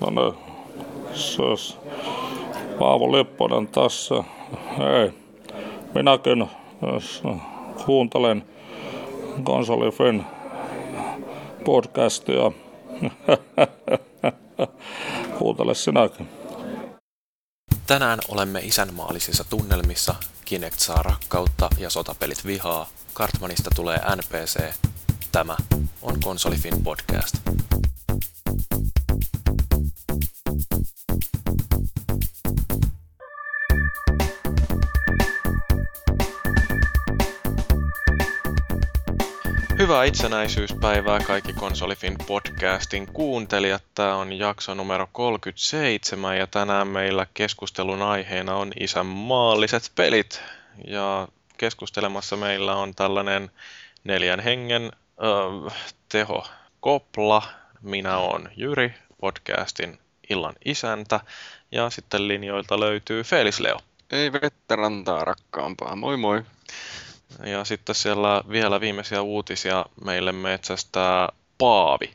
[0.00, 0.36] No ne,
[1.14, 1.76] se olisi
[2.78, 4.14] Paavo Lipponen tässä.
[4.78, 5.12] Hei,
[5.94, 6.46] minäkin
[7.86, 8.44] kuuntelen
[9.44, 10.24] Konsolifin
[11.64, 12.52] podcastia.
[15.38, 16.28] Kuuntele sinäkin.
[17.86, 20.14] Tänään olemme isänmaallisissa tunnelmissa.
[20.44, 22.86] Kinect saa rakkautta ja sotapelit vihaa.
[23.12, 24.74] Kartmanista tulee NPC.
[25.32, 25.56] Tämä
[26.02, 27.36] on Konsolifin podcast.
[39.86, 43.82] Hyvää itsenäisyyspäivää kaikki Konsolifin podcastin kuuntelijat.
[43.94, 50.42] Tämä on jakso numero 37 ja tänään meillä keskustelun aiheena on isänmaalliset pelit.
[50.86, 51.28] Ja
[51.58, 53.50] keskustelemassa meillä on tällainen
[54.04, 54.92] neljän hengen
[55.64, 55.76] äh,
[56.08, 56.46] teho
[56.80, 57.42] Kopla.
[57.82, 59.98] Minä olen Jyri, podcastin
[60.30, 61.20] illan isäntä.
[61.72, 63.78] Ja sitten linjoilta löytyy Felis Leo.
[64.10, 65.96] Ei vettä rantaa rakkaampaa.
[65.96, 66.42] Moi moi.
[67.44, 72.14] Ja sitten siellä vielä viimeisiä uutisia meille metsästää Paavi.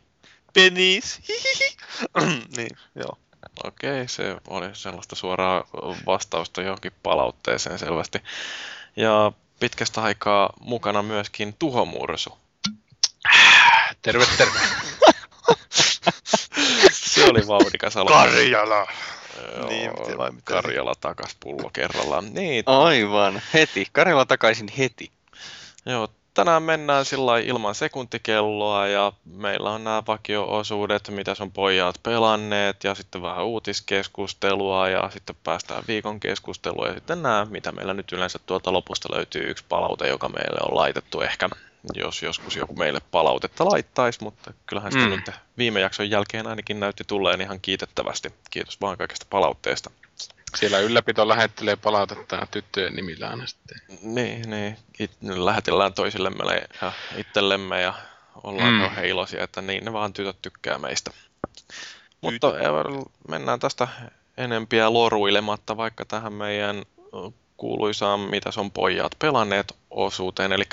[0.54, 1.22] Penis.
[2.58, 3.18] niin, joo.
[3.64, 5.64] Okei, se oli sellaista suoraa
[6.06, 8.20] vastausta johonkin palautteeseen selvästi.
[8.96, 12.38] Ja pitkästä aikaa mukana myöskin tuhomursu.
[14.02, 14.60] Terve, terve.
[17.32, 18.10] oli vauhdikas alo.
[18.10, 18.88] Karjala.
[19.58, 22.34] Joo, niin, vai Karjala takas pullo kerrallaan.
[22.34, 22.64] Niin.
[22.66, 23.88] Aivan, heti.
[23.92, 25.12] Karjala takaisin heti.
[25.86, 32.84] Joo, tänään mennään sillä ilman sekuntikelloa ja meillä on nämä vakio-osuudet, mitä on pojat pelanneet
[32.84, 38.12] ja sitten vähän uutiskeskustelua ja sitten päästään viikon keskustelua ja sitten nämä, mitä meillä nyt
[38.12, 41.50] yleensä tuolta lopusta löytyy yksi palaute, joka meille on laitettu ehkä
[41.94, 45.12] jos joskus joku meille palautetta laittaisi, mutta kyllähän sitä mm.
[45.12, 48.34] nyt viime jakson jälkeen ainakin näytti tulleen ihan kiitettävästi.
[48.50, 49.92] Kiitos vaan kaikesta palautteesta.
[50.58, 53.82] Siellä ylläpito lähettelee palautetta tyttöjen nimillä aina sitten.
[54.02, 54.78] Niin, niin.
[55.00, 57.94] It, lähetellään toisillemme ja itsellemme ja
[58.44, 59.04] ollaan mm.
[59.04, 61.12] iloisia, että niin ne vaan tytöt tykkää meistä.
[62.22, 62.54] Mutta
[63.28, 63.88] mennään tästä
[64.38, 66.84] enempiä loruilematta vaikka tähän meidän
[67.58, 70.64] kuuluisaan, mitä on pojat pelanneet osuuteen, eli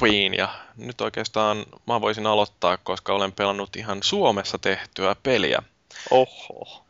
[0.00, 0.34] Moppiin.
[0.34, 5.62] Ja nyt oikeastaan mä voisin aloittaa, koska olen pelannut ihan Suomessa tehtyä peliä.
[6.10, 6.84] Oho.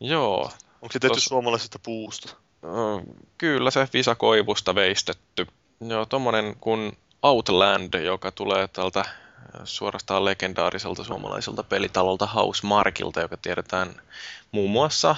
[0.00, 0.50] Joo,
[0.82, 1.24] Onko se tehty Tos...
[1.24, 2.36] suomalaisesta puusta?
[3.38, 5.46] Kyllä se visakoivusta veistetty.
[5.80, 9.04] Joo, tommonen kuin Outland, joka tulee tältä
[9.64, 14.02] suorastaan legendaariselta suomalaiselta pelitalolta Housemarkilta, joka tiedetään
[14.52, 15.16] muun muassa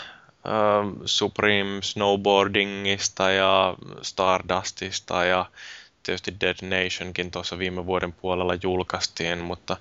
[1.05, 5.47] Supreme Snowboardingista ja Stardustista ja
[6.07, 9.77] tietysti Dead Nationkin tuossa viime vuoden puolella julkaistiin, mutta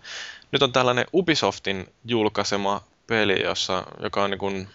[0.52, 4.68] nyt on tällainen Ubisoftin julkaisema peli, jossa, joka on niin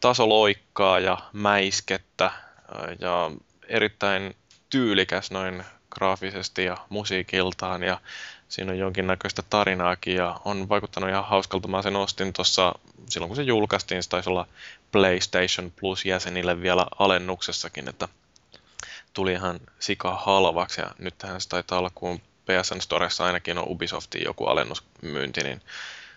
[0.00, 2.30] tasoloikkaa ja mäiskettä
[3.00, 3.30] ja
[3.68, 4.36] erittäin
[4.70, 8.00] tyylikäs noin graafisesti ja musiikiltaan ja
[8.48, 11.68] siinä on jonkinnäköistä tarinaakin ja on vaikuttanut ihan hauskalta.
[11.68, 12.74] Mä sen ostin tuossa
[13.08, 14.46] silloin kun se julkaistiin, se taisi olla
[14.92, 18.08] PlayStation Plus jäsenille vielä alennuksessakin, että
[19.14, 23.68] tuli ihan sika halvaksi ja nyt tähän se taitaa olla, kun PSN Storessa ainakin on
[23.68, 25.62] Ubisoftin joku alennusmyynti, niin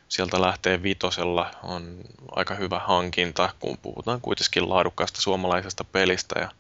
[0.09, 6.39] sieltä lähtee vitosella, on aika hyvä hankinta, kun puhutaan kuitenkin laadukkaasta suomalaisesta pelistä.
[6.39, 6.51] Ja,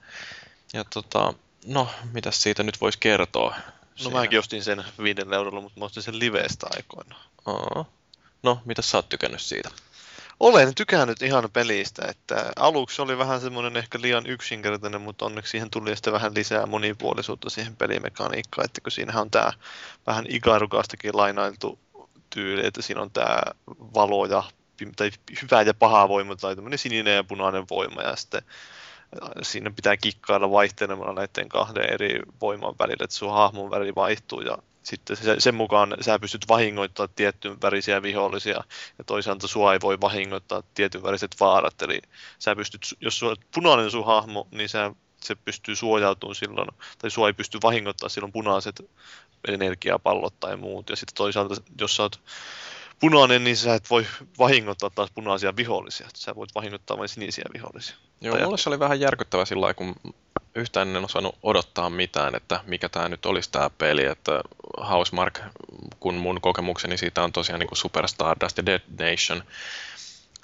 [0.73, 1.33] ja tota,
[1.65, 3.55] no, mitä siitä nyt voisi kertoa?
[4.03, 7.15] No mäkin ostin sen viidellä eurolla, mutta mä ostin sen liveestä aikoina.
[7.45, 7.85] Aa.
[8.43, 9.69] No, mitä sä oot tykännyt siitä?
[10.39, 15.69] Olen tykännyt ihan pelistä, että aluksi oli vähän semmoinen ehkä liian yksinkertainen, mutta onneksi siihen
[15.69, 19.51] tuli sitten vähän lisää monipuolisuutta siihen pelimekaniikkaan, että kun siinähän on tämä
[20.07, 21.79] vähän Igarukastakin lainailtu
[22.29, 23.41] tyyli, että siinä on tämä
[23.93, 24.43] valo ja
[24.95, 25.11] tai
[25.41, 28.41] hyvä ja paha voima tai tämmöinen sininen ja punainen voima ja sitten
[29.23, 34.41] äh, siinä pitää kikkailla vaihtelemalla näiden kahden eri voiman välillä, että sun hahmon väri vaihtuu
[34.41, 38.63] ja sitten sen mukaan sä pystyt vahingoittamaan tiettyyn värisiä vihollisia
[38.97, 41.81] ja toisaalta sua ei voi vahingoittaa tietyn väriset vaarat.
[41.81, 42.01] Eli
[42.39, 44.91] sä pystyt, jos sulla on punainen sun hahmo, niin sä,
[45.21, 48.81] se pystyy suojautumaan silloin, tai sua ei pysty vahingoittamaan silloin punaiset
[49.47, 50.89] energiapallot tai muut.
[50.89, 52.19] Ja sitten toisaalta, jos sä oot
[52.99, 54.07] punainen, niin sä et voi
[54.39, 56.07] vahingoittaa taas punaisia vihollisia.
[56.15, 57.95] Sä voit vahingoittaa vain sinisiä vihollisia.
[58.21, 59.95] Joo, mulle se oli vähän järkyttävä sillä kun
[60.57, 64.41] yhtään en osannut odottaa mitään, että mikä tämä nyt olisi tämä peli, että
[64.89, 65.39] Housemark,
[65.99, 69.43] kun mun kokemukseni siitä on tosiaan niin kuin Super Stardust ja Dead Nation,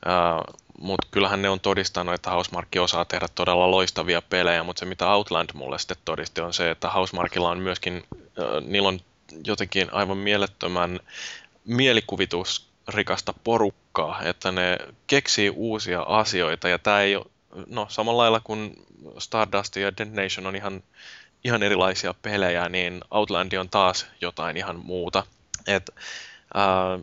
[0.06, 4.86] uh, mutta kyllähän ne on todistanut, että Housemark osaa tehdä todella loistavia pelejä, mutta se
[4.86, 9.00] mitä Outland mulle sitten todisti on se, että Housemarkilla on myöskin, uh, niillä on
[9.46, 11.00] jotenkin aivan mielettömän
[11.66, 14.78] mielikuvitus rikasta porukkaa, että ne
[15.08, 17.26] keksii uusia asioita ja tämä ei ole,
[17.68, 18.86] no samalla lailla kuin
[19.18, 20.84] Stardust ja Dead Nation on ihan,
[21.44, 25.24] ihan erilaisia pelejä, niin Outland on taas jotain ihan muuta.
[25.68, 25.90] Et,
[26.54, 27.00] ää,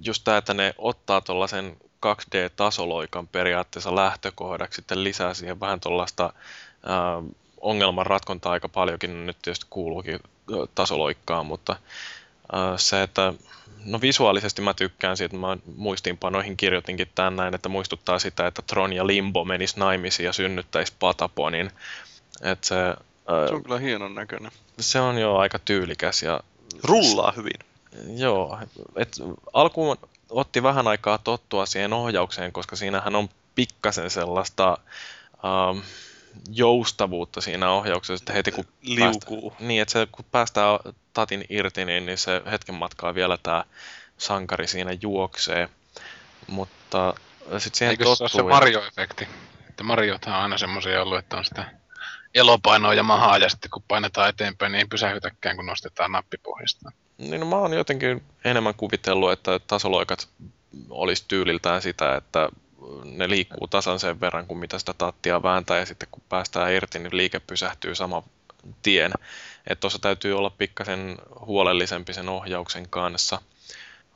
[0.00, 1.76] just tämä, että ne ottaa tuollaisen
[2.06, 6.32] 2D-tasoloikan periaatteessa lähtökohdaksi, sitten lisää siihen vähän tuollaista
[7.60, 10.20] ongelman ratkontaa aika paljonkin, nyt tietysti kuuluukin
[10.74, 11.76] tasoloikkaan, mutta
[12.76, 13.34] se, että
[13.84, 18.92] no visuaalisesti mä tykkään siitä, mä muistiinpanoihin kirjoitinkin tämän näin, että muistuttaa sitä, että Tron
[18.92, 21.70] ja Limbo menis naimisiin ja synnyttäisi Pataponin.
[22.42, 22.74] Että se,
[23.48, 24.52] se on kyllä hienon näköinen.
[24.80, 26.40] Se on jo aika tyylikäs ja...
[26.84, 27.58] Rullaa hyvin.
[28.16, 28.58] Joo,
[28.96, 29.16] et
[29.52, 29.96] alkuun
[30.30, 34.78] otti vähän aikaa tottua siihen ohjaukseen, koska siinähän on pikkasen sellaista
[35.44, 35.78] ähm,
[36.52, 39.50] joustavuutta siinä ohjauksessa, että heti kun Liukuu.
[39.50, 40.78] Päästä, niin, että se, kun päästään
[41.14, 43.64] tatin irti, niin, niin se hetken matkaa vielä tämä
[44.18, 45.68] sankari siinä juoksee.
[46.46, 47.14] Mutta
[47.58, 49.28] sitten siihen Eikö se ole se Mario-efekti?
[49.68, 51.70] Että Mariothan on aina semmoisia ollut, että on sitä
[52.34, 56.92] elopainoa ja mahaa, ja sitten kun painetaan eteenpäin, niin ei pysähytäkään, kun nostetaan nappipohjasta.
[57.18, 60.28] Niin no, mä oon jotenkin enemmän kuvitellut, että tasoloikat
[60.90, 62.48] olisi tyyliltään sitä, että
[63.04, 66.98] ne liikkuu tasan sen verran kuin mitä sitä tattia vääntää ja sitten kun päästään irti,
[66.98, 68.22] niin liike pysähtyy saman
[68.82, 69.12] tien.
[69.66, 73.40] Että tuossa täytyy olla pikkasen huolellisempi sen ohjauksen kanssa.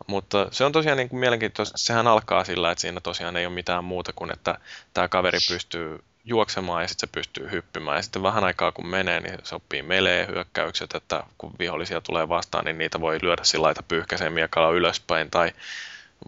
[0.06, 1.78] Mutta se on tosiaan niin kuin mielenkiintoista.
[1.78, 4.58] Sehän alkaa sillä, että siinä tosiaan ei ole mitään muuta kuin, että
[4.94, 7.96] tämä kaveri pystyy juoksemaan ja sitten se pystyy hyppymään.
[7.96, 12.28] Ja sitten vähän aikaa kun menee, niin se oppii melee hyökkäykset, että kun vihollisia tulee
[12.28, 15.52] vastaan, niin niitä voi lyödä sillä lailla, että pyyhkäisee miekalla ylöspäin tai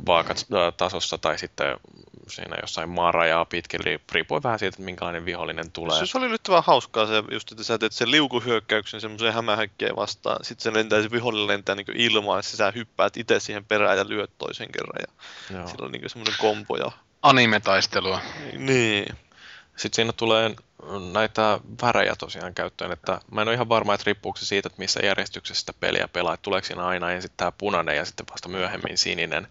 [0.06, 1.76] vaakat tasossa tai sitten
[2.28, 3.80] siinä jossain maarajaa pitkin,
[4.12, 6.06] riippuen vähän siitä, että minkälainen vihollinen tulee.
[6.06, 10.44] Se oli nyt vaan hauskaa se, just, että sä teet sen liukuhyökkäyksen semmoiseen hämähäkkeen vastaan,
[10.44, 14.08] sitten se lentää, se vihollinen lentää niin ilmaan, ja sä hyppäät itse siihen perään ja
[14.08, 15.68] lyöt toisen kerran, ja Joo.
[15.68, 16.76] sillä on niin semmoinen kompo.
[16.76, 16.92] Ja...
[17.22, 18.20] Anime-taistelua.
[18.52, 19.06] Niin.
[19.76, 20.54] Sitten siinä tulee
[21.12, 24.78] näitä värejä tosiaan käyttöön, että mä en ole ihan varma, että riippuuko se siitä, että
[24.78, 28.48] missä järjestyksessä sitä peliä pelaa, että tuleeko siinä aina ensin tämä punainen ja sitten vasta
[28.48, 29.48] myöhemmin sininen.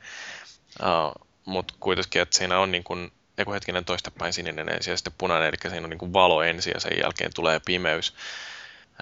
[0.80, 5.14] Uh, mutta kuitenkin, että siinä on niin kuin, joku hetkinen toistepäin sininen ensin ja sitten
[5.18, 8.14] punainen, eli siinä on niin kuin valo ensin ja sen jälkeen tulee pimeys.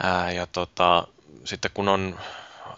[0.03, 1.07] Ää, ja tota,
[1.45, 2.19] sitten kun on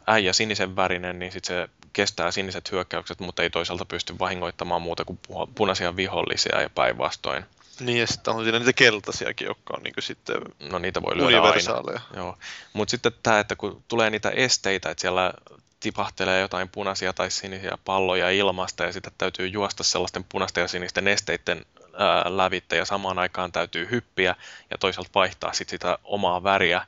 [0.08, 5.06] äijä sinisen värinen, niin sitten se kestää siniset hyökkäykset, mutta ei toisaalta pysty vahingoittamaan muuta
[5.06, 5.20] kuin
[5.56, 7.46] punaisia vihollisia ja päinvastoin.
[7.80, 10.42] Niin, ja sitten on siinä niitä keltaisiakin, jotka on niin sitten
[10.72, 12.02] no, niitä voi lyödä aina.
[12.16, 12.38] Joo.
[12.74, 15.34] Mutta sitten tämä, että kun tulee niitä esteitä, että siellä
[15.80, 21.04] tipahtelee jotain punaisia tai sinisiä palloja ilmasta ja sitten täytyy juosta sellaisten punaisten ja sinisten
[21.04, 21.66] nesteiden
[21.98, 24.36] ää, lävitte ja samaan aikaan täytyy hyppiä
[24.72, 26.86] ja toisaalta vaihtaa sit sitä omaa väriä.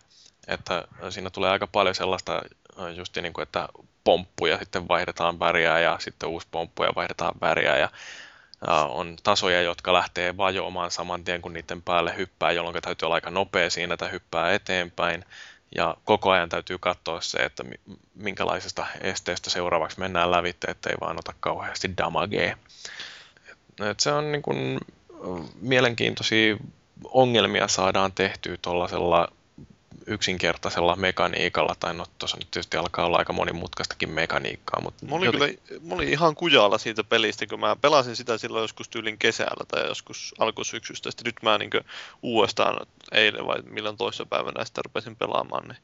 [0.48, 2.42] Että siinä tulee aika paljon sellaista
[2.96, 3.68] just niin kuin, että
[4.04, 7.90] pomppuja sitten vaihdetaan väriä ja sitten uusi pomppu ja vaihdetaan väriä ja
[8.90, 13.32] on tasoja, jotka lähtee vajoamaan saman tien, kun niiden päälle hyppää, jolloin täytyy olla aika
[13.32, 15.26] nopea siinä, että hyppää eteenpäin.
[15.76, 17.64] Ja koko ajan täytyy katsoa se, että
[18.16, 22.58] minkälaisesta esteestä seuraavaksi mennään lävitte, ettei vaan ota kauheasti damagea.
[23.90, 24.80] Et se on niin kuin,
[25.62, 26.58] mielenkiintoisia
[27.04, 29.28] ongelmia saadaan tehtyä tuollaisella
[30.08, 34.82] yksinkertaisella mekaniikalla, tai no tuossa nyt tietysti alkaa olla aika monimutkaistakin mekaniikkaa.
[34.82, 35.40] Mutta mä, olin joten...
[35.40, 39.66] kyllä, mä olin ihan kujalla siitä pelistä, kun mä pelasin sitä silloin joskus tyylin kesällä
[39.68, 41.72] tai joskus alkusyksystä, sitten nyt mä niin
[42.22, 45.78] uudestaan eilen vai milloin toissa päivänä sitä rupesin pelaamaan, niin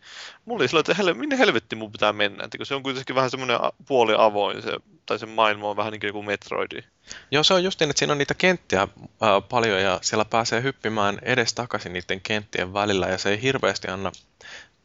[0.46, 3.16] mulla oli sillä, että hel- minne helvetti mun pitää mennä, että kun se on kuitenkin
[3.16, 4.72] vähän semmoinen puoli avoin, se,
[5.06, 6.84] tai se maailma on vähän niin kuin Metroidi.
[7.32, 8.88] Joo, se on just niin, että siinä on niitä kenttiä
[9.22, 13.88] ää, paljon ja siellä pääsee hyppimään edes takaisin niiden kenttien välillä ja se ei hirveästi
[13.98, 14.12] anna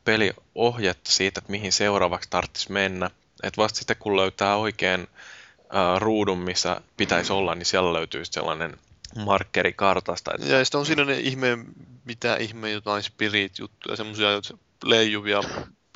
[0.04, 3.10] peliohjetta siitä, että mihin seuraavaksi tarvitsisi mennä.
[3.42, 5.06] Että vasta sitten kun löytää oikein
[5.70, 8.76] ää, ruudun, missä pitäisi olla, niin siellä löytyy sellainen
[9.24, 10.30] markkeri kartasta.
[10.34, 10.46] Että...
[10.46, 11.58] Ja sitten on siinä ne ihme,
[12.04, 14.28] mitä ihme jotain spirit-juttuja, semmoisia
[14.84, 15.40] leijuvia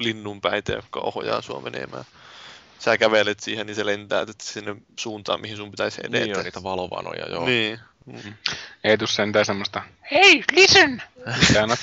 [0.00, 2.04] linnunpäitä, jotka ohjaa sua menemään
[2.78, 6.24] sä kävelet siihen, niin se lentää että sinne suuntaan, mihin sun pitäisi edetä.
[6.24, 7.46] Niin on niitä valovanoja, joo.
[7.46, 7.80] Niin.
[8.06, 8.34] Mm.
[8.84, 11.02] Ei tuu sentään semmoista, hei, listen!
[11.48, 11.76] Mitä on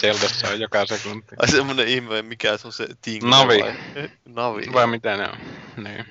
[0.00, 1.36] Zeldassa on joka sekunti.
[1.42, 3.60] Ai semmonen ihme, mikä se on se ting Navi.
[3.60, 4.10] Vai?
[4.24, 4.72] Navi.
[4.72, 5.38] Vai mitä ne on.
[5.84, 6.06] Niin.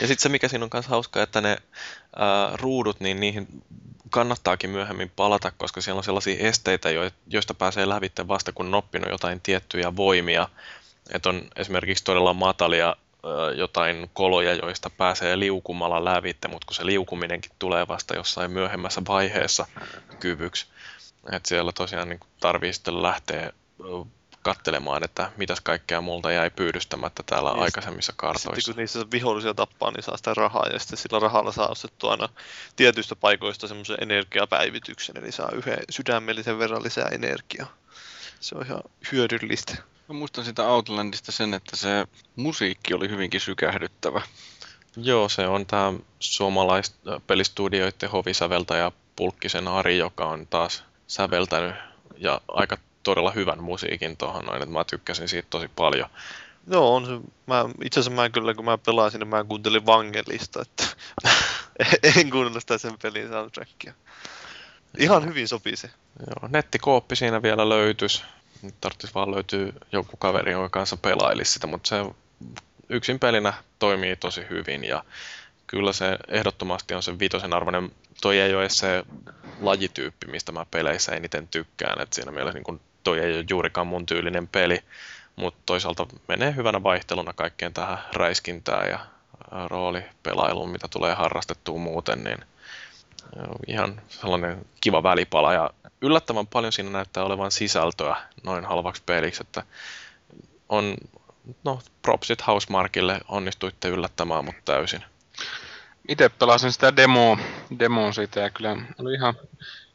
[0.00, 1.48] Ja sitten se, mikä siinä on myös hauskaa, että ne
[2.16, 3.46] ää, ruudut, niin niihin
[4.10, 6.88] kannattaakin myöhemmin palata, koska siellä on sellaisia esteitä,
[7.26, 10.48] joista pääsee lävitte vasta kun on oppinut jotain tiettyjä voimia.
[11.12, 12.96] Että on esimerkiksi todella matalia
[13.56, 19.66] jotain koloja, joista pääsee liukumalla lävitte, mutta kun se liukuminenkin tulee vasta jossain myöhemmässä vaiheessa
[20.20, 20.66] kyvyksi.
[21.32, 23.52] Että siellä tosiaan niin tarvii sitten lähteä
[24.42, 28.54] kattelemaan, että mitäs kaikkea multa jäi pyydystämättä täällä Niin, aikaisemmissa kartoissa.
[28.54, 32.10] Sitten kun niissä vihollisia tappaa, niin saa sitä rahaa ja sitten sillä rahalla saa ostettua
[32.10, 32.28] aina
[32.76, 37.72] tietyistä paikoista semmoisen energiapäivityksen, eli saa yhden sydämellisen verran lisää energiaa.
[38.40, 39.76] Se on ihan hyödyllistä.
[40.10, 44.22] Mä muistan sitä Outlandista sen, että se musiikki oli hyvinkin sykähdyttävä.
[44.96, 51.74] Joo, se on tämä suomalaispelistudioiden hovisäveltäjä Pulkkisen Ari, joka on taas säveltänyt
[52.16, 56.08] ja aika todella hyvän musiikin tuohon noin, että mä tykkäsin siitä tosi paljon.
[56.66, 57.12] Joo, on se.
[57.46, 60.84] Mä, itse asiassa mä kyllä, kun mä pelasin, niin mä kuuntelin Vangelista, että
[62.16, 63.94] en kuunnella sitä sen pelin soundtrackia.
[64.98, 65.90] Ihan hyvin sopii se.
[66.26, 68.24] Joo, nettikooppi siinä vielä löytys.
[68.62, 71.96] Nyt tarvitsisi vaan löytyä joku kaveri, jonka kanssa pelailisi sitä, mutta se
[72.88, 75.04] yksin pelinä toimii tosi hyvin ja
[75.66, 77.90] kyllä se ehdottomasti on se viitosen arvoinen.
[78.20, 79.04] Toi ei ole se
[79.60, 83.86] lajityyppi, mistä mä peleissä eniten tykkään, että siinä mielessä niin kun toi ei ole juurikaan
[83.86, 84.82] mun tyylinen peli,
[85.36, 88.98] mutta toisaalta menee hyvänä vaihteluna kaikkeen tähän räiskintään ja
[89.66, 92.38] roolipelailuun, mitä tulee harrastettua muuten, niin
[93.66, 99.62] ihan sellainen kiva välipala ja yllättävän paljon siinä näyttää olevan sisältöä noin halvaksi peliksi, että
[100.68, 100.96] on,
[101.64, 105.04] no propsit Housemarkille onnistuitte yllättämään mut täysin.
[106.08, 107.38] Itse pelasin sitä demoa,
[107.78, 109.34] demoa siitä ja kyllä oli ihan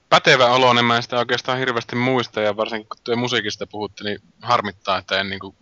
[0.10, 4.04] pätevä olo, niin mä en sitä oikeastaan hirveästi muista ja varsinkin kun työ musiikista puhutte,
[4.04, 5.56] niin harmittaa, että en niinku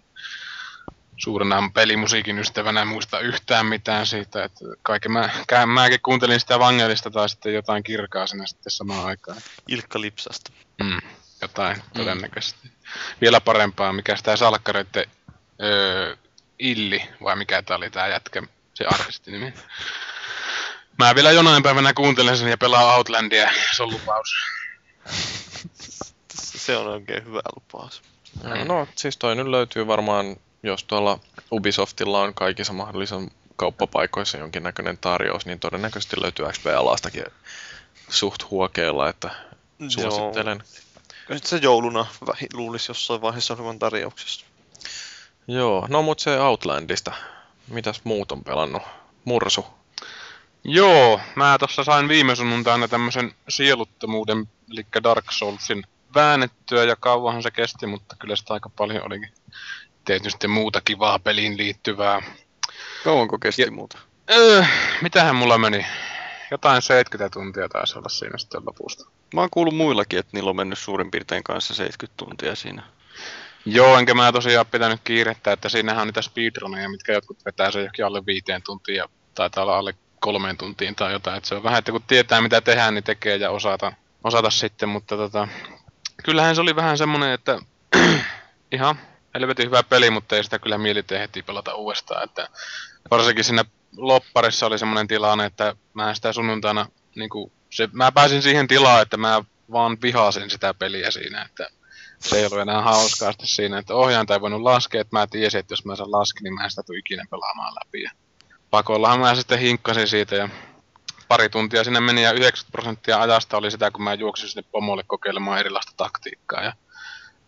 [1.17, 7.12] suurena pelimusiikin ystävänä muista yhtään mitään siitä, että kaiken mä, kä, mäkin kuuntelin sitä Vangelista
[7.12, 9.38] tai sitten jotain kirkaa sinne sitten samaan aikaan.
[9.67, 10.51] Ilkka Lipsasta.
[10.84, 11.01] Mm,
[11.41, 12.72] jotain todennäköisesti.
[13.22, 15.05] Vielä parempaa, mikä sitä salkkareiden
[15.62, 16.15] öö,
[16.60, 18.43] Illi, vai mikä tää oli tää jätkä,
[18.74, 19.53] se artistinimi.
[21.00, 24.36] Mä vielä jonain päivänä kuuntelen sen ja pelaan Outlandia, se on lupaus.
[26.63, 28.01] Se on oikein hyvä lupaus.
[28.43, 28.67] Mm.
[28.67, 31.20] No siis toi nyt löytyy varmaan, jos tuolla
[31.51, 37.25] Ubisoftilla on kaikissa mahdollisen kauppapaikoissa jonkinnäköinen tarjous, niin todennäköisesti löytyy XBLAstakin
[38.10, 39.29] suht huokeilla, että
[39.88, 40.63] suosittelen.
[41.27, 42.05] Kyllä se jouluna
[42.53, 44.46] luulisi jossain vaiheessa olevan tarjouksessa.
[45.48, 47.12] Joo, no mut se Outlandista.
[47.67, 48.82] Mitäs muut on pelannut?
[49.25, 49.65] Mursu.
[50.63, 55.84] Joo, mä tossa sain viime sunnuntaina tämmösen sieluttomuuden, eli Dark Soulsin
[56.15, 59.32] väännettyä ja kauanhan se kesti, mutta kyllä sitä aika paljon olikin
[60.05, 62.22] tietysti muuta kivaa peliin liittyvää.
[63.03, 64.00] Kauanko kesti Ja- muuta?
[64.31, 64.63] Öö,
[65.01, 65.86] mitähän mulla meni?
[66.51, 69.10] Jotain 70 tuntia taisi olla siinä sitten lopusta.
[69.33, 72.83] Mä oon kuullut muillakin, että niillä on mennyt suurin piirtein kanssa 70 tuntia siinä.
[73.65, 77.83] Joo, enkä mä tosiaan pitänyt kiirettä, että siinähän on niitä speedruneja, mitkä jotkut vetää sen
[77.83, 81.38] jokin alle viiteen tuntiin ja taitaa olla alle kolmeen tuntiin tai jotain.
[81.38, 83.93] Et se on vähän, että kun tietää mitä tehdään, niin tekee ja osata,
[84.24, 85.48] osata sitten, mutta tota,
[86.24, 87.60] kyllähän se oli vähän semmonen, että
[88.72, 89.00] ihan
[89.34, 92.24] helvetin hyvä peli, mutta ei sitä kyllä mieli heti pelata uudestaan.
[92.24, 92.48] Että
[93.12, 93.66] varsinkin siinä
[93.98, 96.86] lopparissa oli semmoinen tilanne, että mä sitä sunnuntaina,
[97.16, 101.68] niin kuin, se, mä pääsin siihen tilaan, että mä vaan vihasin sitä peliä siinä, että
[102.20, 105.74] se ei ollut enää hauskaa siinä, että ohjaanta ei voinut laskea, että mä tiesin, että
[105.74, 108.04] jos mä sen laskin, niin mä en sitä tule ikinä pelaamaan läpi.
[108.04, 108.12] Ja
[108.70, 110.50] pakollahan mä sitten hinkkasin siitä ja
[111.28, 115.04] pari tuntia sinne meni ja 90 prosenttia ajasta oli sitä, kun mä juoksin sinne pomolle
[115.08, 116.63] kokeilemaan erilaista taktiikkaa.
[116.63, 116.74] Ja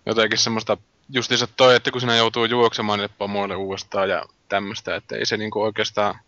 [0.05, 0.77] jotenkin semmoista
[1.09, 5.37] justiinsa toi, että kun sinä joutuu juoksemaan niille pomoille uudestaan ja tämmöistä, että ei se
[5.37, 6.19] niinku oikeastaan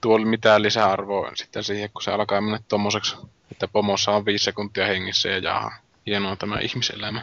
[0.00, 3.16] tuo mitään lisäarvoa sitten siihen, kun se alkaa mennä tommoseksi,
[3.52, 5.72] että pomossa on viisi sekuntia hengissä ja jaha,
[6.06, 7.22] hienoa tämä ihmiselämä.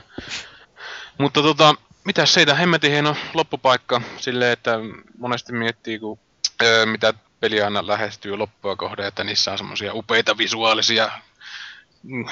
[1.17, 4.79] Mutta tota, mitä siitä hemmetin hieno loppupaikka silleen, että
[5.17, 6.19] monesti miettii, kun
[6.61, 11.11] öö, mitä peli aina lähestyy loppua kohden, että niissä on semmoisia upeita visuaalisia
[12.03, 12.25] mm,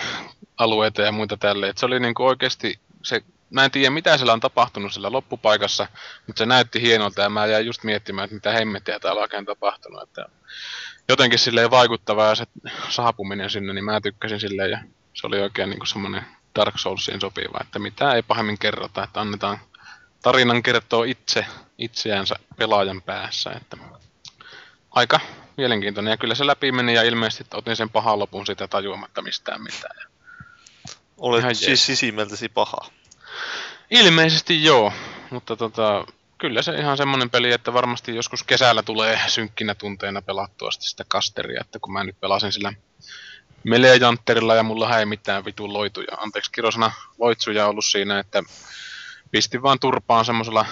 [0.58, 1.74] alueita ja muita tälleen.
[1.78, 5.88] Se oli niinku oikeasti se, mä en tiedä mitä siellä on tapahtunut sillä loppupaikassa,
[6.28, 9.46] mutta se näytti hienolta ja mä jäin just miettimään, että mitä hemmettiä täällä on oikein
[9.46, 10.04] tapahtunut.
[10.04, 10.26] Että
[11.10, 12.46] jotenkin silleen vaikuttavaa ja se
[12.90, 14.80] saapuminen sinne, niin mä tykkäsin silleen ja
[15.14, 16.26] se oli oikein niinku semmoinen
[16.56, 19.60] Dark Soulsiin sopiva, että mitä ei pahemmin kerrota, että annetaan
[20.22, 21.46] tarinan kertoo itse
[21.78, 23.78] itseänsä pelaajan päässä, että
[24.92, 25.20] aika
[25.58, 29.62] mielenkiintoinen ja kyllä se läpi meni ja ilmeisesti otin sen pahan lopun sitä tajuamatta mistään
[29.62, 30.08] mitään.
[31.18, 32.78] Olet Ihan siis sisimmältäsi paha.
[33.90, 34.94] Ilmeisesti joo,
[35.30, 36.06] mutta tota,
[36.38, 41.62] kyllä se ihan semmonen peli, että varmasti joskus kesällä tulee synkkinä tunteina pelattua sitä kasteria,
[41.62, 42.74] että kun mä nyt pelasin sillä
[43.64, 48.44] Melee-jantterilla ja mulla ei mitään vitun loituja, anteeksi kirosana loitsuja ollut siinä, että
[49.32, 50.66] pistin vaan turpaan semmosella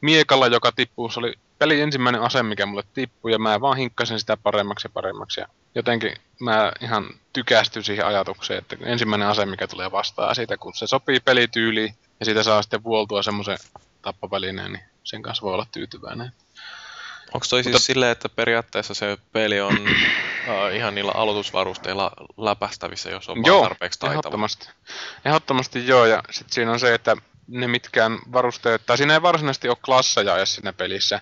[0.00, 4.20] miekalla, joka tippuu, se oli peli ensimmäinen ase, mikä mulle tippui ja mä vaan hinkkasin
[4.20, 5.40] sitä paremmaksi ja paremmaksi.
[5.40, 10.74] Ja jotenkin mä ihan tykästyn siihen ajatukseen, että ensimmäinen ase, mikä tulee vastaan siitä, kun
[10.74, 13.58] se sopii pelityyliin ja siitä saa sitten vuoltua semmoisen
[14.02, 16.32] tappavälineen, niin sen kanssa voi olla tyytyväinen.
[17.34, 23.28] Onko toi siis silleen, että periaatteessa se peli on uh, ihan niillä aloitusvarusteilla läpästävissä, jos
[23.28, 24.12] on joo, tarpeeksi taitava?
[24.12, 24.68] ehdottomasti.
[25.24, 27.16] Ehdottomasti joo, ja sitten siinä on se, että
[27.48, 31.20] ne mitkään varusteet, tai siinä ei varsinaisesti ole klasseja edes siinä pelissä.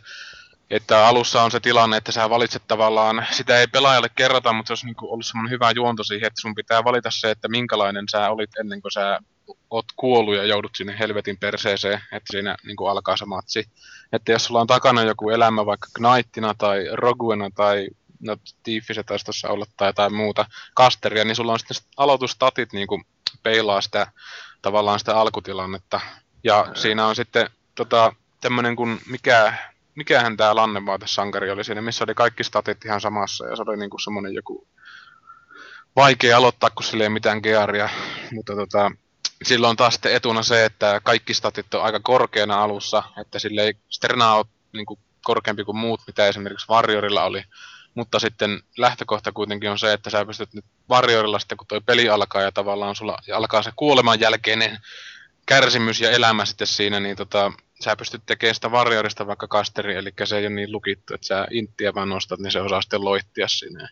[0.70, 4.72] Että alussa on se tilanne, että sä valitset tavallaan, sitä ei pelaajalle kerrota, mutta se
[4.72, 8.30] olisi niinku ollut semmoinen hyvä juonto siihen, että sun pitää valita se, että minkälainen sä
[8.30, 9.20] olit ennen kuin sä
[9.70, 13.64] oot kuollut ja joudut sinne helvetin perseeseen, että siinä niin kuin alkaa se matsi.
[14.12, 17.88] Että jos sulla on takana joku elämä vaikka Knightina tai Roguena tai
[18.20, 22.86] no Tieffissä taisi tuossa olla tai jotain muuta kasteria, niin sulla on sitten aloitustatit niin
[22.86, 23.04] kuin
[23.42, 24.12] peilaa sitä
[24.62, 26.00] tavallaan sitä alkutilannetta.
[26.44, 29.54] Ja siinä on sitten tota, tämmöinen kuin mikä,
[29.94, 33.90] mikähän tämä Lannevaate-sankari oli siinä, missä oli kaikki statit ihan samassa ja se oli niin
[33.90, 34.68] kuin semmoinen joku
[35.96, 37.88] vaikea aloittaa, kun sillä ei mitään gearia,
[38.32, 38.90] mutta tota,
[39.44, 43.74] silloin taas sitten etuna se, että kaikki statit on aika korkeana alussa, että sille ei
[43.88, 47.42] Sterna ole niin kuin korkeampi kuin muut, mitä esimerkiksi Warriorilla oli.
[47.94, 52.08] Mutta sitten lähtökohta kuitenkin on se, että sä pystyt nyt Warriorilla sitten, kun toi peli
[52.08, 54.78] alkaa ja tavallaan sulla alkaa se kuoleman jälkeinen
[55.46, 57.52] kärsimys ja elämä sitten siinä, niin tota,
[57.84, 61.46] sä pystyt tekemään sitä Warriorista vaikka kasteri, eli se ei ole niin lukittu, että sä
[61.50, 63.88] inttiä vaan nostat, niin se osaa sitten loittia sinne.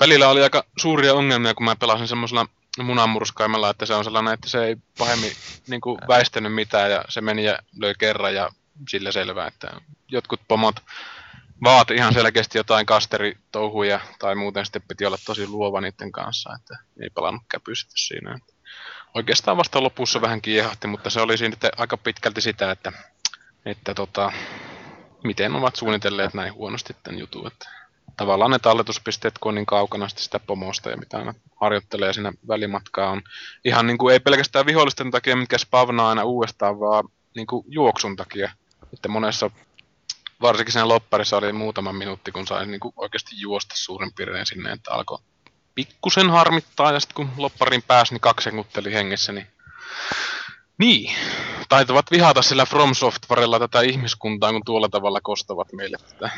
[0.00, 2.46] Välillä oli aika suuria ongelmia, kun mä pelasin semmoisella
[2.78, 5.32] munanmurskaimella, että se on sellainen, että se ei pahemmin
[5.68, 8.48] niin kuin väistänyt mitään ja se meni ja löi kerran ja
[8.88, 9.70] sillä selvää, että
[10.08, 10.76] jotkut pomot
[11.64, 16.78] vaati ihan selkeästi jotain kasteritouhuja tai muuten sitten piti olla tosi luova niiden kanssa, että
[17.02, 18.38] ei palannut käpysty siinä.
[19.14, 22.92] Oikeastaan vasta lopussa vähän kiehahti, mutta se oli siinä aika pitkälti sitä, että,
[23.64, 24.32] että tota,
[25.24, 27.46] miten ovat suunnitelleet näin huonosti tämän jutun.
[27.46, 27.81] Että
[28.16, 33.10] tavallaan ne talletuspisteet, kun on niin kaukana sitä pomosta ja mitä aina harjoittelee siinä välimatkaa
[33.10, 33.22] on
[33.64, 37.04] ihan niin kuin ei pelkästään vihollisten takia, mitkä spavnaa aina uudestaan, vaan
[37.36, 38.52] niin kuin juoksun takia.
[38.92, 39.50] Että monessa,
[40.40, 44.72] varsinkin siinä lopparissa oli muutama minuutti, kun sai niin kuin oikeasti juosta suurin piirtein sinne,
[44.72, 45.18] että alkoi
[45.74, 49.46] pikkusen harmittaa ja sitten kun lopparin pääsi, niin kaksi sekuntia hengessä, niin
[50.78, 51.14] niin,
[51.68, 56.30] taitavat vihata sillä From Softwarella tätä ihmiskuntaa, kun tuolla tavalla kostavat meille tätä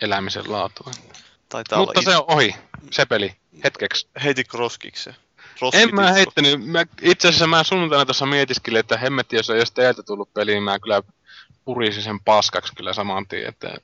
[0.00, 0.90] elämisen laatua.
[1.48, 2.54] Taitaa Mutta olla se on ohi,
[2.90, 4.08] se peli, hetkeksi.
[4.24, 5.14] Heiti Kroskikse.
[5.72, 9.72] En mä heittänyt, mä, itse asiassa mä sunnuntaina tuossa mietiskelin, että hemmetti, jos ei jos
[9.72, 11.02] teiltä tullut peliin, niin mä kyllä
[11.64, 13.74] purisin sen paskaksi kyllä saman tien, että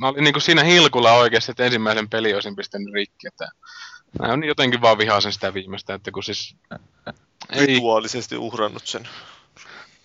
[0.00, 3.48] mä olin niinku siinä hilkulla oikeasti, että ensimmäisen peli olisin pistänyt rikki, että
[4.18, 6.56] mä on jotenkin vaan vihaisen sitä viimeistä, että kun siis...
[7.50, 9.08] Ei, Rituaalisesti uhrannut sen.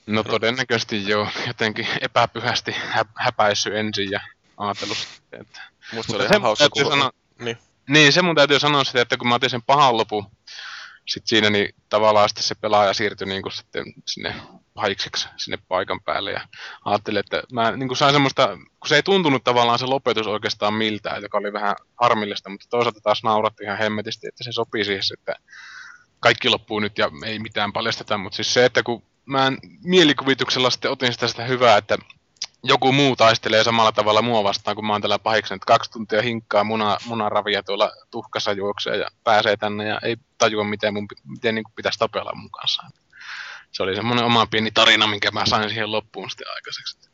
[0.05, 4.19] No todennäköisesti joo, jotenkin epäpyhästi hä- häpäissy ensin ja
[4.57, 5.61] ajatellut sitten, että...
[5.93, 6.69] Musta se oli ihan hauska.
[6.89, 7.57] Sanoa, niin.
[7.89, 10.25] niin, se mun täytyy sanoa sitä, että kun mä otin sen pahan lopun,
[11.07, 14.35] sit siinä niin tavallaan sitten se pelaaja siirtyi niin kuin sitten sinne
[14.75, 16.47] haikseksi sinne paikan päälle ja
[16.85, 18.47] ajattelin, että mä niin kuin sain semmoista,
[18.79, 23.01] kun se ei tuntunut tavallaan se lopetus oikeastaan miltään, joka oli vähän harmillista, mutta toisaalta
[23.01, 25.35] taas nauratti ihan hemmetisti, että se sopii siihen, että
[26.19, 29.51] kaikki loppuu nyt ja ei mitään paljasteta, mutta siis se, että kun mä
[29.83, 31.97] mielikuvituksella sitten otin sitä, sitä hyvää, että
[32.63, 36.21] joku muu taistelee samalla tavalla mua vastaan, kun mä oon tällä pahiksen, että kaksi tuntia
[36.21, 41.55] hinkkaa muna, munaravia tuolla tuhkassa juoksee ja pääsee tänne ja ei tajua, miten, mun, miten
[41.55, 42.83] niin pitäisi tapella mun kanssa.
[43.71, 47.12] Se oli semmoinen oma pieni tarina, minkä mä sain siihen loppuun sitten aikaiseksi.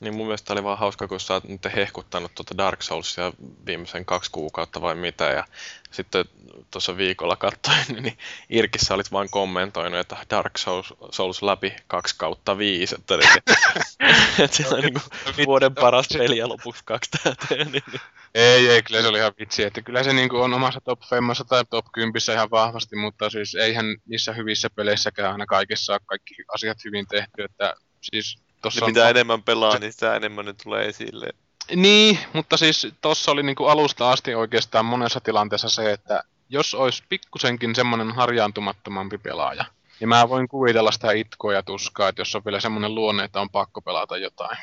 [0.00, 3.32] Niin mun mielestä oli vaan hauska, kun sä oot nyt hehkuttanut tuota Dark Soulsia
[3.66, 5.44] viimeisen kaksi kuukautta vai mitä, ja
[5.90, 6.24] sitten
[6.70, 8.18] tuossa viikolla katsoin, niin
[8.50, 13.14] Irkissä olit vaan kommentoinut, että Dark Souls, Souls läpi kaksi kautta viisi, että,
[14.44, 17.72] että se on niin vuoden paras peli ja lopuksi kaksi täyteen.
[17.72, 18.00] Niin, niin.
[18.34, 21.00] Ei, ei, kyllä se oli ihan vitsi, että kyllä se niin kuin on omassa top
[21.28, 26.00] 5 tai top 10 ihan vahvasti, mutta siis eihän niissä hyvissä peleissäkään aina kaikissa ole
[26.06, 29.10] kaikki asiat hyvin tehty, että siis Tossa niin mitä on...
[29.10, 31.28] enemmän pelaa, niin sitä enemmän ne tulee esille.
[31.74, 37.02] Niin, mutta siis tuossa oli niinku alusta asti oikeastaan monessa tilanteessa se, että jos olisi
[37.08, 39.64] pikkusenkin semmoinen harjaantumattomampi pelaaja,
[40.00, 43.40] niin mä voin kuvitella sitä itkoa ja tuskaa, että jos on vielä semmoinen luonne, että
[43.40, 44.58] on pakko pelata jotain,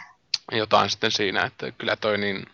[0.51, 2.45] jotain sitten siinä, että kyllä toi niin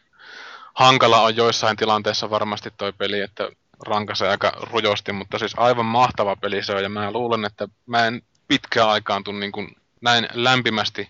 [0.74, 3.50] hankala on joissain tilanteissa varmasti toi peli, että
[3.86, 8.06] rankasee aika rujosti, mutta siis aivan mahtava peli se on, ja mä luulen, että mä
[8.06, 11.10] en pitkään aikaan tule niin kuin näin lämpimästi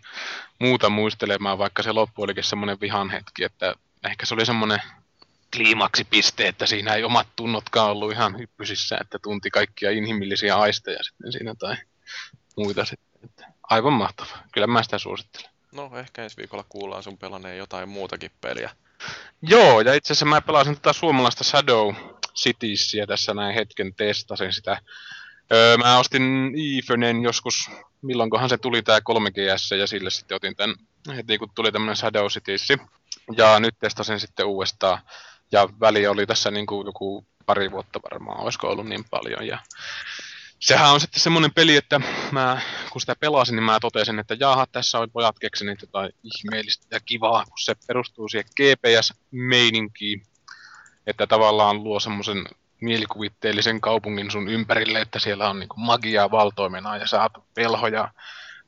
[0.60, 3.76] muuta muistelemaan, vaikka se loppu olikin semmoinen vihan hetki, että
[4.06, 4.80] ehkä se oli semmoinen
[5.56, 11.32] kliimaksipiste, että siinä ei omat tunnotkaan ollut ihan hyppysissä, että tunti kaikkia inhimillisiä aisteja sitten
[11.32, 11.76] siinä tai
[12.58, 13.10] muita sitten.
[13.24, 14.38] Että aivan mahtava.
[14.52, 15.52] Kyllä mä sitä suosittelen.
[15.72, 18.70] No ehkä ensi viikolla kuullaan sun pelaneen jotain muutakin peliä.
[19.42, 21.96] Joo, ja itse asiassa mä pelasin tätä suomalaista Shadow
[22.36, 24.82] Citiesia tässä näin hetken testasin sitä.
[25.54, 27.70] Öö, mä ostin Evenin joskus
[28.02, 30.76] milloinkohan se tuli tämä 3GS ja sille sitten otin tämän
[31.16, 32.68] heti kun tuli tämmöinen Shadow Cities.
[33.38, 35.00] Ja nyt testasin sitten uudestaan.
[35.52, 39.48] Ja väli oli tässä niin kuin joku pari vuotta varmaan, olisiko ollut niin paljon.
[39.48, 39.60] Ja
[40.60, 44.66] sehän on sitten semmoinen peli, että mä, kun sitä pelasin, niin mä totesin, että jaha,
[44.66, 50.24] tässä on pojat keksineet jotain ihmeellistä ja kivaa, kun se perustuu siihen GPS-meininkiin,
[51.08, 52.46] että tavallaan luo semmoisen
[52.82, 58.12] mielikuvitteellisen kaupungin sun ympärille, että siellä on niin magiaa valtoimena ja saat pelhoja,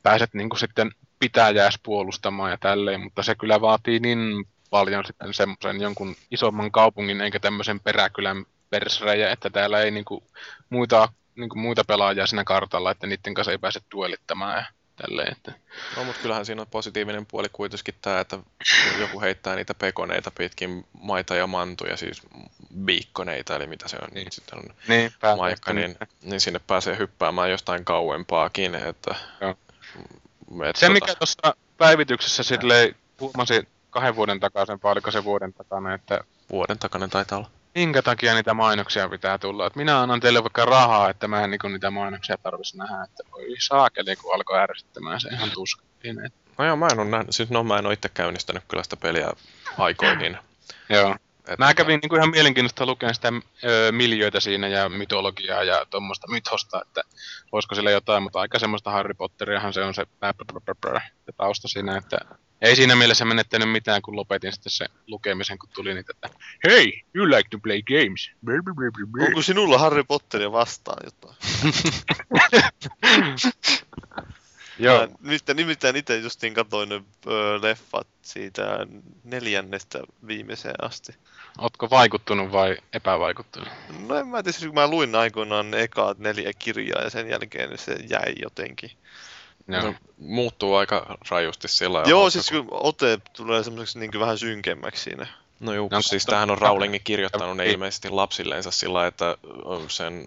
[0.04, 5.82] pääset niin sitten pitäjääs puolustamaan ja tälleen, mutta se kyllä vaatii niin paljon sitten semmoisen
[5.82, 10.24] jonkun isomman kaupungin eikä tämmöisen peräkylän persrejä, että täällä ei niinku
[10.70, 14.66] muita, niinku muita pelaajia siinä kartalla, että niiden kanssa ei pääse duelittamaan
[15.02, 15.32] tälleen.
[15.32, 15.52] Että.
[15.98, 18.40] No, mutta kyllähän siinä on positiivinen puoli kuitenkin tämä, että
[19.00, 22.22] joku heittää niitä pekoneita pitkin maita ja mantuja, siis
[22.86, 27.52] viikkoneita, eli mitä se on, niin sitten on niin, maikka, niin, niin, sinne pääsee hyppäämään
[27.52, 28.76] jostain kauempaakin.
[28.76, 29.56] Että, Joo.
[30.70, 30.94] Et, se, tota...
[30.94, 36.24] mikä tuossa päivityksessä silleen huomasin kahden vuoden takaisin, vai oliko se vuoden takana, että...
[36.52, 37.50] Vuoden takana taitaa olla.
[37.76, 39.68] Minkä takia niitä mainoksia pitää tulla?
[39.68, 43.24] Et minä annan teille vaikka rahaa, että mä en niin niitä mainoksia tarvitsisi nähdä, että
[43.32, 46.32] voi saakeli, kun alkoi ärsyttämään se ihan tuskattiin.
[46.58, 48.98] No joo, mä en ole nähnyt, siis no mä en ole itse käynnistänyt kyllä sitä
[48.98, 49.32] peliä
[49.78, 50.38] aikoihin.
[50.90, 51.16] joo.
[51.48, 55.86] Et mä kävin niin kuin ihan mielenkiintoista lukea sitä ö, miljöitä siinä ja mytologiaa ja
[55.90, 57.02] tuommoista mythosta, että
[57.52, 60.06] olisiko sillä jotain, mutta aika semmoista Harry Potteriahan se on se,
[61.26, 62.18] se tausta siinä, että
[62.62, 66.30] ei siinä mielessä menettänyt mitään, kun lopetin sitten se lukemisen, kun tuli niitä, että
[66.68, 68.32] Hei, you like to play games.
[69.28, 71.36] Onko sinulla Harry Potteria vastaan jotain?
[74.80, 75.00] Joo.
[75.00, 75.08] Mä,
[75.54, 78.88] nimittäin itse justiin katsoin ne ö, leffat siitä
[79.24, 81.16] neljännestä viimeiseen asti.
[81.58, 83.70] Ootko vaikuttunut vai epävaikuttunut?
[84.08, 87.78] No en mä tiedä, kun mä luin aikoinaan ne ekaat neljä kirjaa ja sen jälkeen
[87.78, 88.92] se jäi jotenkin.
[89.68, 95.28] No, muuttuu aika rajusti sillä Joo, siis kun ote tulee semmoiseksi niin vähän synkemmäksi siinä.
[95.62, 99.38] No juu, no, siis tämähän on Rowlingin kirjoittanut ne ilmeisesti lapsilleensa sillä, että
[99.88, 100.24] sen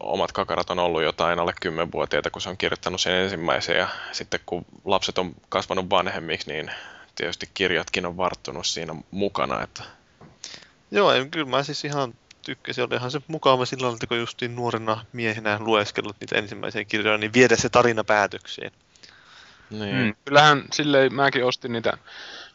[0.00, 3.76] omat kakarat on ollut jotain alle 10-vuotiaita, kun se on kirjoittanut sen ensimmäisen.
[3.76, 6.70] Ja sitten kun lapset on kasvanut vanhemmiksi, niin
[7.14, 9.62] tietysti kirjatkin on varttunut siinä mukana.
[9.62, 9.82] Että...
[10.90, 12.14] Joo, en, kyllä mä siis ihan
[12.46, 12.84] tykkäsin.
[12.84, 17.56] Olihan se mukava sillä että kun justiin nuorena miehenä lueskellut niitä ensimmäisiä kirjoja, niin viedä
[17.56, 18.72] se tarina päätökseen.
[19.70, 19.96] Niin.
[19.96, 21.98] Mm, kyllähän silleen mäkin ostin niitä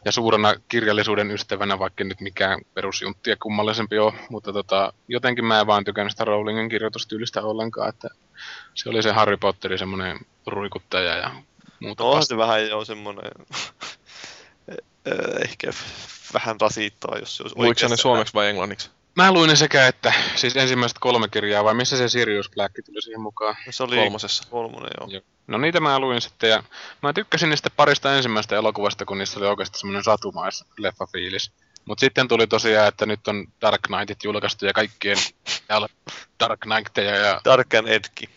[0.04, 5.60] ja suurena kirjallisuuden ystävänä, vaikka nyt mikään perusjuntti ja kummallisempi ole, mutta tota, jotenkin mä
[5.60, 8.08] en vaan tykännyt sitä Rowlingin kirjoitustyylistä ollenkaan, että
[8.74, 11.30] se oli se Harry Potteri semmoinen ruikuttaja ja
[11.80, 12.04] muuta.
[12.04, 13.32] No se vähän jo semmoinen
[15.44, 15.70] ehkä
[16.34, 18.90] vähän rasittava, jos se olisi Luitko ne suomeksi vai englanniksi?
[19.14, 23.02] Mä luin ne sekä että, siis ensimmäiset kolme kirjaa, vai missä se Sirius Black tuli
[23.02, 23.56] siihen mukaan?
[23.70, 24.44] Se oli kolmosessa.
[24.50, 25.08] Kolmonen, joo.
[25.10, 25.22] joo.
[25.46, 26.62] No niitä mä luin sitten, ja
[27.02, 31.52] mä tykkäsin niistä parista ensimmäistä elokuvasta, kun niissä oli oikeasti semmoinen satumais leffafiilis.
[31.84, 35.16] Mut sitten tuli tosiaan, että nyt on Dark Knightit julkaistu ja kaikkien
[36.40, 37.40] Dark Knightteja ja...
[37.44, 38.30] Dark and Edki.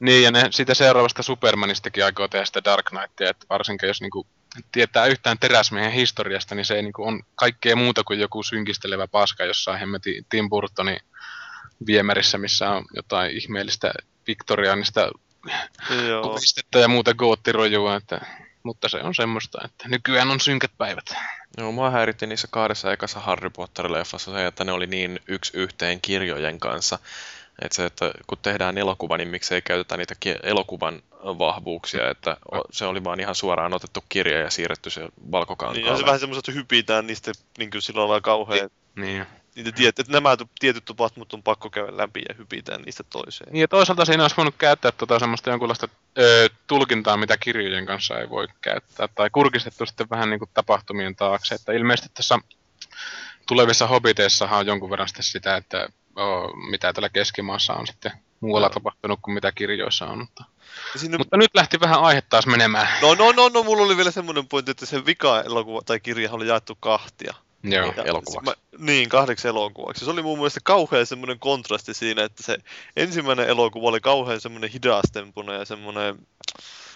[0.00, 4.26] Niin, ja ne siitä seuraavasta Supermanistakin aikoo tehdä sitä Dark Knightia, että varsinkin jos niinku
[4.72, 9.44] tietää yhtään teräsmiehen historiasta, niin se ei niinku on kaikkea muuta kuin joku synkistelevä paska
[9.44, 11.00] jossain hemmeti Tim Burtonin
[11.86, 13.92] viemärissä, missä on jotain ihmeellistä
[14.26, 15.10] viktoriaanista
[16.22, 18.20] kuvistetta ja muuta goottirojua, että,
[18.62, 21.04] mutta se on semmoista, että nykyään on synkät päivät.
[21.58, 26.00] Joo, mua häiritti niissä kahdessa ekassa Harry Potter-leffassa se, että ne oli niin yksi yhteen
[26.00, 26.98] kirjojen kanssa.
[27.60, 32.36] Että se, että kun tehdään elokuva, niin miksei käytetä niitä elokuvan vahvuuksia, että
[32.70, 35.80] se oli vaan ihan suoraan otettu kirja ja siirretty se valkokankaalle.
[35.80, 39.72] Niin, ja se vähän semmoista, että hypitään niistä niin kuin silloin ollaan kauhean niin niitä
[39.72, 43.52] tiet, että nämä tietyt tapahtumat on pakko käydä läpi ja hypitään niistä toiseen.
[43.52, 48.18] Niin ja toisaalta siinä olisi voinut käyttää tota semmoista jonkunlaista ö, tulkintaa, mitä kirjojen kanssa
[48.18, 52.38] ei voi käyttää, tai kurkistettu sitten vähän niin kuin tapahtumien taakse, että ilmeisesti tässä
[53.46, 55.88] tulevissa hobiteissahan on jonkun verran sitten sitä, että
[56.70, 58.74] mitä tällä keskimaassa on sitten muualla no.
[58.74, 60.18] tapahtunut kuin mitä kirjoissa on.
[60.18, 60.44] Mutta,
[60.96, 61.18] Siinä...
[61.18, 62.88] mutta nyt lähti vähän aihe taas menemään.
[63.02, 66.48] No, no, no, no, mulla oli vielä semmoinen pointti, että se vika-elokuva tai kirja oli
[66.48, 67.34] jaettu kahtia.
[67.62, 68.50] Joo, ja elokuvaksi.
[68.50, 70.04] Mä, niin, kahdeksi elokuvaksi.
[70.04, 72.58] Se oli mun mielestä kauhean semmoinen kontrasti siinä, että se
[72.96, 76.26] ensimmäinen elokuva oli kauhean semmoinen hidastempuna ja semmoinen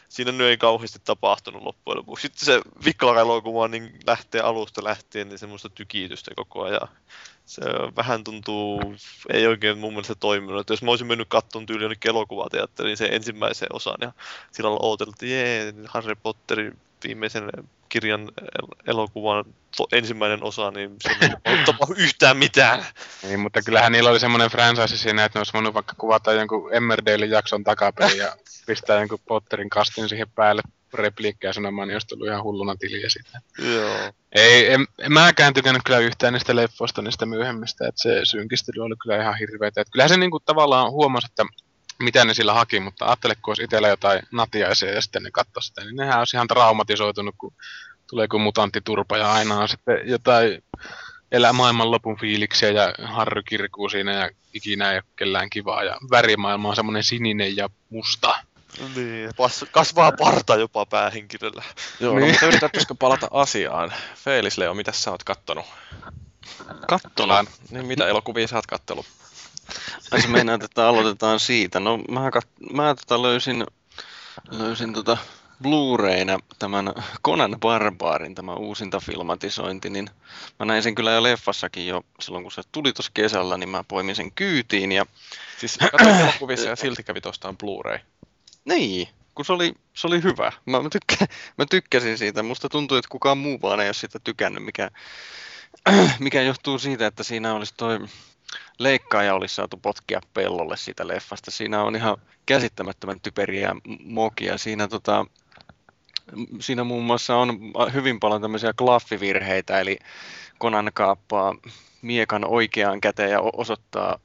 [0.08, 2.22] siinä nyt ei kauheasti tapahtunut loppujen lopuksi.
[2.22, 6.88] Sitten se vika-elokuva niin lähtee alusta lähtien niin semmoista tykitystä koko ajan.
[7.44, 7.62] Se
[7.96, 8.94] vähän tuntuu,
[9.32, 10.60] ei oikein mun mielestä toiminut.
[10.60, 14.12] Että jos mä olisin mennyt kattoon tyyli jonnekin elokuvateatteriin sen ensimmäisen osan ja
[14.52, 17.50] sillä lailla ooteltiin, jee, Harry Potterin viimeisen
[17.94, 19.44] kirjan el- elokuvan
[19.92, 21.10] ensimmäinen osa, niin se
[21.44, 22.84] ei tapahdu yhtään mitään.
[23.22, 26.74] Niin, mutta kyllähän niillä oli semmoinen franchise siinä, että ne olisi voinut vaikka kuvata jonkun
[26.74, 30.62] Emmerdalein jakson takaperin ja pistää jonkun Potterin kastin siihen päälle
[30.94, 33.40] repliikkejä sanomaan, niin olisi tullut ihan hulluna tiliä siitä.
[33.58, 34.12] Joo.
[34.32, 38.94] Ei, en, en mäkään tykännyt kyllä yhtään niistä leffoista, niistä myöhemmistä, että se synkistely oli
[39.02, 39.80] kyllä ihan hirveetä.
[39.80, 41.44] Että kyllähän se niinku tavallaan huomasi, että
[41.98, 45.62] mitä ne sillä haki, mutta ajattele, kun olisi itsellä jotain natiaisia ja sitten ne katsoi
[45.62, 47.52] sitä, niin nehän olisi ihan traumatisoitunut, kun
[48.10, 50.64] tulee kuin mutanttiturpa ja aina on sitten jotain
[51.32, 56.68] elää maailmanlopun fiiliksiä ja Harry kirkuu siinä ja ikinä ei ole kellään kivaa ja värimaailma
[56.68, 58.34] on semmoinen sininen ja musta.
[58.96, 61.62] Niin, pas- kasvaa parta jopa päähenkilöllä.
[62.00, 62.30] Joo, no, Niin.
[62.30, 63.92] mutta yritätkö palata asiaan?
[64.16, 65.66] Feelis Leo, mitä sä oot kattonut?
[66.88, 67.46] Kattolaan.
[67.70, 69.06] Niin, mitä elokuvia sä oot kattellut?
[70.10, 71.80] Ai se meinaa, että aloitetaan siitä.
[71.80, 73.66] No mä, kat- mä tota löysin,
[74.50, 75.16] löysin tota
[75.62, 76.92] Blu-rayna tämän
[77.24, 80.10] Conan Barbarin, tämä uusinta filmatisointi, niin
[80.58, 83.84] mä näin sen kyllä jo leffassakin jo silloin, kun se tuli tuossa kesällä, niin mä
[83.88, 85.06] poimin sen kyytiin ja
[85.60, 85.78] Siis
[86.20, 87.98] elokuvissa ja silti kävi ostaan Blu-ray.
[88.64, 90.52] niin, kun se oli, se oli hyvä.
[90.66, 91.16] Mä, mä, tykkä,
[91.58, 92.42] mä tykkäsin siitä.
[92.42, 94.90] Musta tuntuu, että kukaan muu vaan ei ole sitä tykännyt, mikä,
[96.18, 97.98] mikä johtuu siitä, että siinä olisi toi
[98.78, 101.50] leikkaaja olisi saatu potkia pellolle siitä leffasta.
[101.50, 104.58] Siinä on ihan käsittämättömän typeriä mokia.
[104.58, 105.26] Siinä, tota,
[106.60, 107.58] siinä muun muassa on
[107.92, 109.98] hyvin paljon tämmöisiä klaffivirheitä, eli
[110.58, 111.54] Konan kaappaa
[112.02, 114.18] miekan oikeaan käteen ja osoittaa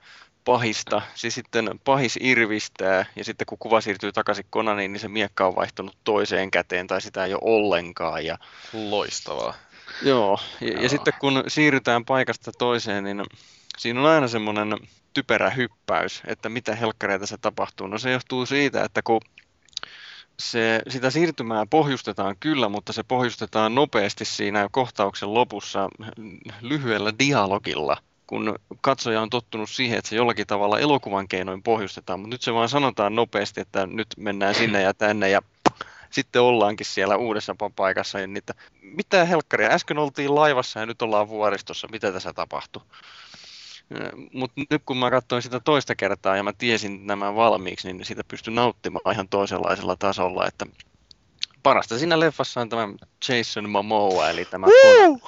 [0.45, 1.01] pahista.
[1.15, 5.55] Siis sitten pahis irvistää ja sitten kun kuva siirtyy takaisin Konaniin, niin se miekka on
[5.55, 8.25] vaihtunut toiseen käteen tai sitä ei ole ollenkaan.
[8.25, 8.37] Ja
[8.73, 9.53] Loistavaa.
[10.01, 10.81] Joo, ja, Joo.
[10.81, 13.23] ja sitten kun siirrytään paikasta toiseen, niin
[13.79, 14.77] siinä on aina semmoinen
[15.13, 17.87] typerä hyppäys, että mitä helkkareita se tapahtuu.
[17.87, 19.21] No se johtuu siitä, että kun
[20.39, 25.89] se, sitä siirtymää pohjustetaan kyllä, mutta se pohjustetaan nopeasti siinä kohtauksen lopussa
[26.61, 32.33] lyhyellä dialogilla, kun katsoja on tottunut siihen, että se jollakin tavalla elokuvan keinoin pohjustetaan, mutta
[32.33, 35.41] nyt se vaan sanotaan nopeasti, että nyt mennään sinne ja tänne ja
[36.09, 38.17] sitten ollaankin siellä uudessa pa- paikassa.
[38.17, 42.81] Niin että mitä helkkaria, äsken oltiin laivassa ja nyt ollaan vuoristossa, mitä tässä tapahtui?
[44.33, 48.23] Mutta nyt kun mä katsoin sitä toista kertaa ja mä tiesin nämä valmiiksi, niin sitä
[48.27, 50.65] pystyi nauttimaan ihan toisenlaisella tasolla, että
[51.63, 52.87] parasta siinä leffassa on tämä
[53.29, 55.19] Jason Momoa, eli tämä Conan,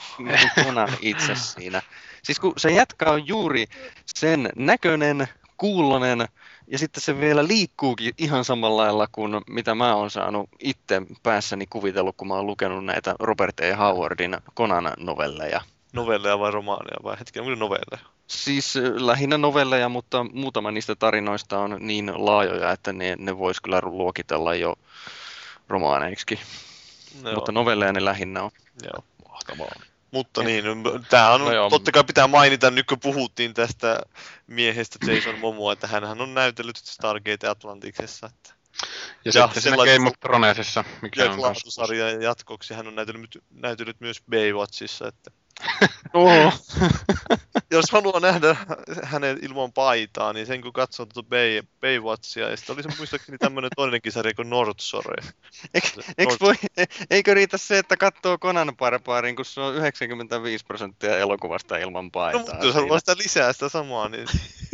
[0.65, 1.81] Conan itse siinä.
[2.23, 3.65] Siis kun se jätkä on juuri
[4.05, 6.27] sen näköinen, kuulonen,
[6.67, 11.65] ja sitten se vielä liikkuukin ihan samalla lailla kuin mitä mä oon saanut itse päässäni
[11.69, 13.73] kuvitellut, kun mä oon lukenut näitä Robert E.
[13.73, 15.61] Howardin Conan-novelleja.
[15.93, 18.05] Novelleja vai romaaneja vai hetken, ne novelleja?
[18.31, 23.61] Siis äh, lähinnä novelleja, mutta muutama niistä tarinoista on niin laajoja, että ne, ne vois
[23.61, 24.75] kyllä luokitella jo
[25.67, 26.39] romaaneiksi.
[27.23, 28.51] Joo, Mutta novelleja ne lähinnä on.
[28.83, 29.03] joo.
[29.29, 29.71] Mahtavaa.
[30.11, 30.63] Mutta niin,
[31.09, 31.69] tämä on, No joo.
[31.69, 34.01] totta kai pitää mainita, nyt kun puhuttiin tästä
[34.47, 38.53] miehestä Jason Momoa, että hän on näytellyt Stargate Atlanticsessa, että
[39.25, 43.43] Ja, Ja sitten siinä Game of Thronesissa, mikä ja on laatusarjan jatkoksi hän on näytellyt,
[43.49, 45.31] näytellyt myös Baywatchissa, että
[46.13, 46.51] Oo.
[47.71, 48.55] jos haluaa nähdä
[49.03, 53.37] hänen ilman paitaa, niin sen kun katsoo tuota Bay, Baywatchia, ja sitten oli se muistaakseni
[53.37, 55.23] tämmöinen toinenkin sarja kuin North Shore.
[56.17, 61.17] Eikö, voi, e- eikö riitä se, että katsoo Conan Barbaarin, kun se on 95 prosenttia
[61.17, 62.41] elokuvasta ilman No, paitaa?
[62.41, 64.27] mutta jos haluaa sitä lisää sitä samaa, niin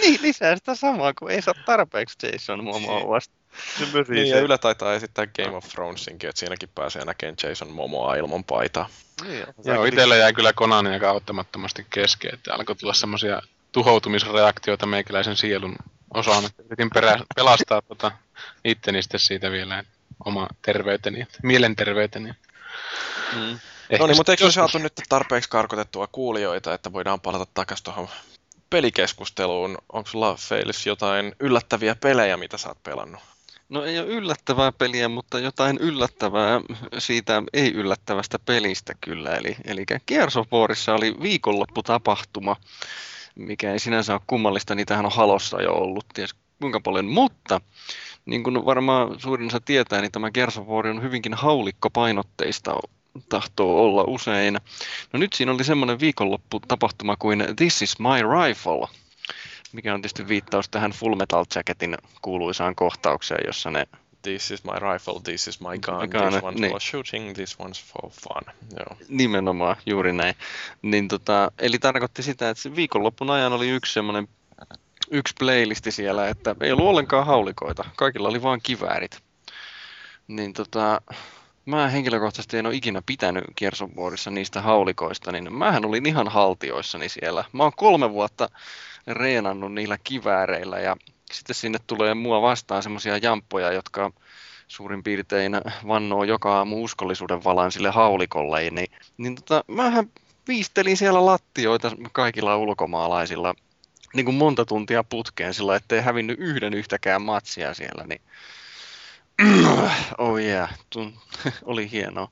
[0.02, 3.34] niin, lisää sitä samaa, kun ei saa tarpeeksi Jason Momoasta.
[3.78, 4.36] se mörii Niin, se.
[4.36, 8.88] ja Yle taitaa esittää Game of Thronesinkin, että siinäkin pääsee näkemään Jason Momoa ilman paitaa.
[9.22, 15.36] Niin, Joo, itsellä jäi kyllä Conan aika auttamattomasti kesken, että alkoi tulla semmoisia tuhoutumisreaktioita meikäläisen
[15.36, 15.76] sielun
[16.14, 18.12] osaan, että yritin perä, pelastaa tota
[18.64, 19.84] itteni sitten siitä vielä,
[20.24, 22.32] oma terveyteni, mielenterveyteni.
[23.34, 23.58] Mm.
[23.98, 28.08] No niin, mutta eikö saatu nyt tarpeeksi karkotettua kuulijoita, että voidaan palata takaisin tuohon
[28.70, 29.78] pelikeskusteluun?
[29.92, 33.20] Onko sulla Feilis jotain yllättäviä pelejä, mitä sä oot pelannut?
[33.68, 36.60] No ei ole yllättävää peliä, mutta jotain yllättävää
[36.98, 39.30] siitä ei-yllättävästä pelistä kyllä.
[39.30, 42.56] Eli, eli Gears oli viikonlopputapahtuma,
[43.34, 47.60] mikä ei sinänsä ole kummallista, niitähän on halossa jo ollut ties kuinka paljon, mutta
[48.26, 52.74] niin kuin varmaan suurin osa tietää, niin tämä Gears on hyvinkin haulikkopainotteista
[53.28, 54.58] tahtoo olla usein.
[55.12, 58.88] No nyt siinä oli semmoinen viikonlopputapahtuma kuin This is my rifle,
[59.72, 63.86] mikä on tietysti viittaus tähän Full Metal Jacketin kuuluisaan kohtaukseen, jossa ne
[64.22, 66.70] This is my rifle, this is my gun, gun, this one's niin.
[66.70, 68.54] for shooting, this one's for fun.
[68.78, 68.96] Joo.
[69.08, 70.34] nimenomaan juuri näin.
[70.82, 74.28] Niin tota, eli tarkoitti sitä, että viikonloppun ajan oli yksi semmoinen
[75.10, 77.84] yksi playlisti siellä, että ei ollut ollenkaan haulikoita.
[77.96, 79.18] Kaikilla oli vaan kiväärit.
[80.28, 81.00] Niin tota,
[81.70, 83.44] mä henkilökohtaisesti en ole ikinä pitänyt
[83.96, 87.44] Warissa niistä haulikoista, niin mähän olin ihan haltioissani siellä.
[87.52, 88.48] Mä oon kolme vuotta
[89.06, 90.96] reenannut niillä kivääreillä ja
[91.32, 94.12] sitten sinne tulee mua vastaan semmoisia jamppoja, jotka
[94.68, 95.52] suurin piirtein
[95.86, 100.10] vannoo joka aamu uskollisuuden valan sille haulikolle, niin, niin tota, mähän
[100.48, 103.54] viistelin siellä lattioita kaikilla ulkomaalaisilla
[104.14, 108.20] niin kuin monta tuntia putkeen sillä, ettei hävinnyt yhden yhtäkään matsia siellä, niin
[110.18, 111.14] oh yeah, Tun,
[111.64, 112.28] oli hienoa.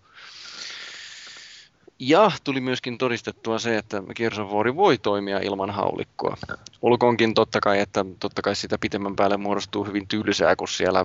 [1.99, 4.03] Ja tuli myöskin todistettua se, että
[4.53, 6.37] War voi toimia ilman haulikkoa.
[6.83, 11.05] Olkoonkin totta kai, että totta kai sitä pitemmän päälle muodostuu hyvin tylsää, kun siellä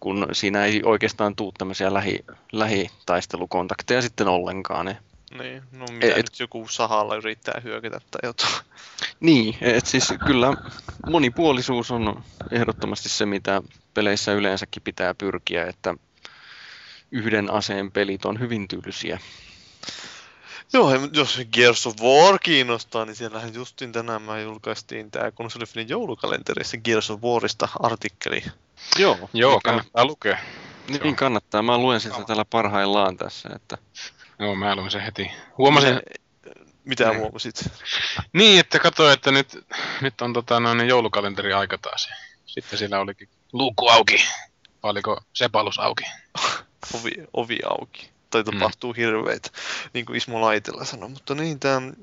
[0.00, 4.86] kun, siinä ei oikeastaan tule tämmöisiä lähi, lähitaistelukontakteja sitten ollenkaan.
[4.86, 4.96] Niin,
[5.30, 8.54] Niin, no mitä Et- nyt joku sahalla yrittää hyökätä tai jotain.
[9.20, 10.52] niin et siis kyllä
[11.10, 13.62] monipuolisuus on ehdottomasti se, mitä
[13.94, 15.94] peleissä yleensäkin pitää pyrkiä, että
[17.12, 19.18] yhden aseen pelit on hyvin tylsiä.
[20.72, 26.76] Joo, jos Gears of War kiinnostaa, niin siellähän justin tänään mä julkaistiin tää konsolifinin joulukalenterissa
[26.76, 28.42] Gears of Warista artikkeli.
[28.98, 30.38] Joo, Joo, mikä- kannattaa lukea.
[31.02, 31.62] Niin kannattaa.
[31.62, 33.48] Mä luen sitä täällä parhaillaan tässä.
[33.56, 33.78] Että...
[34.38, 35.30] Joo, mä luin sen heti.
[35.58, 37.18] Huomasin, Mitä, mitä Niin.
[37.20, 37.70] huomasit?
[38.32, 39.58] niin, että katsoin, että nyt,
[40.00, 42.08] nyt on tota, noin joulukalenteri aika taas.
[42.46, 44.24] Sitten siellä olikin luukku auki.
[44.82, 46.04] Oliko sepalus auki?
[47.00, 48.10] Ovi, ovi auki.
[48.30, 48.96] Tai tapahtuu mm.
[48.96, 49.50] hirveitä,
[49.94, 51.08] niin kuin Ismo Laitila sanoi.
[51.08, 51.96] Mutta niin, tämän,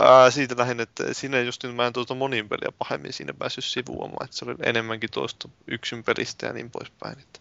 [0.00, 3.64] ää, siitä lähinnä, että siinä just niin mä en tuota monin peliä pahemmin siinä päässyt
[3.64, 4.24] sivuamaan.
[4.24, 7.18] Että se oli enemmänkin tuosta yksin pelistä ja niin poispäin.
[7.18, 7.40] Että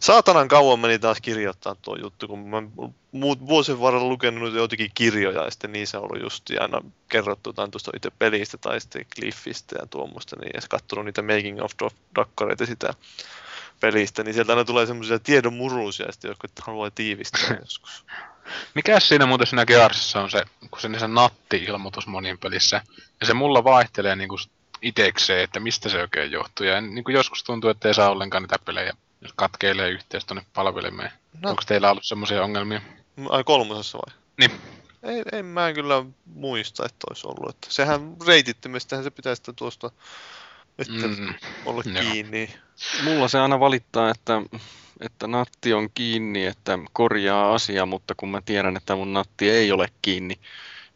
[0.00, 2.62] saatanan kauan meni taas kirjoittaa tuo juttu, kun mä
[3.12, 7.70] muut vuosien varrella lukenut joitakin kirjoja, ja sitten niissä on ollut just aina kerrottu jotain
[7.70, 11.72] tuosta itse pelistä tai sitten Cliffistä ja tuommoista, niin ja katsonut niitä making of
[12.16, 12.94] dakkareita sitä
[13.80, 18.04] pelistä, niin sieltä aina tulee semmoisia tiedon murusia, jotka haluaa tiivistää joskus.
[18.74, 22.82] Mikä siinä muuten siinä Gearsissa on se, kun se, se natti-ilmoitus monin pelissä,
[23.20, 24.36] ja se mulla vaihtelee niinku
[24.82, 28.58] itekseen, että mistä se oikein johtuu, ja niinku joskus tuntuu, että ei saa ollenkaan niitä
[28.64, 31.10] pelejä, jos katkeilee yhteys tuonne palvelimeen.
[31.42, 31.50] No.
[31.50, 32.80] Onko teillä ollut semmoisia ongelmia?
[33.28, 34.18] Ai kolmosessa vai?
[34.38, 34.60] Niin.
[35.02, 37.54] Ei, en mä kyllä muista, että olisi ollut.
[37.54, 39.90] Että sehän reitittimestähän se pitäisi tuosta
[40.78, 41.20] että mm.
[41.20, 41.34] Mm.
[41.64, 42.02] olla joo.
[42.02, 42.54] kiinni.
[43.04, 44.42] Mulla se aina valittaa, että,
[45.00, 49.72] että natti on kiinni, että korjaa asia, mutta kun mä tiedän, että mun natti ei
[49.72, 50.38] ole kiinni,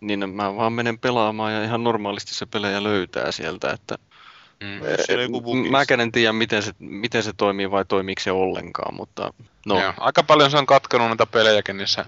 [0.00, 3.70] niin mä vaan menen pelaamaan ja ihan normaalisti se pelejä löytää sieltä.
[3.70, 3.98] Että
[4.60, 5.32] Mm.
[5.32, 5.70] Bugi.
[5.70, 9.34] mäkään en tiedä, miten se, miten se toimii vai toimiiko se ollenkaan, mutta
[9.66, 9.94] no, Joo.
[9.98, 12.04] Aika paljon se on katkenut näitä pelejäkin niissä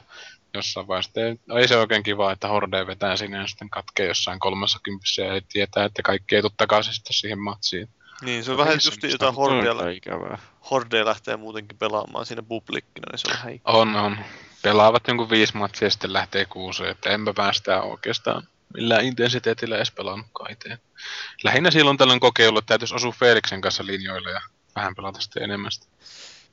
[0.54, 1.20] jossain vaiheessa.
[1.20, 5.22] Ei, ei se oikein kiva, että Horde vetää sinne ja sitten katkee jossain kolmessa kympissä
[5.22, 7.88] ja ei tietää, että kaikki ei tule takaisin sitten siihen matsiin.
[8.22, 10.38] Niin, se on vähän just jotain ikävää.
[10.70, 13.80] Hordea lähtee muutenkin pelaamaan siinä publikkina, niin se on vähän ikävää.
[13.80, 14.18] On, on.
[14.62, 18.42] Pelaavat jonkun viisi matsia ja sitten lähtee kuuseen, että enpä päästä oikeastaan
[18.74, 20.78] millään intensiteetillä edes pelannutkaan itse.
[21.44, 24.40] Lähinnä silloin tällöin kokeillut, että täytyisi osua Felixen kanssa linjoille ja
[24.76, 25.87] vähän pelata sitten enemmän sitä.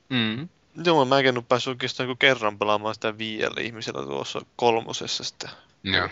[0.08, 0.48] Mm.
[0.84, 5.48] Joo, mä en ole päässyt oikeastaan kuin kerran pelaamaan sitä viidellä ihmisellä tuossa kolmosessa sitä
[5.82, 6.08] Joo.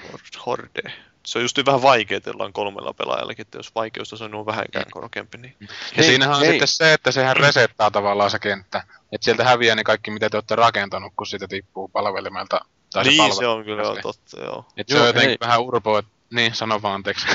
[0.46, 0.92] Horde.
[1.26, 5.38] Se on just vähän vaikeaa, että ollaan kolmella pelaajallakin, että jos vaikeustaso on vähänkään korkeampi,
[5.38, 6.50] niin Ja Hei, siinähän on hei.
[6.50, 8.84] sitten se, että sehän resettaa tavallaan se kenttä.
[9.12, 12.60] Että sieltä häviää ne kaikki, mitä te olette rakentanut, kun siitä tippuu palvelimelta.
[12.92, 14.00] Tai niin palvelu- se on kyllä joo, se.
[14.00, 14.64] totta, joo.
[14.76, 15.36] Et se Joo, on jotenkin hei.
[15.40, 16.10] vähän urpo, että...
[16.30, 17.26] Niin, sano vaan anteeksi.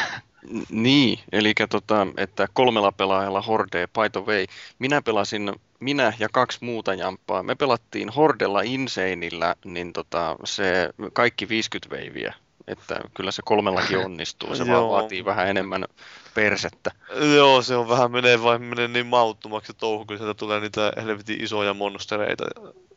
[0.70, 4.46] Niin, eli tota, että kolmella pelaajalla Horde, by the way.
[4.80, 7.44] Minä pelasin, minä ja kaksi muuta jamppaa.
[7.44, 12.34] Me pelattiin Hordella Insaneillä, niin tota, se kaikki 50 veiviä.
[12.72, 15.86] Että kyllä se kolmellakin onnistuu, se vaan vaatii vähän enemmän
[16.34, 16.92] persettä.
[17.36, 21.44] Joo, se on vähän menee vain menee niin mauttomaksi touhu, kun sieltä tulee niitä helvetin
[21.44, 22.46] isoja monstereita.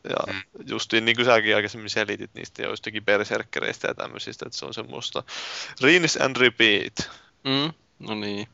[0.09, 0.41] Ja Mm.
[0.67, 5.23] justiin niin kuin säkin aikaisemmin selitit niistä joistakin berserkkereistä ja tämmöisistä, että se on semmoista
[5.81, 7.11] rinse and repeat.
[7.43, 7.73] Mm,
[8.07, 8.47] no niin.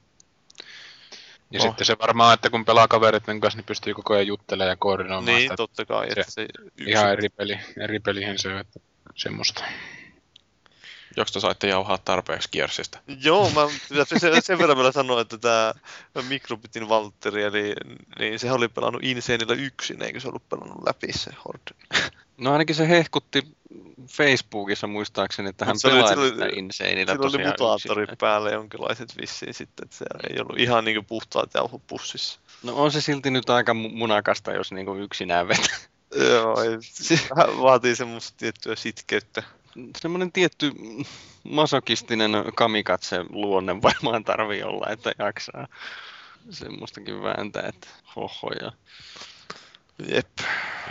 [1.52, 1.68] Ja Oh.
[1.68, 5.26] sitten se varmaan, että kun pelaa kaveritten kanssa, niin pystyy koko ajan juttelemaan ja koordinoimaan
[5.26, 5.56] Niin, sitä.
[5.56, 6.92] totta kai, että se, yksi...
[6.92, 8.80] Ihan eri peli, eri pelihän se on, että
[9.16, 9.64] semmoista.
[11.18, 13.00] Joksta saitte jauhaa tarpeeksi Gearsista?
[13.24, 13.62] Joo, mä
[14.20, 15.74] sen, sen verran vielä sanoa, että tämä
[16.30, 17.74] Microbitin Valtteri, eli
[18.20, 22.12] niin se oli pelannut Insaneilla yksin, eikö se ollut pelannut läpi se Horde?
[22.38, 23.48] No ainakin se hehkutti
[24.08, 28.18] Facebookissa muistaakseni, että hän pelaa sitä Insaneillä Sillä oli tosiaan mutaattorit yksin.
[28.18, 32.40] päällä jonkinlaiset vissiin sitten, että se ei ollut ihan niinku puhtaat jauhot pussissa.
[32.64, 35.78] No on se silti nyt aika mu- munakasta, jos niinku yksinään vetää.
[36.16, 36.70] Joo, ei,
[37.62, 39.44] vaatii semmoista tiettyä sitkeyttä.
[40.02, 40.72] Semmoinen tietty
[41.44, 45.68] masokistinen kamikatse luonne varmaan tarvii olla, että jaksaa
[46.50, 48.72] semmoistakin vääntää, että hohoja.
[50.08, 50.28] Jep.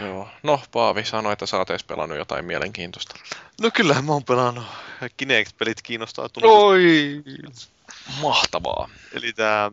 [0.00, 0.28] Joo.
[0.42, 3.14] No, Paavi sanoi, että sä oot edes pelannut jotain mielenkiintoista.
[3.60, 4.64] No kyllähän mä oon pelannut.
[5.16, 6.28] Kinect-pelit kiinnostaa.
[6.42, 7.22] Oi!
[8.22, 8.90] Mahtavaa.
[9.12, 9.72] Eli tää,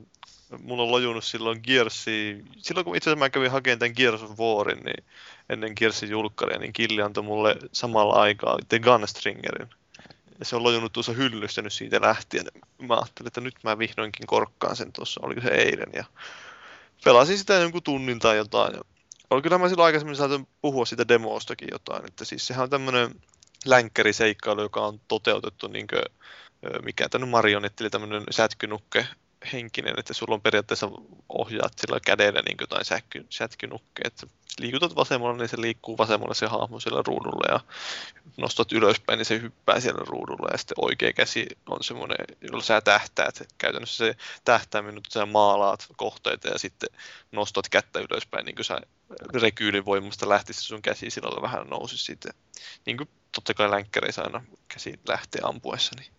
[0.64, 4.40] mulla on lojunut silloin Gearsi, silloin kun itse asiassa mä kävin hakemaan tämän Gears of
[4.40, 5.04] Warin, niin
[5.50, 9.70] ennen Gearsin julkkaria, niin Killi antoi mulle samalla aikaa The Gunstringerin.
[10.40, 12.46] Ja se on lojunut tuossa hyllyssä nyt siitä lähtien.
[12.82, 15.90] Mä ajattelin, että nyt mä vihdoinkin korkkaan sen tuossa, oliko se eilen.
[15.94, 16.04] Ja
[17.04, 18.74] pelasin sitä jonkun tunnin tai jotain.
[18.74, 18.82] Ja
[19.30, 22.06] oli kyllä mä silloin aikaisemmin saatan puhua siitä demostakin jotain.
[22.06, 23.16] Että siis sehän on tämmönen
[23.66, 26.04] länkkäriseikkailu, joka on toteutettu niinkö
[26.84, 29.08] mikä tämä marionetti, eli tämmöinen sätkynukke
[29.54, 30.92] henkinen, että sulla on periaatteessa
[31.30, 34.28] ohjaat sillä kädellä niin jotain sätky, sätkynukke, että
[34.60, 37.60] liikutat vasemmalla, niin se liikkuu vasemmalla se hahmo siellä ruudulla ja
[38.38, 42.82] nostat ylöspäin, niin se hyppää siellä ruudulla ja sitten oikea käsi on semmoinen, jolla sä
[42.82, 43.48] tähtäät.
[43.58, 44.16] Käytännössä se
[44.46, 46.90] tähtääminen, että sä maalaat kohteita ja sitten
[47.32, 48.82] nostat kättä ylöspäin, niin kuin sä
[49.34, 52.34] rekyylin voimasta lähtisi sun käsi sillä vähän nousi sitten.
[52.86, 55.92] Niin kuin totta kai länkkäreissä aina käsi lähtee ampuessa.
[56.00, 56.12] Niin.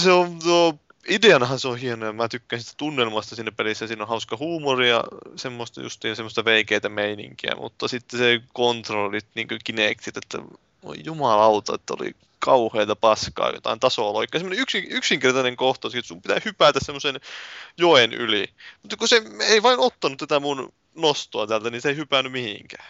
[0.00, 0.78] Se on, no,
[1.08, 3.86] ideanahan se on hieno ja mä tykkään sitä tunnelmasta siinä pelissä.
[3.86, 5.04] Siinä on hauska huumori ja
[5.36, 10.38] semmoista justiin semmoista veikeitä meininkiä, mutta sitten se kontrollit, niin kuin Kinectit, että
[10.84, 14.38] voi jumalauta, että oli kauheita paskaa, jotain tasoloikkaa.
[14.38, 17.20] Semmoinen yksin, yksinkertainen kohtaus, että sun pitää hypätä semmoisen
[17.78, 18.48] joen yli.
[18.82, 22.88] Mutta kun se ei vain ottanut tätä mun nostoa täältä, niin se ei hypännyt mihinkään.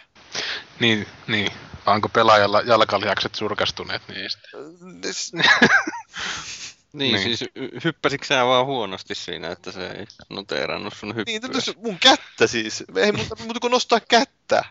[0.79, 1.51] Niin, niin.
[1.85, 4.49] Onko pelaajalla jalkalihakset surkastuneet niistä?
[6.93, 7.51] Niin, niin, siis
[7.83, 11.39] hyppäsitkö sä vaan huonosti siinä, että se ei noteerannut sun hyppyä?
[11.39, 12.83] Niin, mun kättä siis.
[12.95, 14.63] Ei muuta, muuta kuin nostaa kättä.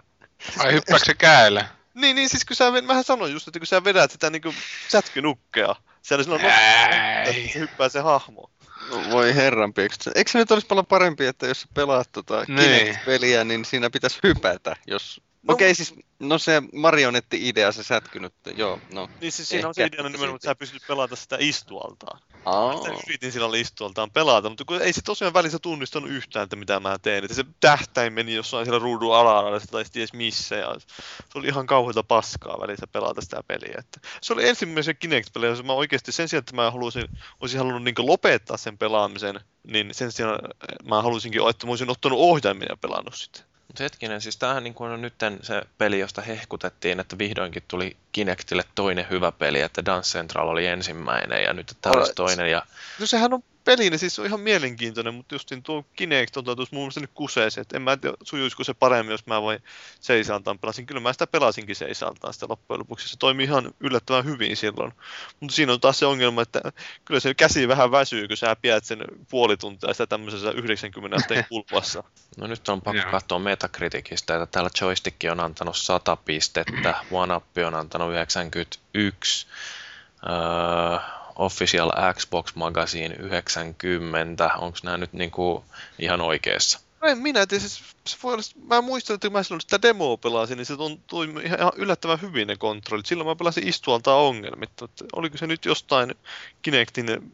[0.59, 1.65] Ai hyppääkö se käelle?
[1.95, 4.55] Niin, niin siis kun sä, mähän sanoin just, että kun sä vedät sitä niinku
[4.89, 8.51] sätkynukkea, siellä silloin nostaa, että hyppää se hahmo.
[9.11, 10.17] Voi herran piekset.
[10.17, 12.59] Eikö se nyt olisi paljon parempi, että jos pelaat tota niin.
[12.59, 18.81] Kinect-peliä, niin siinä pitäisi hypätä, jos No, Okei, siis no se marionetti-idea, se sätkynyt, joo,
[18.93, 19.09] no.
[19.21, 22.21] Niin siis siinä on se idea nimenomaan, että sä pystyt pelata sitä istualtaan.
[22.45, 22.89] Oh.
[22.89, 26.81] Mä yritin sillä istualtaan pelata, mutta kun ei se tosiaan välissä tunnistanut yhtään, että mitä
[26.81, 27.25] mä teen.
[27.25, 30.57] Että se tähtäin meni jossain siellä ruudun alalla tai ties missä.
[30.57, 30.75] Ja
[31.33, 33.75] se oli ihan kauheita paskaa välissä pelata sitä peliä.
[33.79, 37.09] Että se oli ensimmäisen Kinect-peliä, jos mä oikeasti sen sijaan, että mä halusin,
[37.41, 40.39] olisin halunnut niin lopettaa sen pelaamisen, niin sen sijaan
[40.85, 43.48] mä halusinkin, että mä olisin ottanut ohjaimen ja pelannut sitten.
[43.69, 48.65] Mutta hetkinen, siis tämähän niin on nyt se peli, josta hehkutettiin, että vihdoinkin tuli Kinectille
[48.75, 52.51] toinen hyvä peli, että Dance Central oli ensimmäinen ja nyt tämä olisi toinen.
[52.51, 52.63] Ja...
[53.01, 56.69] No sehän on peli, niin siis on ihan mielenkiintoinen, mutta justin tuo Kinect on tuossa
[56.73, 59.63] mun mielestä nyt kuseeseen, että en mä tiedä sujuisiko se paremmin, jos mä voin
[60.01, 60.87] seisaltaan pelasin.
[60.87, 63.09] Kyllä mä sitä pelasinkin seisaltaan sitä loppujen lopuksi.
[63.09, 64.93] Se toimii ihan yllättävän hyvin silloin.
[65.41, 66.61] Mutta siinä on taas se ongelma, että
[67.05, 68.99] kyllä se käsi vähän väsyy, kun sä pidät sen
[69.31, 72.05] puoli tuntia sitä tämmöisessä 90 asteen kulmassa.
[72.37, 77.75] No nyt on pakko katsoa Metacriticistä, että täällä joystick on antanut 100 pistettä, OneUp on
[77.75, 79.47] antanut 91.
[80.29, 84.51] Öö, Official Xbox Magazine 90.
[84.59, 85.65] Onko nämä nyt niinku
[85.99, 86.81] ihan oikeassa?
[87.01, 89.83] No en minä tiedä, siis se voi olla, mä muistan, että kun mä silloin sitä
[89.83, 90.75] demoa pelasin, niin se
[91.07, 93.07] toimi ihan yllättävän hyvin ne kontrollit.
[93.07, 94.89] Silloin mä pelasin istualta ongelmitta.
[95.13, 96.15] Oliko se nyt jostain
[96.63, 97.33] Kinectin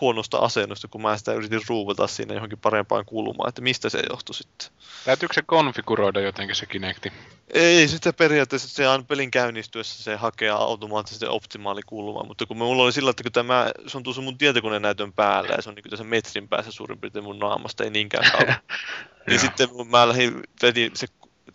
[0.00, 4.34] huonosta asennosta, kun mä sitä yritin ruuvata siinä johonkin parempaan kulmaan, että mistä se johtui
[4.34, 4.68] sitten.
[5.04, 7.12] Täytyykö se konfiguroida jotenkin se Kinecti?
[7.54, 12.82] Ei sitä periaatteessa, se on pelin käynnistyessä se hakee automaattisesti optimaali kulma, mutta kun mulla
[12.82, 15.74] oli sillä, että kun tämä, se on tuossa mun tietokoneen näytön päällä ja se on
[15.74, 18.56] niin tässä metrin päässä suurin piirtein mun naamasta, ei niinkään kauan.
[19.28, 21.06] niin sitten mä lähdin, vedin, se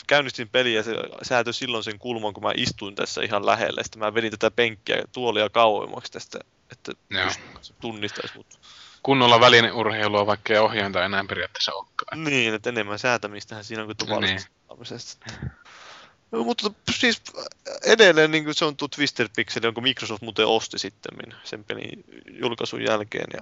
[0.07, 3.83] käynnistin peliä ja se säätö silloin sen kulman, kun mä istuin tässä ihan lähellä.
[3.83, 6.39] Sitten mä vedin tätä penkkiä tuolia kauemmaksi tästä
[6.71, 6.91] että
[7.61, 8.59] se tunnistaisi mut.
[9.03, 12.23] Kunnolla välineurheilua, vaikka ei ohjainta enää periaatteessa olekaan.
[12.23, 15.51] Niin, että enemmän säätämistähän siinä on kuin tavallisesta niin.
[16.31, 17.21] No, mutta siis
[17.85, 21.11] edelleen niin se on tuo Twister Pixel, jonka Microsoft muuten osti sitten
[21.43, 23.27] sen pelin julkaisun jälkeen.
[23.33, 23.39] Ja,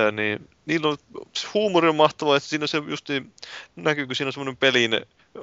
[0.00, 0.98] ää, niin, niillä on
[1.54, 3.32] huumori on mahtavaa, että siinä on se just niin,
[3.76, 5.00] näkyykö siinä on semmoinen pelin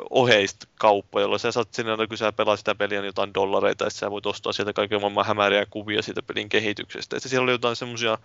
[0.10, 4.00] oheista kauppa, jolla sä saat sinne, kun sä pelaat sitä peliä, niin jotain dollareita, että
[4.00, 7.18] sä voit ostaa sieltä kaiken maailman hämäriä kuvia siitä pelin kehityksestä.
[7.18, 8.18] Että siellä oli jotain semmoisia,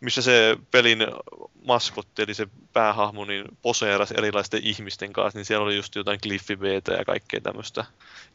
[0.00, 1.06] missä se pelin
[1.66, 6.92] maskotti, eli se päähahmo, niin poseerasi erilaisten ihmisten kanssa, niin siellä oli just jotain kliffibeitä
[6.92, 7.84] ja kaikkea tämmöistä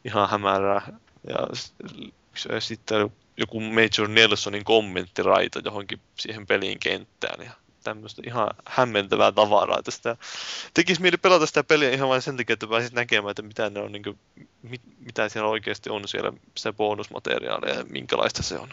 [0.04, 0.92] ihan hämärää.
[1.28, 7.44] Ja sitten joku Major Nelsonin kommenttiraita johonkin siihen pelin kenttään.
[7.46, 7.52] Ja
[7.90, 9.78] tämmöistä ihan hämmentävää tavaraa.
[9.78, 10.16] Että sitä,
[10.74, 13.80] tekisi mieli pelata sitä peliä ihan vain sen takia, että pääsit näkemään, että mitä, ne
[13.80, 14.18] on, niin kuin,
[14.62, 18.68] mit, mitä siellä oikeasti on siellä se bonusmateriaalia ja minkälaista se on.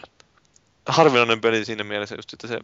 [0.86, 2.60] Harvinainen peli siinä mielessä just, että se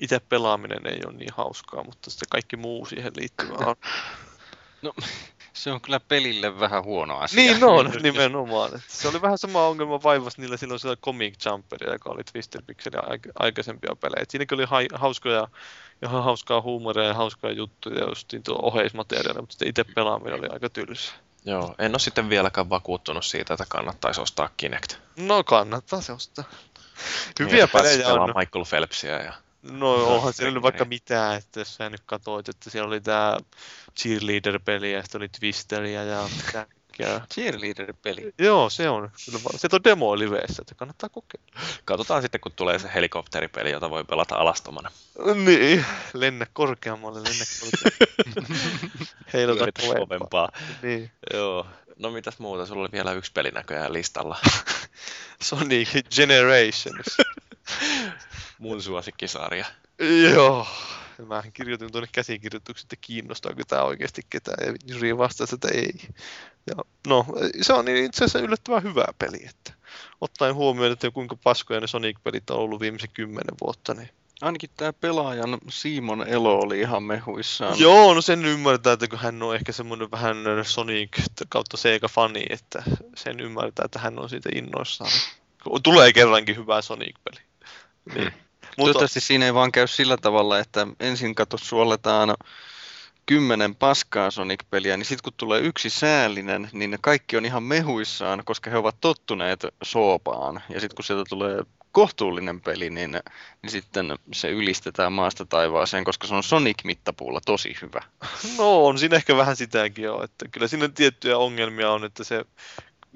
[0.00, 3.76] itse pelaaminen ei ole niin hauskaa, mutta sitten kaikki muu siihen liittyvä on.
[4.82, 4.94] No,
[5.60, 7.36] Se on kyllä pelille vähän huono asia.
[7.36, 8.74] Niin on, nimenomaan.
[8.74, 12.62] Et Se oli vähän sama ongelma vaivas niillä silloin sillä Comic Jumperia, joka oli Twisted
[12.66, 14.22] Pixelin aik- aikaisempia pelejä.
[14.22, 15.48] Et siinäkin oli hai- hauskoja,
[16.02, 20.68] ihan hauskaa huumoria ja hauskaa juttuja justiin tuo oheismateriaalia, mutta sitten itse pelaaminen oli aika
[20.70, 21.12] tylsä.
[21.44, 24.94] Joo, en ole sitten vieläkään vakuuttunut siitä, että kannattaisi ostaa Kinect.
[25.16, 26.44] No kannattaa se ostaa.
[27.38, 28.34] Niin, Hyviä pääsisi pelejä on.
[28.36, 29.32] Michael Phelpsia ja...
[29.62, 33.38] No onhan siellä nyt vaikka mitään, että jos sä nyt katsoit, että siellä oli tää
[34.00, 36.66] cheerleader-peli ja sitten oli Twisteria ja mitä
[37.00, 37.26] kaikkea.
[37.34, 38.34] Cheerleader-peli.
[38.38, 39.10] Joo, se on.
[39.56, 41.60] Se on demo liveessä, että kannattaa kokeilla.
[41.84, 44.90] Katsotaan sitten, kun tulee se helikopteripeli, jota voi pelata alastomana.
[45.34, 45.84] Niin,
[46.14, 48.56] lennä korkeammalle, lennä korkeammalle.
[49.32, 50.48] Heilota kovempaa.
[50.82, 51.10] Niin.
[51.32, 51.66] Joo.
[51.98, 52.66] No mitäs muuta?
[52.66, 54.38] Sulla oli vielä yksi peli näköjään listalla.
[55.42, 57.16] Sonic Generations.
[58.60, 59.64] Mun suosikkisarja.
[60.32, 60.66] Joo.
[61.26, 65.92] Mähän kirjoitin tuonne käsikirjoitukset, että kiinnostaako tämä oikeasti ketään, ja Juri vastasi, että ei.
[66.66, 66.74] Ja,
[67.06, 67.26] no,
[67.62, 69.72] se on itse asiassa yllättävän hyvä peli, että
[70.20, 74.92] ottaen huomioon, että kuinka paskoja ne Sonic-pelit on ollut viimeisen kymmenen vuotta, niin Ainakin tämä
[74.92, 77.78] pelaajan Simon Elo oli ihan mehuissaan.
[77.78, 82.82] Joo, no sen ymmärtää, että kun hän on ehkä semmoinen vähän Sonic kautta Sega-fani, että
[83.16, 85.10] sen ymmärtää, että hän on siitä innoissaan.
[85.82, 87.40] Tulee kerrankin hyvä Sonic-peli.
[88.14, 88.24] Niin.
[88.24, 88.49] Mutta,
[88.84, 92.34] Toivottavasti siinä ei vaan käy sillä tavalla, että ensin kato suoletaan
[93.26, 98.42] kymmenen paskaa Sonic-peliä, niin sitten kun tulee yksi säällinen, niin ne kaikki on ihan mehuissaan,
[98.44, 100.62] koska he ovat tottuneet soopaan.
[100.68, 103.10] Ja sitten kun sieltä tulee kohtuullinen peli, niin,
[103.62, 108.02] niin sitten se ylistetään maasta taivaaseen, koska se on Sonic-mittapuulla tosi hyvä.
[108.58, 112.44] no on siinä ehkä vähän sitäkin jo, että kyllä siinä tiettyjä ongelmia on, että se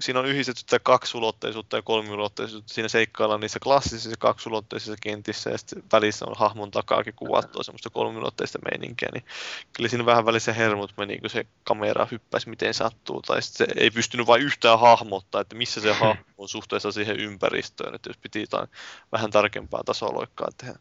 [0.00, 2.74] siinä on yhdistetty sitä kaksulotteisuutta ja kolmiulotteisuutta.
[2.74, 8.58] Siinä seikkaillaan niissä klassisissa kaksulotteisissa kentissä ja sitten välissä on hahmon takaakin kuvattua semmoista kolmiulotteista
[8.70, 9.08] meininkiä.
[9.12, 9.24] Niin
[9.72, 13.22] kyllä siinä vähän välissä hermot meni, kun se kamera hyppäsi miten sattuu.
[13.22, 17.20] Tai sitten se ei pystynyt vain yhtään hahmottaa, että missä se hahmo on suhteessa siihen
[17.20, 17.94] ympäristöön.
[17.94, 18.68] Että jos piti jotain
[19.12, 20.74] vähän tarkempaa tasoloikkaa tehdä.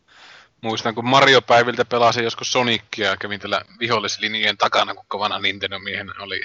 [0.61, 6.41] Muistan, kun Mario-päiviltä pelasin joskus Sonicia ja kävin tällä vihollislinjien takana, kun kovana Nintendo-miehen oli.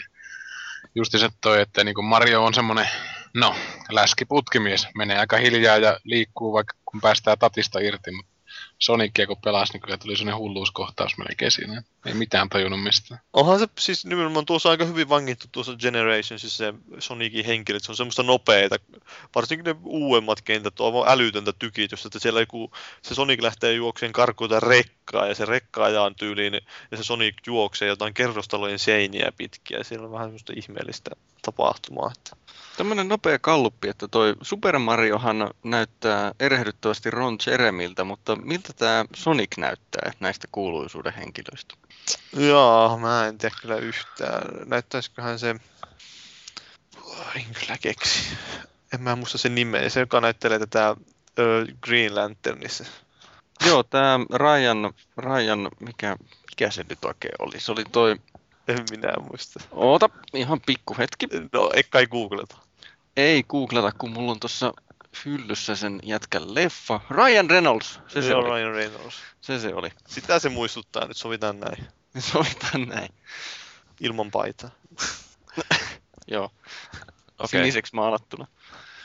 [0.94, 2.88] Justi se toi, että niin Mario on semmonen,
[3.34, 3.54] no,
[3.90, 4.88] läskiputkimies.
[4.94, 8.32] Menee aika hiljaa ja liikkuu vaikka kun päästään tatista irti, mutta
[8.78, 11.82] Sonicia kun pelasi, niin kyllä tuli semmonen hulluuskohtaus melkein siinä.
[12.06, 13.20] Ei mitään tajunnut mistään.
[13.32, 17.96] Onhan se siis nimenomaan tuossa aika hyvin vangittu tuossa Generationsissa se Sonicin henkilö, se on
[17.96, 18.76] semmoista nopeita,
[19.34, 22.72] varsinkin ne uudemmat kentät on aivan älytöntä tykitystä, että siellä joku,
[23.02, 26.54] se Sonic lähtee juokseen karkuuta rekkaa ja se rekka ajaa tyyliin
[26.90, 31.10] ja se Sonic juoksee jotain kerrostalojen seiniä pitkiä ja siellä on vähän semmoista ihmeellistä
[31.42, 32.12] tapahtumaa.
[32.16, 32.36] Että.
[32.76, 39.56] Tämmöinen nopea kalluppi, että toi Super Mariohan näyttää erehdyttävästi Ron Jeremiltä, mutta miltä tämä Sonic
[39.56, 41.74] näyttää näistä kuuluisuuden henkilöistä?
[42.36, 44.42] Jaa, mä en tiedä kyllä yhtään.
[44.66, 45.50] Näyttäisiköhän se...
[47.36, 48.20] En kyllä keksi.
[48.94, 49.88] En mä muista sen nimeä.
[49.88, 50.96] Se, joka näyttelee tätä
[51.38, 52.84] ö, Green Lanternissa.
[53.66, 56.16] Joo, tämä Ryan, Ryan, mikä,
[56.50, 57.60] mikä se nyt oikein oli?
[57.60, 58.16] Se oli toi,
[58.68, 59.60] En minä muista.
[59.70, 61.26] oota, ihan pikku hetki.
[61.52, 62.56] No, ei kai googleta.
[63.16, 64.72] Ei googlata, kun mulla on tuossa
[65.24, 67.00] hyllyssä sen jätkän leffa.
[67.10, 68.48] Ryan Reynolds, se se Joo, oli.
[68.50, 69.16] Ryan Reynolds.
[69.40, 69.90] Se se oli.
[70.06, 71.86] Sitä se muistuttaa, nyt sovitaan näin.
[72.32, 73.14] Sovitaan näin.
[74.00, 74.70] Ilman paitaa.
[76.26, 76.50] Joo,
[77.38, 77.60] Okei.
[77.60, 78.46] siniseksi maalattuna.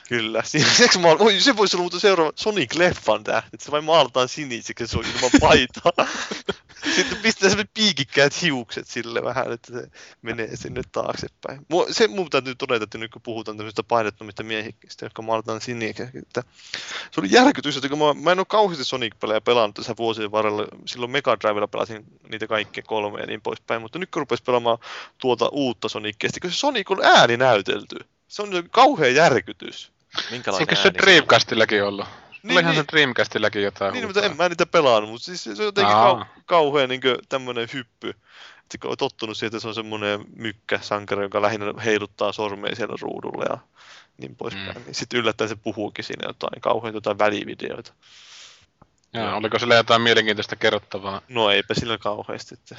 [0.10, 0.44] Kyllä.
[0.46, 1.18] Siniseksi maal...
[1.20, 3.44] Oi, se voisi olla muuten seuraava Sonic-leffan tää.
[3.54, 6.06] Että se vain maalataan siniseksi se on ilman paitaa.
[6.96, 9.88] Sitten pistää se piikikkäät hiukset sille vähän, että se
[10.22, 11.66] menee sinne taaksepäin.
[11.70, 16.18] Mua, se mun täytyy todeta, että nyt kun puhutaan tämmöistä painettomista miehistä, jotka maalataan siniseksi,
[16.18, 16.44] että
[17.12, 20.68] se oli järkytys, että kun mä, mä en ole kauheasti Sonic-pelejä pelannut tässä vuosien varrella.
[20.86, 24.78] Silloin Mega Drivella pelasin niitä kaikkia kolme ja niin poispäin, mutta nyt kun rupesi pelaamaan
[25.18, 27.96] tuota uutta Sonicia, kun se Sonic on ääni näytelty.
[28.28, 29.93] Se on kauhea järkytys.
[30.32, 30.98] Minkälainen Eikö se ääni?
[30.98, 32.06] Dreamcastillakin ollut?
[32.44, 32.86] Niin, Olihan niin.
[32.86, 36.24] se Dreamcastillakin jotain Niin, mutta en mä niitä pelannut, mutta siis se on jotenkin Aa.
[36.24, 38.10] kau- kauhean niin tämmöinen hyppy.
[38.60, 42.76] Että kun on tottunut siihen, että se on semmoinen mykkä sankari, joka lähinnä heiluttaa sormea
[42.76, 43.58] siellä ruudulla ja
[44.18, 44.78] niin poispäin.
[44.78, 44.84] Mm.
[44.86, 47.94] Niin sitten yllättäen se puhuukin siinä jotain kauhean jotain välivideoita.
[49.14, 51.22] Joo, oliko sillä jotain mielenkiintoista kerrottavaa?
[51.30, 52.56] No eipä sillä kauheasti.
[52.56, 52.76] Että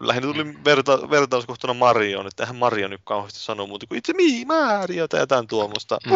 [0.00, 4.44] lähinnä tuli verta- vertauskohtana Marioon, että eihän Mario nyt kauheasti sano muuta kuin itse mii,
[4.44, 5.98] Mario tai jotain tuommoista.
[6.06, 6.12] Mm.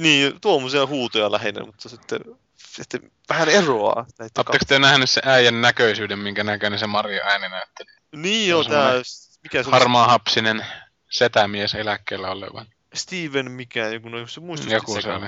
[0.00, 2.20] Niin, tuommoisia huutoja lähinnä, mutta sitten,
[2.66, 7.48] sitten vähän eroaa näitä Oletteko te nähnyt se äijän näköisyyden, minkä näköinen se Mario ääni
[7.48, 7.90] näytteli?
[8.16, 9.04] Niin joo, tää, semmoinen
[9.42, 9.70] mikä se?
[9.70, 10.66] Harmaa hapsinen
[11.10, 12.66] setämies eläkkeellä oleva.
[12.94, 15.26] Steven mikä, joku, no se muistutti Joku se oli.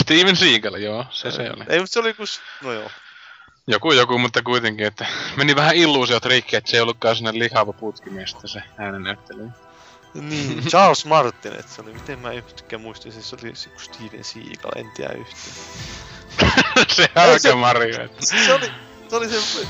[0.00, 1.64] Steven Seagal, joo, se se oli.
[1.68, 2.26] Ei, mutta se oli kun,
[2.62, 2.90] no joo.
[3.66, 7.72] Joku joku, mutta kuitenkin, että meni vähän illuusiot rikki, että se ei ollutkaan sinne lihava
[7.72, 9.48] putkimies, että se äänen näyttely.
[10.14, 14.70] Niin, Charles Martinet, se oli, miten mä yhtäkkiä muistin, se oli se joku Steven Seagal,
[14.76, 15.56] en tiedä yhtään.
[16.88, 18.04] se se- aika Mario.
[18.04, 18.70] että- Se oli,
[19.08, 19.66] se oli se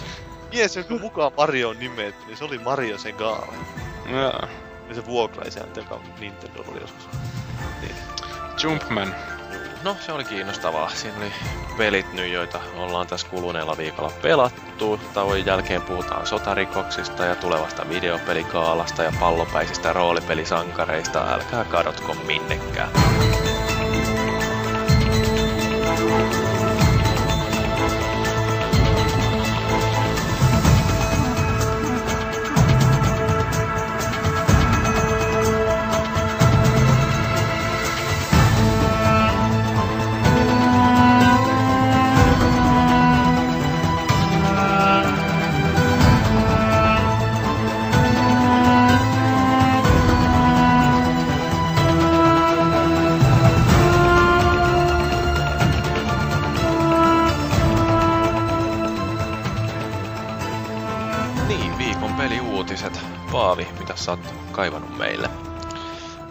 [0.53, 3.43] mies, jonka mukaan Mario on nimetty, niin se oli Mario Segal.
[4.11, 4.41] Joo.
[4.88, 7.09] Ja se vuokraisäntä, joka Nintendo oli joskus.
[7.80, 7.95] Niin.
[8.62, 9.14] Jumpman.
[9.85, 10.91] No, se oli kiinnostavaa.
[10.91, 11.33] Siinä oli
[11.76, 15.01] pelit nyt, joita ollaan tässä kuluneella viikolla pelattu.
[15.14, 21.35] Tauon jälkeen puhutaan sotarikoksista ja tulevasta videopelikaalasta ja pallopäisistä roolipelisankareista.
[21.35, 22.91] Älkää kadotko minnekään.
[64.11, 65.31] Sä oot kaivannut meille?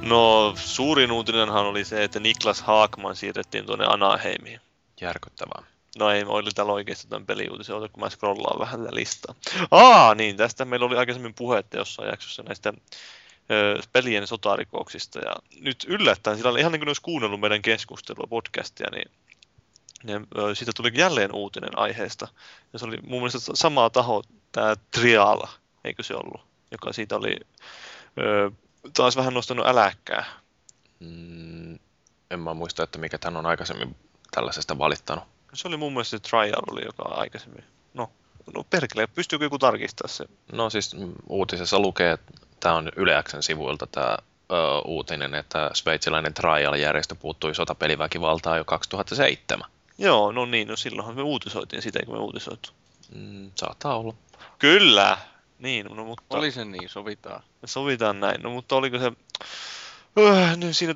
[0.01, 4.61] No, suurin uutinenhan oli se, että Niklas Haakman siirrettiin tuonne Anaheimiin.
[5.01, 5.63] Järkyttävää.
[5.99, 9.35] No ei, oli täällä oikeasti tämän peliuutisen, ota kun mä scrollaan vähän tätä listaa.
[9.71, 12.73] Aa, niin, tästä meillä oli aikaisemmin puhetta jossain jaksossa näistä
[13.51, 15.19] ö, pelien sotarikoksista.
[15.19, 19.11] Ja nyt yllättäen, sillä ihan niin kuin ne olisi kuunnellut meidän keskustelua, podcastia, niin
[20.03, 22.27] ne, ö, siitä tuli jälleen uutinen aiheesta.
[22.73, 25.49] Ja se oli mun mielestä sama taho, tämä Triala,
[25.83, 27.35] eikö se ollut, joka siitä oli
[28.17, 28.51] ö,
[28.93, 30.25] taas vähän nostanut äläkkää.
[30.99, 31.79] Mm,
[32.31, 33.95] en mä muista, että mikä tän on aikaisemmin
[34.31, 35.23] tällaisesta valittanut.
[35.53, 37.63] Se oli mun mielestä se Trial oli, joka aikaisemmin.
[37.93, 38.11] No,
[38.55, 40.25] no perkele, pystyykö joku tarkistamaan se?
[40.51, 40.95] No siis
[41.29, 44.17] uutisessa lukee, että tämä on Yle Xn sivuilta tämä
[44.85, 49.69] uutinen, että sveitsiläinen Trial-järjestö puuttui sotapeliväkivaltaa jo 2007.
[49.97, 52.69] Joo, no niin, no silloinhan me uutisoitiin sitä, kun me uutisoitu.
[53.15, 54.13] Mm, saattaa olla.
[54.59, 55.17] Kyllä!
[55.59, 57.43] Niin, no mutta Oli se niin, sovitaan.
[57.65, 58.41] sovitaan näin.
[58.41, 59.11] No mutta oliko se...
[60.19, 60.95] Öh, no siinä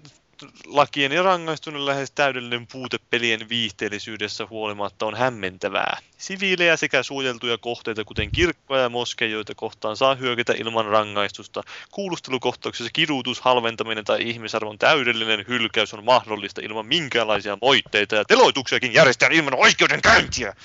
[0.66, 5.98] lakien ja rangaistunen lähes täydellinen puute pelien viihteellisyydessä huolimatta on hämmentävää.
[6.18, 11.64] Siviilejä sekä suojeltuja kohteita, kuten kirkkoja ja moskeijoita kohtaan, saa hyökätä ilman rangaistusta.
[11.92, 19.34] Kuulustelukohtauksessa kidutus, halventaminen tai ihmisarvon täydellinen hylkäys on mahdollista ilman minkäänlaisia moitteita ja teloituksiakin järjestetään
[19.34, 20.56] ilman oikeudenkäyntiä.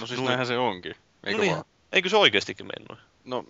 [0.00, 0.26] No siis Noin.
[0.26, 0.94] näinhän se onkin.
[1.24, 1.64] Eikö no niin, vaan?
[1.92, 3.05] eikö se oikeastikin mennyt?
[3.26, 3.44] No,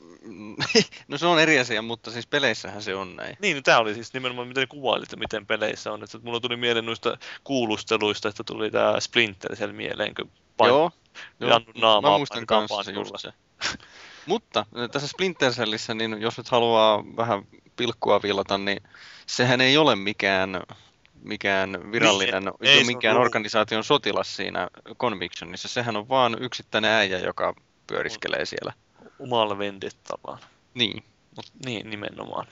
[1.09, 3.37] no se on eri asia, mutta siis peleissähän se on näin.
[3.43, 6.05] Niin, tämä oli siis nimenomaan, miten kuvailit, miten peleissä on.
[6.05, 10.91] Että mulla tuli mieleen noista kuulusteluista, että tuli tämä Splinter siellä mieleen, kun pain- Joo,
[11.41, 11.61] joo.
[11.81, 13.33] Naamaa mä muistan kanssa se just se.
[14.27, 17.43] Mutta äh, tässä Splinter Cellissä, niin jos nyt haluaa vähän
[17.77, 18.83] pilkkua viilata, niin
[19.27, 20.61] sehän ei ole mikään,
[21.23, 24.69] mikään virallinen, Niin, ei, ei mikään organisaation sotilas siinä
[24.99, 25.69] Convictionissa.
[25.69, 27.55] Sehän on vaan yksittäinen äijä, joka
[27.87, 28.73] pyöriskelee siellä.
[29.19, 30.39] Omalla vendettavaan.
[30.75, 31.05] Niin.
[31.37, 32.47] Mut, niin, nimenomaan.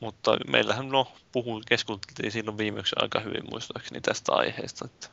[0.00, 5.08] Mutta meillähän no, puhu, keskusteltiin silloin viimeksi aika hyvin muistaakseni tästä aiheesta, että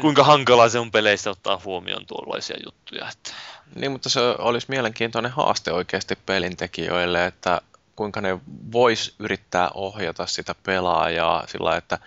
[0.00, 3.08] kuinka hankalaa se on peleissä ottaa huomioon tuollaisia juttuja.
[3.08, 3.30] Että...
[3.74, 7.60] Niin, mutta se olisi mielenkiintoinen haaste oikeasti pelintekijöille, että
[7.96, 8.38] kuinka ne
[8.72, 11.98] vois yrittää ohjata sitä pelaajaa sillä, että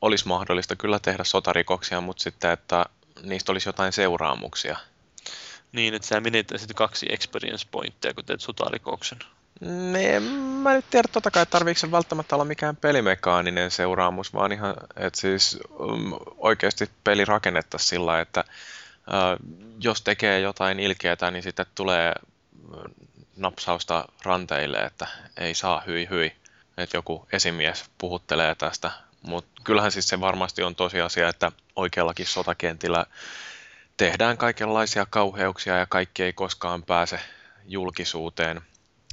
[0.00, 2.86] olisi mahdollista kyllä tehdä sotarikoksia, mutta sitten, että
[3.22, 4.76] niistä olisi jotain seuraamuksia.
[5.72, 9.18] Niin, että sä menettäisit kaksi experience pointteja, kun teet sotarikoksen.
[9.92, 14.52] Niin, en mä nyt tiedä totta kai, tarviiko se välttämättä olla mikään pelimekaaninen seuraamus, vaan
[14.52, 19.46] ihan, että siis um, oikeasti peli rakennettaisiin sillä, että uh,
[19.80, 22.12] jos tekee jotain ilkeätä, niin sitten tulee
[22.68, 22.84] uh,
[23.36, 25.06] napsausta ranteille, että
[25.36, 26.32] ei saa hyi hyi,
[26.76, 28.90] että joku esimies puhuttelee tästä.
[29.22, 33.06] Mutta kyllähän siis se varmasti on tosiasia, että oikeallakin sotakentillä
[33.96, 37.20] tehdään kaikenlaisia kauheuksia ja kaikki ei koskaan pääse
[37.64, 38.60] julkisuuteen.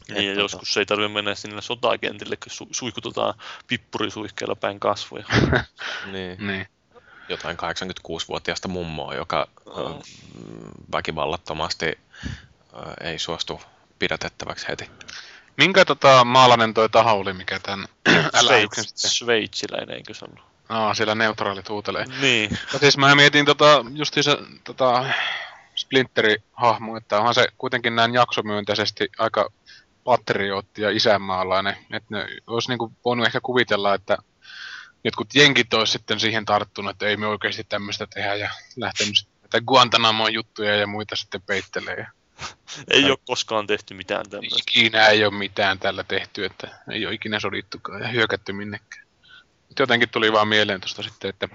[0.09, 3.33] Niin, ja tota- joskus ei tarvitse mennä sinne sotakentille, kun su- suihkutetaan
[3.67, 5.25] pippurisuihkeella päin kasvoja.
[6.11, 6.47] Niin.
[6.47, 6.67] Niin.
[7.29, 10.03] jotain 86-vuotiaasta mummoa, joka Oh.
[10.91, 11.99] väkivallattomasti
[13.01, 13.61] ei suostu
[13.99, 14.89] pidätettäväksi heti.
[15.57, 17.59] Minkä tota, maalainen toi taho oli, mikä
[18.41, 19.09] Sveits, sitten?
[19.09, 20.43] sveitsiläinen, eikö se ollut?
[20.73, 22.05] Aa, siellä neutraalit huutelee.
[22.21, 25.05] Niin, Ja siis mä mietin tota, justiinsa tota,
[25.75, 29.49] Splinteri-hahmo, että onhan se kuitenkin näin jaksomyönteisesti aika
[30.03, 31.77] patriotti ja isänmaalainen.
[31.93, 34.17] Että ne olisi niinku voinut ehkä kuvitella, että
[35.03, 39.63] jotkut jenkit olisi sitten siihen tarttunut, että ei me oikeasti tämmöistä tehdä ja lähtenyt sitten
[39.67, 42.07] Guantanamon juttuja ja muita sitten peittelee.
[42.91, 44.63] ei ole koskaan tehty mitään tämmöistä.
[44.71, 49.02] Ikinä ei ole mitään tällä tehty, että ei ole ikinä sodittukaan ja hyökätty minnekään.
[49.79, 51.49] Jotenkin tuli vaan mieleen tuosta sitten, että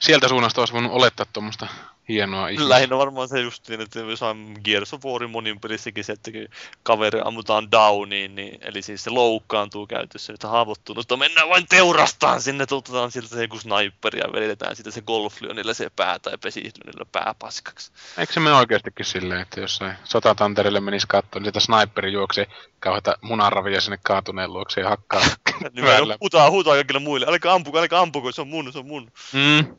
[0.00, 1.66] sieltä suunnasta olisi voinut olettaa tuommoista
[2.08, 2.68] hienoa ihmistä.
[2.68, 6.48] Lähinnä varmaan se just niin, että jossain Gears of Warin monin pelissäkin se, että kun
[6.82, 12.66] kaveri ammutaan downiin, niin, eli siis se loukkaantuu käytössä, että haavoittunutta mennään vain teurastaan sinne,
[12.66, 17.34] tutetaan siltä se joku sniperi ja vedetään sitä se golflyönillä se pää tai pesihlyönillä pää
[17.38, 17.92] paskaksi.
[18.18, 22.46] Eikö se mene oikeastikin silleen, että jossain sotatantereelle menisi kattoon, niin sieltä sniperi juoksee
[22.80, 25.20] kauheita munaravia sinne kaatuneen luokse ja hakkaa
[25.72, 25.86] Niin
[26.20, 29.12] huutaa, huutaa kaikille muille, älkää ampuko, älkää ampuko, se on mun, se on mun.
[29.32, 29.76] Mm.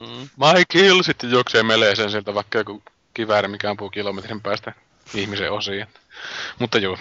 [0.00, 0.28] Mm.
[0.36, 2.82] My kill sitten juoksee meleeseen sieltä vaikka joku
[3.14, 4.72] kivääri, mikä ampuu kilometrin päästä
[5.14, 5.86] ihmisen osiin.
[6.58, 6.98] Mutta joo,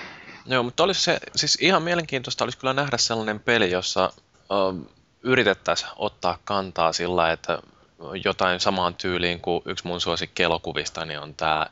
[0.48, 4.12] Joo, mutta olisi se, siis ihan mielenkiintoista olisi kyllä nähdä sellainen peli, jossa
[4.52, 4.86] ö,
[5.24, 7.60] yritettäisiin ottaa kantaa sillä, että
[8.24, 11.66] jotain samaan tyyliin kuin yksi mun suosikkielokuvista, niin on tämä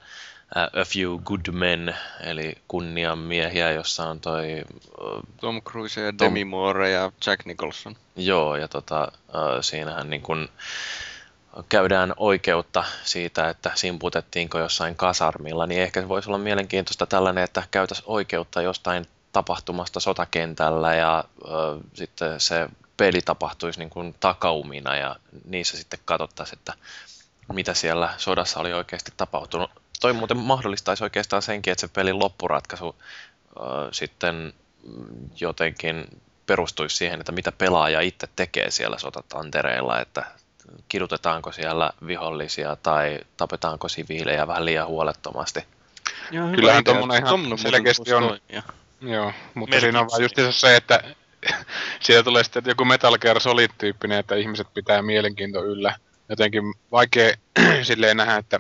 [0.56, 5.04] A Few Good Men, eli kunnian miehiä, jossa on toi, ö,
[5.42, 7.96] Tom Cruise ja Tom- Demi Moore ja Jack Nicholson.
[8.16, 10.50] joo, ja tota, ö, siinähän niin kun
[11.70, 17.64] käydään oikeutta siitä, että simputettiinko jossain kasarmilla, niin ehkä se voisi olla mielenkiintoista tällainen, että
[17.72, 21.50] käytäisiin oikeutta jostain tapahtumasta sotakentällä ja ö,
[21.94, 26.74] sitten se peli tapahtuisi niin kuin takaumina ja niissä sitten katsottaisiin, että
[27.54, 29.72] mitä siellä sodassa oli oikeasti tapahtunut.
[30.02, 32.96] Toi muuten mahdollistaisi oikeastaan senkin, että se pelin loppuratkaisu
[33.58, 34.54] ö, sitten
[35.40, 40.26] jotenkin perustuisi siihen, että mitä pelaaja itse tekee siellä sotatantereilla, että
[40.90, 45.64] kidutetaanko siellä vihollisia tai tapetaanko siviilejä vähän liian huolettomasti.
[46.32, 46.94] Joo, Kyllähän idea.
[46.94, 48.64] tommonen ihan Tommonen selkeästi on- toimia.
[49.02, 51.04] Joo, mutta siinä on vaan just se, että
[52.04, 55.96] siellä tulee sitten joku Metal Gear Solid-tyyppinen, että ihmiset pitää mielenkiinto yllä.
[56.30, 57.34] Jotenkin vaikea
[57.84, 58.60] silleen nähdä, että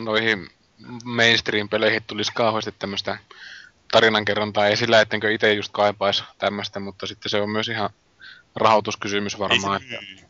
[0.00, 0.48] noihin
[1.04, 3.18] mainstream-peleihin tulisi kauheasti tämmöistä
[3.92, 4.66] tarinankerrontaa.
[4.66, 7.90] Ei sillä, ettenkö itse just kaipaisi tämmöistä, mutta sitten se on myös ihan
[8.56, 9.80] rahoituskysymys Ei varmaan.
[9.88, 10.28] se Että.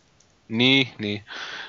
[0.49, 1.25] Niin, niin.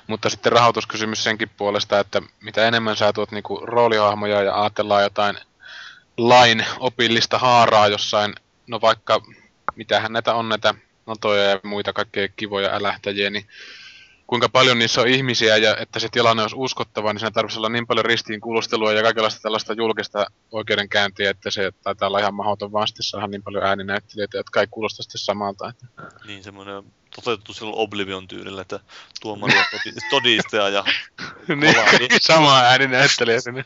[0.08, 5.38] Mutta sitten rahoituskysymys senkin puolesta, että mitä enemmän sä tuot niinku roolihahmoja ja ajatellaan jotain
[6.18, 8.36] lain opillista haaraa jossain,
[8.68, 9.22] no vaikka
[9.76, 10.74] mitähän näitä on näitä
[11.06, 13.46] notoja ja muita kaikkea kivoja älähtäjiä, niin
[14.28, 17.70] kuinka paljon niissä on ihmisiä ja että se tilanne olisi uskottava, niin siinä tarvitsisi olla
[17.70, 22.72] niin paljon ristiin kuulustelua ja kaikenlaista tällaista julkista oikeudenkäyntiä, että se taitaa olla ihan mahdoton
[22.72, 25.70] vaan sitten saada niin paljon ääninäyttelijöitä, jotka ei kuulosta sitten samalta.
[25.70, 25.86] Että
[26.26, 26.84] Niin semmoinen
[27.16, 28.80] toteutettu silloin Oblivion tyylillä, että
[29.22, 30.84] tuomari ja todi- todistaja ja
[31.48, 31.76] niin,
[32.22, 33.66] sama ääninäyttelijä sinne.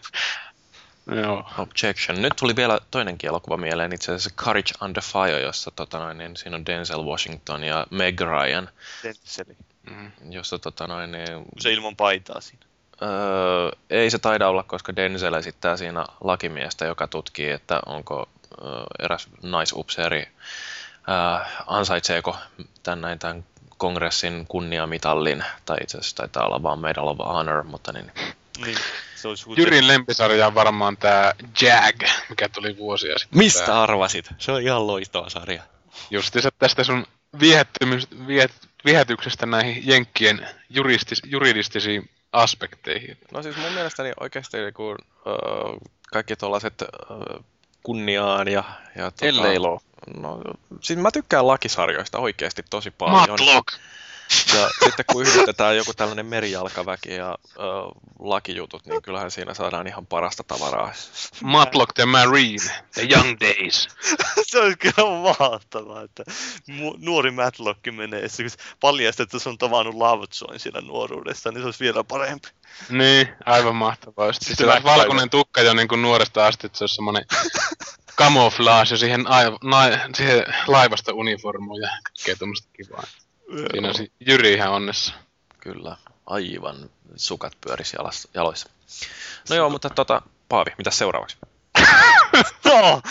[1.15, 1.49] Joo.
[1.57, 2.21] Objection.
[2.21, 6.37] Nyt tuli vielä toinenkin elokuva mieleen, itse asiassa Courage Under Fire, jossa tota noin, niin
[6.37, 8.69] siinä on Denzel Washington ja Meg Ryan,
[9.03, 9.57] Dentseli.
[9.89, 10.11] Mm.
[10.29, 11.27] jossa tota noin, niin,
[11.59, 12.65] Se ilman paitaa siinä.
[13.01, 18.29] öö, ei se taida olla, koska Denzel esittää siinä lakimiestä, joka tutkii, että onko
[18.61, 20.27] öö, eräs naisupseeri,
[21.09, 22.37] öö, ansaitseeko
[22.83, 23.45] tämän, näin, tämän
[23.77, 28.11] kongressin kunniamitallin, tai itse asiassa taitaa olla vaan Medal of Honor, mutta niin,
[28.65, 28.77] Niin,
[29.15, 33.39] se olisi Jyrin lempisarja on varmaan tää Jag, mikä tuli vuosia sitten.
[33.39, 34.29] Tää, Mistä arvasit?
[34.37, 35.63] Se on ihan loistava sarja.
[36.09, 37.05] justiinsa tästä sun
[38.85, 43.17] viehätyksestä näihin Jenkkien juristis, juridistisiin aspekteihin.
[43.31, 44.97] No siis mun mielestäni oikeasti kun,
[45.27, 45.33] öö,
[46.13, 46.87] kaikki tuollaiset öö,
[47.83, 48.63] kunniaan ja...
[48.95, 49.81] ja tota, Ellei loo.
[50.17, 50.41] No,
[50.81, 53.29] siis mä tykkään lakisarjoista oikeasti tosi paljon.
[53.29, 53.67] Matlock!
[54.53, 57.59] Ja sitten kun yhdistetään joku tällainen merijalkaväki ja ö,
[58.19, 60.93] lakijutut, niin kyllähän siinä saadaan ihan parasta tavaraa.
[61.43, 63.87] Matlock the Marine, the Young Days.
[64.49, 66.23] se olisi kyllä mahtavaa, että
[66.69, 68.43] mu- nuori Matlock menee, ja se
[68.79, 72.47] paljastaa, että se on tavannut Lovejoyn siellä nuoruudessa, niin se olisi vielä parempi.
[72.89, 74.33] Niin, aivan mahtavaa.
[74.33, 77.25] Sitten Sitten sillä on valkoinen tukka jo niin kuin nuoresta asti, että se on semmoinen
[78.19, 83.03] camouflage siihen, aiv- nai- siihen laivasta uniformuun ja kaikkea tuommoista kivaa.
[83.71, 85.13] Siinä on Jyri ihan onnessa.
[85.59, 88.69] Kyllä, aivan sukat pyörisi jalas, jaloissa.
[89.49, 91.37] No joo, mutta tota, Paavi, mitä seuraavaksi?
[92.65, 93.01] No!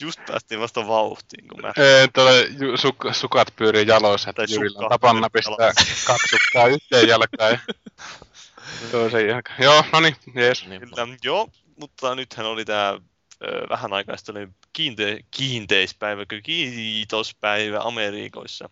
[0.00, 1.72] Just päästiin vasta vauhtiin, kun mä...
[1.76, 5.72] Ei, tuolle ju- suk- sukat pyörii jaloissa, että Jyrillä on tapana pistää
[6.06, 7.58] kaksi sukkaa yhteen jalkaan ja
[8.90, 9.62] toisen jalkaan.
[9.62, 10.66] Joo, no niin, jees.
[10.66, 11.48] Niin, Kyllä, joo,
[11.80, 13.00] mutta nythän oli tää ö,
[13.68, 18.70] vähän aikaa sitten oli kiinte, kiinteispäivä, kiitospäivä Amerikoissa.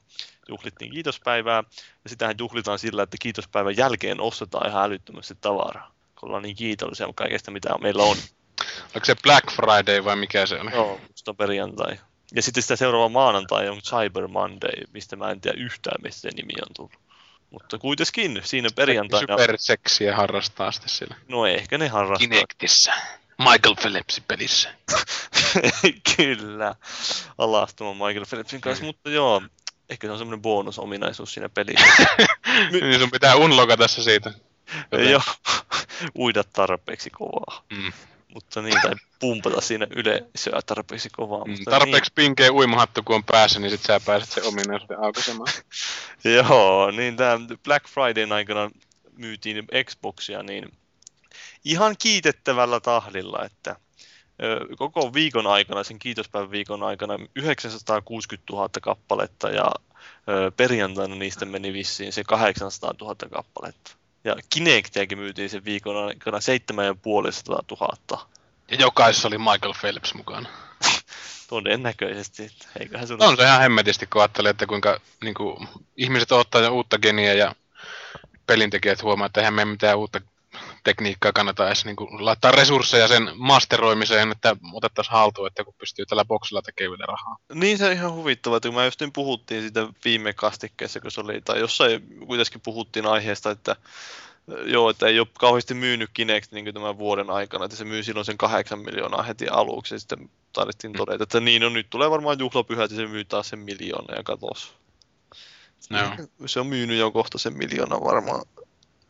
[0.49, 1.65] Juhlittiin kiitospäivää,
[2.05, 5.93] ja sitähän juhlitaan sillä, että kiitospäivän jälkeen ostetaan ihan älyttömästi tavaraa.
[6.21, 8.17] Kun ollaan niin kiitollisia kaikesta, mitä meillä on.
[8.95, 10.71] Onko se Black Friday vai mikä se oli?
[10.71, 11.99] Joo, musta perjantai.
[12.35, 16.31] Ja sitten sitä seuraava maanantai on Cyber Monday, mistä mä en tiedä yhtään, mistä se
[16.37, 17.07] nimi on tullut.
[17.51, 21.17] Mutta kuitenkin siinä perjantaina, Superseksiä harrastaa sitten siellä.
[21.29, 22.29] no ehkä ne harrastaa.
[22.29, 22.95] Kinectissä.
[23.39, 24.75] Michael Phelpsin pelissä.
[26.17, 26.75] Kyllä,
[27.39, 29.43] alastuman Michael Phelpsin kanssa, mutta joo,
[29.91, 31.87] ehkä se on semmoinen bonusominaisuus siinä pelissä.
[32.73, 34.33] niin sun pitää unlogata se siitä.
[34.93, 35.23] Joten- Joo,
[36.19, 37.65] uida tarpeeksi kovaa.
[37.73, 37.93] Mm.
[38.35, 41.45] Mutta niin, tai pumpata siinä yleisöä tarpeeksi kovaa.
[41.45, 45.53] Mm, Mutta Tarpeeksi pinkeä uimahattu kun on päässä, niin sit sä pääset sen ominaisuuden aukaisemaan.
[46.25, 48.71] Niin, joo, niin tämä Black Fridayn aikana
[49.17, 50.73] myytiin Xboxia, niin
[51.65, 53.77] ihan kiitettävällä tahdilla, että
[54.77, 59.71] koko viikon aikana, sen kiitospäivän viikon aikana 960 000 kappaletta ja
[60.57, 63.97] perjantaina niistä meni vissiin se 800 000 kappaletta.
[64.25, 68.27] Ja Kinectiäkin myytiin sen viikon aikana 7500 000.
[68.71, 70.49] Ja jokaisessa oli Michael Phelps mukana.
[71.49, 72.51] Todennäköisesti,
[72.81, 73.23] eiköhän sun...
[73.23, 77.55] On se ihan hemmetisti, kun ajattelee, että kuinka niin kuin, ihmiset ottaa uutta geniä ja
[78.47, 80.21] pelintekijät huomaa, että eihän meidän mitään uutta
[80.87, 86.07] tekniikkaa kannata edes niin kuin, laittaa resursseja sen masteroimiseen, että otettaisiin haltuun, että kun pystyy
[86.07, 87.37] tällä boksilla tekemään vielä rahaa.
[87.55, 91.11] Niin se on ihan huvittavaa, että kun mä just niin puhuttiin siitä viime kastikkeessa, kun
[91.11, 93.77] se oli, tai jossain kuitenkin puhuttiin aiheesta, että
[94.65, 98.25] joo, että ei ole kauheasti myynyt Kinect niin tämän vuoden aikana, että se myy silloin
[98.25, 102.39] sen kahdeksan miljoonaa heti aluksi, ja sitten tarvittiin todeta, että niin on, nyt tulee varmaan
[102.39, 104.75] juhlapyhät, ja se myy taas sen miljoona, ja katos.
[105.91, 106.27] Joo.
[106.47, 108.43] Se on myynyt jo kohta sen miljoona varmaan.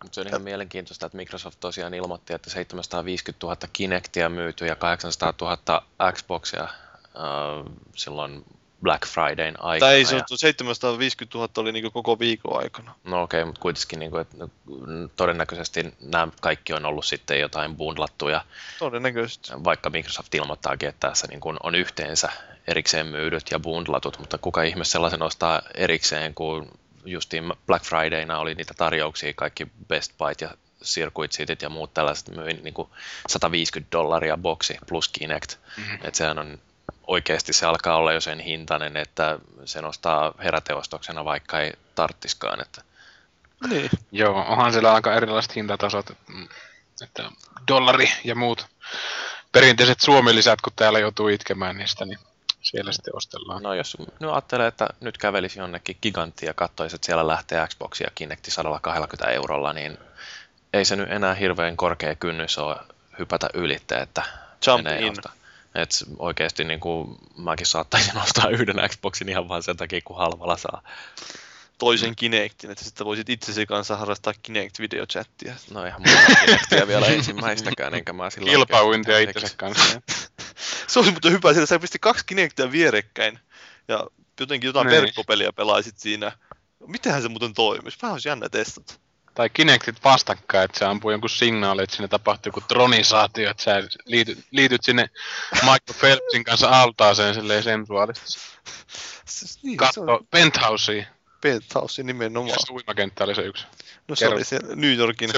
[0.07, 4.77] Mut se on ihan mielenkiintoista, että Microsoft tosiaan ilmoitti, että 750 000 Kinectia myyty ja
[4.77, 6.71] 800 000 Xboxia äh,
[7.95, 8.45] silloin
[8.83, 9.89] Black Fridayn aikana.
[9.89, 12.95] Tai ei se ja, on 750 000 oli niin koko viikon aikana.
[13.05, 14.49] no okei, okay, mutta kuitenkin niin kuin, että
[15.17, 18.45] todennäköisesti nämä kaikki on ollut sitten jotain bundlattuja,
[18.79, 19.53] Todennäköisesti.
[19.65, 22.33] vaikka Microsoft ilmoittaakin, että tässä niin kuin on yhteensä
[22.67, 28.55] erikseen myydyt ja bundlatut, mutta kuka ihme sellaisen ostaa erikseen, kun justiin Black Fridayna oli
[28.55, 30.51] niitä tarjouksia, kaikki Best Byt ja
[30.85, 32.89] Circuit Cityt ja muut tällaiset myin niin kuin
[33.29, 35.57] 150 dollaria boksi plus Kinect.
[35.77, 35.95] Mhm.
[35.95, 36.59] että sehän on
[37.07, 42.61] oikeasti se alkaa olla jo sen hintainen, että se nostaa heräteostoksena, vaikka ei tarttiskaan.
[42.61, 42.83] Että
[43.69, 43.91] Niin.
[44.13, 46.49] Joo, onhan siellä aika erilaiset hintatasot, että, mm,
[47.03, 47.31] että
[47.69, 48.67] dollari ja muut
[49.53, 52.19] perinteiset Suomi-lisät, kun täällä joutuu itkemään niistä, niin
[52.71, 53.63] siellä sitten ostellaan.
[53.63, 58.01] no jos nyt ajattelee, että nyt kävelisi jonnekin giganttiin ja katsoisi, että siellä lähtee Xbox
[58.01, 59.99] ja Kinecti 120 eurolla, niin
[60.73, 62.77] ei se nyt enää hirveän korkea kynnys ole
[63.19, 64.23] hypätä ylitte, että
[64.67, 65.11] Jump menee in.
[65.11, 65.33] ostaa.
[65.75, 70.57] Et oikeasti niin kuin, mäkin saattaisin ostaa yhden Xboxin ihan vaan sen takia, kun halvalla
[70.57, 70.83] saa.
[71.79, 75.55] Toisen Kinectin, että sitten voisit itsesi kanssa harrastaa Kinect-videochattia.
[75.71, 80.01] No eihän mulla Kinectiä vielä ensimmäistäkään, enkä mä sillä Kilpauintia itsensä kanssa.
[80.89, 83.39] Se olisi mutta hyvä, sillä sä pisti kaksi Kinectia vierekkäin
[83.89, 84.07] ja
[84.41, 85.03] jotenkin jotain Niin.
[85.03, 86.33] verkkopeliä pelaisit siinä.
[86.87, 87.99] Mitenhän se muuten toimisi?
[88.03, 88.95] Vähän olisi jännä testata.
[89.35, 93.83] Tai Kinectit vastakkain, että se ampuu jonkun signaali, että sinne tapahtuu joku tronisaatio, että sä
[94.05, 95.11] liityt, liityt sinne
[95.55, 98.41] Michael Phelpsin kanssa altaaseen silleen sensuaalisesti.
[99.27, 101.07] Siis, niin, se on Katso penthousea.
[101.47, 102.51] Penthouse nimenomaan.
[102.69, 103.67] Ja uimakenttä oli se yksi.
[104.09, 104.37] No se kerro.
[104.37, 105.31] oli siellä New Yorkin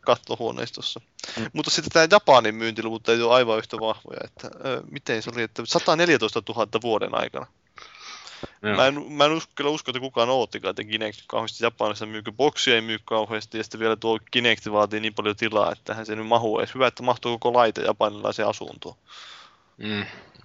[0.00, 1.00] kattohuoneistossa.
[1.36, 1.50] Mm.
[1.52, 4.20] Mutta sitten tämä Japanin myyntiluvut ei ole aivan yhtä vahvoja.
[4.24, 7.46] Että, ö, miten se oli, että 114 000 vuoden aikana.
[8.62, 8.76] Joo.
[8.76, 12.32] Mä en, mä en usko, kyllä usko, että kukaan oottikaan, että Kinect kauheasti Japanissa myykö.
[12.32, 16.06] Boksia ei myy kauheasti ja sitten vielä tuo Kinect vaatii niin paljon tilaa, että hän
[16.06, 16.74] se nyt mahuu edes.
[16.74, 18.96] Hyvä, että mahtuu koko laite japanilaiseen asuntoon.
[19.76, 20.04] Mm,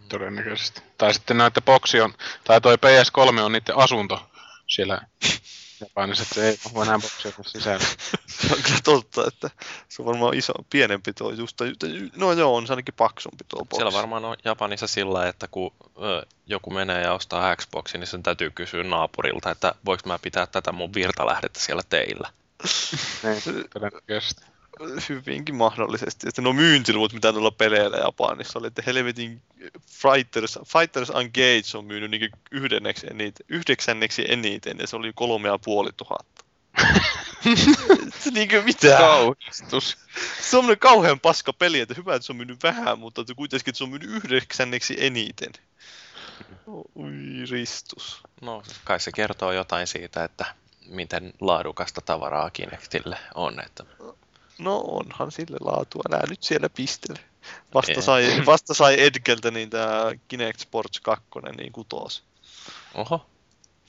[0.10, 0.82] todennäköisesti.
[0.98, 2.14] Tai sitten näitä boksi on,
[2.44, 4.33] tai toi PS3 on niiden asunto
[4.76, 5.02] siellä
[5.82, 7.86] Japanissa, että se ei ole enää boksia sisällä.
[8.28, 9.50] Se on kyllä totta, että
[9.90, 11.58] se on varmaan iso, pienempi tuo just.
[12.16, 13.76] No joo, on se ainakin paksumpi tuo boksi.
[13.76, 15.72] Siellä varmaan on Japanissa sillä, että kun
[16.02, 20.48] ö, joku menee ja ostaa Xboxin, niin sen täytyy kysyä naapurilta, että voiko mä pitää
[20.48, 22.30] tätä mun virtalähdettä siellä teillä.
[23.24, 24.53] Niin, todennäköisesti.
[25.10, 26.30] Hyvinkin mahdollisesti.
[26.30, 29.42] Että no myyntiluvut, mitä tuolla peleillä Japanissa oli, että helvetin
[29.88, 35.58] Fighters, Fighters Engage on myynyt niin yhdenneksi eniten, yhdeksänneksi eniten, ja se oli kolme ja
[35.58, 36.44] puoli tuhatta.
[38.20, 38.98] se niinkö mitä?
[38.98, 39.98] Kauhistus.
[40.42, 43.70] Se on kauhean paska peli, että hyvä, että se on myynyt vähän, mutta että kuitenkin
[43.70, 45.52] että se on myynyt yhdeksänneksi eniten.
[46.96, 47.12] Ui
[47.52, 48.22] ristus.
[48.42, 50.46] No, kai se kertoo jotain siitä, että
[50.86, 53.60] miten laadukasta tavaraa Kinectille on.
[53.60, 53.84] Että
[54.58, 56.04] No onhan sille laatua.
[56.10, 57.20] Nää nyt siellä pistele.
[57.74, 61.26] Vasta sai, vasta sai Edgeltä niin tää Kinect Sports 2
[61.58, 62.24] niin kutos.
[62.94, 63.26] oho,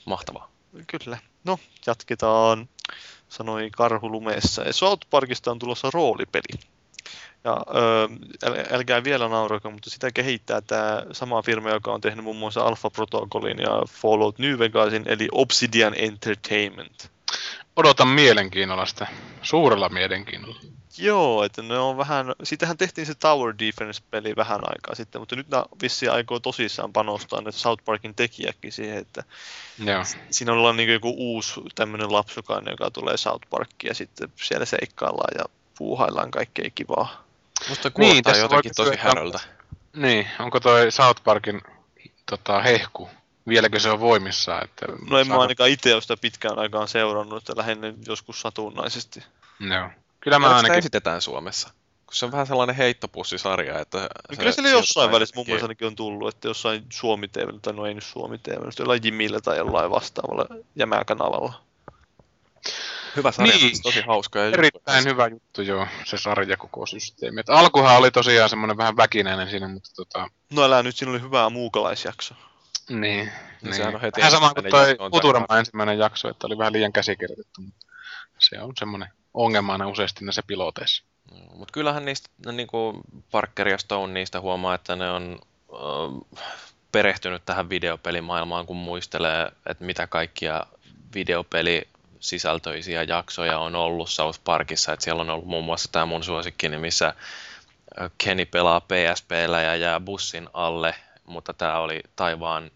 [0.05, 0.51] mahtavaa.
[0.87, 1.17] Kyllä.
[1.43, 2.69] No, jatketaan.
[3.29, 4.63] Sanoi Karhu lumeessa.
[4.71, 6.59] South Parkista on tulossa roolipeli.
[7.43, 8.07] Ja öö,
[8.43, 12.61] äl, älkää vielä naurako, mutta sitä kehittää tämä sama firma, joka on tehnyt muun muassa
[12.61, 17.11] Alpha Protocolin ja Fallout New Vegasin, eli Obsidian Entertainment.
[17.75, 19.07] Odotan mielenkiinnolla sitä.
[19.41, 20.59] Suurella mielenkiinnolla.
[20.97, 25.49] Joo, että ne on vähän, siitähän tehtiin se Tower Defense-peli vähän aikaa sitten, mutta nyt
[25.49, 29.23] nämä vissiin aikoo tosissaan panostaa ne South Parkin tekijäkin siihen, että
[29.85, 30.03] Joo.
[30.29, 35.33] siinä ollaan niin joku uusi tämmöinen lapsukainen, joka tulee South Parkkiin ja sitten siellä seikkaillaan
[35.37, 35.45] ja
[35.77, 37.25] puuhaillaan kaikkea kivaa.
[37.69, 39.39] Musta Niin, kuulostaa tässä jotenkin tosi häröltä.
[39.95, 41.61] Niin, onko toi South Parkin
[42.25, 43.09] tota, hehku,
[43.47, 44.63] vieläkö se on voimissaan?
[44.63, 48.41] Että No en mä saako- ainakaan itse ole sitä pitkään aikaan seurannut, että lähinnä joskus
[48.41, 49.23] satunnaisesti.
[49.59, 49.89] Joo.
[50.19, 51.69] Kyllä mä ainakin, esitetään Suomessa?
[52.05, 53.97] Kun se on vähän sellainen heittopussisarja, että...
[53.97, 57.47] No se kyllä sieltä jossain välissä mun mielestä ainakin on tullut, että jossain Suomi TV,
[57.61, 61.61] tai no ei nyt Suomi TV, mutta jollain Jimillä tai jollain vastaavalla jämäkanavalla.
[63.15, 63.59] Hyvä sarja, Niin.
[63.59, 64.39] siis tosi hauska.
[64.39, 67.39] Ja erittäin hyvä juttu joo, se sarja koko systeemi.
[67.39, 71.21] Et alkuhan oli tosiaan semmoinen vähän väkinäinen siinä, mutta tota, No älä nyt, siinä oli
[71.21, 72.35] hyvä muukalaisjakso.
[72.89, 72.99] Niin.
[72.99, 73.31] Niin
[73.61, 73.73] niin.
[73.73, 76.93] sehän on heti vähän sama kuin ensimmäinen toi Futurama ensimmäinen jakso, että oli vähän liian
[76.93, 77.85] käsikirjoitettu, mutta
[78.39, 81.03] se on semmoinen ongelma aina useasti näissä piloteissa.
[81.53, 82.97] Mutta kyllähän niistä, no niin kuin
[83.31, 85.39] Parker ja Stone niistä huomaa, että ne on
[85.73, 86.43] äh,
[86.91, 90.65] perehtynyt tähän videopelimaailmaan, kun muistelee, että mitä kaikkia
[91.13, 91.87] videopeli
[92.19, 96.77] sisältöisiä jaksoja on ollut South Parkissa, että siellä on ollut muun muassa tämä mun suosikkini,
[96.77, 100.95] missä äh, Kenny pelaa PSPllä ja jää bussin alle,
[101.25, 102.69] mutta tämä oli taivaan äh,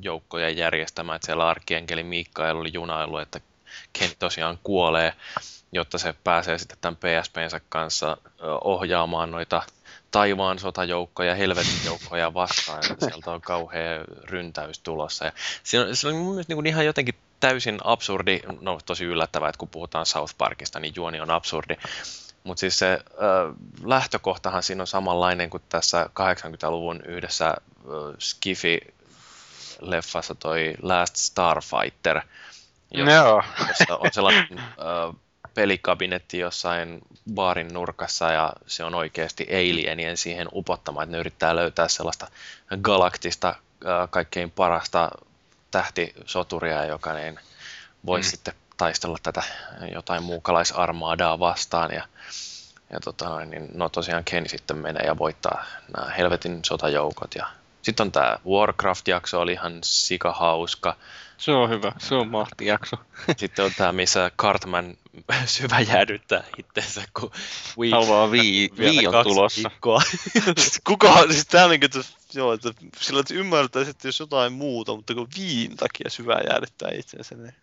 [0.00, 3.40] joukkojen järjestämä, että siellä arkienkeli Mikael oli junailu, että
[3.92, 5.12] Kenny tosiaan kuolee,
[5.72, 8.16] jotta se pääsee sitten tämän PSPnsä kanssa
[8.64, 9.62] ohjaamaan noita
[10.10, 12.82] taivaan sotajoukkoja, helvetin joukkoja vastaan.
[12.90, 15.24] että Sieltä on kauhea ryntäys tulossa.
[15.24, 19.48] Ja siinä, on, siinä on mun mielestä niin ihan jotenkin täysin absurdi, no tosi yllättävää,
[19.48, 21.76] että kun puhutaan South Parkista, niin juoni on absurdi.
[22.44, 22.98] Mutta siis se ö,
[23.84, 27.54] lähtökohtahan siinä on samanlainen kuin tässä 80-luvun yhdessä ö,
[28.18, 32.20] Skifi-leffassa toi Last Starfighter,
[32.90, 33.42] jossa Joo.
[33.68, 34.62] jossa on sellainen ö,
[35.54, 37.00] pelikabinetti jossain
[37.34, 42.28] baarin nurkassa ja se on oikeasti alienien siihen upottama, että ne yrittää löytää sellaista
[42.82, 45.10] galaktista ö, kaikkein parasta
[45.70, 47.40] tähtisoturia, joka niin
[48.06, 48.30] voisi mm.
[48.30, 49.42] sitten taistella tätä
[49.92, 52.08] jotain muukalaisarmaadaa vastaan ja
[52.90, 55.64] ja tota niin no tosiaan Ken sitten menee ja voittaa
[55.96, 57.34] nämä helvetin sotajoukot.
[57.34, 57.46] Ja
[57.82, 60.96] sitten on tämä Warcraft-jakso, oli ihan sikahauska.
[61.36, 62.96] Se on hyvä, se on mahtijakso.
[63.36, 64.96] Sitten on tämä, missä Cartman
[65.46, 67.30] syvä jäädyttää itseensä, kun
[67.78, 69.70] Wii, Haluaa vii, vii on tulossa.
[69.70, 70.02] viikkoa.
[70.86, 72.04] Kuka, siis tää on niin kuin,
[72.34, 72.70] joo, että
[73.00, 77.54] sillä että ymmärtäisi, että jos jotain muuta, mutta kun viin takia syvää jäädyttää itsensä, niin...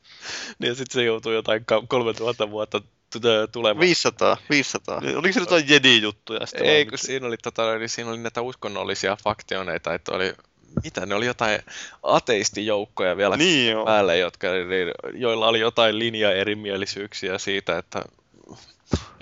[0.60, 2.82] niin sitten se joutuu jotain ka- 3000 vuotta
[3.52, 3.80] tulemaan.
[3.80, 5.00] 500, 500.
[5.00, 9.18] niin Oliko se jotain jedi-juttuja Ei, kun siinä oli, tota, niin siinä oli näitä uskonnollisia
[9.24, 10.34] faktioneita, että oli,
[10.84, 11.60] mitä ne oli jotain
[12.04, 13.86] ateistijoukkoja vielä Niin joo.
[13.86, 18.02] päälle, jotka, niin, joilla oli jotain linjaerimielisyyksiä siitä, että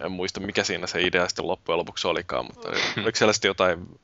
[0.06, 2.70] en muista mikä siinä se idea sitten loppujen lopuksi olikaan, mutta
[3.04, 4.00] oliko siellä sitten jotain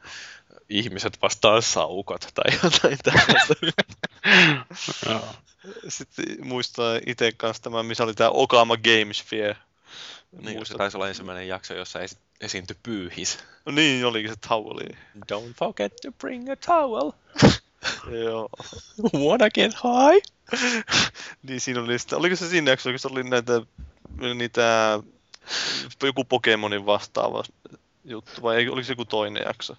[0.69, 3.53] ihmiset vastaan saukot tai jotain tällaista.
[5.09, 5.25] Joo.
[5.87, 9.55] Sitten muistaa itse kanssa tämän, missä oli tämä Okama Games Fair.
[10.31, 13.39] Niin, Muistat- se taisi olla ensimmäinen jakso, jossa esi- esiintyi pyyhis.
[13.65, 14.97] No niin, olikin se toweli.
[15.31, 17.11] Don't forget to bring a towel.
[18.23, 18.49] Joo.
[19.13, 20.25] Wanna get high?
[21.47, 23.61] niin siinä oli sitä, oliko se siinä jaksossa, kun se oli näitä,
[24.35, 24.99] niitä,
[26.03, 27.43] joku Pokemonin vastaava
[28.05, 29.77] juttu, vai oliko se joku toinen jakso?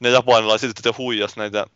[0.00, 1.66] Ne japanilaiset sitten huijas näitä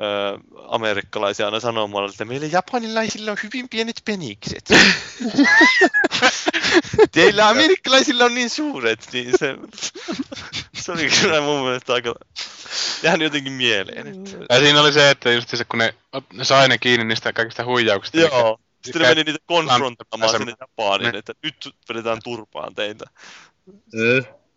[0.00, 0.38] ö,
[0.68, 4.64] amerikkalaisia aina sanomalla, että meillä japanilaisilla on hyvin pienet penikset.
[7.12, 9.56] Teillä amerikkalaisilla on niin suuret, niin se,
[10.74, 12.14] se oli kyllä mun mielestä aika
[13.02, 14.06] jäänyt jotenkin mieleen.
[14.06, 15.94] Että, Ja siinä oli se, että just se, kun ne,
[16.32, 18.18] ne sai ne kiinni niistä kaikista huijauksista.
[18.18, 18.60] niin Joo.
[18.84, 20.48] Sitten ne meni niitä konfronttaamaan Pääsemään.
[20.48, 23.04] sinne Japaniin, että nyt vedetään turpaan teitä.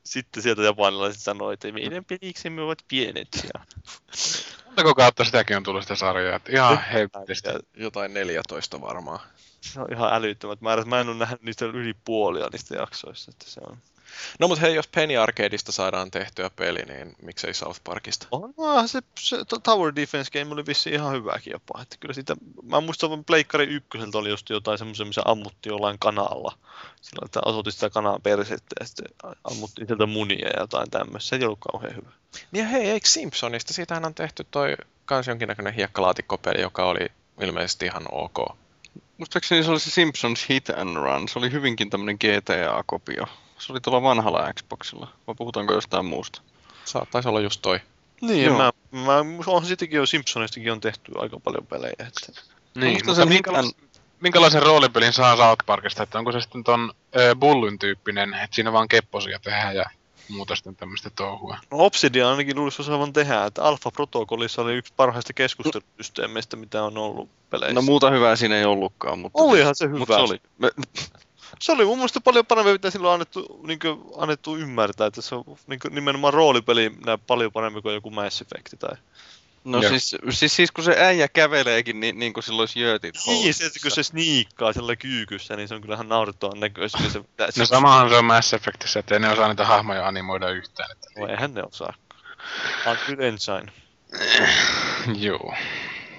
[0.05, 3.27] Sitten sieltä japanilaiset sanoi, että meidän peniksemme ovat pienet.
[3.43, 3.65] Ja,
[4.71, 6.35] Montako kautta sitäkin on tullut sitä sarjaa?
[6.35, 7.49] Että ihan helvetisti.
[7.49, 9.19] ja Jotain 14 varmaan.
[9.61, 10.85] se on ihan älyttömät määrät.
[10.85, 13.31] Mä en ole nähnyt niistä yli puolia niistä jaksoista.
[13.31, 13.77] Että se on...
[14.39, 18.27] No mutta hei, jos Penny Arcadeista saadaan tehtyä peli, niin miksei South Parkista?
[18.31, 21.81] On, no, se, se Tower Defense Game oli vissi ihan hyväkin jopa.
[21.81, 25.99] Että kyllä sitä, mä muistan, että Pleikkari ykköseltä oli just jotain semmoisen, missä ammuttiin jollain
[25.99, 26.57] kanalla.
[27.01, 29.07] Sillä että osoitti sitä kanaa persettä ja sitten
[29.43, 31.29] ammuttiin sieltä munia ja jotain tämmöistä.
[31.29, 32.11] Se ei ollut kauhean hyvä.
[32.51, 33.73] Niin ja hei, eikö Simpsonista?
[33.73, 38.57] Siitähän on tehty toi kans jonkinnäköinen hiekkalaatikkopeli, joka oli ilmeisesti ihan ok.
[39.17, 41.29] Muistaakseni se oli se Simpsons Hit and Run.
[41.29, 43.25] Se oli hyvinkin tämmönen GTA-kopio.
[43.61, 45.07] Se oli tuolla vanhalla Xboxilla.
[45.27, 46.41] Vai puhutaanko jostain muusta?
[46.85, 47.79] Saattaisi olla just toi.
[48.21, 48.57] Niin, Joo.
[48.57, 51.93] mä, mä, onhan siitäkin jo Simpsonistakin on tehty aika paljon pelejä.
[51.99, 52.41] Että...
[52.75, 53.81] Niin, mutta se minkälaista...
[54.19, 58.73] minkälaisen roolipelin saa South Parkista, että onko se sitten ton ö, Bullyn tyyppinen, että siinä
[58.73, 59.85] vaan kepposia tehdään ja
[60.29, 61.57] muuta sitten tämmöistä touhua.
[61.71, 66.97] No Obsidian ainakin luulisi osaavan tehdä, että Alpha Protocolissa oli yksi parhaista keskustelusysteemeistä, mitä on
[66.97, 67.73] ollut peleissä.
[67.73, 69.41] No muuta hyvää siinä ei ollutkaan, mutta...
[69.41, 69.97] Olihan se hyvä.
[69.99, 70.41] Mutta se oli.
[70.57, 70.71] Me,
[71.59, 73.79] Se oli mun mielestä paljon parempi, mitä silloin on annettu, niin
[74.17, 78.73] annettu ymmärtää, että se on niin nimenomaan roolipeli näin paljon parempi kuin joku Mass Effect
[78.79, 78.97] tai...
[79.63, 83.53] no siis, siis, siis, kun se äijä käveleekin, niin, niin kuin silloin olisi jöötit Niin,
[83.53, 83.79] se, housuissa.
[83.81, 86.97] kun se sniikkaa sillä kyykyssä, niin se on kyllähän naurettavan näköistä.
[86.97, 90.07] niin Se, se, No samahan se on Mass Effectissä, että ei ne osaa niitä hahmoja
[90.07, 90.91] animoida yhtään.
[90.91, 91.93] Että No eihän ne osaa.
[92.87, 93.71] Unreal Engine.
[95.19, 95.53] Joo,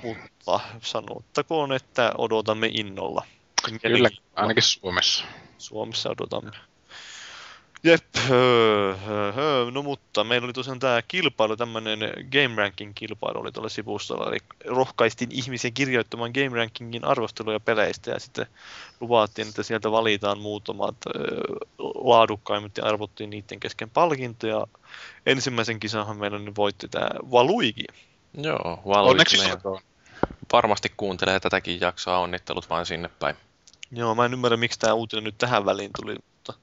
[0.03, 3.27] Mutta sanottakoon, että odotamme innolla.
[3.83, 5.25] Kyllä, ainakin Suomessa.
[5.59, 6.51] Suomessa odotamme.
[7.85, 9.71] Jep, höö, höö, höö.
[9.71, 11.99] no mutta meillä oli tosiaan tämä kilpailu, tämmöinen
[12.33, 18.21] Game Ranking kilpailu oli tuolla sivustolla, eli rohkaistiin ihmisiä kirjoittamaan Game Rankingin arvosteluja peleistä ja
[18.21, 18.47] sitten
[19.01, 21.41] luvattiin, että sieltä valitaan muutamat öö,
[21.95, 24.67] laadukkaimmat ja arvottiin niiden kesken palkintoja.
[25.27, 27.85] Ensimmäisen kisahan meillä nyt voitti tämä Valuigi.
[28.35, 29.81] Joo, Onneksi Valuigi olkoon.
[30.53, 33.37] varmasti kuuntelee tätäkin jaksoa, onnittelut vain sinne päin.
[33.93, 36.55] Joo, mä en ymmärrä, miksi tämä uutinen nyt tähän väliin tuli, mutta,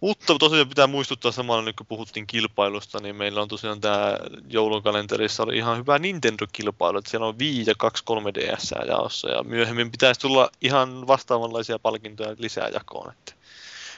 [0.00, 4.16] mutta tosiaan pitää muistuttaa samalla nyt, kun puhuttiin kilpailusta, niin meillä on tosiaan tämä
[4.48, 9.90] joulukalenterissa oli ihan hyvä Nintendo-kilpailu, että siellä on Wii ja 2 3DS jaossa, ja myöhemmin
[9.90, 13.32] pitäisi tulla ihan vastaavanlaisia palkintoja lisää jakoon, että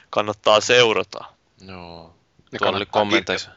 [0.09, 1.25] kannattaa seurata.
[1.67, 2.15] Joo.
[2.51, 3.51] Ne Tuolla oli kommenteissa.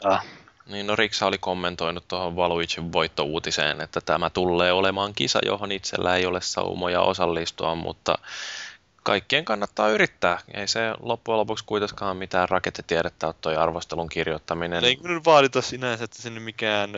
[0.66, 6.16] Niin, no Riksa oli kommentoinut tuohon Valuigin voittouutiseen, että tämä tulee olemaan kisa, johon itsellä
[6.16, 8.18] ei ole saumoja osallistua, mutta
[9.08, 10.38] kaikkien kannattaa yrittää.
[10.54, 14.84] Ei se loppujen lopuksi kuitenkaan mitään rakettitiedettä ole toi arvostelun kirjoittaminen.
[14.84, 16.90] Ei nyt vaadita sinänsä, että sinne mikään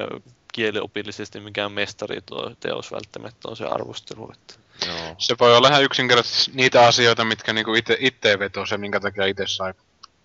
[0.52, 4.32] kieliopillisesti mikään mestari tuo teos välttämättä on se arvostelu.
[4.32, 4.54] Että.
[4.86, 5.14] Joo.
[5.18, 9.26] Se voi olla ihan yksinkertaisesti niitä asioita, mitkä niinku ite, itteen vetoo se, minkä takia
[9.26, 9.74] itse sai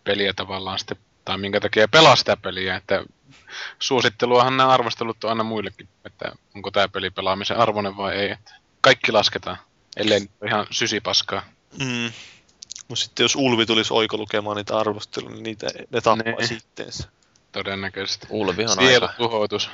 [0.04, 3.04] peliä tavallaan sitten, tai minkä takia pelaa sitä peliä, että
[3.80, 8.56] suositteluahan nämä arvostelut on aina muillekin, että onko tämä peli pelaamisen arvoinen vai ei, että
[8.82, 9.58] kaikki lasketaan,
[9.98, 11.55] ellei ihan sysipaskaa.
[11.80, 12.12] Mm.
[12.88, 16.48] Mutta sitten jos Ulvi tulisi oiko lukemaan niitä arvosteluja, niin niitä, ne tappaa Ne.
[16.48, 17.08] sitteensä.
[17.52, 18.28] Todennäköisesti.
[18.30, 19.70] Ulvi on aika, tuhoutus.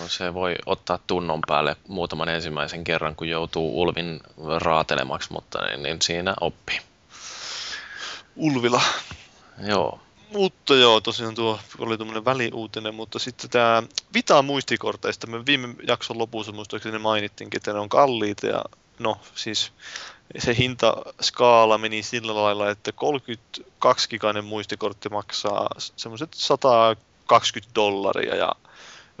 [0.00, 4.20] no, se voi ottaa tunnon päälle muutaman ensimmäisen kerran, kun joutuu Ulvin
[4.58, 6.80] raatelemaksi, mutta niin, niin siinä oppii.
[8.36, 8.82] Ulvila.
[9.66, 10.00] Joo.
[10.32, 13.82] Mutta joo, tosiaan tuo oli tuommoinen väliuutinen, mutta sitten tämä
[14.14, 18.64] Vita muistikorteista, me viime jakson lopussa muistaakseni mainittiinkin, että ne on kalliita ja
[18.98, 19.72] no siis
[20.38, 28.52] se hintaskaala meni sillä lailla, että 32-gigainen muistikortti maksaa semmoiset 120 dollaria ja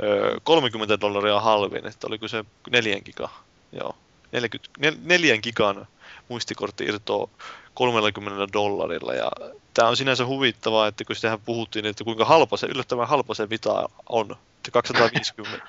[0.02, 3.28] ö, 30 dollaria halvin, että oliko se 4 giga,
[3.72, 3.94] joo,
[4.32, 5.86] 40, nel, 4 gigan
[6.28, 7.28] muistikortti irtoaa
[7.74, 9.30] 30 dollarilla ja
[9.74, 13.50] tämä on sinänsä huvittavaa, että kun sitähän puhuttiin, että kuinka halpa se, yllättävän halpa se
[13.50, 14.36] Vita on.
[14.56, 15.66] Että 250,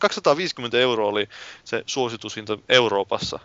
[0.00, 1.28] 250 euroa oli
[1.64, 3.38] se suositushinta Euroopassa.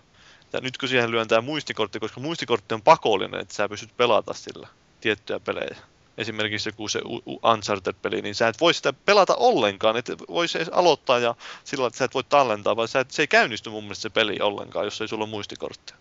[0.54, 4.34] Ja nyt kun siihen lyön tämä muistikortti, koska muistikortti on pakollinen, että sä pystyt pelata
[4.34, 4.68] sillä
[5.02, 5.76] tiettyjä pelejä.
[6.18, 11.20] Esimerkiksi joku se Uncharted-peli, niin sä et voi sitä pelata ollenkaan, et voisi edes aloittaa
[11.20, 14.02] ja sillä että sä et voi tallentaa, vaan sä et, se ei käynnisty mun mielestä
[14.02, 15.96] se peli ollenkaan, jos ei sulla ole muistikorttia.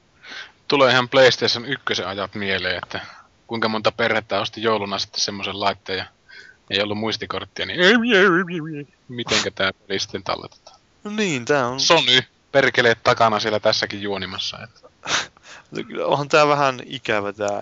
[0.68, 3.00] Tulee ihan PlayStation 1 ajat mieleen, että
[3.46, 6.04] kuinka monta perhettä osti jouluna sitten semmoisen laitteen ja
[6.70, 7.80] ei ollut muistikorttia, niin
[9.08, 10.80] mitenkä tämä peli sitten talletetaan.
[11.04, 11.80] No niin, tää on...
[11.80, 12.22] Sony
[12.62, 14.58] perkeleet takana siellä tässäkin juonimassa.
[14.62, 14.88] Että
[15.88, 17.60] Kyllä onhan tämä vähän ikävä tämä,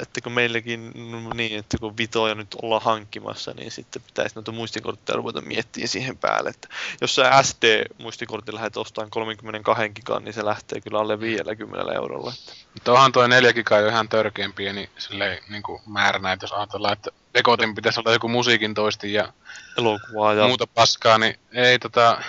[0.00, 0.92] että kun meilläkin
[1.34, 6.18] niin, että kun vitoja nyt ollaan hankkimassa, niin sitten pitäisi noita muistikortteja ruveta miettimään siihen
[6.18, 6.50] päälle.
[6.50, 6.68] Että
[7.00, 12.32] jos sä SD-muistikortti lähdet ostamaan 32 gigan, niin se lähtee kyllä alle 50 eurolla.
[12.38, 12.52] Että.
[12.74, 16.52] Mutta onhan toi 4 giga jo ihan törkeän pieni silleen, niin kuin määränä, että jos
[16.52, 19.32] ajatellaan, että dekotin pitäisi olla joku musiikin toisti ja
[19.78, 22.22] Elokuvaa ja muuta paskaa, niin ei tota,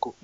[0.00, 0.16] ku,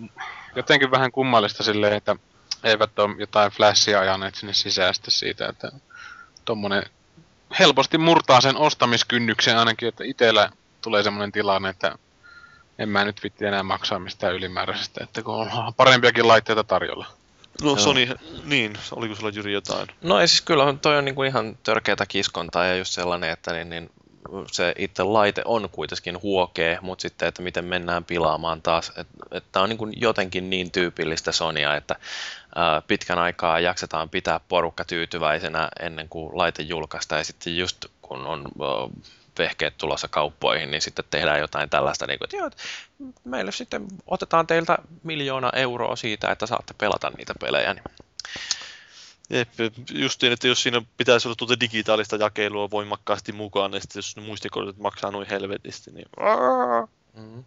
[0.57, 2.17] jotenkin vähän kummallista silleen, että
[2.65, 5.73] eivät ole jotain flashia ajaneet sinne sisään sitten siitä, että
[6.45, 6.83] tommonen
[7.59, 10.51] helposti murtaa sen ostamiskynnyksen ainakin, että itellä
[10.83, 11.99] tulee semmoinen tilanne, että
[12.79, 17.07] en mä nyt vitti enää maksaa mistään ylimääräisestä, että kun on parempiakin laitteita tarjolla.
[17.63, 17.79] no Joo.
[17.79, 18.09] Sony,
[18.45, 19.89] niin, oliko sulla Jyri jotain?
[20.03, 23.71] No ei siis kyllä toi on niinku ihan törkeätä kiskontaa ja just sellainen, että niin,
[23.71, 23.91] niin
[24.53, 28.93] se itse laite on kuitenkin huokee, mutta sitten, että miten mennään pilaamaan taas,
[29.31, 31.97] että on niin jotenkin niin tyypillistä Sonya, että
[32.55, 38.27] ää, pitkän aikaa jaksetaan pitää porukka tyytyväisenä ennen kuin laite julkaistaan ja sitten just kun
[38.27, 38.69] on ää,
[39.39, 42.51] vehkeet tulossa kauppoihin, niin sitten tehdään jotain tällaista, niin kuin, että, joo,
[43.25, 47.75] meille sitten otetaan teiltä miljoona euroa siitä, että saatte pelata niitä pelejä.
[47.75, 47.85] Niin
[49.31, 49.49] Jep,
[49.93, 54.23] justiin, että jos siinä pitäisi olla tuota digitaalista jakelua voimakkaasti mukaan, niin sitten jos ne
[54.23, 56.07] muistikortit maksaa noin helvetisti, niin...
[57.15, 57.45] Mm.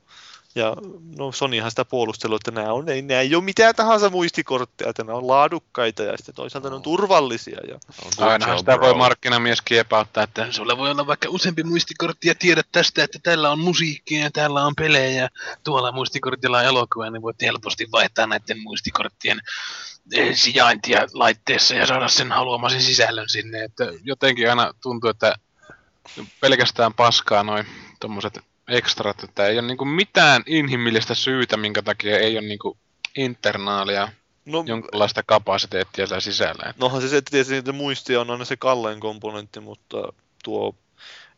[0.55, 0.75] Ja
[1.17, 5.03] no Sonyhan sitä puolustelua, että nämä, on, ei, nämä ei ole mitään tahansa muistikortteja, että
[5.03, 7.59] nämä on laadukkaita ja sitten toisaalta ne on turvallisia.
[7.67, 7.79] Ja...
[8.17, 13.03] Ainahan sitä voi markkinamies kiepauttaa, että sulla voi olla vaikka useampi muistikortti ja tiedät tästä,
[13.03, 15.29] että tällä on musiikkia ja täällä on pelejä ja
[15.63, 19.41] tuolla muistikortilla on elokuva, niin voit helposti vaihtaa näiden muistikorttien
[20.33, 23.63] sijaintia laitteessa ja saada sen haluamasi sisällön sinne.
[23.63, 25.35] Että jotenkin aina tuntuu, että
[26.41, 27.65] pelkästään paskaa noin
[27.99, 32.77] tommoset ekstrat, että ei ole niinku mitään inhimillistä syytä, minkä takia ei ole niinku
[33.17, 34.07] internaalia,
[34.45, 36.69] No, jonkinlaista kapasiteettia siellä sisällä.
[36.69, 40.13] Että nohan se, se että tietysti niitä muistia on aina se kallein komponentti, mutta
[40.43, 40.75] tuo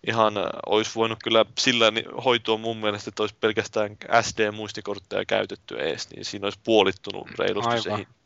[0.07, 1.85] ihan äh, olisi voinut kyllä sillä
[2.25, 7.89] hoitua mun mielestä, että olisi pelkästään SD-muistikortteja käytetty ees, niin siinä olisi puolittunut reilusti se
[7.89, 7.97] Aivan.
[7.97, 8.20] hinta.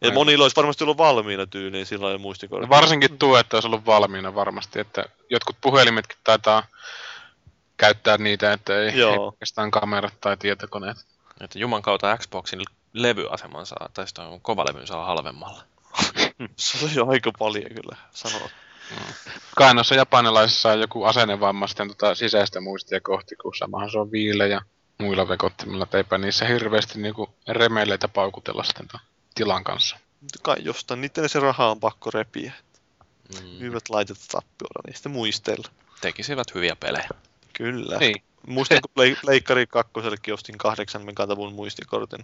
[0.00, 2.68] Ja monilla olisi varmasti ollut valmiina tyyliin sillä lailla muistikortti.
[2.68, 6.62] Varsinkin tuo, että olisi ollut valmiina varmasti, että jotkut puhelimetkin taitaa
[7.76, 9.32] käyttää niitä, että ei, Joo.
[9.32, 10.96] pelkästään kamerat tai tietokoneet.
[11.40, 12.60] Että Juman kautta Xboxin
[12.92, 15.62] levyaseman saa, tai sitten kovalevyn saa halvemmalla.
[16.56, 18.48] Se on jo aika paljon kyllä sanoa.
[19.56, 24.12] Kai noissa japanilaisissa on joku asennevamma sitten tota sisäistä muistia kohti, kun samahan se on
[24.12, 24.60] viillä ja
[24.98, 28.88] muilla vekottimilla, että eipä niissä hirveästi niinku remeileitä paukutella sitten
[29.38, 29.98] tilan kanssa.
[30.42, 32.52] Kai jostain niiden se raha on pakko repiä.
[33.34, 33.60] Mm.
[33.60, 35.68] Hyvät laitetta tappiolla, niin sitten muistella.
[36.00, 37.08] Tekisivät hyviä pelejä.
[37.52, 37.98] Kyllä.
[37.98, 38.22] Niin.
[38.46, 42.22] Muistan, kun Pleikkari kakkosellekin ostin kahdeksan megatavun muistikortin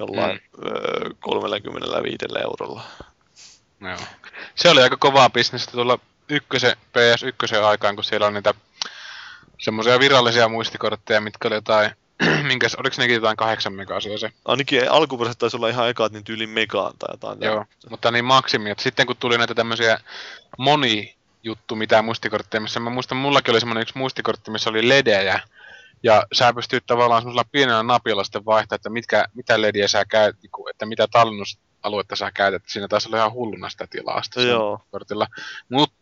[0.00, 0.66] jollain mm.
[0.66, 2.82] öö, 35 eurolla.
[3.80, 3.98] Joo.
[4.54, 5.98] Se oli aika kovaa bisnestä tuolla
[6.28, 8.54] ykkösen, PS1 aikaan, kun siellä on niitä
[9.58, 11.90] semmoisia virallisia muistikortteja, mitkä oli jotain,
[12.48, 14.30] minkäs, oliko nekin jotain kahdeksan megasia se?
[14.44, 17.38] Ainakin alkuperäiset taisi olla ihan ekaat niin tyyli megaan tai jotain.
[17.40, 17.90] Joo, tämmöistä.
[17.90, 18.70] mutta niin maksimi.
[18.70, 20.00] Et sitten kun tuli näitä tämmöisiä
[20.58, 25.40] moni juttu, mitä muistikortteja, missä mä muistan, mullakin oli semmoinen yksi muistikortti, missä oli ledejä,
[26.02, 30.36] ja sä pystyt tavallaan semmoisella pienellä napilla sitten vaihtaa, että mitkä, mitä lediä sä käyt,
[30.42, 32.62] niinku, että mitä tallennusaluetta sä käytät.
[32.66, 34.80] Siinä taisi olla ihan hulluna sitä tilaa sitten sen Joo.
[34.90, 35.26] kortilla.
[35.68, 35.96] Mutta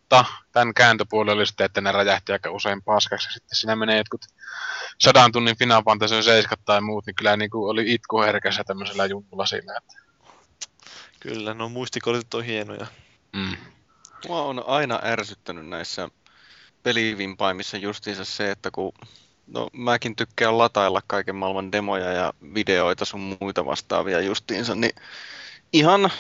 [0.53, 3.33] tämän kääntöpuoli oli sitten, että ne räjähti aika usein paskaksi.
[3.33, 4.25] Sitten siinä menee jotkut
[4.99, 9.07] sadan tunnin Final Fantasy 7 tai muut, niin kyllä niin kuin oli itku herkässä tämmöisellä
[9.07, 9.77] junnulla siinä.
[9.77, 10.01] Että,
[11.21, 12.87] Kyllä, no muistikortit on hienoja.
[13.33, 13.57] mm.
[14.29, 16.09] Mua on aina ärsyttänyt näissä
[16.83, 18.93] pelivimpaimissa justiinsa se, että kun
[19.47, 24.95] no, mäkin tykkään latailla kaiken maailman demoja ja videoita sun muita vastaavia justiinsa, niin
[25.73, 26.11] ihan,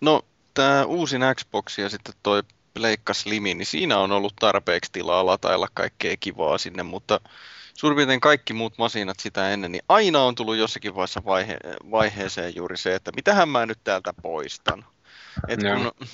[0.00, 0.22] no
[0.54, 2.42] tää uusin Xbox ja sitten toi
[2.78, 7.20] Pleikka Slimi, niin siinä on ollut tarpeeksi tilaa latailla kaikkea kivaa sinne, mutta
[7.74, 11.56] suurin piirtein kaikki muut masinat sitä ennen, niin aina on tullut jossakin vaiheessa vaihe,
[11.90, 14.84] vaiheeseen juuri se, että mitähän mä nyt täältä poistan.
[15.48, 16.08] Et kun,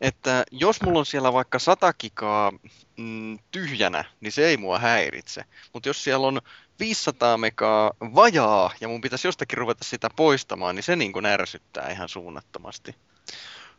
[0.00, 2.52] että jos mulla on siellä vaikka 100 gigaa
[2.96, 5.44] mm, tyhjänä, niin se ei mua häiritse.
[5.72, 6.40] Mutta jos siellä on
[6.80, 11.90] 500 megaa vajaa ja mun pitäisi jostakin ruveta sitä poistamaan, niin se niin kuin ärsyttää
[11.90, 12.94] ihan suunnattomasti.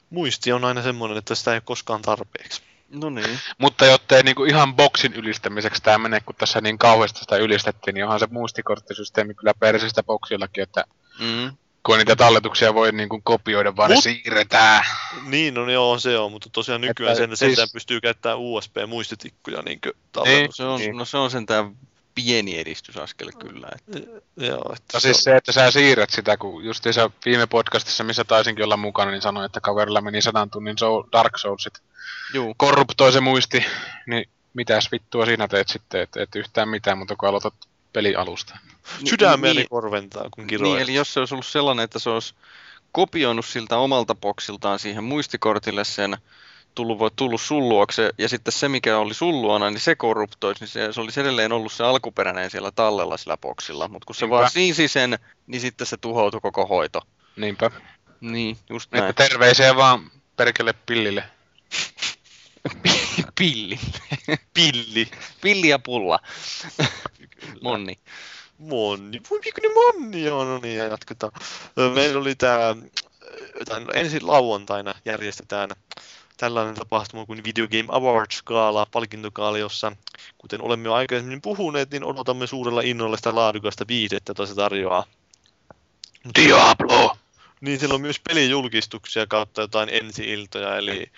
[0.09, 2.61] Muisti on aina semmoinen, että sitä ei ole koskaan tarpeeksi.
[2.89, 3.39] No niin.
[3.57, 8.03] Mutta jottei niinku ihan boksin ylistämiseksi tämä mene, kun tässä niin kauheasti sitä ylistettiin, niin
[8.03, 10.83] onhan se muistikorttisysteemi kyllä persistä boksillakin, että
[11.19, 11.57] Mm.
[11.85, 14.83] kun niitä talletuksia voi niinku kopioida, vaan ne Mut- siirretään.
[15.25, 19.61] Niin, no joo, se on, mutta tosiaan nykyään Että sen, siis- sentään pystyy käyttämään USB-muistitikkuja
[19.61, 19.79] niin
[20.11, 20.57] tallennus.
[20.57, 20.97] Se on, Niin.
[20.97, 21.75] no se on sentään
[22.17, 23.69] pieni edistysaskel kyllä.
[23.75, 24.09] Että.
[24.37, 28.65] Joo, että No siis se, että sä siirrät sitä, kun justiinsa viime podcastissa, missä taisinkin
[28.65, 31.73] olla mukana, niin sanoin, että kaverilla meni sadan tunnin Soul, Dark Soulsit.
[32.33, 32.53] Juu.
[32.57, 33.65] Korruptoi se muisti,
[34.05, 37.53] niin mitäs vittua sinä teet sitten, et, et yhtään mitään, mutta kun aloitat
[37.93, 38.57] pelialusta.
[39.09, 40.71] sydämeäni Niin- korventaa, kun kiroin.
[40.71, 42.33] Niin, eli jos se olisi ollut sellainen, että se olisi
[42.91, 46.17] kopioinut siltä omalta boksiltaan siihen muistikortille sen,
[46.77, 50.61] tullut, voi- tullut sun luokse, ja sitten se, mikä oli sun luona, niin se korruptoisi,
[50.63, 54.25] niin se, se olisi edelleen ollut se alkuperäinen siellä tallella sillä boksilla, mutta kun se
[54.25, 54.35] Niinpä.
[54.37, 57.01] vaan siisi sen, niin sitten se tuhoutui koko hoito.
[57.35, 57.71] Niinpä.
[58.21, 59.05] Niin, just näin.
[59.09, 61.23] Että terveisiä vaan perkele pillille.
[63.39, 63.79] Pilli.
[64.53, 65.07] Pilli.
[65.41, 66.19] Pilli ja pulla.
[67.61, 67.99] Monni.
[68.57, 69.21] Monni.
[69.29, 71.31] Voi pikkuinen monni, joo, no niin, ja jatketaan.
[71.95, 72.75] Meillä oli tää,
[73.93, 75.69] ensin lauantaina järjestetään
[76.37, 79.91] tällainen tapahtuma kuin Video Game Awards-gaala, palkintogaala, jossa,
[80.37, 85.05] kuten olemme jo aikaisemmin puhuneet, niin odotamme suurella innolla sitä laadukasta viihdettä, jota se tarjoaa.
[86.35, 87.17] Diablo!
[87.61, 91.11] Niin siellä on myös pelijulkistuksia kautta jotain ensi-iltoja, eli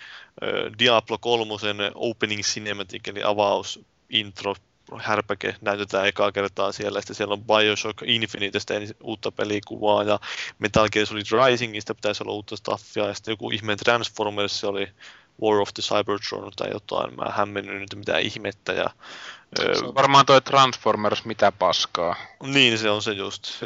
[0.78, 1.52] Diablo 3
[1.94, 3.80] opening cinematic, eli avaus,
[4.10, 4.54] intro,
[4.98, 10.20] härpäke näytetään ekaa kertaa siellä, ja sitten siellä on Bioshock Infinitestä uutta pelikuvaa, ja
[10.58, 14.88] Metal Gear Solid Risingista pitäisi olla uutta staffia, ja sitten joku ihmeen Transformers oli
[15.42, 18.90] War of the Cybertron tai jotain, mä hämmennyt nyt mitä ihmettä, ja
[19.56, 22.16] se on varmaan toi Transformers mitä paskaa.
[22.42, 23.64] Niin, se on se just.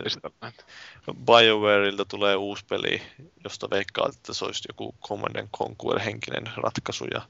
[1.27, 3.03] BioWareilta tulee uusi peli,
[3.45, 7.05] josta veikkaa, että se olisi joku Command Conquer henkinen ratkaisu.
[7.05, 7.23] Ja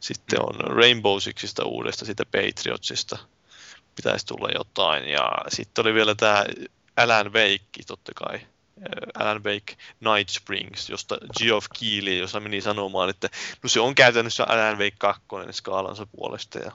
[0.00, 3.18] sitten on Rainbow Sixista uudesta, sitten Patriotsista
[3.98, 5.08] pitäisi tulla jotain.
[5.08, 6.44] Ja sitten oli vielä tämä
[6.96, 8.40] Alan Wake, totta kai.
[9.14, 13.28] Alan Wake Night Springs, josta Geoff Keighley, jossa meni sanomaan, että
[13.62, 16.58] no se on käytännössä Alan Wake 2 skaalansa puolesta.
[16.58, 16.72] Ja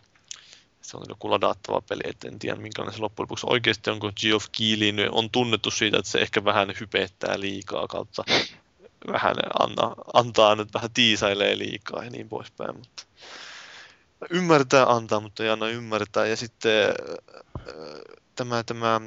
[0.82, 4.48] se on joku ladattava peli, et en tiedä minkälainen se loppujen lopuksi oikeasti onko Geoff
[4.58, 8.24] Keighley on tunnettu siitä, että se ehkä vähän hypettää liikaa kautta
[9.12, 13.04] vähän anna, antaa nyt vähän tiisailee liikaa ja niin poispäin, mutta
[14.30, 16.26] ymmärtää antaa, mutta ei anna ymmärtää.
[16.26, 17.66] Ja sitten äh,
[18.36, 19.02] tämä, tämä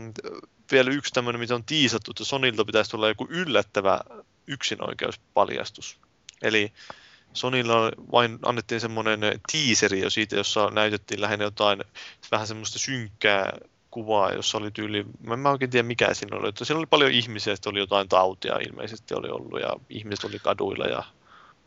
[0.73, 4.01] vielä yksi tämmöinen, mitä on tiisattu, että Sonilta pitäisi tulla joku yllättävä
[4.47, 5.99] yksinoikeuspaljastus.
[6.43, 6.73] Eli
[7.33, 7.75] Sonilla
[8.13, 9.21] vain annettiin semmoinen
[9.53, 11.85] teaseri jo siitä, jossa näytettiin lähinnä jotain
[12.31, 13.53] vähän semmoista synkkää
[13.91, 16.87] kuvaa, jossa oli tyyli, mä en mä oikein tiedä mikä siinä oli, että siellä oli
[16.87, 21.03] paljon ihmisiä, sitten oli jotain tautia ilmeisesti oli ollut ja ihmiset oli kaduilla ja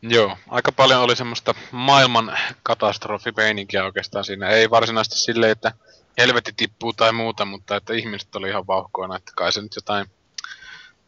[0.02, 4.48] Joo, aika paljon oli semmoista maailman katastrofipeininkiä oikeastaan siinä.
[4.48, 5.72] Ei varsinaisesti silleen, että
[6.18, 10.06] helvetti tippuu tai muuta, mutta että ihmiset oli ihan vauhkoina, että kai se nyt jotain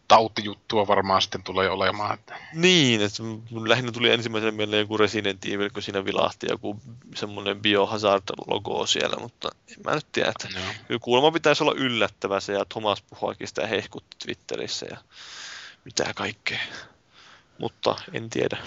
[0.09, 2.15] tautijuttua varmaan sitten tulee olemaan.
[2.15, 2.37] Että.
[2.53, 3.23] Niin, että
[3.67, 6.81] lähinnä tuli ensimmäisenä mieleen joku Resident Evil, kun siinä vilahti joku
[7.15, 10.99] semmoinen biohazard-logo siellä, mutta en mä nyt tiedä, että no.
[10.99, 14.97] kuulemma pitäisi olla yllättävä se, ja Thomas puhuakin sitä hehkutti Twitterissä ja
[15.85, 16.61] mitä kaikkea.
[17.59, 18.59] Mutta en tiedä.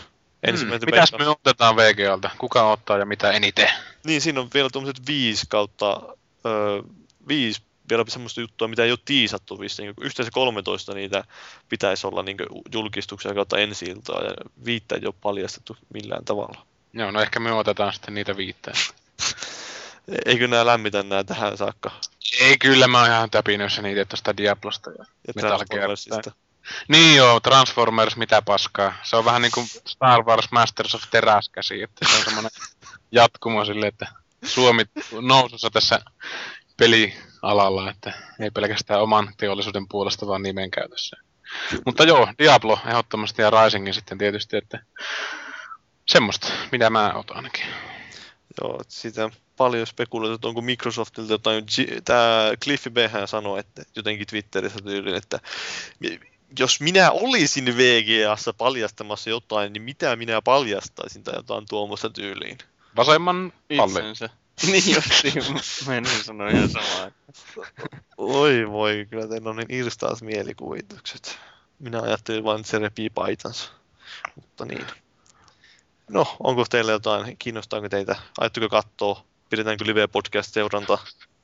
[0.52, 2.30] Hmm, mitäs me otetaan VGLtä?
[2.38, 3.70] Kuka ottaa ja mitä eniten?
[4.06, 6.02] Niin, siinä on vielä tuommoiset viisi kautta,
[6.46, 6.82] öö,
[7.28, 9.94] viisi vielä semmoista juttua, mitä ei ole tiisattu vissiin.
[10.02, 11.24] Yhteensä 13 niitä
[11.70, 12.38] pitäisi olla niin
[12.74, 13.96] julkistuksia kautta ensi ja
[14.66, 16.66] viittä ei ole paljastettu millään tavalla.
[16.94, 18.72] Joo, no ehkä me otetaan sitten niitä viittä.
[20.26, 21.92] Eikö nämä lämmitä nämä tähän saakka?
[22.40, 25.66] Ei, kyllä mä oon ihan täpinössä niitä tuosta Diablosta ja, ja Metal
[26.88, 28.94] Niin joo, Transformers, mitä paskaa.
[29.04, 32.52] Se on vähän niin kuin Star Wars Masters of Teräskäsi, että se on semmoinen
[33.12, 34.08] jatkumo sille, että
[34.44, 34.84] Suomi
[35.22, 36.00] nousussa tässä
[36.78, 41.18] pelialalla, että ei pelkästään oman teollisuuden puolesta, vaan nimen käytössä.
[41.86, 44.80] Mutta joo, Diablo ehdottomasti ja Risingin sitten tietysti, että
[46.08, 47.66] semmoista, mitä mä otan ainakin.
[48.62, 51.66] Joo, sitä paljon spekuloitu, että onko Microsoftilta jotain,
[52.06, 55.40] tämä Cliffy B sanoi, että jotenkin Twitterissä tyyliin, että
[56.60, 62.58] jos minä olisin VGAssa paljastamassa jotain, niin mitä minä paljastaisin tai jotain tuommoista tyyliin?
[62.96, 64.16] Vasemman pallin.
[64.72, 65.34] niin justiin,
[65.88, 67.12] menin sanoa ihan samaa.
[68.18, 71.40] Oi voi, kyllä teillä on niin irstaas mielikuvitukset.
[71.80, 73.72] Minä ajattelin vain, että se repii paitansa.
[74.36, 74.86] Mutta niin.
[76.10, 78.16] No, onko teillä jotain, kiinnostaako teitä?
[78.40, 79.24] Ajatteko katsoa?
[79.50, 80.98] Pidetäänkö live-podcast-seuranta?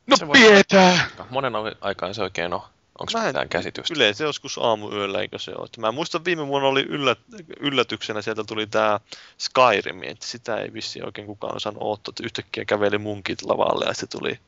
[0.07, 1.11] No pidetään!
[1.29, 2.61] Monen aikaan se oikein on.
[3.01, 3.93] Onko mitään käsitystä?
[3.93, 5.67] Yleensä joskus aamuyöllä, eikö se ole?
[5.77, 7.19] Mä muistan viime vuonna oli yllät,
[7.59, 8.99] yllätyksenä, sieltä tuli tämä
[9.37, 13.93] Skyrim, että sitä ei vissi oikein kukaan osannut odottaa, että yhtäkkiä käveli munkit lavalle ja
[13.93, 14.39] se tuli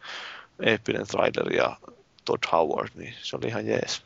[0.65, 1.77] eeppinen trailer ja
[2.25, 4.01] Todd Howard, niin se oli ihan jees.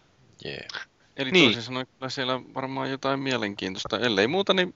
[0.45, 0.87] Yeah.
[1.17, 1.45] Eli niin.
[1.45, 4.75] toisin sanoen kyllä siellä varmaan jotain mielenkiintoista, ellei muuta, niin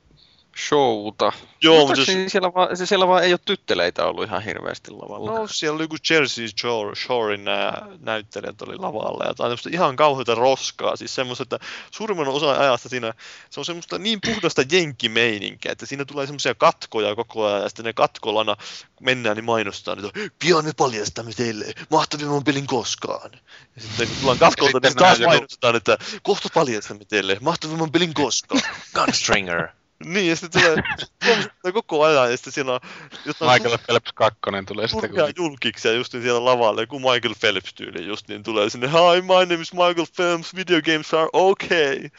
[0.57, 1.32] showta.
[1.61, 2.32] Joo, mutta jos...
[2.32, 5.40] siellä, vaan, siellä vaan ei ole tytteleitä ollut ihan hirveästi lavalla.
[5.40, 10.36] No siellä oli joku Jersey Shore, Shorein nämä näyttelijät oli lavalla ja tai ihan kauheita
[10.36, 10.95] roskaa.
[10.95, 11.60] Siis semmoista, että
[11.91, 13.14] suurimman osa ajasta siinä
[13.49, 17.86] se on semmoista niin puhdasta jenkkimeininkiä, että siinä tulee semmoisia katkoja koko ajan ja sitten
[17.86, 18.56] ne katkolana
[19.02, 23.32] mennään niin mainostaa, että pian me paljastamme teille mahtavimman pelin koskaan.
[23.76, 25.32] Ja sitten kun tullaan katkolta, niin taas joku...
[25.32, 28.61] mainostetaan, että kohta paljastamme teille mahtavimman pelin koskaan.
[28.95, 29.68] Gunstringer.
[30.06, 32.80] Niin, ja sitten tulee koko ajan, ja sitten siinä on...
[33.26, 35.10] Michael Phelps 2 tulee sitten.
[35.10, 35.19] Kun...
[35.38, 39.45] julkiksi, just niin siellä lavalla, joku Michael Phelps tyyli just niin tulee sinne, Hi, my
[39.45, 41.98] name is Michael Phelps, video games are okay.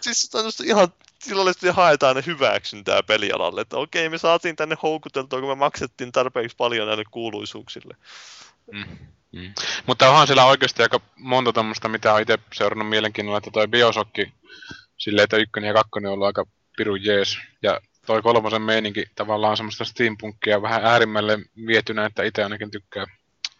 [0.00, 0.88] siis on just ihan
[1.22, 6.12] silloin sitten haetaan ne hyväksyntää pelialalle, että okei, me saatiin tänne houkuteltua, kun me maksettiin
[6.12, 7.96] tarpeeksi paljon näille kuuluisuuksille.
[8.72, 8.98] Mm.
[9.32, 9.54] Mm.
[9.86, 14.32] Mutta onhan siellä oikeasti aika monta tämmöistä, mitä on itse seurannut mielenkiinnolla, että toi Biosokki,
[14.96, 16.44] silleen, että ykkönen ja kakkonen on ollut aika
[16.76, 17.38] piru jees.
[17.62, 23.06] Ja toi kolmosen meininki tavallaan semmoista steampunkia vähän äärimmälle vietynä, että itse ainakin tykkää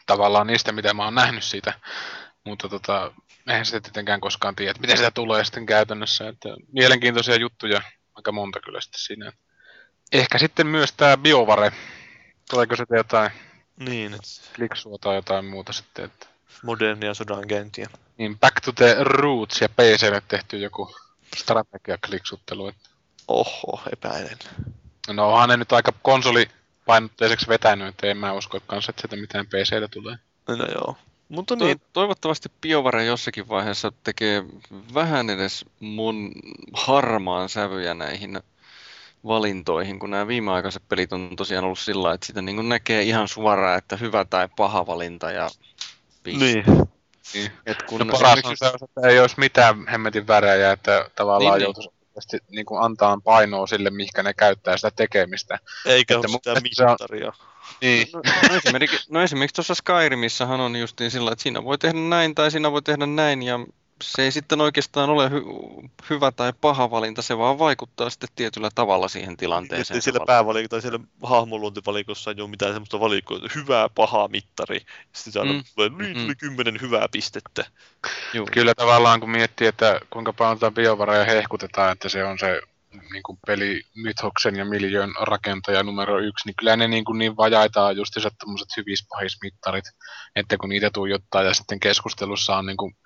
[0.07, 1.73] tavallaan niistä, mitä mä oon nähnyt siitä.
[2.45, 3.13] Mutta tota,
[3.49, 6.29] eihän sitä tietenkään koskaan tiedä, että miten sitä tulee sitten käytännössä.
[6.29, 7.83] Että mielenkiintoisia juttuja,
[8.15, 9.33] aika monta kyllä sitten siinä.
[10.13, 11.73] Ehkä sitten myös tämä BioVare.
[12.51, 13.31] Tuleeko sitten jotain
[13.79, 16.27] Niin, että kliksua tai jotain muuta sitten, että
[16.63, 17.89] modernia sodankäyntiä.
[18.19, 20.95] niin Back to the Roots ja PClle tehty joku
[21.37, 22.69] strategia-kliksuttelu.
[22.69, 22.89] Että
[23.29, 24.39] Oho, epäilen.
[25.13, 29.47] no onhan ne nyt aika konsolipainotteiseksi vetänyt, että en mä usko kanssa, että sieltä mitään
[29.47, 30.17] PClle tulee.
[30.49, 30.97] No joo.
[31.29, 34.45] Mutta To- niin, toivottavasti BioVare jossakin vaiheessa tekee
[34.95, 36.33] vähän edes mun
[36.73, 38.41] harmaan sävyjä näihin
[39.29, 43.79] valintoihin, kun nämä viimeaikaiset pelit on tosiaan ollut sillä että sitä niin näkee ihan suoraan,
[43.79, 45.51] että hyvä tai paha valinta ja
[46.23, 46.45] piste.
[46.45, 46.65] niin.
[47.35, 47.51] Niin.
[47.67, 51.51] Et kun No paras on se, että ei olisi mitään hemmetin värejä, että tavallaan Niin,
[51.51, 51.65] niin, niin.
[51.65, 51.89] joutuisi
[52.19, 55.59] oikeasti niin kuin antaa painoa sille, mihinkä ne käyttää sitä tekemistä.
[55.87, 57.33] Eikä Että ole sitä mittaria.
[57.81, 58.07] Niin.
[58.15, 62.35] No, no, esimerkiksi, no esimerkiksi tuossa Skyrimissahan on justiin sillä, että siinä voi tehdä näin
[62.35, 63.59] tai siinä voi tehdä näin ja
[64.03, 68.69] se ei sitten oikeastaan ole hy- hyvä tai paha valinta, se vaan vaikuttaa sitten tietyllä
[68.75, 69.97] tavalla siihen tilanteeseen.
[69.97, 74.29] Että siellä se päävalikossa tai siellä hahmoluontivalikossa ei ole mitään semmoista valikkoa, että hyvää, paha
[74.29, 74.81] mittari.
[75.13, 75.65] Sitten aina Mm.
[75.75, 77.65] tulee, niin tuli kymmenen hyvää pistettä.
[78.35, 78.49] Juu.
[78.53, 82.61] Kyllä tavallaan kun miettii, että kuinka paljon tätä biovaraa hehkutetaan, että se on se
[83.13, 87.37] niin kuin peli Mythoksen ja Miljoon rakentaja numero yksi, niin kyllä ne niin, kuin niin
[87.37, 89.85] vajaitaan just se tämmöiset hyvis-pahismittarit,
[90.37, 92.97] että kun niitä tuijottaa ja sitten keskustelussa on niin kuin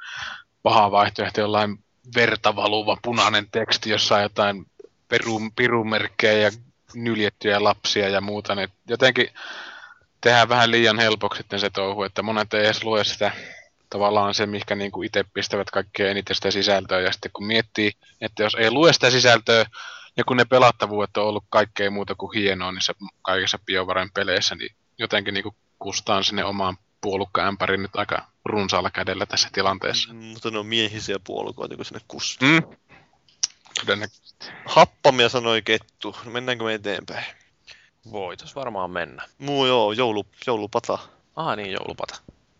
[0.62, 1.78] paha vaihtoehto jollain
[2.16, 4.66] verta valuva punainen teksti, jossa on jotain
[5.08, 6.50] peru, pirumerkkejä ja
[6.94, 9.28] nyljettyjä lapsia ja muuta, niin jotenkin
[10.20, 13.32] tehdään vähän liian helpoksi sitten se touhu, että monet ei edes lue sitä
[13.90, 17.00] tavallaan se, mihinkä niin itse pistävät kaikkein eniten sitä sisältöä.
[17.00, 19.66] Ja sitten kun miettii, että jos ei lue sitä sisältöä,
[20.16, 24.74] ja kun ne pelattavuudet on ollut kaikkea muuta kuin hienoa niissä kaikissa BioVaren peleissä, niin
[24.98, 30.12] jotenkin niin kustaan sinne omaan puolukkaämpärin nyt aika runsaalla kädellä tässä tilanteessa.
[30.12, 32.48] Mm, mutta ne on miehisiä puolukoita, kun sinne kustaa.
[32.48, 32.62] Mm.
[33.80, 34.46] Todennäköisesti.
[34.66, 36.16] Happamia sanoi kettu.
[36.24, 37.24] No Mennäänkö me eteenpäin?
[38.12, 39.28] Voitais varmaan mennä.
[39.38, 40.98] Muu joo, joulu, joulupata.
[41.36, 42.14] Ah niin, joulupata.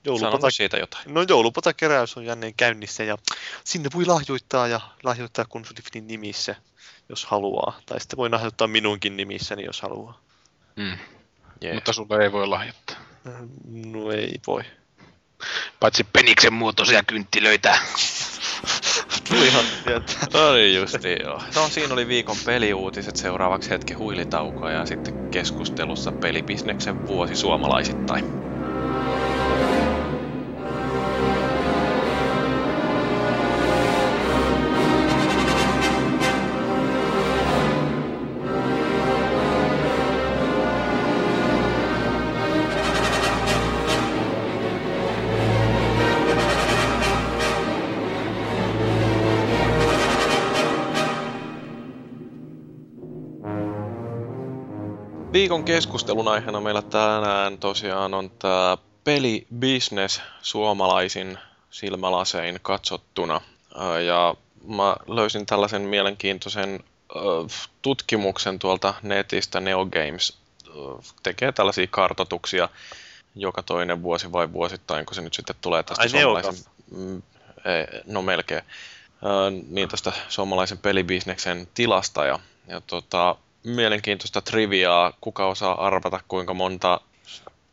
[0.05, 1.15] Joulupata, nyt siitä jotain.
[1.15, 3.19] no joulupatakeräys on jälleen käynnissä ja
[3.65, 6.55] sinne voi lahjoittaa ja lahjoittaa konsultifinin nimissä,
[7.09, 7.81] jos haluaa.
[7.87, 10.21] Tai sitten voi lahjoittaa minunkin nimissäni, jos haluaa.
[10.77, 10.99] Mm.
[11.65, 11.75] Yeah.
[11.75, 12.97] Mutta sulle ei voi lahjoittaa.
[13.65, 14.63] No ei voi.
[15.81, 17.79] Paitsi peniksen muotoisia kynttilöitä.
[19.29, 19.65] Tulihan.
[20.35, 21.43] No niin justi joo.
[21.55, 28.25] No siinä oli viikon peliuutiset, seuraavaksi hetki huilitaukoa ja sitten keskustelussa pelibisneksen vuosi suomalaisittain.
[55.53, 61.39] Viikon keskustelun aiheena meillä tänään tosiaan on tämä pelibusiness suomalaisin
[61.71, 63.41] silmälasein katsottuna.
[64.07, 64.35] Ja
[64.69, 66.85] mä löysin tällaisen mielenkiintoisen
[67.83, 70.39] tutkimuksen tuolta netistä, NeoGames
[71.23, 72.69] tekee tällaisia kartotuksia
[73.35, 76.55] joka toinen vuosi vai vuosittain, kun se nyt sitten tulee tästä Ai, suomalaisen...
[76.97, 77.23] Mm,
[77.65, 78.63] ei, no melkein.
[79.69, 82.39] Niin tästä suomalaisen pelibisneksen tilasta ja,
[82.69, 85.13] ja tota, mielenkiintoista triviaa.
[85.21, 87.01] Kuka osaa arvata, kuinka monta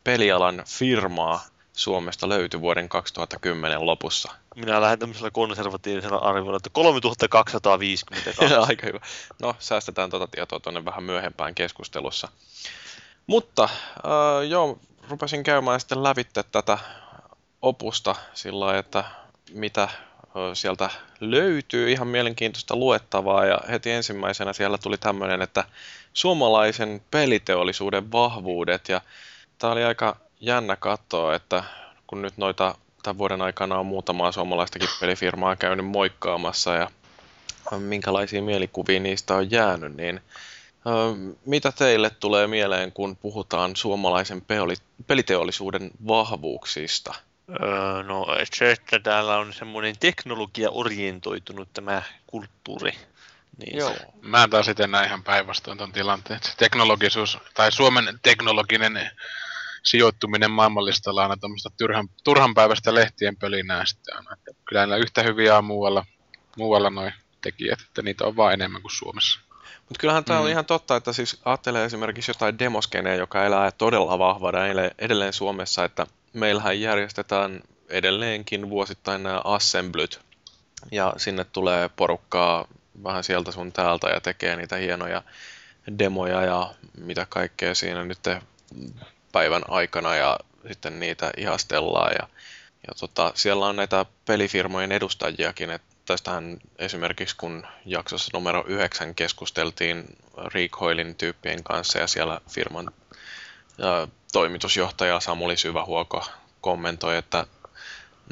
[0.04, 4.32] pelialan firmaa Suomesta löytyi vuoden 2010 lopussa?
[4.56, 8.56] Minä lähden tämmöisellä konservatiivisella arviolla, että 3252.
[8.68, 9.00] Aika hyvä.
[9.42, 12.28] No, säästetään tuota tietoa tuonne vähän myöhempään keskustelussa.
[13.26, 16.78] Mutta äh, joo, rupesin käymään sitten lävitte tätä
[17.62, 19.04] opusta sillä lailla, että
[19.52, 19.88] mitä
[20.54, 20.90] sieltä
[21.20, 21.92] löytyy.
[21.92, 25.64] Ihan mielenkiintoista luettavaa ja heti ensimmäisenä siellä tuli tämmöinen, että
[26.12, 29.00] suomalaisen peliteollisuuden vahvuudet ja
[29.58, 31.64] tämä oli aika jännä katsoa, että
[32.06, 36.90] kun nyt noita tämän vuoden aikana on muutamaa suomalaistakin pelifirmaa käynyt moikkaamassa ja
[37.78, 40.20] minkälaisia mielikuvia niistä on jäänyt, niin
[41.46, 44.42] mitä teille tulee mieleen, kun puhutaan suomalaisen
[45.06, 47.14] peliteollisuuden vahvuuksista?
[47.62, 52.92] Öö, no se, että täällä on semmoinen teknologia-orientoitunut tämä kulttuuri.
[53.58, 53.92] Niin Joo.
[53.94, 56.40] Se, Mä taas itse näin ihan päinvastoin tuon tilanteen.
[56.42, 59.10] Se teknologisuus, tai Suomen teknologinen
[59.82, 64.32] sijoittuminen maailmanlistalla on aina tämmöistä turhan, turhanpäiväistä lehtien pölinää sitten aina.
[64.32, 66.04] Että kyllä näillä yhtä hyviä on muualla,
[66.56, 69.40] muualla noin tekijät, että niitä on vaan enemmän kuin Suomessa.
[69.88, 70.50] Mutta kyllähän tämä on Mm.
[70.50, 75.84] ihan totta, että siis ajattelee esimerkiksi jotain demoskeneä, joka elää todella vahvana ele- edelleen Suomessa,
[75.84, 80.20] että meillähän järjestetään edelleenkin vuosittain nämä assemblyt,
[80.92, 82.66] ja sinne tulee porukkaa
[83.04, 85.22] vähän sieltä sun täältä ja tekee niitä hienoja
[85.98, 88.18] demoja ja mitä kaikkea siinä nyt
[89.32, 90.38] päivän aikana ja
[90.68, 92.12] sitten niitä ihastellaan.
[92.12, 92.28] Ja,
[92.88, 100.04] ja tota, siellä on näitä pelifirmojen edustajiakin, että tästähän esimerkiksi kun jaksossa numero 9 keskusteltiin
[100.54, 102.90] Recoilin tyyppien kanssa ja siellä firman
[104.32, 106.24] toimitusjohtaja Samuli Syvähuoko
[106.60, 107.46] kommentoi, että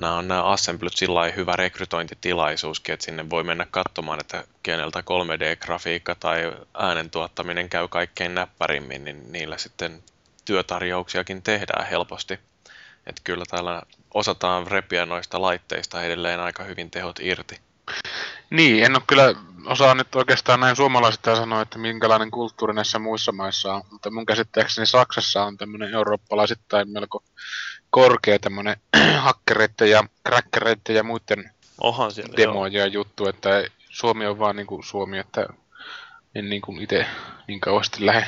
[0.00, 6.14] nämä on nämä assemblyt sillä hyvä rekrytointitilaisuuskin, että sinne voi mennä katsomaan, että keneltä 3D-grafiikka
[6.20, 10.02] tai äänen tuottaminen käy kaikkein näppärimmin, niin niillä sitten
[10.44, 12.40] työtarjouksiakin tehdään helposti.
[13.06, 13.82] Että kyllä täällä
[14.14, 17.67] osataan repiä noista laitteista edelleen aika hyvin tehot irti.
[18.50, 19.34] Niin, en ole kyllä
[19.66, 24.26] osaa nyt oikeastaan näin suomalaisista sanoa, että minkälainen kulttuuri näissä muissa maissa on, mutta mun
[24.26, 27.22] käsittääkseni Saksassa on tämmöinen eurooppalaisittain melko
[27.90, 28.76] korkea tämmöinen
[29.26, 31.50] hakkereiden ja crackereiden ja muiden
[31.80, 35.46] Ohan siellä, demoja juttu, että Suomi on vaan niin kuin Suomi, että
[36.34, 37.06] en niin kuin itse
[37.48, 38.26] niin kauheasti lähde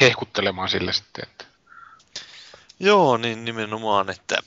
[0.00, 1.24] hehkuttelemaan sille sitten.
[1.28, 1.44] Että.
[2.80, 4.38] Joo, niin nimenomaan, että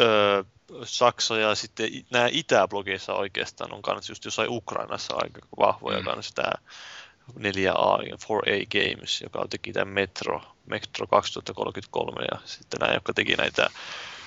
[0.00, 0.44] öö,
[0.84, 6.04] Saksa ja sitten nämä itäblogeissa oikeastaan on kanssa just jossain Ukrainassa aika vahvoja mm.
[6.04, 6.52] kanssa tämä
[7.38, 13.70] 4A, 4A Games, joka teki tämän Metro, Metro 2033 ja sitten nämä, jotka teki näitä,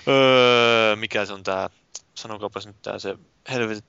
[0.07, 1.69] öö, mikä se on tämä,
[2.15, 3.17] sanokaapas nyt tämä se
[3.49, 3.85] helvetit,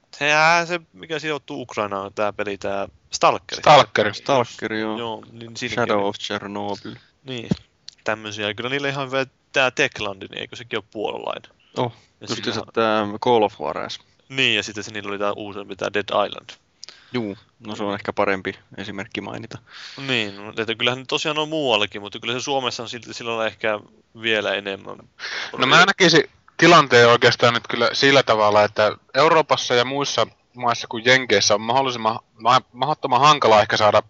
[0.66, 3.58] se mikä sijoittuu Ukrainaan, tämä peli, tämä Stalker.
[3.58, 4.14] Stalker.
[4.14, 4.98] Stalker, joo.
[4.98, 6.94] joo niin Shadow of Chernobyl.
[7.24, 7.48] Niin,
[8.04, 8.54] tämmöisiä.
[8.54, 11.63] Kyllä niillä ihan hyvä tämä Techlandi, niin eikö sekin ole puolalainen?
[11.76, 13.98] Oh, just se tämä Call of Juarez.
[14.28, 16.50] Niin, ja sitten se niillä oli tämä uusempi, tämä Dead Island.
[17.12, 17.36] Juu,
[17.66, 19.58] no se on ehkä parempi esimerkki mainita.
[20.06, 23.80] Niin, että kyllähän tosiaan on muuallakin, mutta kyllä se Suomessa on silti sillä ehkä
[24.22, 24.96] vielä enemmän.
[25.58, 31.04] No mä näkisin tilanteen oikeastaan nyt kyllä sillä tavalla, että Euroopassa ja muissa maissa kuin
[31.04, 32.18] Jenkeissä on mahdollisimman
[32.72, 34.02] mahdottoman hankala ehkä saada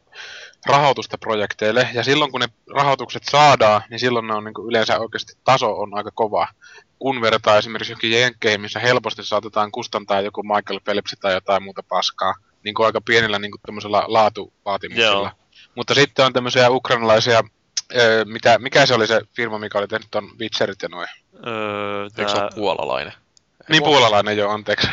[0.66, 1.88] rahoitusta projekteille.
[1.94, 5.80] Ja silloin kun ne rahoitukset saadaan, niin silloin ne on niin kuin yleensä oikeasti taso
[5.80, 6.48] on aika kova.
[6.98, 11.82] Kun vertaa esimerkiksi johonkin jenkkeihin, missä helposti saatetaan kustantaa joku Michael Phelps tai jotain muuta
[11.88, 12.34] paskaa.
[12.64, 15.10] Niin kuin aika pienellä niin kuin laatuvaatimuksilla.
[15.10, 15.30] Joo.
[15.74, 17.42] Mutta sitten on tämmöisiä ukrainalaisia,
[17.96, 21.08] öö, mitä, mikä se oli se firma, mikä oli tehnyt ton Witcherit ja noin?
[21.46, 22.24] Öö, tää...
[22.24, 23.12] Eikö se ole puolalainen?
[23.68, 24.88] Niin puolalainen joo, anteeksi.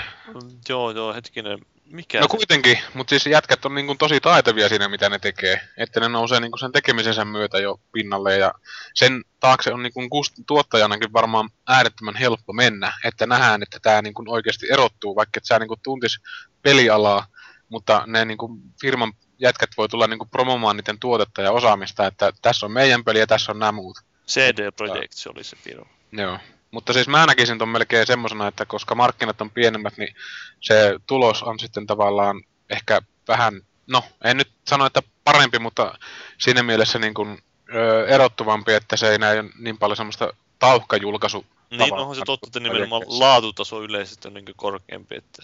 [0.69, 1.59] Joo, joo, hetkinen.
[1.91, 2.37] Mikä no se?
[2.37, 5.61] kuitenkin, mutta siis jätkät on niin tosi taitavia siinä, mitä ne tekee.
[5.77, 8.53] Että ne nousee niin sen tekemisensä myötä jo pinnalle ja
[8.93, 12.93] sen taakse on niin kust- tuottajanakin varmaan äärettömän helppo mennä.
[13.03, 16.19] Että nähdään, että tämä niin oikeasti erottuu, vaikka et sä niin tuntis
[16.61, 17.25] pelialaa,
[17.69, 18.37] mutta ne niin
[18.81, 23.19] firman jätkät voi tulla niin promomaan niiden tuotetta ja osaamista, että tässä on meidän peli
[23.19, 23.97] ja tässä on nämä muut.
[24.27, 25.89] CD Projekt, se oli se firma.
[26.11, 26.39] Joo.
[26.71, 30.15] Mutta siis mä näkisin ton melkein semmosena, että koska markkinat on pienemmät, niin
[30.61, 35.93] se tulos on sitten tavallaan ehkä vähän, no en nyt sano, että parempi, mutta
[36.37, 37.43] siinä mielessä niin kuin,
[37.75, 41.45] ö, erottuvampi, että se ei näy niin paljon semmoista tauhkajulkaisu.
[41.69, 45.41] Niin, onhan se totta, että nimenomaan laatutaso yleisesti on niin korkeampi, että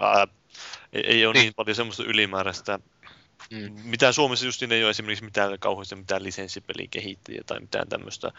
[0.00, 0.26] ää,
[0.92, 1.42] ei, ei ole niin.
[1.42, 2.78] niin paljon semmoista ylimääräistä
[3.50, 3.80] Mm.
[3.84, 8.32] Mitään Suomessa just ei ole esimerkiksi mitään kauheasti mitään lisenssipelin kehittäjiä tai mitään tämmöistä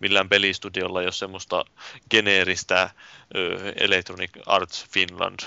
[0.00, 1.64] millään pelistudiolla, jos semmoista
[2.10, 2.90] geneeristä
[3.36, 5.40] ö, Electronic Arts Finland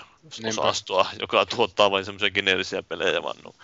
[0.47, 3.55] osastoa, joka tuottaa vain semmoisia geneerisiä pelejä vannu.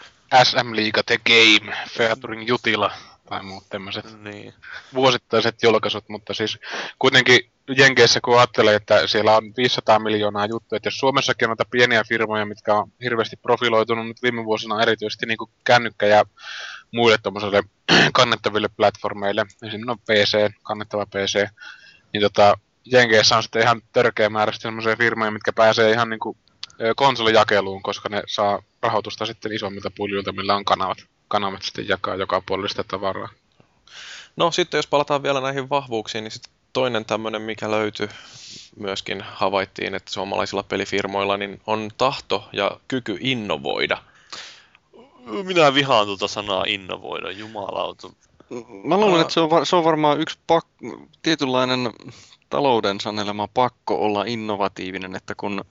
[0.43, 2.91] SM Liiga The Game, Featuring Jutila
[3.29, 4.53] tai muut tämmöiset niin.
[4.93, 6.59] vuosittaiset julkaisut, mutta siis
[6.99, 7.39] kuitenkin
[7.77, 12.03] Jenkeissä kun ajattelee, että siellä on 500 miljoonaa juttuja, että jos Suomessakin on noita pieniä
[12.07, 16.25] firmoja, mitkä on hirveästi profiloitunut nyt viime vuosina erityisesti niin kuin kännykkä ja
[16.93, 17.63] muille tuommoiselle
[18.13, 21.45] kannettaville platformeille, esimerkiksi no PC, kannettava PC,
[22.13, 26.37] niin tota, Jenkeissä on sitten ihan törkeä määrä sellaisia firmoja, mitkä pääsee ihan niin kuin
[26.95, 30.97] konsolijakeluun, koska ne saa rahoitusta sitten isommilta puljilta, millä on kanavat
[31.29, 33.29] kanavat sitten jakaa joka puolesta tavaraa.
[34.35, 38.09] No sitten jos palataan vielä näihin vahvuuksiin, niin sitten toinen tämmöinen, mikä löytyi
[38.75, 44.03] myöskin havaittiin, että suomalaisilla pelifirmoilla niin on tahto ja kyky innovoida.
[45.43, 48.09] Minä vihaan tuota sanaa innovoida, jumalauta.
[48.83, 50.65] Mä luulen, että se on, se on varmaan yksi pak,
[51.21, 51.93] tietynlainen
[52.49, 55.65] talouden sanelema pakko olla innovatiivinen, että kun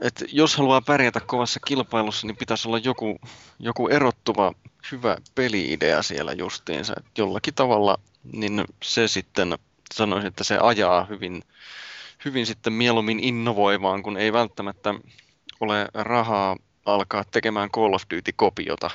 [0.00, 3.20] et jos haluaa pärjätä kovassa kilpailussa, niin pitäisi olla joku,
[3.58, 4.52] joku erottuva
[4.92, 6.94] hyvä peliidea siellä justiinsa.
[6.96, 7.98] Et jollakin tavalla
[8.32, 9.58] niin se sitten
[9.94, 11.42] sanoisin, että se ajaa hyvin,
[12.24, 14.94] hyvin sitten mieluummin innovoivaan, kun ei välttämättä
[15.60, 16.56] ole rahaa
[16.86, 18.90] alkaa tekemään Call of Duty-kopiota.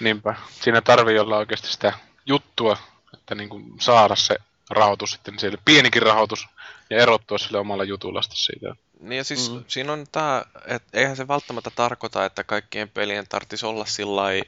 [0.00, 0.34] Niinpä.
[0.50, 1.92] Siinä tarvii olla oikeasti sitä
[2.26, 2.76] juttua,
[3.14, 4.36] että niin kuin saada se
[4.70, 6.48] rahoitus sitten siellä, pienikin rahoitus,
[6.90, 8.74] ja erottua sille omalla jutulla siitä.
[9.02, 9.64] Niin ja siis Mm.
[9.68, 14.40] siinä on tämä, että eihän se välttämättä tarkoita, että kaikkien pelien tarvitsisi olla sillä äh,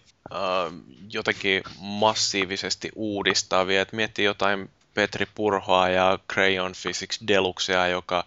[1.10, 3.82] jotenkin massiivisesti uudistavia.
[3.82, 8.24] Et miettii jotain Petri Purhoa ja Crayon Physics Deluxea, joka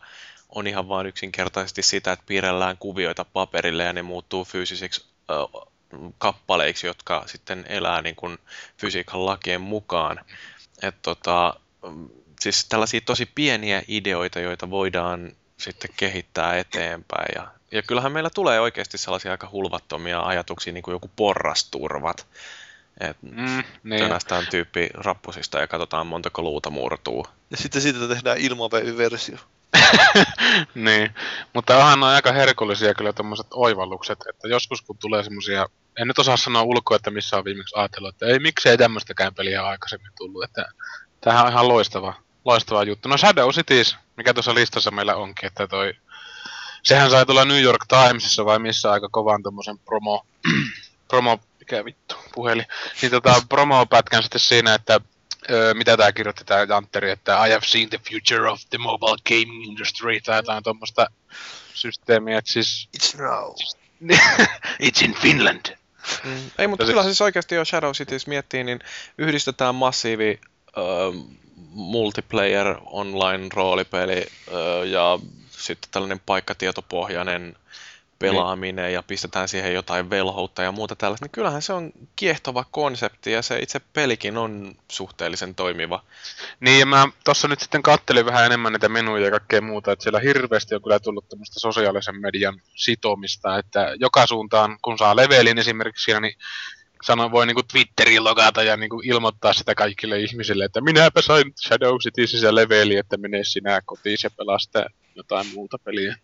[0.50, 5.68] on ihan vain yksinkertaisesti sitä, että piirrellään kuvioita paperille ja ne muuttuu fyysisiksi äh,
[6.18, 8.38] kappaleiksi, jotka sitten elää niin kuin
[8.78, 10.20] fysiikan lakien mukaan.
[10.82, 11.54] Et tota,
[11.90, 12.10] mm,
[12.40, 17.28] siis tällaisia tosi pieniä ideoita, joita voidaan sitten kehittää eteenpäin.
[17.36, 22.28] Ja, ja kyllähän meillä tulee oikeasti sellaisia aika hulvattomia ajatuksia, niin kuin joku porrasturvat.
[23.00, 24.02] Et Mm, niin.
[24.02, 27.28] Tönästään tyyppi rappusista ja katsotaan montako luuta murtuu.
[27.52, 29.38] Ja sitten siitä tehdään ilmavevy-versio.
[30.76, 31.16] niin,
[31.54, 35.66] mutta onhan on aika herkullisia kyllä tommoset oivallukset, että joskus kun tulee semmosia,
[36.00, 39.68] en nyt osaa sanoa ulkoa, että missä on viimeksi ajatellut, että ei miksei tämmöistäkään peliä
[39.68, 40.66] aikaisemmin tullut, että
[41.22, 42.14] tämähän on ihan loistava,
[42.46, 43.10] loistava juttu.
[43.10, 45.94] No Shadow Cities, mikä tuossa listassa meillä onkin, että toi,
[46.84, 50.26] sehän sai tulla New York Timesissa vai missä aika kovan tommosen promo,
[51.10, 52.66] promo, mikä vittu, puhelin,
[53.02, 55.00] niin tota promo-pätkän sitten siinä, että
[55.50, 59.18] öö, mitä tää kirjoitti tää Jantteri, että I have seen the future of the mobile
[59.30, 61.08] gaming industry tai jotain tuommoista
[61.74, 63.54] systeemiä, että siis It's now.
[64.88, 65.78] it's in Finland.
[66.24, 66.52] Mm.
[66.58, 68.80] Ei, mutta kyllä siis oikeasti jo Shadow Cities miettii, niin
[69.18, 70.40] yhdistetään massiivi
[70.78, 70.82] ö,
[71.70, 75.20] multiplayer online roolipeli ö, ja
[75.50, 77.56] sitten tällainen paikkatietopohjainen
[78.20, 83.32] pelaaminen ja pistetään siihen jotain velhoutta ja muuta tällaista, niin kyllähän se on kiehtova konsepti
[83.32, 86.04] ja se itse pelikin on suhteellisen toimiva.
[86.60, 90.04] Niin, ja mä tossa nyt sitten kattelin vähän enemmän niitä menuja ja kaikkea muuta, että
[90.04, 95.58] siellä hirveästi on kyllä tullut tämmöistä sosiaalisen median sitomista, että joka suuntaan, kun saa levelin
[95.58, 96.36] esimerkiksi siinä, niin
[97.08, 101.98] sano, voi niinku Twitteriin logata ja niinku ilmoittaa sitä kaikille ihmisille, että minäpä sain Shadow
[101.98, 104.86] Citysissä leveli, että mene sinä kotiin ja pelaa sitä
[105.16, 106.16] jotain muuta peliä.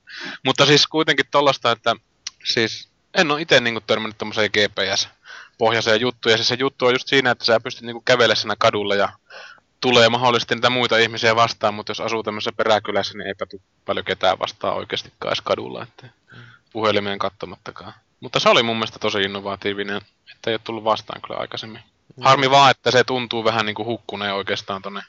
[0.45, 1.95] Mutta siis kuitenkin tollasta, että
[2.43, 7.07] siis en ole itse niinku törmännyt tommoseen GPS-pohjaiseen juttuun, ja siis se juttu on just
[7.07, 9.09] siinä, että sä pystyt niinku kävelemään siinä kadulla ja
[9.81, 14.05] tulee mahdollisesti niitä muita ihmisiä vastaan, mutta jos asuu tämmöisessä peräkylässä, niin eipä tule paljon
[14.05, 16.09] ketään vastaan oikeastikaan edes kadulla, että
[16.73, 17.93] puhelimeen katsomattakaan.
[18.23, 20.01] Mutta se oli mun mielestä tosi innovatiivinen,
[20.31, 21.81] että ei ole tullut vastaan kyllä aikaisemmin.
[22.21, 25.01] Harmi vaan, että se tuntuu vähän niin kuin hukkuneen oikeastaan tonne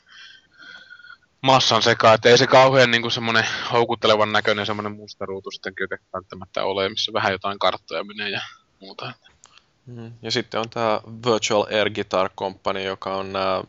[1.41, 5.75] massan sekaan, että ei se kauhean niin kuin semmoinen houkuttelevan näköinen semmoinen musta ruutu sitten
[6.13, 8.41] välttämättä ole, missä vähän jotain karttoja menee ja
[8.81, 9.13] muuta.
[9.87, 10.13] Mm.
[10.23, 13.63] Ja sitten on tämä Virtual Air Guitar Company, joka on nämä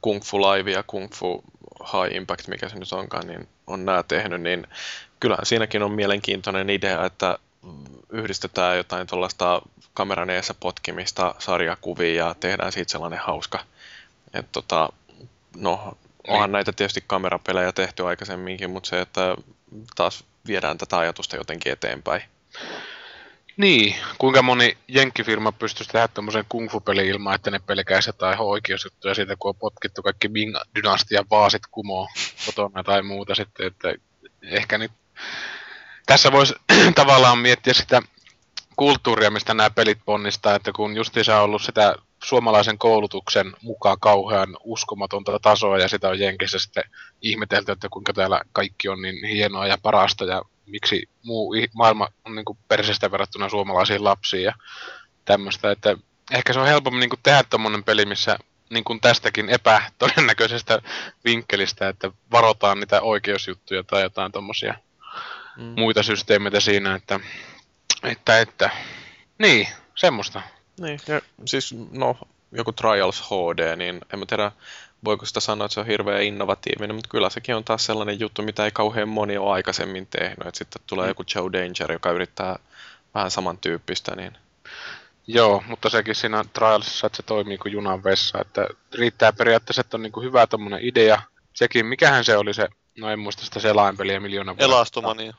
[0.00, 1.44] Kung Fu Live ja Kung Fu
[1.92, 4.66] High Impact, mikä se nyt onkaan, niin on nämä tehnyt, niin
[5.20, 7.49] kyllähän siinäkin on mielenkiintoinen idea, että mm,
[8.12, 9.62] yhdistetään jotain tuollaista
[9.94, 13.64] kameran eessä potkimista sarjakuvia ja tehdään siitä sellainen hauska.
[14.34, 14.88] Et tota,
[15.56, 19.36] no, onhan näitä tietysti kamerapelejä tehty aikaisemminkin, mutta se, että
[19.96, 22.22] taas viedään tätä ajatusta jotenkin eteenpäin.
[23.56, 28.38] Niin, kuinka moni jenkkifirma pystyisi tehdä tämmöisen kung fu peli ilman, että ne pelkäisi jotain
[28.38, 32.08] oikeusjuttuja siitä, kun on potkittu kaikki Ming-dynastian vaasit kumoon
[32.46, 33.94] kotona tai muuta sitten, että
[34.42, 34.92] ehkä nyt
[36.10, 36.54] tässä voisi
[36.94, 38.02] tavallaan miettiä sitä
[38.76, 44.56] kulttuuria, mistä nämä pelit ponnistaa, että kun justiinsa on ollut sitä suomalaisen koulutuksen mukaan kauhean
[44.64, 46.84] uskomatonta tasoa ja sitä on Jenkissä sitten
[47.22, 52.34] ihmetelty, että kuinka täällä kaikki on niin hienoa ja parasta ja miksi muu maailma on
[52.34, 54.52] niin persestä verrattuna suomalaisiin lapsiin ja
[55.24, 55.96] tämmöistä, että
[56.32, 58.38] ehkä se on helpommin niin tehdä tommonen peli, missä
[58.70, 60.78] niin kuin tästäkin epätodennäköisestä
[61.24, 64.74] vinkkelistä, että varotaan niitä oikeusjuttuja tai jotain tommosia
[65.56, 65.74] Mm.
[65.76, 67.20] muita systeemeitä siinä, että,
[68.02, 68.70] että, että
[69.38, 70.42] niin, semmoista.
[70.80, 72.16] Niin, ja siis no,
[72.52, 74.52] joku Trials HD, niin en mä tiedä,
[75.04, 78.42] voiko sitä sanoa, että se on hirveän innovatiivinen, mutta kyllä sekin on taas sellainen juttu,
[78.42, 80.46] mitä ei kauhean moni ole aikaisemmin tehnyt.
[80.46, 82.58] Että sitten tulee joku Joe Danger, joka yrittää
[83.14, 84.32] vähän samantyyppistä, niin
[85.26, 89.96] Joo, mutta sekin siinä trialsissa, että se toimii kuin junan vessa, että riittää periaatteessa, että
[89.96, 91.22] on niin kuin hyvä tommonen idea.
[91.54, 92.68] Sekin, mikähän se oli se,
[93.00, 94.64] no en muista sitä selainpeliä miljoona vuotta.
[94.64, 95.34] Elastomania.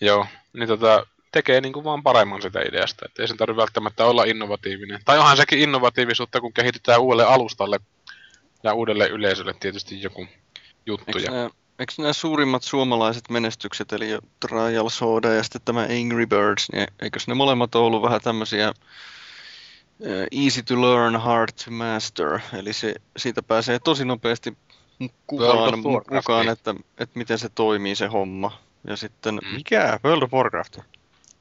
[0.00, 4.04] Joo, niin tota, tekee niin kuin vaan paremman sitä ideasta, että ei sen tarvitse välttämättä
[4.04, 5.00] olla innovatiivinen.
[5.04, 7.80] Tai onhan sekin innovatiivisuutta, kun kehitetään uudelle alustalle
[8.62, 10.26] ja uudelle yleisölle tietysti joku
[10.86, 11.18] juttu.
[11.18, 16.26] Eikö nämä, eikö nämä suurimmat suomalaiset menestykset, eli jo Trial Soda ja sitten tämä Angry
[16.26, 18.72] Birds, niin eikö ne molemmat ole ollut vähän tämmöisiä
[20.30, 24.56] easy to learn, hard to master, eli se, siitä pääsee tosi nopeasti
[25.26, 25.78] kukaan,
[26.10, 28.58] mukaan että, että miten se toimii se homma.
[28.86, 29.54] Ja sitten, Mm.
[29.54, 30.00] mikä?
[30.04, 30.78] World of Warcraft?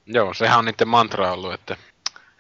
[0.06, 1.78] Joo, sehän on niiden mantra ollut, että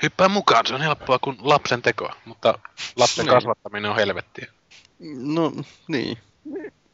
[0.03, 2.59] hyppää mukaan, se on helppoa kuin lapsen tekoa, mutta
[2.95, 3.33] lapsen Niin.
[3.33, 4.47] kasvattaminen on helvettiä.
[5.15, 5.51] No,
[5.87, 6.17] niin.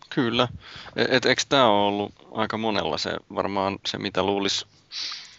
[0.10, 0.48] Kyllä.
[0.96, 4.66] Et, eikö tämä ole ollut aika monella se varmaan se, mitä luulisi,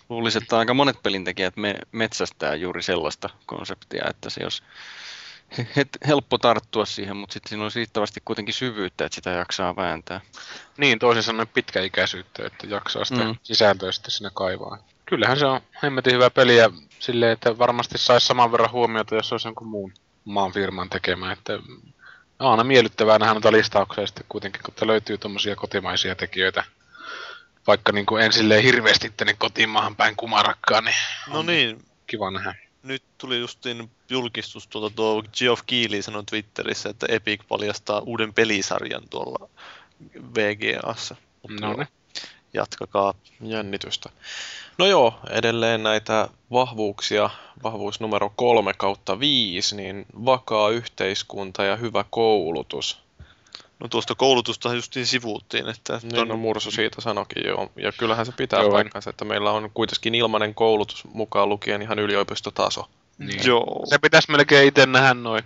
[0.09, 4.63] luulis, että aika monet pelintekijät me, metsästää juuri sellaista konseptia, että se jos
[5.77, 10.21] het, helppo tarttua siihen, mutta sitten siinä on riittävästi kuitenkin syvyyttä, että sitä jaksaa vääntää.
[10.77, 13.37] Niin, toisin sanoen pitkäikäisyyttä, että jaksaa sitä mm.
[13.43, 14.79] sisältöä sitten sinne kaivaa.
[15.07, 19.33] Kyllähän se on hemmetin hyvä peli ja silleen, että varmasti saisi saman verran huomiota, jos
[19.33, 19.93] olisi jonkun muun
[20.25, 21.33] maan firman tekemä.
[21.33, 21.53] Että
[22.39, 26.65] on aina miellyttävää nähdä noita listauksia sitten kuitenkin, kun löytyy tuommoisia kotimaisia tekijöitä.
[27.67, 30.97] Vaikka niin kuin en silleen hirveästi tänne kotimaahan päin kumarakkaan, niin
[31.29, 32.55] No niin, kiva nähdä.
[32.85, 39.09] Nyt tuli justiin julkistus tuota tuo Geoff Keighley sanoi Twitterissä, että Epic paljastaa uuden pelisarjan
[39.11, 39.49] tuolla
[40.35, 41.17] VGAssa.
[41.43, 41.89] Mutta No joo, niin.
[42.55, 43.15] Jatkakaa.
[43.41, 44.11] Jännitystä.
[44.79, 47.31] No joo, edelleen näitä vahvuuksia,
[47.63, 53.04] vahvuus numero kolme kautta viisi, niin vakaa yhteiskunta ja hyvä koulutus.
[53.81, 57.71] No tuosta koulutusta justiin sivuuttiin, että Niin no Mursu siitä sanokin joo.
[57.77, 58.71] Ja kyllähän se pitää Joo.
[58.71, 62.89] paikkansa, että meillä on kuitenkin ilmainen koulutus mukaan lukien ihan yliopistotaso.
[63.19, 63.47] Niin.
[63.47, 63.83] joo.
[63.87, 65.45] Se pitäisi melkein itse nähdä noin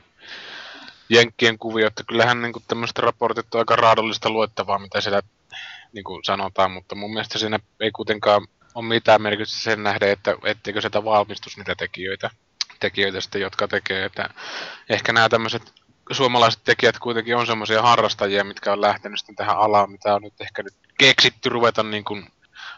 [1.09, 5.22] jenkkien kuvio, että kyllähän niin tämmöiset raportit on aika raadollista luettavaa, mitä siellä
[5.92, 10.36] niin kuin sanotaan, mutta mun mielestä siinä ei kuitenkaan ole mitään merkitystä sen nähden, että
[10.44, 12.30] etteikö sieltä valmistus niitä tekijöitä,
[12.80, 14.30] tekijöitä sitten, jotka tekee, että
[14.88, 15.72] ehkä nämä tämmöiset
[16.10, 20.40] suomalaiset tekijät kuitenkin on semmoisia harrastajia, mitkä on lähtenyt sitten tähän alaan, mitä on nyt
[20.40, 22.26] ehkä nyt keksitty ruveta niin kuin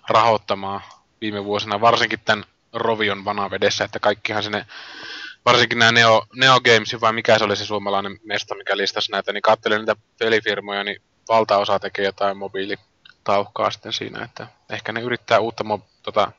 [0.08, 0.80] rahoittamaan
[1.20, 4.66] viime vuosina, varsinkin tämän Rovion vanavedessä, että kaikkihan sinne
[5.44, 9.32] varsinkin nämä Neo, Neo Games, vai mikä se oli se suomalainen mesta, mikä listasi näitä,
[9.32, 15.38] niin katselin niitä pelifirmoja, niin valtaosa tekee jotain mobiilitauhkaa sitten siinä, että ehkä ne yrittää
[15.38, 16.32] uutta mob, tota,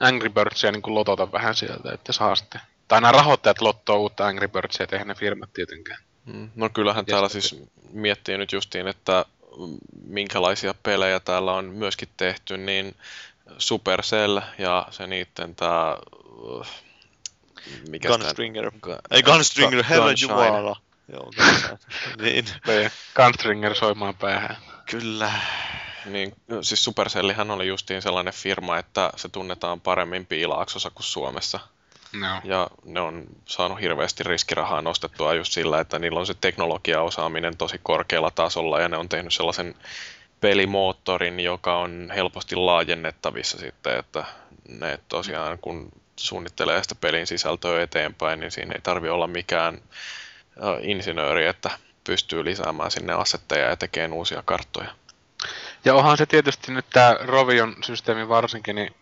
[0.00, 2.60] Angry Birdsia niin kuin lotota vähän sieltä, että saa sitten.
[2.88, 6.07] Tai nämä rahoittajat lottoo uutta Angry Birdsia, eihän ne firmat tietenkään.
[6.54, 7.56] No kyllähän täällä siis
[7.92, 9.24] miettii nyt justiin, että
[10.02, 12.94] minkälaisia pelejä täällä on myöskin tehty, niin
[13.58, 15.96] Supercell ja se niitten tää...
[16.36, 16.66] uh,
[17.88, 18.72] Mikä Gunstringer.
[19.10, 20.32] Ei Gunstringer, herra Gunshine.
[20.32, 20.76] jumala.
[21.12, 21.30] Joo,
[22.22, 22.44] niin,
[23.16, 24.56] Gunstringer soimaan päähän.
[24.90, 25.32] kyllä.
[26.04, 26.32] Niin,
[26.62, 31.60] siis Supercellihän oli justiin sellainen firma, että se tunnetaan paremmin Piilaaksossa kuin Suomessa.
[32.12, 32.40] No.
[32.44, 37.80] Ja ne on saanut hirveästi riskirahaa nostettua just sillä, että niillä on se teknologiaosaaminen tosi
[37.82, 39.74] korkealla tasolla ja ne on tehnyt sellaisen
[40.40, 44.24] pelimoottorin, joka on helposti laajennettavissa sitten, että
[44.68, 50.78] ne tosiaan kun suunnittelee sitä pelin sisältöä eteenpäin, niin siinä ei tarvi olla mikään ö,
[50.80, 51.70] insinööri, että
[52.04, 54.90] pystyy lisäämään sinne assetteja ja tekemään uusia karttoja.
[55.84, 58.94] Ja onhan se tietysti nyt tämä Rovion systeemi varsinkin, niin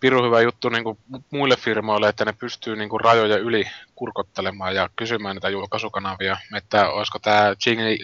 [0.00, 0.98] piru hyvä juttu niin kuin
[1.30, 6.90] muille firmoille, että ne pystyy niin kuin rajoja yli kurkottelemaan ja kysymään niitä julkaisukanavia, että
[6.90, 7.54] olisiko tämä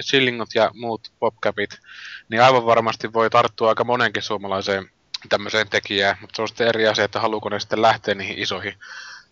[0.03, 1.71] Chillingot ja muut popcapit,
[2.29, 4.91] niin aivan varmasti voi tarttua aika monenkin suomalaiseen
[5.29, 8.75] tämmöiseen tekijään, mutta se on sitten eri asia, että haluuko ne sitten lähteä niihin isoihin,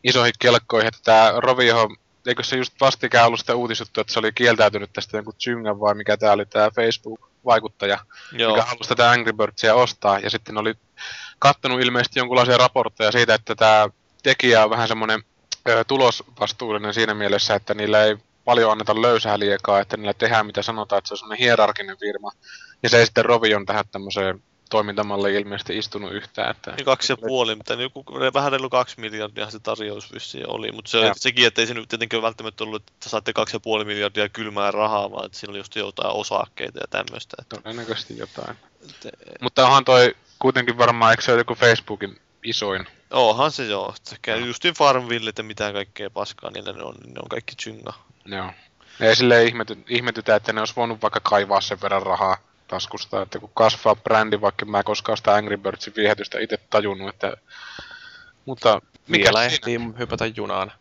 [0.04, 1.88] isoihin kelkkoihin, että tämä Rovio,
[2.26, 5.94] eikö se just vastikään ollut sitä uutisjuttu, että se oli kieltäytynyt tästä jonkun Zyngan vai
[5.94, 7.98] mikä tämä oli tämä Facebook-vaikuttaja,
[8.32, 8.52] Joo.
[8.52, 10.74] mikä halusi tätä Angry Birdsia ostaa, ja sitten oli
[11.38, 13.88] kattonut ilmeisesti jonkinlaisia raportteja siitä, että tämä
[14.22, 15.22] tekijä on vähän semmoinen
[15.86, 20.98] tulosvastuullinen siinä mielessä, että niillä ei paljon anneta löysää liekaa, että niillä tehdään mitä sanotaan,
[20.98, 22.30] että se on semmoinen hierarkinen firma,
[22.82, 27.16] ja se ei sitten Rovion tähän tämmöiseen toimintamalliin ilmeisesti istunut yhtään, että Niin kaksi ja
[27.16, 28.04] puoli, mutta joku,
[28.34, 31.88] vähän reilu kaksi miljardia se tarjous vissiin oli, mutta se, sekin, että ei se nyt
[31.88, 35.58] tietenkään välttämättä ollut, että saatte kaksi ja puoli miljardia kylmää rahaa, vaan että siinä oli
[35.58, 37.36] just jotain osakkeita ja tämmöistä.
[37.42, 38.56] Että, todennäköisesti jotain.
[38.90, 42.86] että, Mutta onhan toi kuitenkin varmaan, eikö se ole joku Facebookin isoin?
[43.14, 47.20] onhan se joo, sekä justiin Farmville ja mitä kaikkea paskaa niillä ne on, niin ne
[47.22, 47.92] on kaikki chynga.
[48.24, 48.50] Joo.
[49.00, 52.36] Ei silleen ihmety, ihmetytä, että ne olisi voinut vaikka kaivaa sen verran rahaa
[52.68, 57.08] taskusta, että kun kasvaa brändi, vaikka mä en koskaan sitä Angry Birdsin viehätystä itse tajunnut,
[57.08, 57.36] että...
[58.44, 60.72] Mutta mikä ehtii hypätä junaan.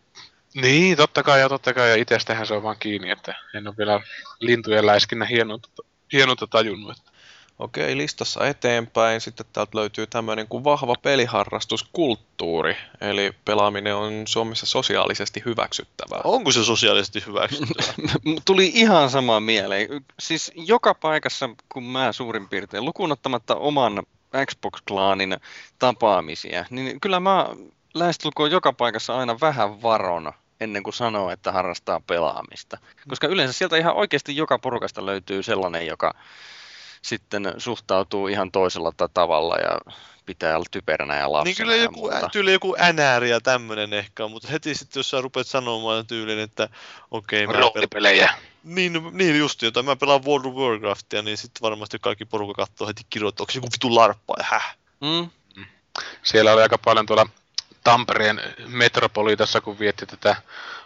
[0.53, 3.77] Niin, totta kai ja totta kai, ja itsestähän se on vaan kiinni, että en ole
[3.77, 4.01] vielä
[4.39, 6.97] lintujen läiskinnä hienoutta, hienoutta tajunnut.
[6.97, 7.11] Että...
[7.59, 9.21] Okei, listassa eteenpäin.
[9.21, 12.77] Sitten täältä löytyy tämmöinen kuin vahva peliharrastuskulttuuri.
[13.01, 16.21] Eli pelaaminen on Suomessa sosiaalisesti hyväksyttävää.
[16.23, 17.93] Onko se sosiaalisesti hyväksyttävää?
[18.45, 20.05] Tuli ihan sama mieleen.
[20.19, 24.03] Siis joka paikassa, kun mä suurin piirtein, lukuun ottamatta oman
[24.45, 25.37] Xbox-klaanin
[25.79, 27.49] tapaamisia, niin kyllä mä
[27.93, 32.77] lähestulkoon joka paikassa aina vähän varon ennen kuin sanoo, että harrastaa pelaamista.
[33.07, 36.13] Koska yleensä sieltä ihan oikeasti joka porukasta löytyy sellainen, joka,
[37.03, 39.93] sitten suhtautuu ihan toisella tavalla ja
[40.25, 44.47] pitää olla typeränä ja lapsena Niin kyllä joku, tyyli joku NR ja tämmönen ehkä, mutta
[44.47, 46.69] heti sitten jos sä rupeat sanomaan tyylin, että
[47.11, 48.33] okei, okay, Roolipelejä.
[48.63, 52.87] Niin, niin just jota mä pelaan World of Warcraftia, niin sitten varmasti kaikki porukka katsoo
[52.87, 54.77] heti kirjoittaa, onko se joku vitu larppa ja häh?
[55.01, 55.29] Mm,
[56.23, 57.27] Siellä oli aika paljon tuolla
[57.83, 60.35] Tampereen metropolitassa, kun vietti tätä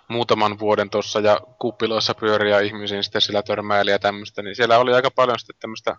[0.07, 4.93] muutaman vuoden tuossa ja kuppiloissa pyöriä ihmisiin sitten sillä törmäili ja tämmöistä, niin siellä oli
[4.93, 5.95] aika paljon sitten tämmöistä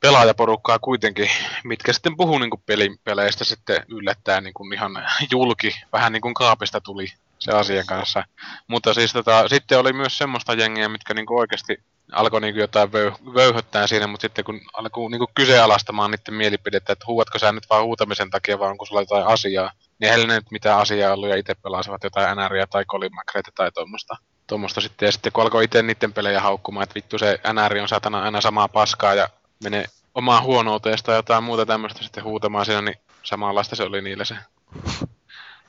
[0.00, 1.30] pelaajaporukkaa kuitenkin,
[1.64, 6.34] mitkä sitten puhuu niin kuin pelipeleistä sitten yllättäen niin kuin ihan julki, vähän niin kuin
[6.34, 7.06] kaapista tuli
[7.38, 8.24] se asian kanssa.
[8.68, 11.82] Mutta siis tota, sitten oli myös semmoista jengiä, mitkä niin oikeasti
[12.12, 17.04] alkoi niin jotain vöy- vöyhöttää siinä, mutta sitten kun alkoi niin kyseenalaistamaan niiden mielipidettä, että
[17.06, 20.50] huuatko sä nyt vaan huutamisen takia, vai onko sulla jotain asiaa, niin heillä ei nyt
[20.50, 24.16] mitään asiaa ollut ja itse pelasivat jotain NRiä tai kolimakreita tai tuommoista.
[24.46, 25.06] Tuommoista sitten.
[25.06, 28.40] Ja sitten kun alkoi itse niiden pelejä haukkumaan, että vittu se NR on satana aina
[28.40, 29.28] samaa paskaa ja
[29.62, 29.84] menee
[30.14, 34.36] omaa huonouteesta tai jotain muuta tämmöistä sitten huutamaan siinä, niin samanlaista se oli niillä se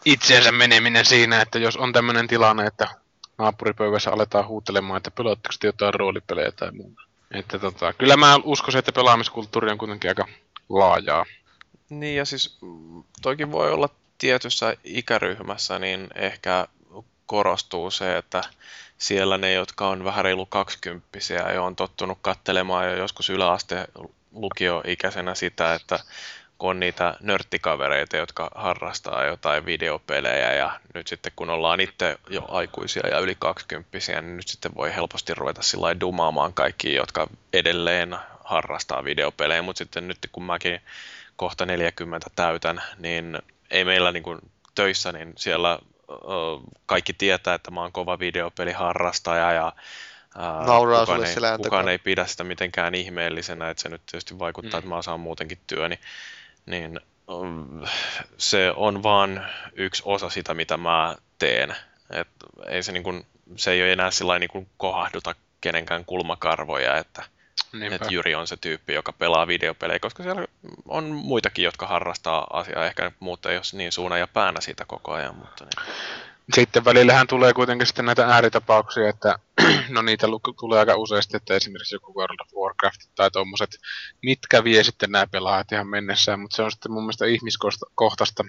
[0.05, 2.88] itseensä meneminen siinä, että jos on tämmöinen tilanne, että
[3.41, 7.01] naapuripöydässä aletaan huutelemaan, että pelaatteko te jotain roolipelejä tai muuta.
[7.31, 10.27] Että tota, kyllä mä uskoisin, että pelaamiskulttuuri on kuitenkin aika
[10.69, 11.26] laajaa.
[11.89, 12.57] Niin ja siis
[13.22, 16.68] toikin voi olla tietyssä ikäryhmässä, niin ehkä
[17.26, 18.43] korostuu se, että
[18.97, 23.88] siellä ne, jotka on vähän reilu kaksikymppisiä ja on tottunut kattelemaan jo joskus yläaste
[24.31, 25.99] lukioikäisenä sitä, että
[26.61, 32.45] kun on niitä nörttikavereita, jotka harrastaa jotain videopelejä ja nyt sitten kun ollaan itse jo
[32.47, 37.27] aikuisia ja yli kaksikymppisiä, niin nyt sitten voi helposti ruveta sillä lailla dumaamaan kaikki, jotka
[37.53, 40.81] edelleen harrastaa videopelejä, mutta sitten nyt kun mäkin
[41.35, 43.39] kohta 40 täytän, niin
[43.71, 44.39] ei meillä niin kuin
[44.75, 45.79] töissä, niin siellä
[46.11, 46.15] ö,
[46.85, 49.73] kaikki tietää, että mä oon kova videopeliharrastaja ja
[50.38, 54.39] ää, Nauraa kukaan, sulle ei, kukaan ei pidä sitä mitenkään ihmeellisenä, että se nyt tietysti
[54.39, 54.83] vaikuttaa, Mm.
[54.83, 56.01] että mä saan muutenkin työni, niin
[57.27, 57.81] mm,
[58.38, 61.75] se on vaan yksi osa sitä, mitä mä teen.
[62.09, 62.27] Et
[62.67, 63.25] ei se, niin kuin,
[63.55, 67.23] se ei ole enää sillä niin kohahduta kenenkään kulmakarvoja, että
[67.73, 67.95] Niinpä.
[67.95, 70.45] että Jyri on se tyyppi, joka pelaa videopelejä, koska siellä
[70.88, 72.85] on muitakin, jotka harrastaa asiaa.
[72.85, 75.93] Ehkä muut ei ole niin suuna ja päänä siitä koko ajan, mutta niin.
[76.53, 79.39] Sitten välillähän tulee kuitenkin sitten näitä ääritapauksia, että
[79.89, 80.27] no niitä
[80.59, 83.69] tulee aika useasti, että esimerkiksi joku World of Warcraft tai tommoset,
[84.21, 88.43] mitkä vie sitten nämä pelaajat ihan mennessään, mutta se on sitten mun mielestä ihmiskohtaista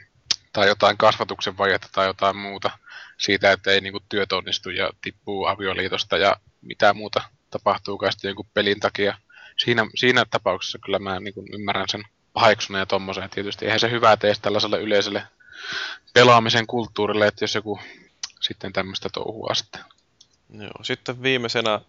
[0.52, 2.70] tai jotain kasvatuksen vajetta tai jotain muuta
[3.18, 8.51] siitä, että ei niinku työt onnistu ja tippuu avioliitosta ja mitä muuta tapahtuukaan sitten jonkun
[8.55, 9.18] pelin takia.
[9.64, 13.30] Siinä, siinä tapauksessa kyllä mä niinku ymmärrän sen paheksuneen ja tommoseen.
[13.30, 15.22] Tietysti eihän se hyvää tee tällaiselle yleiselle
[16.14, 17.80] pelaamisen kulttuurille, että jos joku
[18.40, 19.84] sitten tämmöistä touhua sitten.
[20.59, 20.83] Joo.
[20.83, 21.81] Sitten viimeisenä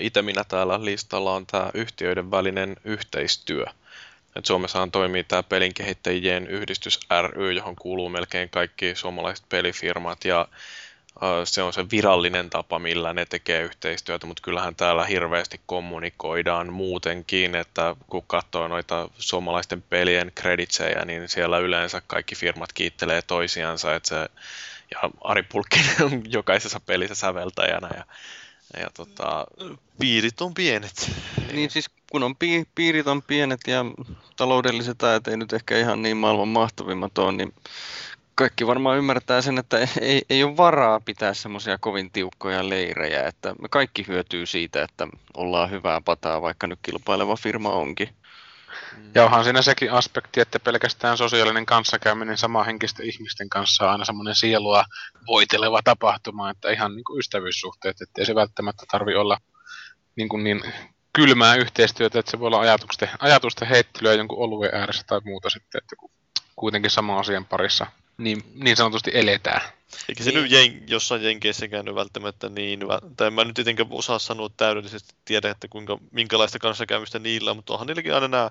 [0.00, 3.64] iteminä täällä listalla on tämä yhtiöiden välinen yhteistyö.
[4.36, 10.48] Et Suomessahan toimii tämä pelin kehittäjien yhdistys ry, johon kuuluu melkein kaikki suomalaiset pelifirmat ja
[11.44, 17.54] se on se virallinen tapa, millä ne tekee yhteistyötä, mutta kyllähän täällä hirveästi kommunikoidaan muutenkin,
[17.54, 24.08] että kun katsoo noita suomalaisten pelien kreditsejä, niin siellä yleensä kaikki firmat kiittelee toisiansa, että
[24.08, 24.28] se,
[24.92, 28.04] ja Ari Pulkkinen on jokaisessa pelissä säveltäjänä ja,
[28.80, 29.46] ja tota,
[29.98, 31.10] Piirit on pienet.
[31.52, 33.84] Niin siis kun on pi- piirit on pienet ja
[34.36, 37.54] taloudelliset ajat ei nyt ehkä ihan niin maailman mahtavimmat ole, niin
[38.34, 43.54] kaikki varmaan ymmärtää sen, että ei, ei ole varaa pitää semmoisia kovin tiukkoja leirejä, että
[43.62, 48.08] me kaikki hyötyy siitä, että ollaan hyvää pataa, vaikka nyt kilpaileva firma onkin.
[49.14, 54.34] Ja onhan siinä sekin aspekti, että pelkästään sosiaalinen kanssakäyminen samanhenkisten ihmisten kanssa on aina semmoinen
[54.34, 54.84] sielua
[55.26, 59.38] voiteleva tapahtuma, että ihan niin kuin ystävyyssuhteet, ettei se välttämättä tarvi olla
[60.16, 60.62] niin, kuin niin
[61.12, 65.78] kylmää yhteistyötä, että se voi olla ajatusten, ajatusten heittelyä jonkun oluen ääressä tai muuta sitten,
[65.78, 65.96] että
[66.56, 67.86] kuitenkin saman asian parissa
[68.18, 69.60] niin, niin sanotusti eletään.
[70.08, 70.42] Eikä se Niin.
[70.42, 72.80] nyt jen, jossain jenkeissä käynyt välttämättä niin,
[73.16, 77.72] tai mä nyt tietenkään osaa sanoa täydellisesti tiedä, että kuinka, minkälaista kanssakäymistä niillä on, mutta
[77.72, 78.50] onhan niilläkin aina nämä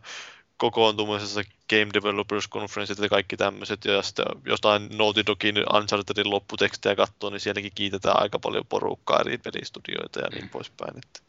[0.58, 7.30] kokoontumisessa Game Developers Conference ja kaikki tämmöiset, ja sitten jostain Naughty Dogin Unchartedin lopputekstejä katsoo,
[7.30, 10.98] niin sielläkin kiitetään aika paljon porukkaa eri pelistudioita ja niin poispäin.
[10.98, 11.20] Että.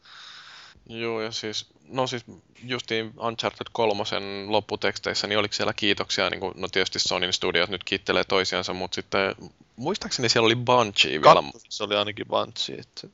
[0.89, 2.25] Joo, ja siis, no siis
[2.63, 4.03] justiin Uncharted 3
[4.47, 8.95] lopputeksteissä, niin oliko siellä kiitoksia, niin kuin, no tietysti Sonyn studiot nyt kiittelee toisiansa, mutta
[8.95, 9.35] sitten
[9.75, 11.41] muistaakseni siellä oli Bungie vielä.
[11.41, 13.07] Kakkosessa oli ainakin Bungie, että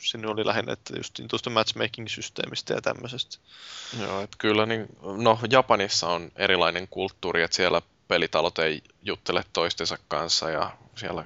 [0.00, 3.38] sinne oli lähinnä, että just tuosta matchmaking-systeemistä ja tämmöisestä.
[4.00, 9.98] Joo, että kyllä, niin, no Japanissa on erilainen kulttuuri, että siellä pelitalot ei juttele toistensa
[10.08, 11.24] kanssa ja siellä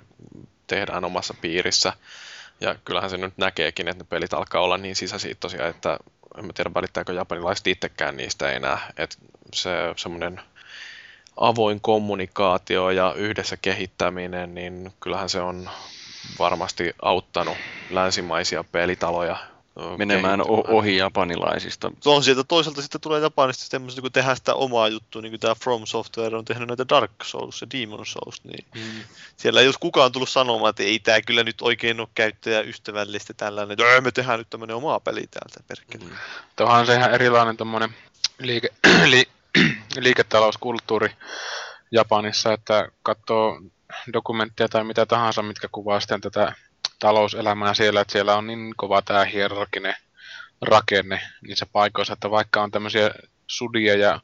[0.67, 1.93] tehdään omassa piirissä.
[2.61, 5.99] Ja kyllähän se nyt näkeekin, että ne pelit alkaa olla niin sisäsiittoisia, että
[6.39, 8.93] en mä tiedä välittääkö japanilaiset itsekään niistä enää.
[8.97, 9.17] Että
[9.55, 10.41] se semmoinen
[11.37, 15.71] avoin kommunikaatio ja yhdessä kehittäminen, niin kyllähän se on
[16.39, 17.57] varmasti auttanut
[17.91, 19.37] länsimaisia pelitaloja
[19.97, 21.93] menemään ohi japanilaisista.
[22.05, 25.55] On sieltä toisaalta sitten tulee Japanista semmoista, kun tehdään sitä omaa juttua, niin kuin tämä
[25.55, 29.03] From Software on tehnyt näitä Dark Souls ja Demon Souls, niin mm.
[29.37, 33.73] siellä ei jos kukaan tullut sanomaan, että ei tämä kyllä nyt oikein ole käyttäjäystävällistä tällainen,
[33.73, 36.11] että me tehdään nyt tämmöinen omaa peli täältä perkele.
[36.11, 36.17] Mm.
[36.57, 37.95] Tuohan se ihan erilainen tommonen
[38.39, 38.69] liike,
[39.11, 39.29] li,
[39.97, 41.11] liiketalouskulttuuri
[41.91, 43.61] Japanissa, että katsoo
[44.13, 46.55] dokumentteja tai mitä tahansa, mitkä kuvaa sitten tätä
[47.01, 49.95] talouselämää siellä, että siellä on niin kova tämä hierarkinen
[50.63, 53.11] rakenne niissä paikoissa, että vaikka on tämmöisiä
[53.47, 54.21] sudia ja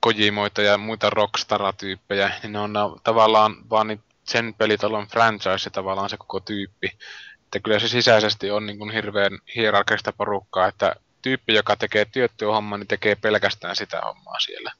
[0.00, 2.72] kojimoita ja muita rockstar-tyyppejä, niin ne on
[3.04, 6.98] tavallaan vaan sen pelitalon franchise tavallaan se koko tyyppi.
[7.44, 12.52] Että kyllä se sisäisesti on niin kuin hirveän hierarkista porukkaa, että tyyppi, joka tekee työttyä
[12.52, 14.72] hommaa, niin tekee pelkästään sitä hommaa siellä.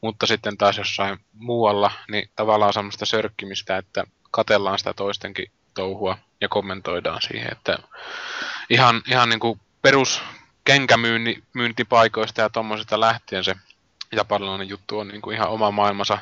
[0.00, 6.18] Mutta sitten taas jossain muualla, niin tavallaan semmoista sörkkimistä, että katellaan sitä toistenkin touhua
[6.50, 7.78] kommentoidaan siihen, että
[8.70, 10.22] ihan, ihan niin kuin perus
[10.64, 13.56] kenkämyyntipaikoista ja tuommoisesta lähtien se
[14.12, 16.18] japanilainen juttu on niin kuin ihan oma maailmansa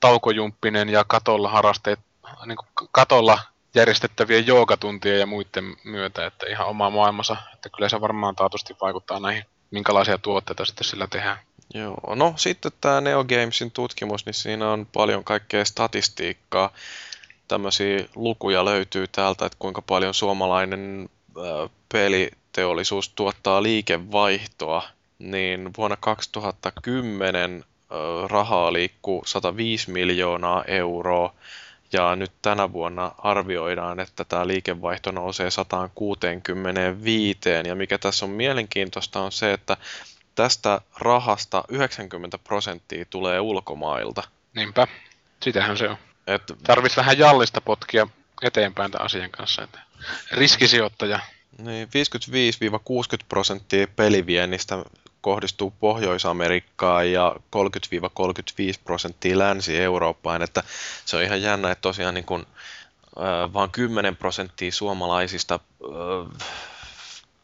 [0.00, 2.00] taukojumppinen ja katolla harasteet,
[2.46, 3.38] niin kuin katolla
[3.74, 9.20] järjestettävien joogatuntien ja muiden myötä, että ihan oma maailmansa, että kyllä se varmaan taatusti vaikuttaa
[9.20, 11.38] näihin, minkälaisia tuotteita sitten sillä tehdään.
[11.74, 16.72] Joo, no sitten tämä Neo Gamesin tutkimus, niin siinä on paljon kaikkea statistiikkaa
[17.48, 21.08] tämmöisiä lukuja löytyy täältä, että kuinka paljon suomalainen
[21.92, 24.82] peliteollisuus tuottaa liikevaihtoa,
[25.18, 27.64] niin vuonna 2010
[28.26, 31.34] rahaa liikkuu 105 miljoonaa euroa,
[31.92, 39.20] ja nyt tänä vuonna arvioidaan, että tämä liikevaihto nousee 165, ja mikä tässä on mielenkiintoista
[39.20, 39.76] on se, että
[40.34, 44.22] tästä rahasta 90 prosenttia tulee ulkomailta.
[44.54, 44.86] Niinpä,
[45.42, 45.96] sitähän se on.
[46.28, 46.42] Et...
[46.62, 48.06] Tarvitsisi vähän jallista potkia
[48.42, 49.62] eteenpäin tämän asian kanssa.
[49.62, 49.80] Että
[50.32, 51.20] riskisijoittaja.
[51.58, 51.90] Niin, 55-60
[53.28, 54.84] prosenttia peliviennistä
[55.20, 60.42] kohdistuu Pohjois-Amerikkaan ja 30-35 prosenttia Länsi-Eurooppaan.
[60.42, 60.62] Että
[61.04, 62.46] se on ihan jännä, että tosiaan niin kun,
[63.18, 66.48] äh, vain 10 prosenttia suomalaisista äh,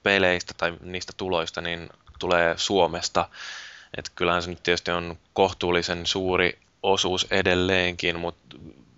[0.03, 3.29] peleistä tai niistä tuloista niin tulee Suomesta.
[3.97, 8.57] Että kyllähän se nyt tietysti on kohtuullisen suuri osuus edelleenkin, mutta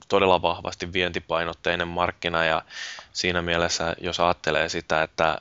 [0.09, 2.63] todella vahvasti vientipainotteinen markkina ja
[3.13, 5.39] siinä mielessä, jos ajattelee sitä, että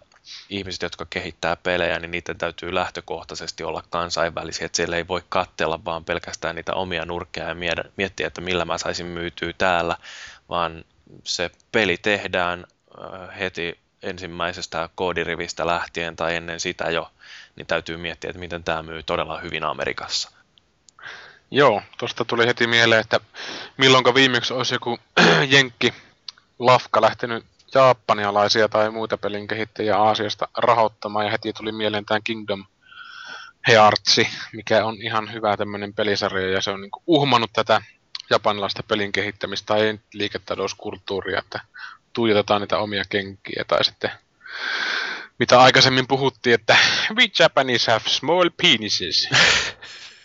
[0.49, 5.85] ihmiset, jotka kehittää pelejä, niin niiden täytyy lähtökohtaisesti olla kansainvälisiä, että siellä ei voi katsella
[5.85, 7.55] vaan pelkästään niitä omia nurkkeja ja
[7.97, 9.97] miettiä, että millä mä saisin myytyä täällä,
[10.49, 10.85] vaan
[11.23, 12.65] se peli tehdään
[13.01, 17.11] äh, heti ensimmäisestä koodirivistä lähtien tai ennen sitä jo,
[17.55, 20.34] niin täytyy miettiä, että miten tämä myy todella hyvin Amerikassa.
[21.51, 23.19] Joo, tuosta tuli heti mieleen, että
[23.77, 24.99] milloinka viimeksi olisi joku
[25.55, 25.93] jenkki
[26.59, 32.65] lafka lähtenyt japanialaisia tai muita pelin kehittäjiä Aasiasta rahoittamaan ja heti tuli mieleen tämä Kingdom
[33.67, 37.81] Heartsi, mikä on ihan hyvä tämmöinen pelisarja ja se on niinku uhmannut tätä
[38.29, 41.59] japanilaista pelin kehittämistä tai liiketalouskulttuuria, että
[42.13, 44.11] tuijotetaan niitä omia kenkiä tai sitten
[45.39, 46.77] mitä aikaisemmin puhuttiin, että
[47.17, 49.29] we Japanese have small penises.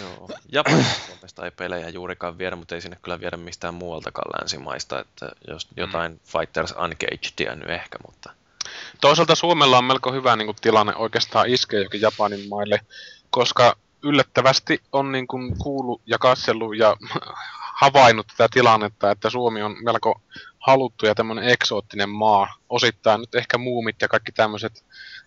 [0.00, 0.30] Joo.
[0.52, 5.70] Japanista ei pelejä juurikaan viedä, mutta ei sinne kyllä viedä mistään muualtakaan länsimaista, että jos
[5.70, 5.74] mm.
[5.76, 6.18] jotain mm.
[6.24, 8.30] Fighters Uncagedia nyt ehkä, mutta...
[9.00, 12.80] Toisaalta Suomella on melko hyvä niin kuin, tilanne oikeastaan iskeä jokin Japanin maille,
[13.30, 16.96] koska yllättävästi on niin kuin, kuullut ja katsellut ja
[17.80, 20.20] havainnut tätä tilannetta, että Suomi on melko
[20.58, 22.54] haluttu ja tämmöinen eksoottinen maa.
[22.68, 24.84] Osittain nyt ehkä muumit ja kaikki tämmöiset,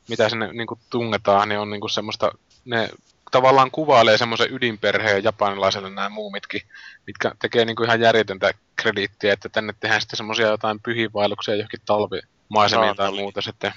[0.10, 2.32] mitä sinne niin kuin, tungetaan, niin on niin kuin, semmoista,
[2.66, 2.90] ne
[3.32, 6.62] tavallaan kuvailee semmoisen ydinperheen japanilaiselle nämä muumitkin,
[7.08, 11.82] mitkä tekee niin kuin ihan järjetöntä krediittiä, että tänne tehdään sitten semmoisia jotain pyhiinvaelluksia johonkin
[11.86, 13.74] talvimaisemiin tai muuta sitten.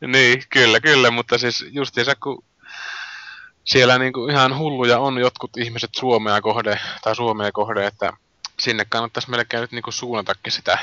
[0.06, 2.44] niin, kyllä, kyllä, mutta siis justiinsa kun
[3.64, 8.12] siellä niin kuin ihan hulluja on jotkut ihmiset Suomea kohde, tai Suomea kohde, että
[8.64, 10.78] sinne kannattaisi melkein nyt niin kuin suunnatakin sitä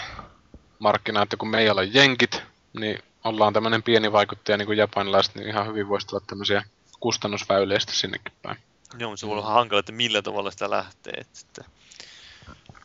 [0.79, 2.43] markkinaa, että kun me ei ole jenkit,
[2.79, 6.63] niin ollaan tämmöinen pieni vaikuttaja niin kuin japanilaiset, niin ihan hyvin voisi tulla tämmöisiä
[6.99, 8.57] kustannusväyliä sinnekin päin.
[8.99, 11.13] Joo, mutta se voi olla hankala, että millä tavalla sitä lähtee.
[11.17, 11.65] Että sitten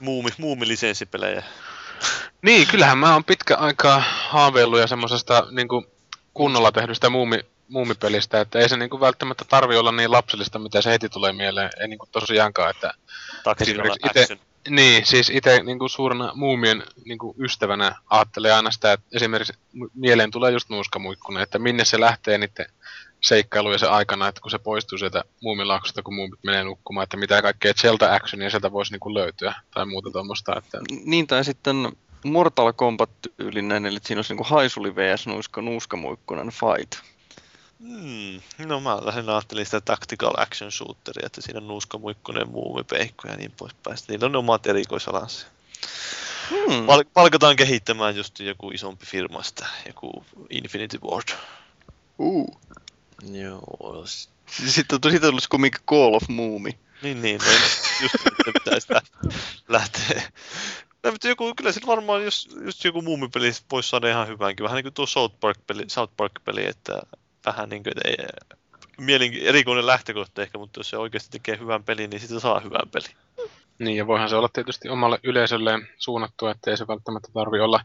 [0.00, 1.42] muumi, muumilisenssipelejä.
[2.42, 5.68] niin, kyllähän mä oon pitkä aikaa haaveillut ja semmoisesta niin
[6.34, 10.82] kunnolla tehdystä muumi, muumipelistä, että ei se niin kuin välttämättä tarvi olla niin lapsellista, mitä
[10.82, 11.70] se heti tulee mieleen.
[11.80, 12.94] Ei niin kuin tosiaankaan, että
[13.60, 14.38] esimerkiksi ite,
[14.70, 19.52] Niin, siis itse niin kuin suurena muumien niin kuin ystävänä ajattelee aina sitä, että esimerkiksi
[19.94, 22.66] mieleen tulee just nuuskamuikkunen, että minne se lähtee niiden
[23.20, 27.42] seikkailujen se aikana, että kun se poistuu sieltä muumilaaksosta, kun muumit menee nukkumaan, että mitä
[27.42, 30.58] kaikkea Zelda actionia sieltä voisi niin kuin löytyä tai muuta tuommoista.
[30.58, 30.78] Että...
[31.04, 31.92] Niin, tai sitten
[32.24, 35.26] Mortal Kombat-tyylinen, eli siinä olisi niin kuin haisuli vs.
[35.26, 37.15] nuuska, nuuskamuikkunen fight.
[37.80, 38.40] Hmm.
[38.66, 43.52] No mä lähinnä ajattelin sitä tactical action shooteria, että siinä on nuuskamuikkunen, muumipeikko ja niin
[43.52, 43.96] poispäin.
[43.96, 45.46] Sitten niillä on ne omat erikoisalansa.
[46.50, 46.86] Hmm.
[46.86, 51.28] Pal- palkataan kehittämään just joku isompi firmasta, joku Infinity Ward.
[52.18, 52.60] Uh.
[53.32, 54.04] Joo.
[54.66, 56.78] Sitten on siitä tullut kumminkin Call of Moomi.
[57.02, 57.46] Niin, niin, no,
[58.02, 59.02] just että pitää sitä
[59.68, 60.22] lähteä.
[61.02, 64.64] No, mutta joku, kyllä sitten varmaan, jos just joku muumipeli voisi saada ihan hyvänkin.
[64.64, 67.02] Vähän niin kuin tuo South Park-peli, South Park-peli että
[67.46, 68.16] vähän niin kuin, ei,
[69.00, 72.88] mielenki- erikoinen lähtökohta ehkä, mutta jos se oikeasti tekee hyvän pelin, niin sitten saa hyvän
[72.92, 73.16] pelin.
[73.78, 77.80] Niin, ja voihan se olla tietysti omalle yleisölleen suunnattu, että ei se välttämättä tarvi olla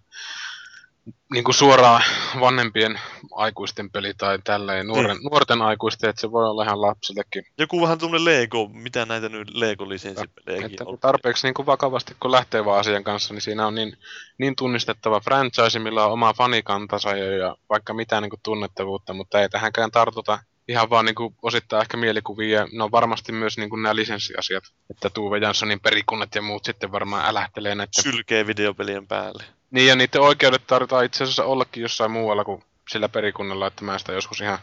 [1.33, 2.03] niin kuin suoraan
[2.39, 2.99] vanhempien
[3.31, 7.45] aikuisten peli tai tälleen nuoren, nuorten aikuisten, että se voi olla ihan lapsillekin.
[7.57, 10.99] Joku vähän tuommoinen Lego, mitä näitä nyt Lego-lisenssipelejäkin on.
[10.99, 13.97] tarpeeksi niin kuin vakavasti kun lähtee vaan asian kanssa, niin siinä on niin,
[14.37, 19.41] niin tunnistettava franchise, millä on oma fanikantansa ja, ja vaikka mitään niin kuin tunnettavuutta, mutta
[19.41, 22.67] ei tähänkään tartuta ihan vaan niin kuin osittain ehkä mielikuvia.
[22.73, 27.25] No varmasti myös niin kuin nämä lisenssiasiat, että Tuve Janssonin perikunnat ja muut sitten varmaan
[27.25, 28.01] älähtelee näitä.
[28.01, 29.43] Sylkee videopelien päälle.
[29.71, 33.99] Niin ja niiden oikeudet tarvitaan itse asiassa ollakin jossain muualla kuin sillä perikunnalla, että mä
[33.99, 34.59] sitä joskus ihan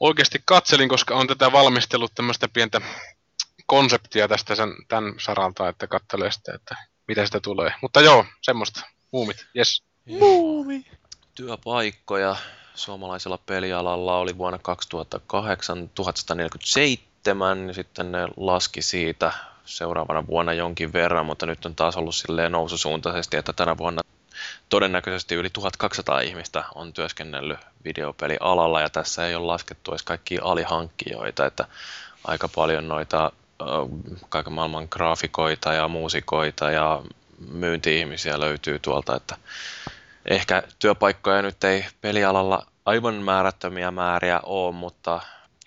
[0.00, 2.80] oikeasti katselin, koska on tätä valmistellut tämmöistä pientä
[3.66, 6.76] konseptia tästä sen, tämän saralta, että katselee sitä, että
[7.08, 7.72] mitä sitä tulee.
[7.82, 8.80] Mutta joo, semmoista.
[9.12, 9.82] Muumit, yes.
[10.04, 10.86] Muumi!
[11.34, 12.36] Työpaikkoja
[12.74, 19.32] suomalaisella pelialalla oli vuonna 2008 1147 ja sitten ne laski siitä
[19.64, 24.02] seuraavana vuonna jonkin verran, mutta nyt on taas ollut silleen noususuuntaisesti, että tänä vuonna
[24.68, 31.46] todennäköisesti yli 1200 ihmistä on työskennellyt videopelialalla ja tässä ei ole laskettu edes kaikkia alihankkijoita,
[31.46, 31.64] että
[32.24, 33.32] aika paljon noita
[34.28, 37.02] kaiken maailman graafikoita ja muusikoita ja
[37.50, 39.36] myynti-ihmisiä löytyy tuolta, että
[40.24, 45.20] ehkä työpaikkoja nyt ei pelialalla aivan määrättömiä määriä ole, mutta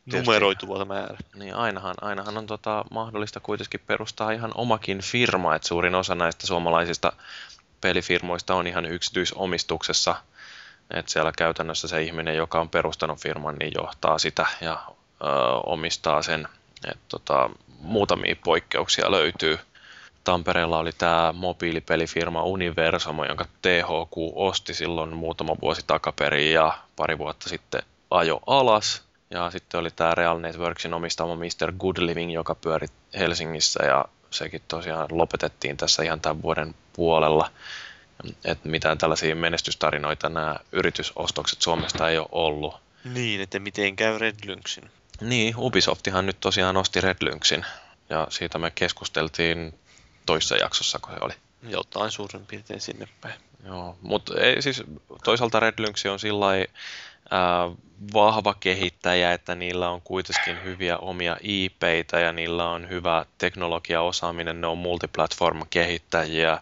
[0.05, 1.17] tietysti- Numeroituva määrä.
[1.35, 6.47] niin ainahan, ainahan on tota, mahdollista kuitenkin perustaa ihan omakin firma, että suurin osa näistä
[6.47, 7.13] suomalaisista
[7.83, 10.15] pelifirmoista on ihan yksityisomistuksessa,
[10.91, 14.83] että siellä käytännössä se ihminen, joka on perustanut firman, niin johtaa sitä ja
[15.21, 15.25] ö,
[15.65, 16.47] omistaa sen,
[16.85, 17.49] että tota,
[17.79, 19.59] muutamia poikkeuksia löytyy.
[20.23, 27.49] Tampereella oli tämä mobiilipelifirma Universamo, jonka THQ osti silloin muutama vuosi takaperin ja pari vuotta
[27.49, 29.03] sitten ajo alas.
[29.29, 31.73] Ja sitten oli tämä Real Networksin omistama Mr.
[31.79, 32.87] Good Living, joka pyöri
[33.19, 37.51] Helsingissä ja sekin tosiaan lopetettiin tässä ihan tämän vuoden puolella.
[38.45, 42.75] Et mitään tällaisia menestystarinoita nämä yritysostokset Suomesta ei ole ollut.
[43.13, 44.91] Niin, että miten käy Red Lynxin.
[45.21, 47.65] Niin, Ubisoftihan nyt tosiaan osti Red Lynxin
[48.09, 49.79] ja siitä me keskusteltiin
[50.25, 51.33] toissa jaksossa, kun se oli.
[51.63, 53.39] Jotain suurin piirtein sinne päin.
[53.65, 54.83] Joo, mutta ei siis
[55.23, 56.73] toisaalta Red Lynx on sillä lailla,
[58.13, 64.67] vahva kehittäjä, että niillä on kuitenkin hyviä omia IPitä ja niillä on hyvä teknologiaosaaminen, ne
[64.67, 66.59] on multiplatform-kehittäjiä,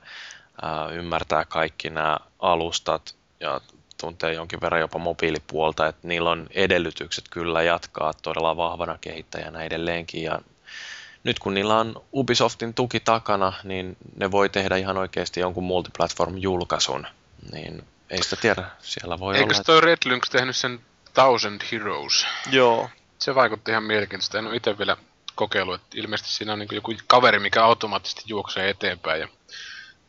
[0.61, 3.61] ää, ymmärtää kaikki nämä alustat ja
[4.01, 10.23] tuntee jonkin verran jopa mobiilipuolta, että niillä on edellytykset kyllä jatkaa todella vahvana kehittäjänä edelleenkin.
[10.23, 10.41] Ja
[11.23, 17.07] nyt kun niillä on Ubisoftin tuki takana, niin ne voi tehdä ihan oikeasti jonkun multiplatform-julkaisun,
[17.51, 18.63] niin ei sitä tiedä.
[18.79, 19.63] Siellä voi Eikös olla...
[19.63, 20.79] toi Red Lynx tehnyt sen
[21.13, 22.25] Thousand Heroes?
[22.51, 22.89] Joo.
[23.19, 24.39] Se vaikutti ihan mielenkiintoista.
[24.39, 24.97] En ole itse vielä
[25.35, 25.75] kokeillut.
[25.75, 29.27] Että ilmeisesti siinä on niin joku kaveri, mikä automaattisesti juoksee eteenpäin ja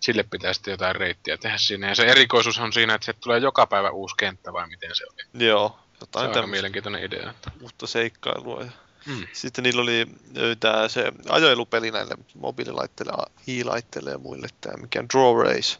[0.00, 1.88] sille pitää sitten jotain reittiä tehdä siinä.
[1.88, 5.04] Ja se erikoisuus on siinä, että se tulee joka päivä uusi kenttä vai miten se
[5.04, 5.46] oli.
[5.46, 5.68] Joo.
[5.68, 7.30] Se on Jotain aika tämmöistä mielenkiintoinen idea.
[7.30, 7.50] Että...
[7.60, 8.62] uutta seikkailua.
[8.62, 8.70] Ja
[9.06, 9.26] Mm.
[9.32, 10.06] Sitten niillä oli
[10.36, 13.12] ö, tää se ajoilupeli näille mobiililaitteille,
[13.48, 15.78] i-laitteille ja muille, tämä mikä on Draw Race.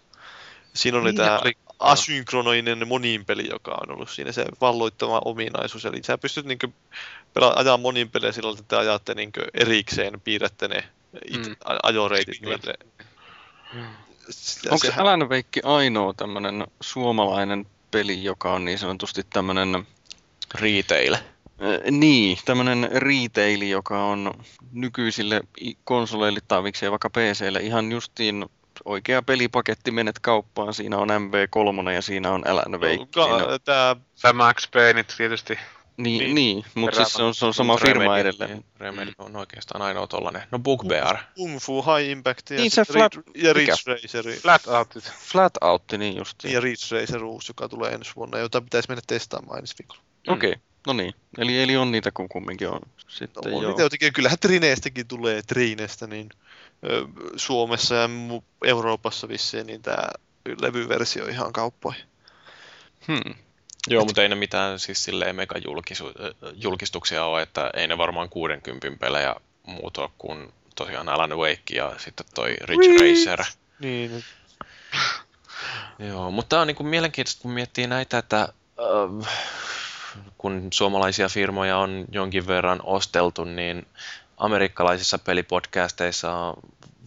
[0.74, 5.85] Siinä oli Niin, tämä oli- asynkronoinen monin peli, joka on ollut siinä se valloittava ominaisuus.
[5.85, 6.67] Eli sä pystyt niinku
[7.39, 10.85] pela- ajaa monin pelejä sillä, että te ajatte niinku erikseen, piirrätte ne
[11.29, 11.57] it, Mm.
[11.83, 12.75] ajoreitit niille.
[13.75, 13.83] Ja
[14.71, 19.87] Onko sehän- Alan Wake ainoa tämmöinen suomalainen peli, joka on niin sanotusti tämmöinen
[20.55, 21.17] Retail.
[21.91, 24.35] niin, tämmöinen retail, joka on
[24.73, 25.41] nykyisille
[25.85, 28.47] konsoleille tai miksei vaikka PClle ihan justiin
[28.85, 33.21] oikea pelipaketti, menet kauppaan, siinä on MV3 ja siinä on Alan Wake.
[33.21, 35.59] On- Tämä Max Payne tietysti
[35.97, 36.35] Niin, Niin.
[36.35, 38.65] niin, mutta siis se on, se on sama Mut firma Remedy- edelleen.
[38.81, 40.43] Remedy on oikeastaan ainoa tollanen.
[40.51, 41.17] No Bugbear.
[41.35, 43.53] Kung Fu High Impact ja, Niin se Flat- Ridge- ja?
[43.53, 44.25] Ridge Racer.
[44.41, 45.05] Flat outit.
[45.19, 46.45] Flat Out, niin just.
[46.45, 50.03] Ja Ridge Racer uusi, joka tulee ensi vuonna, jota pitäisi mennä testaamaan ensi viikolla.
[50.29, 50.63] Okei, okay.
[50.87, 51.15] no niin.
[51.39, 52.81] Eli, eli on niitä, kun kumminkin on.
[53.09, 53.71] Sitten No, on joo.
[53.71, 56.29] niitä jotenkin, kyllähän Trineestäkin tulee Trineestä, niin
[57.37, 58.09] Suomessa ja
[58.65, 60.09] Euroopassa vissiin, niin tämä
[60.61, 62.05] levyversio ihan kauppoihin.
[63.09, 63.35] Hmm.
[63.89, 65.55] Joo, mutta ei ne mitään siis silleen mega
[66.55, 69.35] julkistuksia ole, että ei ne varmaan 60 pelejä
[69.67, 73.45] muut ole kuin tosiaan Alan Wake ja sitten toi Ridge Racer.
[73.79, 74.25] Niin,
[75.99, 79.29] Joo, mutta tämä on niin kuin mielenkiintoista, kun miettii näitä, että äh,
[80.39, 83.87] kun suomalaisia firmoja on jonkin verran osteltu, niin
[84.43, 86.55] amerikkalaisissa pelipodcasteissa on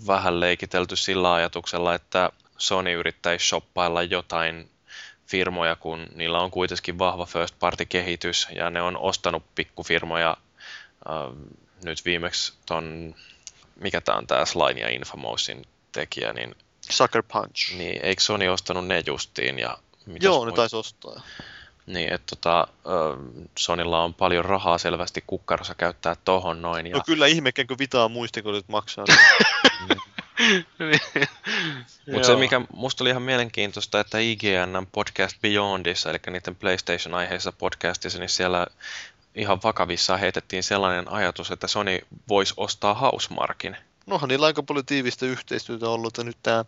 [0.07, 4.69] vähän leikitelty sillä ajatuksella, että Sony yrittäisi shoppailla jotain
[5.27, 10.37] firmoja, kun niillä on kuitenkin vahva first party kehitys ja ne on ostanut pikkufirmoja
[11.09, 13.15] äh, nyt viimeksi ton,
[13.75, 16.55] mikä tämä on tämä Slime ja Infamousin tekijä, niin
[16.89, 17.75] Sucker Punch.
[17.77, 19.59] niin, eikö Sony ostanut ne justiin?
[19.59, 20.55] Ja mitäs Joo, ne muita?
[20.55, 21.21] taisi ostaa.
[21.85, 22.89] Niin, että tota, ö,
[23.57, 26.87] Sonylla on paljon rahaa selvästi kukkarossa käyttää tohon noin.
[26.87, 29.05] Ja, No kyllä ihmekään, kun vitaa muistikodit maksaa.
[32.11, 38.19] Mutta se, mikä musta oli ihan mielenkiintoista, että IGN Podcast Beyondissa, eli niiden PlayStation-aiheisessa podcastissa,
[38.19, 38.67] niin siellä
[39.35, 43.77] ihan vakavissa heitettiin sellainen ajatus, että Sony voisi ostaa Housemarkin.
[44.05, 46.65] Nohan niillä aika paljon tiivistä yhteistyötä ollut, että nyt tää,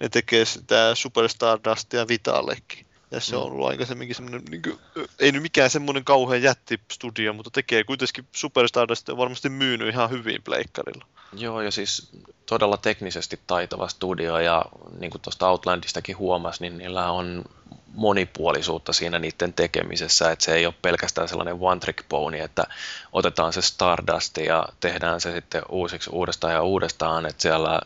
[0.00, 2.85] ne tekee sitä Superstar Dustia Vitallekin.
[3.10, 4.78] Ja se on ollut aikaisemminkin semmoinen, niin kuin,
[5.18, 10.10] ei nyt mikään semmoinen kauhean jättistudio, mutta tekee kuitenkin Superstar Dustia on varmasti myynyt ihan
[10.10, 11.06] hyvin pleikkarilla.
[11.32, 12.10] Joo, ja siis
[12.46, 14.64] todella teknisesti taitava studio, ja
[14.98, 17.44] niin kuin tuosta Outlandistakin huomasi, niin niillä on
[17.86, 22.64] monipuolisuutta siinä niiden tekemisessä, että se ei ole pelkästään sellainen one trick pony, että
[23.12, 27.80] otetaan se Stardust ja tehdään se sitten uusiksi uudestaan ja uudestaan, että siellä äh,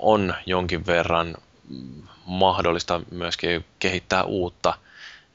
[0.00, 1.34] on jonkin verran
[1.68, 4.74] mm, mahdollista myöskin kehittää uutta,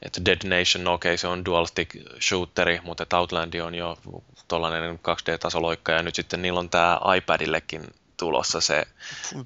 [0.02, 3.98] että Dead Nation, no okei, se on dual stick shooteri, mutta Outland on jo
[4.48, 8.86] tuollainen 2D-tasoloikka, ja nyt sitten niillä on tämä iPadillekin tulossa se,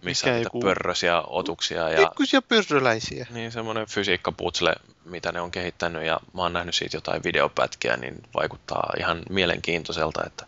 [0.03, 3.27] missä on niitä joku- pörrösiä otuksia ja Pikkuisia pörröläisiä.
[3.31, 4.75] niin semmoinen fysiikkaputsle,
[5.05, 10.23] mitä ne on kehittänyt, ja mä oon nähnyt siitä jotain videopätkiä, niin vaikuttaa ihan mielenkiintoiselta,
[10.27, 10.47] että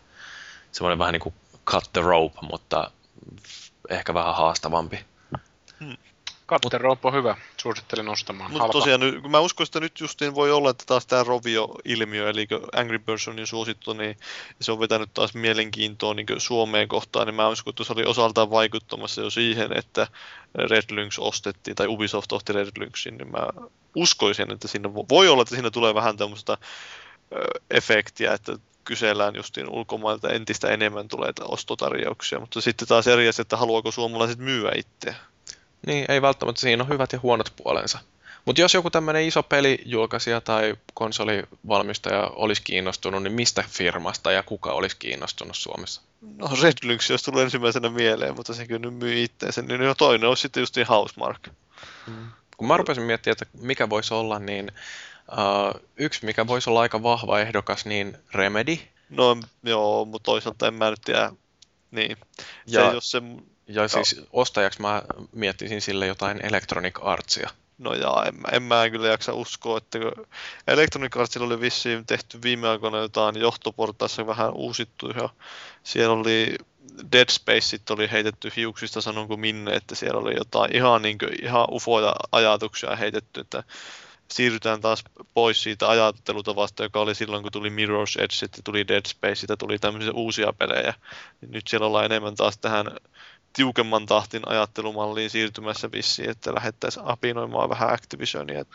[0.71, 1.35] semmoinen vähän niin kuin
[1.65, 2.91] cut the rope, mutta
[3.89, 5.05] ehkä vähän haastavampi.
[5.83, 6.12] Katten
[6.77, 7.35] rope on hyvä.
[7.57, 8.51] Suosittelen ostamaan.
[8.51, 12.99] Mutta tosiaan, mä uskon, että nyt justiin voi olla, että taas tämä Rovio-ilmiö, eli Angry
[12.99, 14.17] Birds on niin suosittu, niin
[14.61, 18.49] se on vetänyt taas mielenkiintoa niin Suomeen kohtaan, niin mä uskon, että se oli osaltaan
[18.49, 20.07] vaikuttamassa jo siihen, että
[20.55, 23.47] Red Lynx ostettiin, tai Ubisoft osti Red Lynxin, niin mä
[23.95, 26.57] uskoisin, että siinä vo- voi olla, että siinä tulee vähän tämmöistä
[27.71, 33.57] efektiä, että kysellään justiin ulkomailta entistä enemmän tulee ostotarjouksia, mutta sitten taas eri asia, että
[33.57, 35.15] haluaako suomalaiset myyä itseä.
[35.87, 37.99] Niin, ei välttämättä siinä on hyvät ja huonot puolensa.
[38.45, 44.71] Mutta jos joku tämmöinen iso pelijulkaisija tai konsolivalmistaja olisi kiinnostunut, niin mistä firmasta ja kuka
[44.71, 46.01] olisi kiinnostunut Suomessa?
[46.37, 49.95] No Red Lynx, jos tulee ensimmäisenä mieleen, mutta se kyllä nyt myy itteensä, niin jo
[49.95, 51.47] toinen on sitten just Housemark.
[52.57, 54.71] Kun mä rupesin miettimään, että mikä voisi olla, niin
[55.31, 58.77] uh, yksi, mikä voisi olla aika vahva ehdokas, niin Remedy.
[59.09, 61.31] No joo, mutta toisaalta en mä nyt tiedä.
[61.91, 62.17] Niin.
[62.37, 63.21] Se Ja- ei ole se,
[63.67, 67.49] Ja siis ostajaksi mä miettisin sille jotain Electronic Artsia.
[67.77, 69.99] no jaa, en, mä- en mä kyllä jaksa uskoa, että
[70.67, 75.29] Electronic Artsilla oli vissiin tehty viime aikoina jotain johtoportaissa vähän uusittu ja
[75.83, 76.55] siellä oli
[77.11, 81.45] Dead Spaceit oli heitetty hiuksista sanon kuin minne, että siellä oli jotain ihan, niin kuin,
[81.45, 83.63] ihan ufoja ajatuksia heitetty, että
[84.31, 85.03] siirrytään taas
[85.33, 89.57] pois siitä ajattelutavasta, joka oli silloin, kun tuli Mirror's Edge, sitten tuli Dead Space, sitten
[89.57, 90.93] tuli tämmöisiä uusia pelejä.
[91.41, 92.85] Nyt siellä ollaan enemmän taas tähän
[93.53, 98.65] tiukemman tahtin ajattelumalliin siirtymässä vissiin, että lähdettäisiin apinoimaan vähän Activisionia.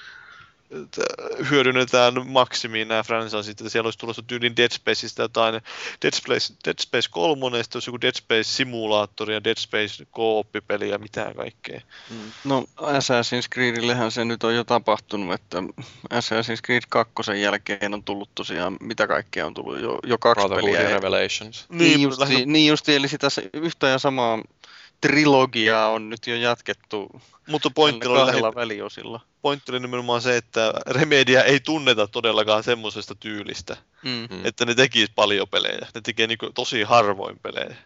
[1.51, 5.55] Hyödynnetään maksimiin nämä franchiseit, että siellä olisi tulossa tyylin Dead Spaceista jotain
[6.03, 10.05] Dead Space, Dead Space 3, ja sitten olisi joku Dead Space simulaattori ja Dead Space
[10.05, 11.81] co-op-peli ja mitään kaikkea.
[12.45, 15.63] No Assassin's Creedillehän se nyt on jo tapahtunut, että
[16.15, 20.73] Assassin's Creed 2 jälkeen on tullut tosiaan, mitä kaikkea on tullut, jo, jo kaksi Brotherhood
[20.73, 20.91] peliä.
[20.91, 21.67] ja Revelations.
[21.69, 24.39] Niin, mutta justi, niin justi, eli sitä se yhtä ja samaa
[25.01, 29.21] trilogiaa on nyt jo jatkettu Mutta pointti oli, kahdella lähi, väliosilla.
[29.43, 34.11] pointti oli nimenomaan se, että Remedia ei tunneta todellakaan semmoisesta tyylistä, Mm.
[34.31, 34.47] Mm.
[34.47, 35.87] että ne tekisi paljon pelejä.
[35.95, 37.77] Ne tekee niinku tosi harvoin pelejä.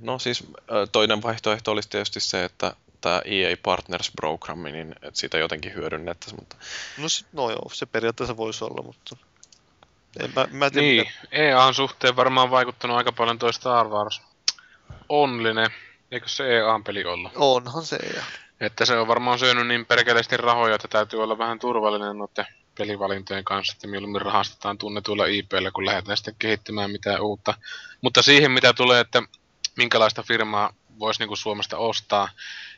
[0.00, 0.44] No siis
[0.92, 6.56] toinen vaihtoehto olisi tietysti se, että tämä EA Partners-programmi, niin että sitä jotenkin hyödynnettäisiin, mutta
[6.98, 9.16] No, sit, no joo, se periaatteessa voisi olla, mutta
[10.20, 14.22] En mä, mä tiedä, Niin, mikä- EA:n suhteen varmaan vaikuttanut aika paljon toi Star Wars.
[15.08, 15.70] Onlinen,
[16.10, 17.32] eikö se EA:n peli ollut?
[17.36, 18.22] onhan se ja
[18.60, 22.46] Että se on varmaan syönyt niin perkeleesti rahoja, että täytyy olla vähän turvallinen noiden
[22.78, 27.54] pelivalintojen kanssa, että mieluummin rahastetaan tunnetuilla IPillä, kun lähdetään sitten kehittämään mitään uutta.
[28.00, 29.22] Mutta siihen, mitä tulee, että
[29.76, 32.28] minkälaista firmaa voisi niin kuin Suomesta ostaa,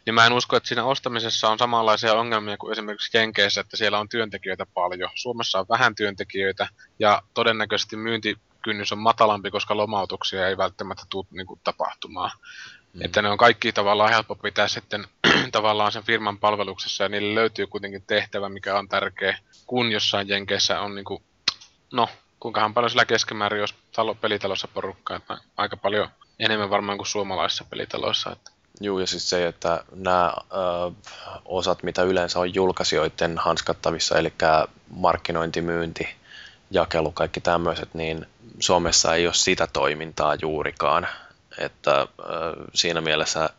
[0.07, 3.99] niin mä en usko, että siinä ostamisessa on samanlaisia ongelmia kuin esimerkiksi Jenkeissä, että siellä
[3.99, 5.11] on työntekijöitä paljon.
[5.15, 11.47] Suomessa on vähän työntekijöitä ja todennäköisesti myyntikynnys on matalampi, koska lomautuksia ei välttämättä tule niin
[11.47, 12.31] kuin, tapahtumaan.
[12.93, 13.03] Mm.
[13.05, 15.05] Että ne on kaikki tavallaan helppo pitää sitten
[15.53, 20.81] tavallaan sen firman palveluksessa ja niille löytyy kuitenkin tehtävä, mikä on tärkeä, kun jossain Jenkeissä
[20.81, 21.23] on niin kuin,
[21.93, 22.09] no,
[22.41, 26.09] kuinkahan paljon sillä keskimäärin, jos talo, pelitalossa porukkaa, että aika paljon
[26.39, 28.33] enemmän varmaan kuin suomalaisissa pelitaloissa.
[28.33, 28.51] Että.
[28.81, 30.93] Juu, ja siis se, että nämä ö,
[31.45, 34.33] osat, mitä yleensä on julkaisijoiden hanskattavissa, eli
[34.91, 36.09] markkinointi, myynti,
[36.71, 38.27] jakelu, kaikki tämmöiset, niin
[38.59, 41.09] Suomessa ei ole sitä toimintaa juurikaan.
[41.61, 42.07] Että ö,
[42.75, 43.51] siinä mielessä,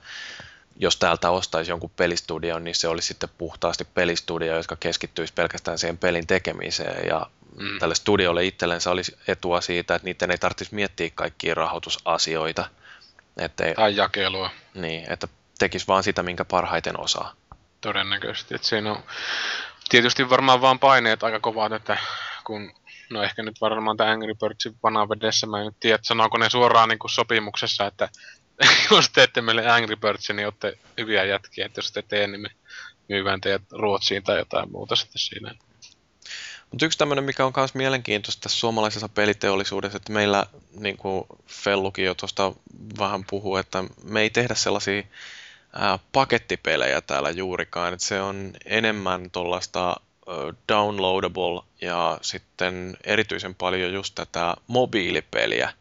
[0.75, 5.97] jos täältä ostaisi jonkun pelistudion, niin se olisi sitten puhtaasti pelistudio, joka keskittyisi pelkästään siihen
[5.97, 7.07] pelin tekemiseen.
[7.07, 7.25] Ja
[7.57, 7.79] mm.
[7.79, 12.69] tälle studiolle itsellensä olisi etua siitä, että niiden ei tarvitsisi miettiä kaikkia rahoitusasioita.
[13.37, 15.27] Ettei, Tai jakelua niin, että
[15.59, 17.33] tekisi vaan sitä, minkä parhaiten osaa.
[17.81, 18.55] todennäköisesti.
[18.55, 19.03] Että siinä on
[19.89, 21.97] tietysti varmaan vaan paineet aika kovat, että
[22.43, 22.73] kun
[23.11, 26.89] No ehkä nyt varmaan tämä Angry Birdsin vanavedessä, mä en nyt tiedä, sanooko ne suoraan
[26.89, 28.09] niin kuin sopimuksessa, että
[28.91, 32.49] jos teette meille Angry Birdsin, niin olette hyviä jätkiä, että jos te tee, niin me
[33.09, 35.55] myydään teidät Ruotsiin tai jotain muuta sitten siinä.
[36.71, 40.45] Mutta yksi tämmöinen, mikä on myös mielenkiintoista tässä suomalaisessa peliteollisuudessa, että meillä,
[40.79, 42.53] niin kuin Fellukin jo tuosta
[42.99, 45.03] vähän puhuu, että me ei tehdä sellaisia
[45.73, 49.95] ää, pakettipelejä täällä juurikaan, että se on enemmän tuollaista
[50.69, 55.73] downloadable ja sitten erityisen paljon just tätä mobiilipeliä.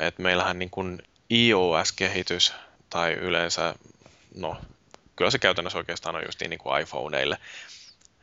[0.00, 2.54] Että meillähän niin kuin iOS-kehitys
[2.90, 3.74] tai yleensä,
[4.34, 4.56] no
[5.16, 7.38] kyllä se käytännössä oikeastaan on just niin kuin iPhoneille,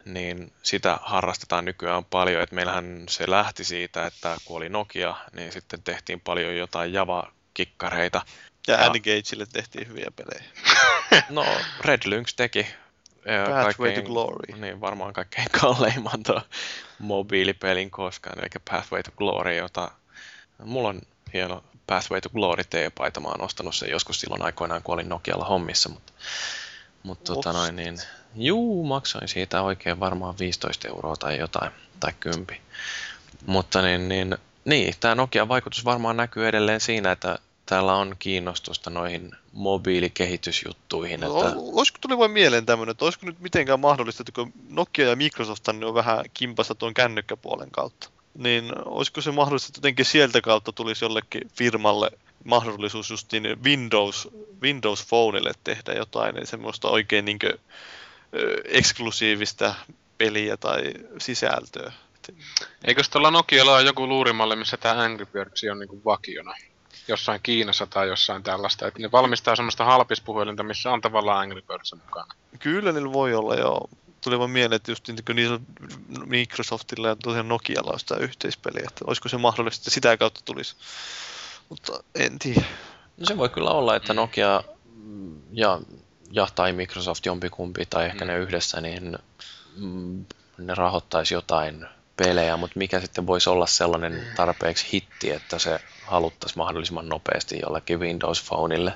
[0.06, 5.52] niin sitä harrastetaan nykyään paljon, että meillähän se lähti siitä, että kun oli Nokia, niin
[5.52, 8.22] sitten tehtiin paljon jotain Java-kikkareita.
[8.68, 10.44] Ja Ja- N-Gageille tehtiin hyviä pelejä.
[11.30, 11.46] No,
[11.80, 12.68] Red Lynx teki
[13.50, 14.60] Pathway to Glory.
[14.60, 16.42] Niin, varmaan kaikkein kalleimman tuon
[17.00, 19.92] mobiilipelin koskaan, eli Pathway to Glory, jota
[20.64, 21.02] mulla on
[21.34, 25.46] hieno Pathway to Glory T-paita, mä oon ostanut sen joskus silloin aikoinaan, kun olin Nokialla
[25.46, 26.14] hommissa, mutta,
[27.04, 27.98] mutta tota noin, niin,
[28.36, 32.62] juu, maksoin siitä oikein varmaan 15 euroa tai jotain, tai kympi.
[33.46, 37.40] Mutta niin, niin, niin tämä Nokian vaikutus varmaan näkyy edelleen siinä, että
[37.72, 41.20] täällä on kiinnostusta noihin mobiilikehitysjuttuihin.
[41.20, 44.54] No, Että, ol- olisiko tuli vain mieleen tämmöinen, että olisiko nyt mitenkään mahdollista, että kun
[44.70, 49.78] Nokia ja Microsoft ne on vähän kimpassa tuon kännykkäpuolen kautta, niin olisiko se mahdollista, että
[49.78, 52.12] jotenkin sieltä kautta tulisi jollekin firmalle
[52.44, 54.30] mahdollisuus just niin Windows,
[54.62, 57.54] Windows Phoneille tehdä jotain niin semmoista oikein niin kuin,
[58.66, 59.76] eksklusiivista
[60.18, 61.92] peliä tai sisältöä.
[62.84, 66.54] Eikö tuolla Nokialla ole joku luurimalle, missä tämä Angry Birds on niinku vakiona?
[67.08, 68.88] Jossain Kiinassa tai jossain tällaista.
[68.88, 72.34] Että ne valmistaa semmoista halpispuhelinta, missä on tavallaan Angry Birds mukana.
[72.60, 73.90] Kyllä niillä voi olla joo.
[74.24, 75.60] Tuli vaan mieleen, että just niin niillä
[76.26, 80.76] Microsoftilla ja tosiaan Nokialla on sitä yhteispeliä, että olisiko se mahdollista, että sitä kautta tulisi.
[81.70, 82.62] Mutta en tiedä.
[83.18, 84.64] No se voi kyllä olla, että Nokia
[84.96, 85.80] mm, ja,
[86.32, 89.18] ja tai Microsoft jompikumpi tai ehkä ne yhdessä, niin
[89.78, 90.26] mm,
[90.58, 91.86] ne rahoittaisi jotain
[92.18, 95.80] pelejä, mutta mikä sitten voisi olla sellainen tarpeeksi hitti, että se
[96.12, 98.94] haluttaisiin mahdollisimman nopeasti jollekin Windows Phoneille.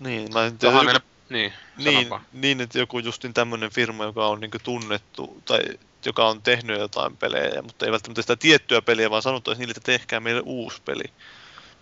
[0.00, 1.00] Niin, mä en tiedä, joku, meillä...
[1.28, 5.60] Niin, niin, niin, että joku justin tämmöinen firma, joka on niin tunnettu tai
[6.06, 9.92] joka on tehnyt jotain pelejä, mutta ei välttämättä sitä tiettyä peliä, vaan sanottaisiin niille, että
[9.92, 11.04] tehkää meille uusi peli.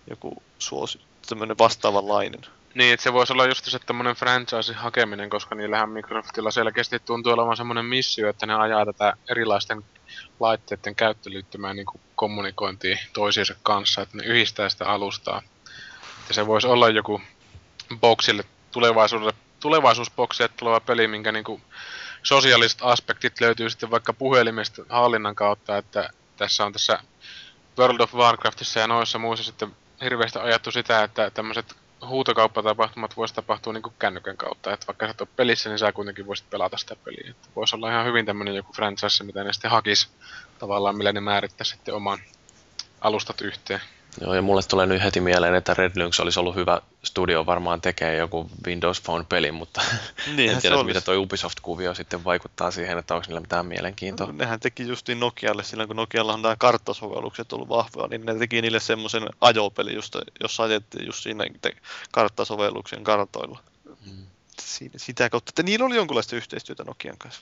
[0.09, 2.41] Joku suosi, tämmöinen vastaavanlainen.
[2.73, 7.33] Niin, että se voisi olla just se tämmöinen franchise hakeminen, koska niillähän Microsoftilla selkeästi tuntuu
[7.33, 9.83] olevan semmoinen missio, että ne ajaa tätä erilaisten
[10.39, 15.41] laitteiden käyttöliittymää niin kuin kommunikointia toisiinsa kanssa, että ne yhdistää sitä alustaa.
[16.27, 17.21] Ja se voisi olla joku
[17.99, 21.61] boksille tulevaisuudelle, tulevaisuusboksille tuleva peli, minkä niin kuin
[22.23, 26.99] sosiaaliset aspektit löytyy sitten vaikka puhelimesta hallinnan kautta, että tässä on tässä
[27.77, 31.75] World of Warcraftissa ja noissa muissa sitten hirveästi ajattu sitä, että tämmöiset
[32.07, 36.27] huutokauppatapahtumat voisi tapahtua niin kännykän kautta, että vaikka sä et ole pelissä, niin sä kuitenkin
[36.27, 37.31] voisit pelata sitä peliä.
[37.31, 40.09] Että voisi olla ihan hyvin tämmöinen joku franchise, mitä ne sitten hakis
[40.59, 42.19] tavallaan, millä ne määrittäisi sitten oman
[43.01, 43.81] alustat yhteen.
[44.21, 47.81] Joo, ja mulle tulee nyt heti mieleen, että Red Lynx olisi ollut hyvä studio varmaan
[47.81, 49.81] tekee joku Windows Phone-peli, mutta
[50.35, 54.27] Niinhän en tiedä, se mitä tuo Ubisoft-kuvio sitten vaikuttaa siihen, että onko niillä mitään mielenkiintoa.
[54.27, 58.35] No, nehän teki justiin Nokialle silloin, kun Nokialla on nämä karttasovellukset ollut vahvoja, niin ne
[58.35, 61.45] teki niille semmoisen ajopeli, josta, jossa ajettiin just siinä
[62.11, 63.59] karttasovelluksen kartoilla.
[64.05, 64.25] Mm.
[64.61, 67.41] Siinä, sitä kautta, että niillä oli jonkunlaista yhteistyötä Nokian kanssa.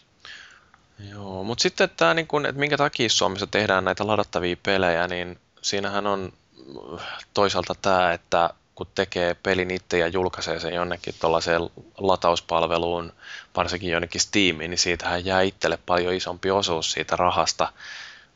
[1.11, 5.39] Joo, mutta sitten tämä, niin kun, että minkä takia Suomessa tehdään näitä ladattavia pelejä, niin
[5.61, 6.33] siinähän on
[7.33, 11.61] toisaalta tämä, että kun tekee pelin itse ja julkaisee sen jonnekin tuollaiseen
[11.97, 13.13] latauspalveluun,
[13.55, 17.73] varsinkin jonnekin Steamiin, niin siitähän jää itselle paljon isompi osuus siitä rahasta.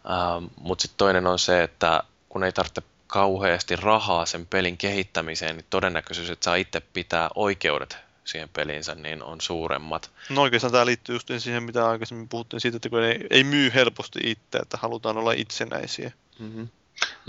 [0.09, 5.57] Ähm, mutta sitten toinen on se, että kun ei tarvitse kauheasti rahaa sen pelin kehittämiseen,
[5.57, 10.11] niin todennäköisyys, että saa itse pitää oikeudet siihen pelinsä, niin on suuremmat.
[10.29, 13.71] No oikeastaan tämä liittyy just siihen, mitä aikaisemmin puhuttiin siitä, että kun ei, ei myy
[13.73, 16.11] helposti itse, että halutaan olla itsenäisiä.
[16.39, 16.67] Mm-hmm.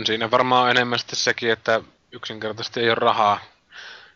[0.04, 1.80] Siinä varmaan on enemmän sitten sekin, että
[2.12, 3.40] yksinkertaisesti ei ole rahaa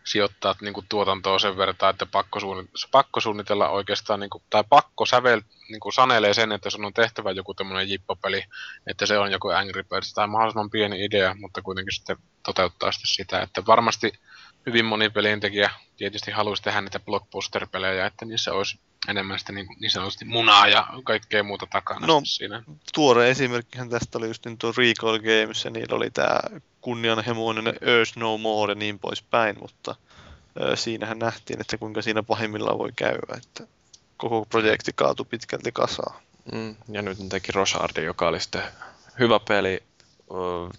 [0.07, 4.65] sijoittaa niin kuin tuotantoa sen verran, että pakko, suunnitella, pakko suunnitella oikeastaan, niin kuin, tai
[4.69, 8.43] pakko sävel, niin kuin sanelee sen, että sun on tehtävä joku tämmöinen jippopeli,
[8.87, 13.09] että se on joku Angry Birds tai mahdollisimman pieni idea, mutta kuitenkin sitten toteuttaa sitten
[13.09, 14.13] sitä, että varmasti
[14.67, 19.91] hyvin moni pelintekijä tietysti haluaisi tehdä niitä blockbuster-pelejä, että niissä olisi enemmän sitten niin, niin
[19.91, 22.63] sanotusti munaa ja kaikkea muuta takana No, siinä.
[22.95, 26.41] Tuore esimerkkihän tästä oli just niin tuo Recall Games, ja niillä oli tämä
[26.81, 29.95] kunnianhimoinen Earth No More ja niin poispäin, mutta
[30.61, 33.67] ö, siinähän nähtiin, että kuinka siinä pahimmillaan voi käydä, että
[34.17, 36.21] koko projekti kaatui pitkälti kasaan.
[36.53, 38.63] Mm, ja nyt ne teki Rosardin, joka oli sitten
[39.19, 39.83] hyvä peli,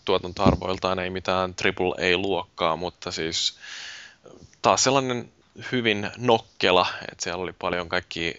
[0.06, 3.58] tuotantoarvoiltaan ei mitään AAA-luokkaa, mutta siis
[4.62, 5.32] taas sellainen
[5.72, 8.36] hyvin nokkela, että siellä oli paljon kaikki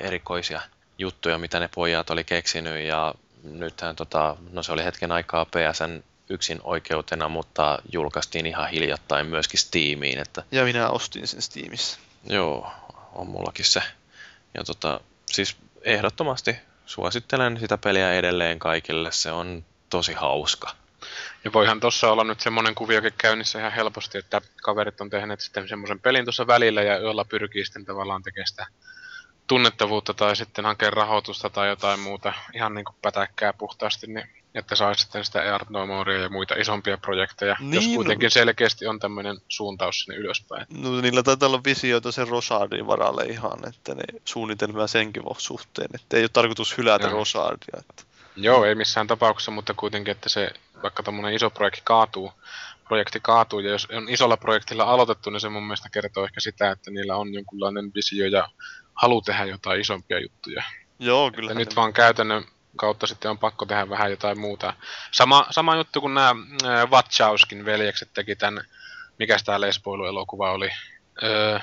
[0.00, 0.60] erikoisia
[0.98, 6.02] juttuja, mitä ne pojat oli keksinyt ja nythän tota, no se oli hetken aikaa PSN
[6.28, 11.98] yksin oikeutena, mutta julkaistiin ihan hiljattain myöskin Steamiin, että Ja minä ostin sen Steamissa.
[12.24, 12.72] Joo,
[13.12, 13.82] on mullakin se.
[14.54, 19.12] Ja tota, siis ehdottomasti suosittelen sitä peliä edelleen kaikille.
[19.12, 20.70] Se on tosi hauska.
[21.44, 25.68] Ja voihan tuossa olla nyt semmoinen kuviokin käynnissä ihan helposti, että kaverit on tehneet sitten
[25.68, 28.66] semmoisen pelin tuossa välillä ja jolla pyrkii sitten tavallaan tekemään sitä
[29.46, 34.76] tunnettavuutta tai sitten hakea rahoitusta tai jotain muuta ihan niin kuin pätäkkää puhtaasti, niin että
[34.76, 35.80] saisi sitten sitä Art No
[36.22, 40.66] ja muita isompia projekteja, niin, jos Niin, kuitenkin selkeästi on tämmöinen suuntaus sinne ylöspäin.
[40.70, 46.16] No, niillä taitaa olla visioita sen Rosardin varalle ihan, että ne suunnitelmia senkin suhteen, että
[46.16, 47.12] ei ole tarkoitus hylätä Joo.
[47.12, 47.80] Rosardia.
[47.80, 48.09] Että.
[48.44, 50.50] Joo, ei missään tapauksessa, mutta kuitenkin, että se
[50.82, 52.32] vaikka tämmöinen iso projekti kaatuu,
[52.88, 56.70] projekti kaatuu, ja jos on isolla projektilla aloitettu, niin se mun mielestä kertoo ehkä sitä,
[56.70, 58.48] että niillä on jonkunlainen visio ja
[58.94, 60.62] halu tehdä jotain isompia juttuja.
[60.98, 62.44] Joo, Kyllä nyt vaan käytännön
[62.76, 64.74] kautta sitten on pakko tehdä vähän jotain muuta.
[65.10, 66.34] Sama, sama juttu kuin nämä
[66.64, 68.64] äh, Wachowskin veljekset teki tämän,
[69.18, 70.70] mikä tämä lesboiluelokuva oli.
[71.22, 71.58] Öö,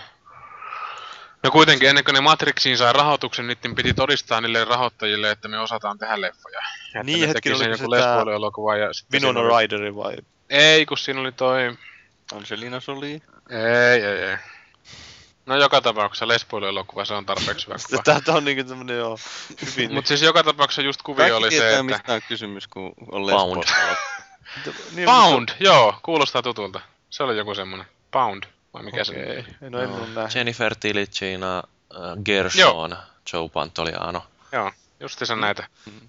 [1.48, 5.60] no kuitenkin ennen kuin ne Matrixiin sai rahoituksen, niiden piti todistaa niille rahoittajille, että me
[5.60, 6.60] osataan tehdä leffoja.
[6.94, 10.16] Ja Niin, sen oliko joku se tää lesboiluelokuva ja Winona oli- Rideri vai?
[10.50, 11.78] Ei, kun siinä oli toi...
[12.34, 13.22] Angelina Jolie.
[13.50, 14.38] Ei, ei, ei.
[15.46, 18.04] No joka tapauksessa lesboiluelokuva, se on tarpeeksi hyvä kuva.
[18.14, 19.18] Tätä on niinku tämmönen joo,
[19.62, 19.94] hyvin.
[19.94, 21.84] Mutta siis joka tapauksessa just kuvio Kaikki oli se, että...
[21.84, 23.64] mistä on kysymys, kun on Pound.
[24.96, 26.82] niin, Pound, joo, kuulostaa tutulta.
[27.10, 27.86] Se oli joku semmonen.
[28.12, 28.44] Pound,
[28.78, 29.70] vai mikä se Okei, okay.
[29.70, 30.36] no en nähnyt.
[30.36, 32.98] Jennifer Tillicina, äh, Gershon,
[33.34, 34.24] Joe Pantoliano.
[34.52, 35.68] Joo, justiinsa näitä.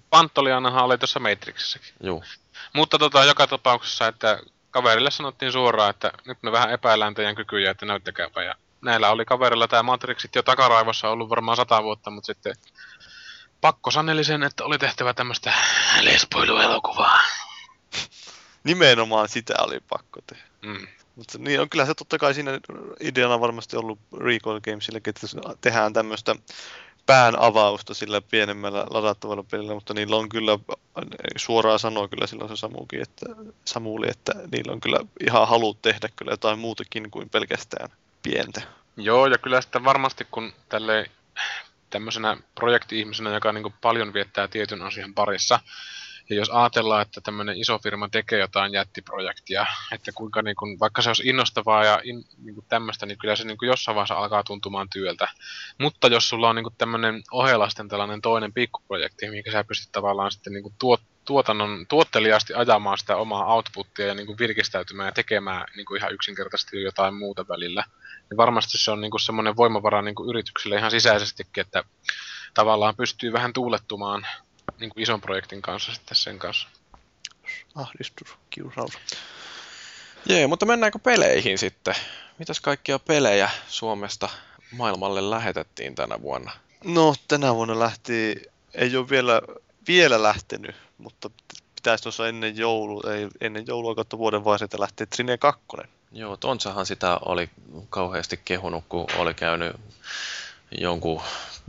[0.09, 1.93] Pantolianahan oli tuossa Matrixissakin.
[2.03, 2.23] Juu.
[2.73, 4.39] Mutta tota, joka tapauksessa, että
[4.71, 8.43] kaverille sanottiin suoraan, että nyt me vähän epäillään teidän kykyjä, että näyttäkääpä.
[8.43, 12.55] Ja näillä oli kaverilla tämä Matrixit jo takaraivossa ollut varmaan sata vuotta, mutta sitten
[13.61, 15.53] pakko saneli sen, että oli tehtävä tämmöistä
[16.01, 17.21] lesboiluelokuvaa.
[18.63, 20.43] Nimenomaan sitä oli pakko tehdä.
[20.61, 20.87] Mm.
[21.19, 22.59] Mutta niin on kyllä se totta kai siinä
[22.99, 25.27] ideana varmasti ollut Recall Gamesillekin, että
[25.61, 26.35] tehdään tämmöistä
[27.05, 30.59] pään avausta sillä pienemmällä ladattavalla pelillä, mutta niillä on kyllä,
[31.37, 33.25] suoraan sanoa kyllä silloin se Samukin, että,
[33.65, 37.89] Samuli, että niillä on kyllä ihan halu tehdä kyllä jotain muutakin kuin pelkästään
[38.23, 38.61] pientä.
[38.97, 41.05] Joo, ja kyllä sitten varmasti kun tälle
[41.89, 45.59] tämmöisenä projekti-ihmisenä, joka niin paljon viettää tietyn asian parissa,
[46.29, 51.01] ja jos ajatellaan, että tämmöinen iso firma tekee jotain jättiprojektia, että kuinka niin kuin, vaikka
[51.01, 54.89] se olisi innostavaa ja in, niin tämmöistä, niin kyllä se niin jossain vaiheessa alkaa tuntumaan
[54.89, 55.27] työltä.
[55.77, 60.31] Mutta jos sulla on niin tämmöinen ohella sitten tällainen toinen pikkuprojekti, mikä sä pystyt tavallaan
[60.31, 65.97] sitten niin tuot, tuotannon, tuotteliaasti ajamaan sitä omaa outputtia ja niin virkistäytymään ja tekemään niin
[65.97, 67.83] ihan yksinkertaisesti jotain muuta välillä,
[68.29, 71.83] niin varmasti se on niin kuin semmoinen voimavara niin kuin yrityksille ihan sisäisestikin, että
[72.53, 74.27] tavallaan pystyy vähän tuulettumaan
[74.79, 76.67] niin kuin ison projektin kanssa sitten sen kanssa.
[77.75, 78.93] ahdistus, kiusaus.
[80.25, 81.95] Jee, mutta mennäänkö peleihin sitten?
[82.39, 84.29] Mitäs kaikkia pelejä Suomesta
[84.71, 86.51] maailmalle lähetettiin tänä vuonna?
[86.83, 88.41] No, tänä vuonna lähti,
[88.73, 89.41] ei ole vielä,
[89.87, 91.29] vielä lähtenyt, mutta
[91.75, 95.61] pitäisi tuossa ennen, joulu, ei, ennen joulua kautta vuoden vaiheita lähteä Trine 2.
[96.11, 97.49] Joo, Tontsahan sitä oli
[97.89, 99.75] kauheasti kehunut, kun oli käynyt
[100.71, 101.21] jonkun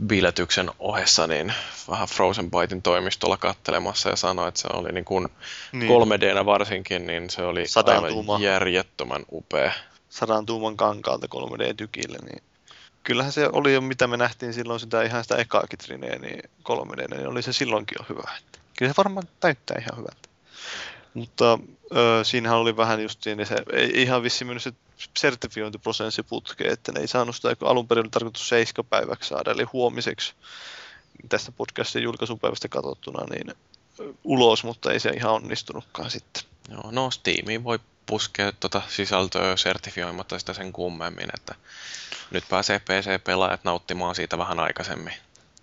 [0.07, 1.53] biletyksen ohessa niin
[1.89, 5.27] vähän Frozen Bitein toimistolla kattelemassa ja sanoi, että se oli niin kuin
[5.71, 5.91] niin.
[5.91, 8.39] 3D varsinkin, niin se oli Sadan aivan tuuma.
[8.39, 9.71] järjettömän upea.
[10.09, 12.43] Sadan tuuman kankaalta 3D-tykille, niin
[13.03, 17.27] kyllähän se oli jo, mitä me nähtiin silloin sitä ihan sitä ekaakin niin 3D, niin
[17.27, 18.31] oli se silloinkin jo hyvä.
[18.77, 20.29] Kyllä se varmaan täyttää ihan hyvältä.
[21.13, 21.59] Mutta
[21.95, 24.71] ö, siinähän oli vähän just niin, se ei ihan vissi mennyt se
[25.17, 29.63] sertifiointiprosessi putkeen, että ne ei saanut sitä, kun alun perin oli tarkoitus seiskapäiväksi saada, eli
[29.63, 30.33] huomiseksi
[31.29, 33.55] tästä podcastin julkaisupäivästä katsottuna, niin
[34.23, 36.43] ulos, mutta ei se ihan onnistunutkaan sitten.
[36.69, 41.55] Joo, no Steamiin voi puskea tuota sisältöä sertifioimatta sitä sen kummemmin, että
[42.31, 45.13] nyt pääsee PC-pelaajat nauttimaan siitä vähän aikaisemmin.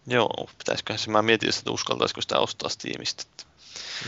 [0.06, 3.24] Joo, pitäisiköhän se, mä mietin, että uskaltaisiko sitä ostaa Steamista.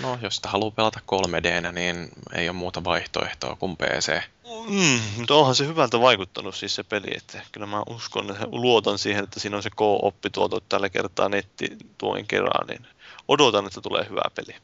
[0.03, 4.21] No, jos sitä haluaa pelata 3 d niin ei ole muuta vaihtoehtoa kuin PC.
[4.69, 8.99] Mm, mutta onhan se hyvältä vaikuttanut siis se peli, että kyllä mä uskon, että luotan
[8.99, 12.87] siihen, että siinä on se co-oppi tuotu tällä kertaa netti tuoin kerran, niin
[13.29, 14.57] odotan, että tulee hyvä peli.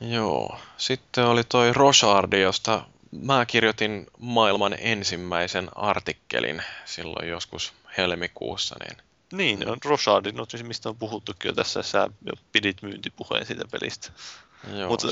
[0.00, 2.84] Joo, sitten oli toi Rosardi, josta
[3.22, 8.96] mä kirjoitin maailman ensimmäisen artikkelin silloin joskus helmikuussa, niin
[9.32, 14.10] niin, on Rosardin, no, mistä on puhuttukin jo tässä, sä jo pidit myyntipuheen siitä pelistä.
[14.88, 15.08] Mutta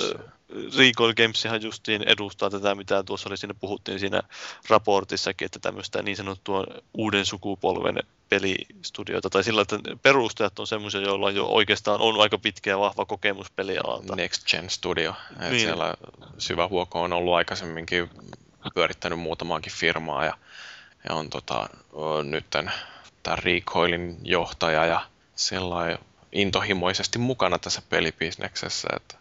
[0.78, 4.22] Recoil Gamesihan justiin edustaa tätä, mitä tuossa oli siinä puhuttiin siinä
[4.68, 6.64] raportissakin, että tämmöistä niin sanottua
[6.94, 7.98] uuden sukupolven
[8.28, 13.05] pelistudioita, tai sillä, että perustajat on semmoisia, joilla jo oikeastaan on aika pitkä ja vahva
[13.05, 14.16] kokemus pelialalta.
[14.16, 15.14] Next Gen Studio.
[15.39, 15.60] Niin.
[15.60, 15.94] Siellä
[16.39, 18.10] Syvä Huoko on ollut aikaisemminkin
[18.74, 20.39] pyörittänyt muutamaankin firmaa ja,
[21.09, 21.68] ja on tota,
[22.24, 22.72] nytten
[23.23, 25.99] tämä Recoilin johtaja ja sellainen
[26.32, 28.89] intohimoisesti mukana tässä pelibisneksessä.
[28.97, 29.16] Että...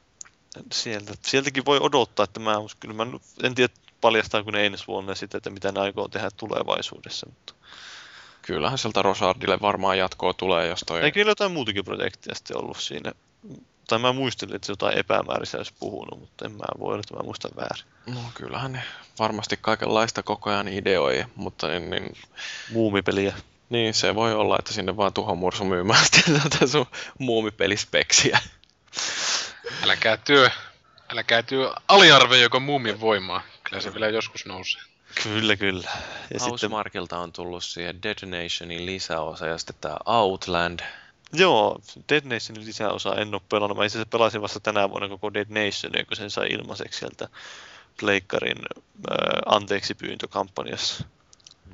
[0.71, 3.05] Sieltä, sieltäkin voi odottaa, että mä, kyllä mä
[3.43, 7.27] en tiedä paljastaako ne ensi vuonna sitä, että mitä ne aikoo tehdä tulevaisuudessa.
[7.29, 7.53] Mutta...
[8.41, 11.01] Kyllähän sieltä Rosardille varmaan jatkoa tulee, jos toi...
[11.01, 13.11] Eikö jotain muutakin projektia sitten ollut siinä?
[13.87, 17.23] Tai mä muistelin, että jotain epämääräistä olisi puhunut, mutta en mä voi olla, että mä
[17.23, 17.85] muistan väärin.
[18.05, 18.83] No kyllähän ne
[19.19, 21.89] varmasti kaikenlaista koko ajan ideoi, mutta niin...
[21.89, 22.17] niin...
[22.71, 23.33] Muumipeliä.
[23.71, 26.85] Niin, se voi olla, että sinne vaan tuhomursu myymään sitten tätä sun
[27.19, 28.39] muumipelispeksiä.
[29.83, 30.49] Älkää työ,
[31.09, 33.41] älkää työ aliarve joko muumin voimaa.
[33.63, 34.81] Kyllä se vielä joskus nousee.
[35.23, 35.91] Kyllä, kyllä.
[36.33, 37.23] Ja Housemarkilta sitten...
[37.23, 40.79] on tullut siihen Dead Nationin lisäosa ja sitten tämä Outland.
[41.33, 41.79] Joo,
[42.09, 43.77] Dead Nationin lisäosa en ole pelannut.
[43.77, 47.27] Mä itse pelasin vasta tänä vuonna koko Dead Nation, kun sen sai ilmaiseksi sieltä
[47.99, 51.05] Pleikkarin äh, anteeksi pyyntökampanjassa.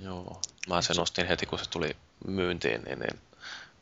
[0.01, 1.95] Joo, mä sen ostin heti kun se tuli
[2.27, 3.19] myyntiin, niin, niin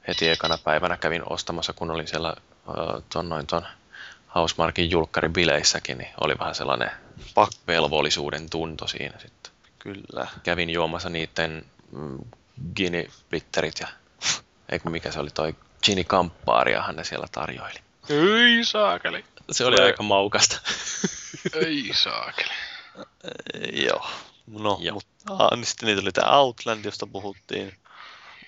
[0.07, 3.65] heti ekana päivänä kävin ostamassa, kun olin siellä äh, ton noin ton
[4.35, 6.91] Housemarkin julkkaribileissäkin, niin oli vähän sellainen
[7.67, 9.51] velvollisuuden tunto siinä sitten.
[9.79, 10.27] Kyllä.
[10.43, 12.19] Kävin juomassa niiden mm,
[12.75, 13.87] Gini-bitterit ja
[14.69, 17.79] eikö mikä se oli toi Gini Campariahan ne siellä tarjoili.
[18.09, 19.25] Ei saakeli.
[19.51, 20.59] Se oli aika maukasta.
[21.65, 22.53] Ei saakeli.
[23.85, 24.09] Joo.
[24.47, 24.93] No, Joo.
[24.93, 25.14] mutta
[25.55, 27.73] niin sitten niitä oli tämä Outland, josta puhuttiin,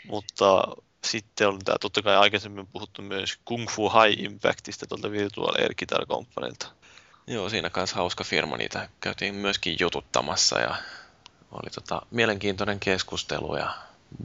[0.08, 0.68] mutta
[1.04, 5.74] sitten on tämä totta kai aikaisemmin puhuttu myös Kung Fu High Impactista tuolta Virtual Air
[5.76, 6.68] Guitar Companylta.
[7.28, 10.76] Joo, siinä kanssa hauska firma, niitä käytiin myöskin jututtamassa ja
[11.52, 13.74] oli tota, mielenkiintoinen keskustelu ja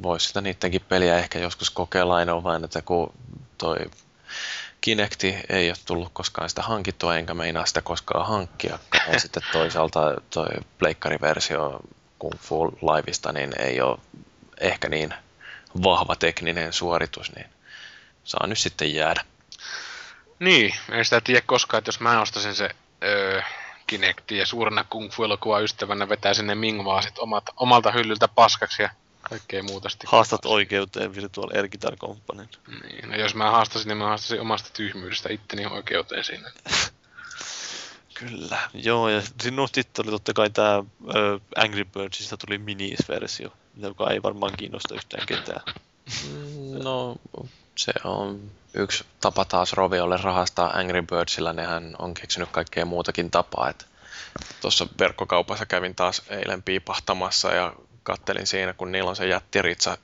[0.03, 3.13] voisi sitä niidenkin peliä ehkä joskus kokeilla ainoa vain, että kun
[3.59, 3.77] toi
[4.81, 8.79] Kinecti ei ole tullut koskaan sitä hankittua, enkä meinaa sitä koskaan hankkia.
[9.13, 10.01] Ja sitten toisaalta
[10.31, 10.49] toi
[10.79, 11.81] pleikkariversio
[12.23, 13.99] Kung Fu Liveista niin ei ole
[14.61, 15.15] ehkä niin
[15.83, 17.47] vahva tekninen suoritus, niin
[18.25, 19.25] saa nyt sitten jäädä.
[20.39, 22.71] Niin, en sitä tiedä koskaan, että jos mä ostaisin se
[23.03, 23.43] öö,
[23.87, 25.23] Kinecti ja suurena Kung Fu
[25.63, 28.91] ystävänä vetää sinne Mingvaa sit omat, omalta hyllyltä paskaksi ja
[29.23, 30.11] kaikkea muuta sitten.
[30.11, 32.49] Haastat oikeuteen Virtual Air Guitar Company.
[32.83, 36.51] Niin, no jos mä haastasin, niin mä haastasin omasta tyhmyydestä itteni oikeuteen siinä.
[38.29, 40.85] Kyllä, joo, ja sinun sitten oli totta kai tämä
[41.57, 45.63] Angry Birdsista tuli minis-versio, joka ei varmaan kiinnosta yhtään ketään.
[46.29, 47.17] Mm, no,
[47.77, 53.69] se on yksi tapa taas Roviolle rahastaa Angry Birdsillä, nehän on keksinyt kaikkea muutakin tapaa,
[53.69, 53.85] että
[54.61, 57.73] tuossa verkkokaupassa kävin taas eilen piipahtamassa ja
[58.03, 59.99] kattelin siinä, kun niillä on se jättiritsa,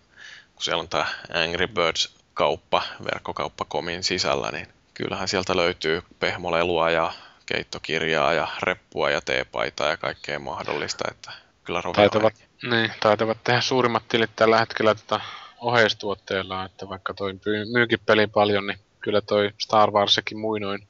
[0.55, 1.07] kun siellä on tämä
[1.45, 7.13] Angry Birds-kauppa, verkkokauppa komin sisällä, niin kyllähän sieltä löytyy pehmolelua ja
[7.49, 11.33] keittokirjaa ja reppua ja teepaitaa ja kaikkea mahdollista, että
[11.65, 12.35] kyllä taitavat,
[12.71, 15.21] niin, taitavat tehdä suurimmat tilit tällä hetkellä tota
[15.61, 17.33] oheistuotteella, että vaikka toi
[17.73, 20.89] myykin pelin paljon, niin kyllä toi Star Warsikin muinoin.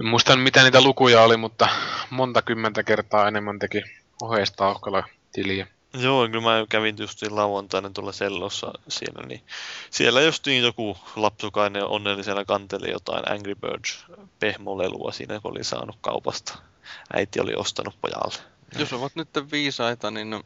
[0.00, 1.68] En muista mitä niitä lukuja oli, mutta
[2.10, 3.82] monta kymmentä kertaa enemmän teki
[4.22, 5.66] oheistauhkalla tiliä.
[5.94, 9.42] Joo, kyllä mä kävin just lauantaina tuolla sellossa siellä, niin
[9.90, 14.06] siellä justiin joku lapsukainen onnellisena kanteli jotain Angry Birds
[14.38, 16.58] pehmolelua siinä, kun oli saanut kaupasta.
[17.12, 18.42] Äiti oli ostanut pojalle.
[18.78, 20.44] Jos ovat nyt viisaita, niin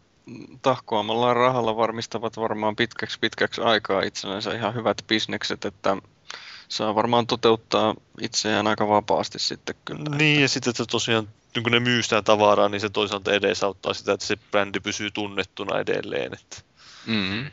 [0.62, 5.96] tahkoamalla rahalla varmistavat varmaan pitkäksi pitkäksi aikaa itsellensä ihan hyvät bisnekset, että
[6.68, 10.16] saa varmaan toteuttaa itseään aika vapaasti sitten kyllä.
[10.16, 13.94] Niin, ja sitten että tosiaan niin kun ne myy sitä tavaraa, niin se toisaalta edesauttaa
[13.94, 16.34] sitä, että se brändi pysyy tunnettuna edelleen.
[16.34, 16.56] Että...
[17.06, 17.50] Mm-hmm.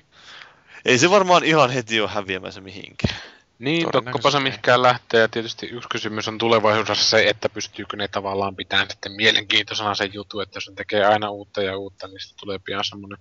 [0.85, 3.15] Ei se varmaan ihan heti ole häviämässä mihinkään.
[3.59, 5.21] Niin, tokkopa se mihinkään lähtee.
[5.21, 10.13] Ja tietysti yksi kysymys on tulevaisuudessa se, että pystyykö ne tavallaan pitämään sitten mielenkiintoisena sen
[10.13, 13.17] jutu, että jos ne tekee aina uutta ja uutta, niin sitten tulee pian semmoinen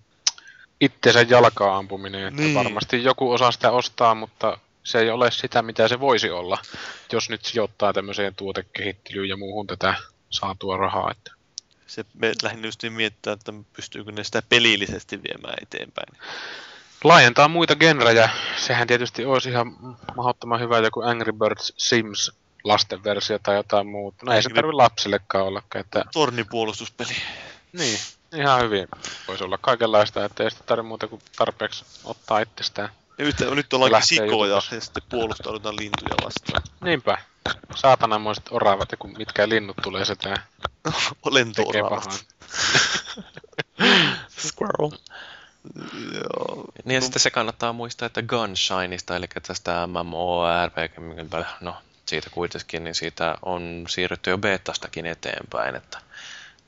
[0.81, 2.27] itseensä jalkaa ampuminen.
[2.27, 2.55] Että niin.
[2.55, 6.59] varmasti joku osaa sitä ostaa, mutta se ei ole sitä, mitä se voisi olla,
[7.13, 9.95] jos nyt sijoittaa tämmöiseen tuotekehittelyyn ja muuhun tätä
[10.31, 11.11] saatua rahaa.
[11.11, 11.33] Että.
[11.87, 16.19] Se me lähinnä just miettiä, että pystyykö ne sitä pelillisesti viemään eteenpäin.
[17.05, 18.31] Laajentaa muita genrejä.
[18.57, 19.77] Sehän tietysti olisi ihan
[20.17, 22.33] mahdottoman hyvä joku Angry Birds Sims
[22.65, 24.27] lastenversio tai jotain muuta.
[24.27, 25.63] No ei se tarvitse lapsillekaan olla.
[25.75, 26.05] Että...
[26.13, 27.13] Tornipuolustuspeli.
[27.73, 27.99] Niin,
[28.35, 28.89] ihan hyvin.
[29.29, 32.89] Voisi olla kaikenlaista, että ei sitä tarvitse muuta kuin tarpeeksi ottaa itsestään.
[33.19, 34.75] Ja nyt, nyt ollaankin sikoja jutussa.
[34.75, 36.63] ja sitten puolustaudutaan lintuja vastaan.
[36.81, 37.19] Niinpä.
[37.75, 40.35] Saatanammoiset oravat ja kun mitkä linnut tulee sitä
[41.31, 42.11] Lento-oravat.
[44.49, 44.91] Squirrel.
[46.13, 46.65] Joo.
[46.85, 47.05] Niin ja no.
[47.05, 50.99] sitten se kannattaa muistaa, että Gunshineista, eli tästä MMORPG,
[51.61, 51.77] no
[52.07, 55.99] siitä kuitenkin, niin siitä on siirrytty jo betastakin eteenpäin, että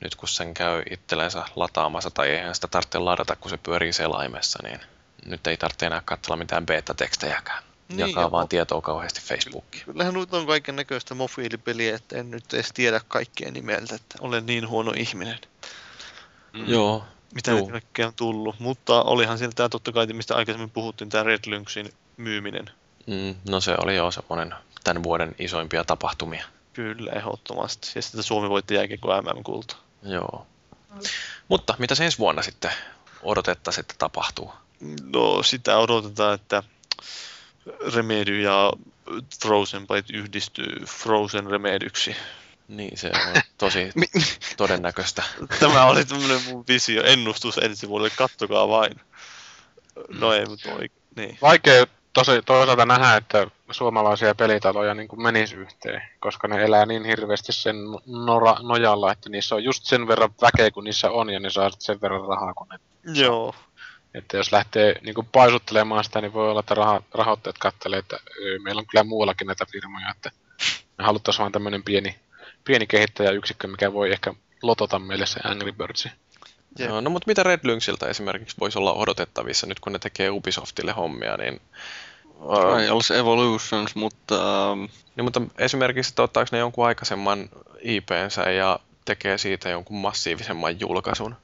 [0.00, 4.58] nyt kun sen käy itsellensä lataamassa, tai eihän sitä tarvitse ladata, kun se pyörii selaimessa,
[4.62, 4.80] niin
[5.26, 7.62] nyt ei tarvitse enää katsella mitään beta-tekstejäkään.
[7.96, 9.84] Niin, Jakaa vaan tietoa kauheasti Facebookiin.
[9.84, 14.46] Kyllähän nyt on kaiken näköistä mofiilipeliä, että en nyt edes tiedä kaikkea nimeltä, että olen
[14.46, 15.38] niin huono ihminen.
[16.52, 16.68] Mm.
[16.68, 17.04] Joo.
[17.34, 17.66] Mitä Joo.
[17.66, 21.92] kaikkea on tullut, mutta olihan siellä tämä totta kai, mistä aikaisemmin puhuttiin, tämä Red Lynxin
[22.16, 22.70] myyminen.
[23.06, 24.54] Mm, no se oli jo semmoinen
[24.84, 26.44] tämän vuoden isoimpia tapahtumia.
[26.72, 27.92] Kyllä, ehdottomasti.
[27.94, 29.76] Ja sitten Suomi voitti jääkiekko MM-kulta.
[30.02, 30.46] Joo.
[31.48, 32.70] Mutta mitä ensi vuonna sitten
[33.22, 34.52] odotettaisiin, että tapahtuu?
[35.12, 36.62] No sitä odotetaan, että
[37.94, 38.72] Remedy ja
[39.42, 42.16] Frozen Byte yhdistyy Frozen Remedyksi.
[42.68, 43.92] Niin, se on tosi
[44.56, 45.22] todennäköistä.
[45.60, 49.00] Tämä oli tämmöinen mun visio, ennustus ensi vuodelle, kattokaa vain.
[50.08, 51.38] No ei, mutta oi, niin.
[51.42, 57.52] Vaikea tosi, toisaalta nähdä, että suomalaisia pelitaloja niin menisi yhteen, koska ne elää niin hirveästi
[57.52, 57.76] sen
[58.06, 61.70] nora, nojalla, että niissä on just sen verran väkeä kuin niissä on, ja ne saa
[61.78, 63.54] sen verran rahaa kuin ne Joo.
[64.14, 68.18] Että jos lähtee niin kuin paisuttelemaan sitä, niin voi olla, että raha, rahoittajat kattelee, että
[68.44, 70.30] öö, meillä on kyllä muuallakin näitä firmoja, että
[70.98, 72.16] me haluttaisiin vain tämmöinen pieni,
[72.64, 76.10] pieni kehittäjäyksikkö, mikä voi ehkä lotota meille se Angry Birdsi.
[76.88, 80.92] No, no mutta mitä Red Lynxiltä esimerkiksi voisi olla odotettavissa nyt, kun ne tekee Ubisoftille
[80.92, 81.60] hommia, niin...
[82.72, 84.70] Trials Evolutions, mutta...
[84.72, 84.88] Um...
[85.16, 87.48] Niin, mutta esimerkiksi, että ottaako ne jonkun aikaisemman
[87.82, 91.36] IPnsä ja tekee siitä jonkun massiivisemman julkaisun?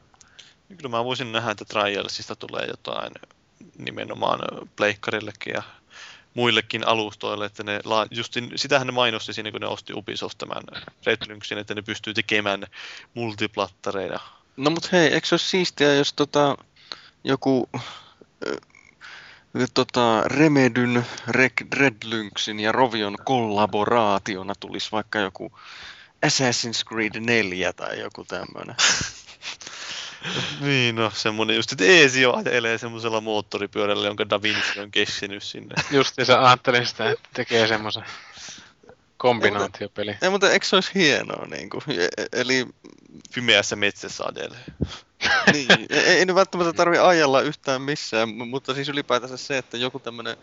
[0.77, 3.13] Kyllä mä voisin nähdä, että Trialsista tulee jotain
[3.79, 4.41] nimenomaan
[4.77, 5.63] pleikkarillekin ja
[6.35, 7.81] muillekin alustoille, että ne,
[8.11, 10.63] justin, sitähän ne mainosti siinä, kun ne osti Ubisoft tämän
[11.07, 12.67] Red Lynxin, että ne pystyy tekemään
[13.15, 14.21] multiplattareja.
[14.57, 16.57] No mut hei, eikö se ole siistiä, jos tota,
[17.25, 17.71] joku
[19.75, 21.07] tota, Remedyn,
[21.73, 25.53] Red Lynxin ja Rovion kollaboraationa tulisi vaikka joku
[26.27, 28.77] Assassin's Creed 4 tai joku tämmöinen.
[30.61, 35.75] niin, no semmonen just, että Eesio ajelee semmoisella moottoripyörällä, jonka Da Vinci on kessinyt sinne.
[35.91, 38.05] Just niin sä ajattelin sitä, että tekee semmoisen
[39.17, 40.17] kombinaatiopeli.
[40.23, 42.67] Ei, mutta eikö se olisi hienoa, niin kuin, e- eli...
[43.35, 44.65] Pimeässä metsässä ajelee.
[45.53, 49.99] niin, ei, ei nyt välttämättä tarvi ajalla yhtään missään, mutta siis ylipäätänsä se, että joku
[49.99, 50.37] tämmöinen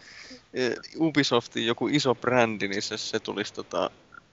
[0.54, 3.90] e, Ubisoftin joku iso brändi, niin se, se tulisi tota,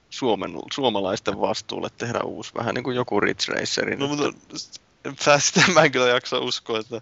[0.09, 3.99] Suomen, suomalaisten vastuulle tehdä uusi, vähän niin kuin joku Ridge Racerin.
[3.99, 4.33] No, mutta
[5.39, 7.01] sitä mä en kyllä jaksa uskoa, että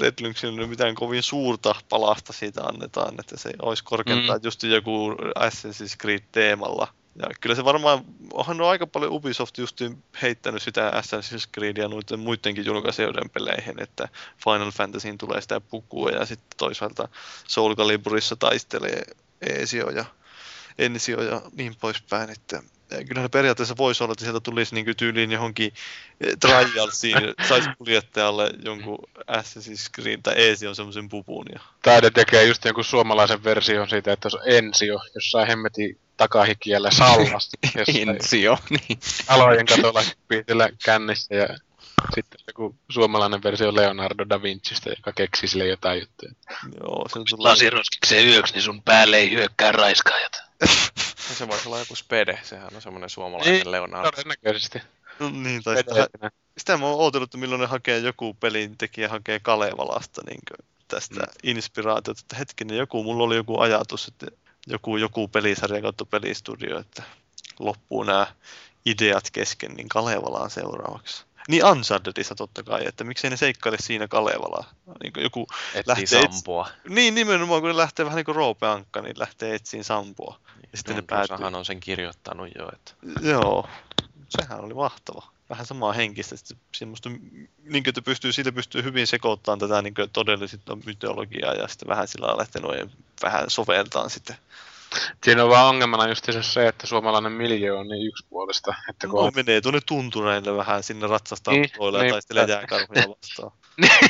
[0.00, 4.44] Red Lynxille mitään kovin suurta palasta siitä annetaan, että se olisi korkeintaan mm.
[4.44, 6.88] just joku Assassin's Creed teemalla.
[7.18, 9.80] Ja kyllä se varmaan, onhan on aika paljon Ubisoft just
[10.22, 14.08] heittänyt sitä Assassin's Creedia noiden muidenkin julkaisijoiden peleihin, että
[14.44, 17.08] Final Fantasyin tulee sitä pukua ja sitten toisaalta
[17.48, 19.02] Soul Caliburissa taistelee
[19.40, 20.04] Eesio ja
[20.78, 22.62] ensio ja niin poispäin, että
[23.08, 25.72] kyllähän periaatteessa voisi olla, että sieltä tulisi niin tyyliin johonkin
[26.20, 28.98] eh, trialsiin, saisi kuljettajalle jonkun
[29.30, 31.46] Assassin's Creed tai Eesi on semmoisen pupun.
[31.54, 31.60] Ja...
[31.82, 37.58] Taide tekee just jonkun suomalaisen version siitä, että se on Ensio, jossain hemmeti takahikiellä sallasta.
[38.00, 38.98] Ensio, niin.
[39.28, 41.48] Alojen katolla piitellä kännissä ja
[42.14, 46.32] sitten joku suomalainen versio Leonardo da Vincistä, joka keksi sille jotain juttuja.
[46.80, 47.50] Joo, se tulee...
[47.50, 50.42] Lasiroskikseen yöksi, niin sun päälle ei hyökkää raiskaajat.
[51.28, 54.10] no se voisi olla joku Spede, sehän on semmoinen suomalainen niin, Leonardo.
[54.10, 54.82] Todennäköisesti.
[55.18, 56.08] No niin, tai sitä,
[56.58, 60.40] sitä mä oon ootellut, että milloin ne hakee joku pelin tekijä hakee Kalevalasta niin
[60.88, 61.26] tästä mm.
[61.42, 64.26] inspiraatiota, että hetkinen, joku, mulla oli joku ajatus, että
[64.66, 67.02] joku, joku pelisarja kautta pelistudio, että
[67.58, 68.26] loppuu nämä
[68.86, 71.24] ideat kesken, niin Kalevalaan seuraavaksi.
[71.48, 74.64] Niin Unchartedissa totta kai, että miksei ne seikkaile siinä Kalevala.
[75.02, 76.68] Niin joku Etsii lähtee Sampua.
[76.68, 76.94] Etsi...
[76.94, 80.40] Niin, nimenomaan kun ne lähtee vähän niin kuin Roope Ankka, niin lähtee etsiin Sampua.
[80.62, 81.36] Ja sitten ne päätyy.
[81.36, 82.68] on sen kirjoittanut jo.
[82.72, 82.92] Että...
[83.28, 83.68] Joo,
[84.28, 85.26] sehän oli mahtava.
[85.50, 89.94] Vähän samaa henkistä, että semmoista, niin kuin, että pystyy, siitä pystyy hyvin sekoittamaan tätä niin
[90.12, 92.70] todellista mytologiaa ja sitten vähän sillä lähtenyt
[93.22, 94.36] vähän soveltaan sitten
[95.24, 98.74] Siinä on vaan ongelmana just se, että suomalainen miljö on niin yksipuolista.
[98.90, 99.32] Että kun no, on...
[99.34, 103.52] menee tuonne tuntureille vähän sinne ratsastaa niin, puolella niin, ja taistelee jääkarhuja vastaan.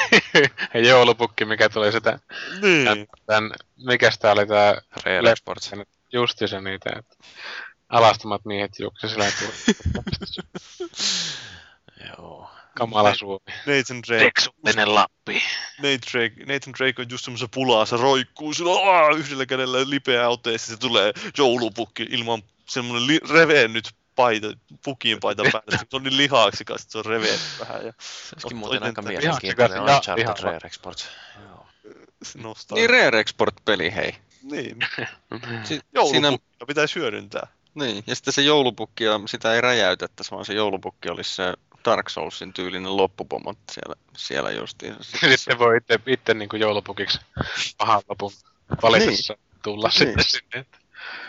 [0.74, 2.18] ja joulupukki, mikä tuli sitä.
[2.62, 2.84] Niin.
[2.84, 4.82] Tämän, tämän mikä sitä oli tää...
[5.04, 5.70] Rare Exports.
[6.12, 7.16] Justi se niitä, että
[7.88, 9.24] alastamat miehet juoksi sillä
[12.18, 12.50] Joo.
[12.76, 13.38] Kamala Suomi.
[13.66, 14.24] Nathan Drake.
[14.24, 15.42] Teksullinen Lappi.
[15.78, 20.76] Nathan Drake, Nathan Drake on just semmoisessa pulassa, roikkuu sillä yhdellä kädellä lipeä oteessa, se
[20.78, 24.46] tulee joulupukki ilman semmoinen li- revennyt paita,
[24.84, 25.78] pukin paita päällä.
[25.78, 27.86] Se on niin lihaksikas, että se on revennyt vähän.
[27.86, 31.08] Ja se olisikin muuten aika mielenkiintoinen Uncharted Rare Export.
[32.74, 34.14] Niin Rare Export-peli, hei.
[34.42, 34.76] Niin.
[35.64, 36.38] si- joulupukkia siinä...
[36.66, 37.46] pitäisi hyödyntää.
[37.74, 41.54] Niin, ja sitten se joulupukki, sitä ei räjäytettäisi, vaan se joulupukki olisi se
[41.86, 44.96] Dark Soulsin tyylinen loppupomot siellä, siellä justiin.
[45.36, 47.20] Sitten voi itse, itse niin kuin joulupukiksi
[47.78, 48.32] pahan lopun
[48.82, 49.60] valitessa niin.
[49.62, 49.98] tulla niin.
[49.98, 50.66] sitten sinne.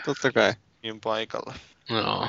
[0.04, 0.54] Totta kai.
[0.82, 1.54] Niin paikalla.
[1.90, 2.28] No,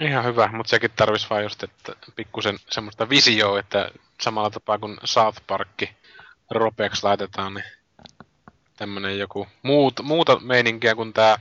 [0.00, 4.98] ihan hyvä, mutta sekin tarvisi vaan just, että pikkusen semmoista visioa, että samalla tapaa kuin
[5.04, 5.96] South Parkki
[6.50, 7.64] ropeaksi laitetaan, niin
[8.76, 11.38] tämmönen joku muut, muuta meininkiä kuin tää,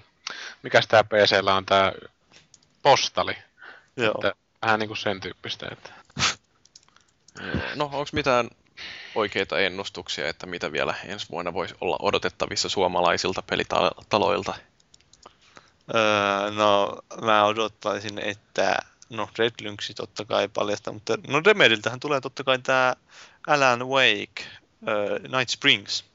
[0.64, 1.92] mikä tää PCllä on tää
[2.82, 3.38] postali.
[3.98, 4.12] Joo.
[4.16, 6.03] Että vähän niinku sen tyyppistä, että
[7.76, 8.50] No, onko mitään
[9.16, 14.56] oikeita ennustuksia, että mitä vielä ensi vuonna voisi olla odotettavissa suomalaisilta pelitaloilta?
[15.96, 18.78] Öö, no, mä odottaisin, että
[19.10, 22.96] no Red Lynxi totta kai paljasta, mutta no Remediltähän tulee totta kai tämä
[23.48, 24.44] Alan Wake,
[24.82, 26.06] uh, Night Springs.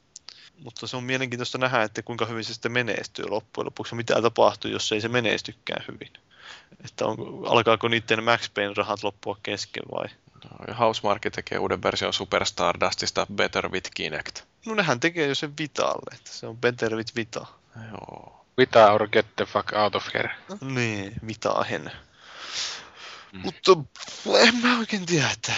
[0.64, 4.70] Mutta se on mielenkiintoista nähdä, että kuinka hyvin se sitten menestyy loppujen lopuksi, mitä tapahtuu,
[4.70, 6.12] jos ei se menestykään hyvin.
[6.84, 7.16] Että on,
[7.46, 10.08] alkaako niiden Max Payne rahat loppua kesken vai
[10.78, 14.42] Housemarque tekee uuden version Super Stardustista Better with Kinect.
[14.66, 17.46] No nehän tekee jo sen Vitalle, että se on Better with Vita.
[17.90, 18.44] Joo.
[18.58, 20.30] Vita or get the fuck out of here.
[20.60, 21.92] Niin, Vitahen.
[23.32, 23.40] Mm.
[23.40, 23.72] Mutta
[24.38, 25.52] en mä oikein tiedä, että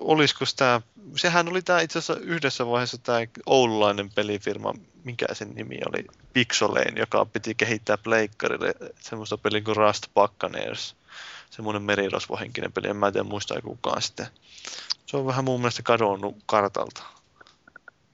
[0.00, 0.80] olisiko tämä,
[1.16, 6.96] sehän oli tämä itse asiassa yhdessä vaiheessa tämä oululainen pelifirma, mikä sen nimi oli, Pixolein,
[6.96, 10.96] joka piti kehittää pleikkarille semmoista peliä kuin Rust Buccaneers
[11.50, 14.26] semmoinen merirosvohenkinen peli, en mä tiedä muista kukaan sitten.
[15.06, 17.02] Se on vähän mun mielestä kadonnut kartalta.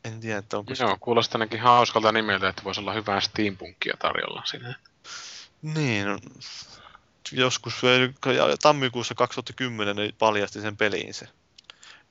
[0.05, 4.43] En tiedä, että onko Joo, kuulostaa ainakin hauskalta nimeltä, että voisi olla hyvää steampunkia tarjolla
[4.45, 4.75] sinne.
[5.63, 6.19] Niin, no,
[7.33, 7.75] joskus
[8.63, 11.29] tammikuussa 2010 ne paljasti sen peliin se.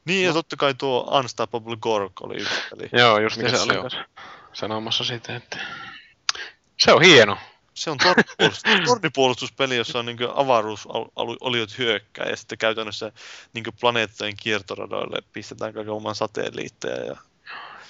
[0.06, 0.28] Niin, no.
[0.30, 2.90] ja totta kai tuo Unstoppable Gork oli yksi peli.
[3.02, 4.06] Joo, just se, se oli
[4.54, 5.58] sanomassa sitä, että
[6.78, 7.38] se on hieno.
[7.74, 7.98] Se on
[8.86, 13.12] tornipuolustuspeli, jossa on niin avaruusoliot hyökkää ja sitten käytännössä
[13.54, 17.06] niin planeettojen kiertoradoille pistetään kaiken oman satelliitteja.
[17.06, 17.18] Ja...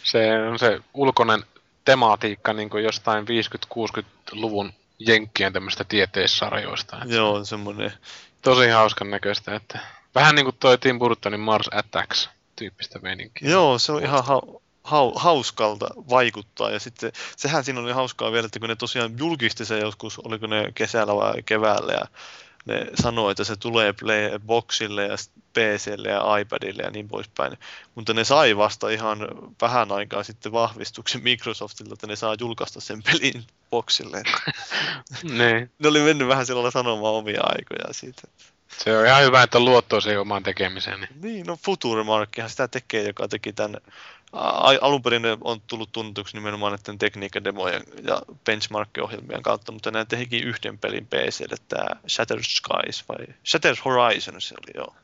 [0.03, 1.43] Se on se ulkoinen
[1.85, 6.98] tematiikka niin jostain 50-60-luvun jenkkien tämmöistä tieteissarjoista.
[7.06, 7.93] Joo, semmoinen.
[8.42, 9.80] Tosi hauskan näköistä, että
[10.16, 13.50] vähän niin kuin toi Tim Burtonin Mars Attacks tyyppistä meininkiä.
[13.50, 14.42] Joo, se on ihan ha-
[15.16, 16.69] hauskalta vaikuttaa.
[16.69, 20.48] Ja sitten sehän siinä oli hauskaa vielä, että kun ne tosiaan julkisti se joskus, oliko
[20.48, 22.06] ne kesällä vai keväällä, ja
[22.66, 25.16] ne sanoi, että se tulee Playboxille ja
[25.53, 27.58] PClle ja iPadille ja niin poispäin.
[27.95, 29.19] Mutta ne sai vasta ihan
[29.61, 34.24] vähän aikaa sitten vahvistuksen Microsoftilta, että ne saa julkaista sen pelin boxille.
[35.24, 35.69] ne.
[35.80, 38.22] ne oli mennyt vähän sellailla sanomaan omia aikoja siitä.
[38.77, 41.00] Se on ihan hyvä, että luottoa siihen omaan tekemiseen.
[41.00, 43.77] Niin, niin no Futuremarkkihan sitä tekee, joka teki tämän
[44.82, 50.77] alun perin on tullut tunnetuksi nimenomaan näiden tekniikkademojen ja benchmark-ohjelmien kautta, mutta ne tehikin yhden
[50.77, 54.95] pelin PClle, tämä Shattered Skies vai Shattered Horizon se oli joo,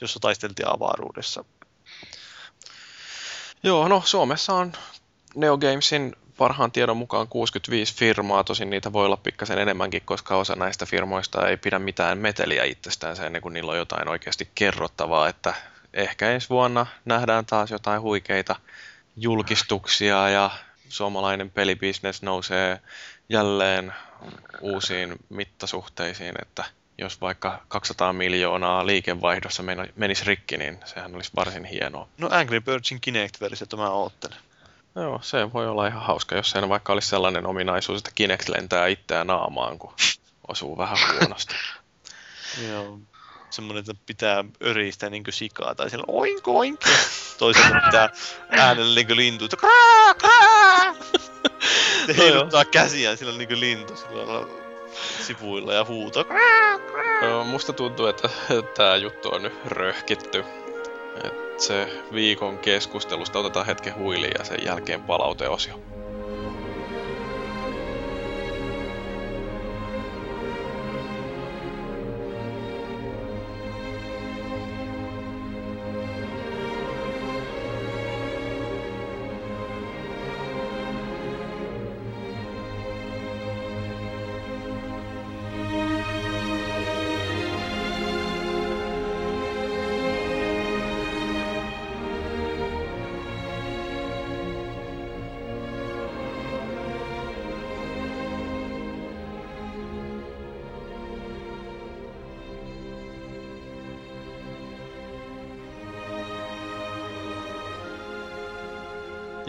[0.00, 1.44] jossa taisteltiin avaruudessa.
[3.62, 4.72] Joo, no Suomessa on
[5.34, 10.56] Neo Gamesin parhaan tiedon mukaan 65 firmaa, tosin niitä voi olla pikkasen enemmänkin, koska osa
[10.56, 13.16] näistä firmoista ei pidä mitään meteliä itsestään.
[13.16, 15.54] Sen, kuin niillä on jotain oikeasti kerrottavaa, että
[15.94, 18.56] ehkä ensi vuonna nähdään taas jotain huikeita
[19.16, 20.50] julkistuksia ja
[20.88, 22.80] suomalainen pelibisnes nousee
[23.28, 23.92] jälleen
[24.60, 26.64] uusiin mittasuhteisiin, että
[26.98, 29.62] jos vaikka 200 miljoonaa liikevaihdossa
[29.96, 32.08] menisi rikki, niin sehän olisi varsin hienoa.
[32.18, 34.38] No Angry Birdsin Kinect-versiota mä oottelen.
[34.94, 38.86] Joo, se voi olla ihan hauska, jos se vaikka olisi sellainen ominaisuus, että Kinect lentää
[38.86, 39.94] itseään naamaan, kun
[40.48, 41.54] osuu vähän huonosti.
[42.68, 42.98] Joo,
[43.52, 46.80] semmoinen, että pitää öristä niin kuin sikaa tai siellä oink oink.
[47.38, 48.10] Toisaalta pitää
[48.50, 50.94] äänellä niin kuin lintu, että kraa, kraa.
[52.08, 54.46] Ja heiluttaa käsiään sillä niin kuin lintu sillä
[55.20, 56.24] sivuilla ja huuto.
[56.24, 57.24] Kraa, kraa.
[57.30, 58.28] Joo, musta tuntuu, että
[58.76, 60.44] tämä juttu on nyt röhkitty.
[61.24, 65.91] Et se viikon keskustelusta otetaan hetken huiliin ja sen jälkeen palauteosio.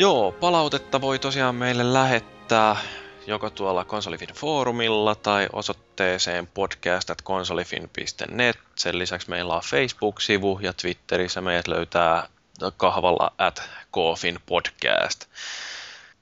[0.03, 2.75] Joo, palautetta voi tosiaan meille lähettää
[3.27, 8.59] joko tuolla Konsolifin foorumilla tai osoitteeseen podcast.konsolifin.net.
[8.75, 12.27] Sen lisäksi meillä on Facebook-sivu ja Twitterissä meidät löytää
[12.77, 15.25] kahvalla at Kofin podcast.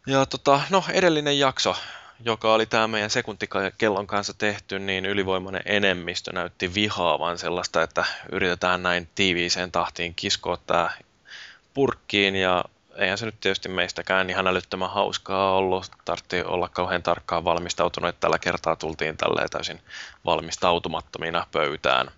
[0.07, 1.75] Ja tota, no edellinen jakso,
[2.25, 8.83] joka oli tämä meidän sekuntikellon kanssa tehty, niin ylivoimainen enemmistö näytti vihaavan sellaista, että yritetään
[8.83, 10.89] näin tiiviiseen tahtiin kiskoa tämä
[11.73, 15.91] purkkiin ja eihän se nyt tietysti meistäkään ihan älyttömän hauskaa ollut.
[16.05, 19.81] Tartti olla kauhean tarkkaan valmistautunut, että tällä kertaa tultiin tälleen täysin
[20.25, 22.11] valmistautumattomina pöytään.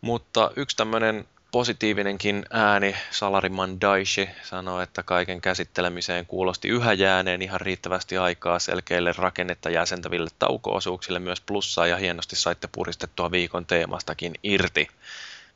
[0.00, 7.60] Mutta yksi tämmöinen positiivinenkin ääni, Salariman Daishi, sanoi, että kaiken käsittelemiseen kuulosti yhä jääneen ihan
[7.60, 14.88] riittävästi aikaa selkeille rakennetta jäsentäville taukoosuuksille myös plussaa ja hienosti saitte puristettua viikon teemastakin irti.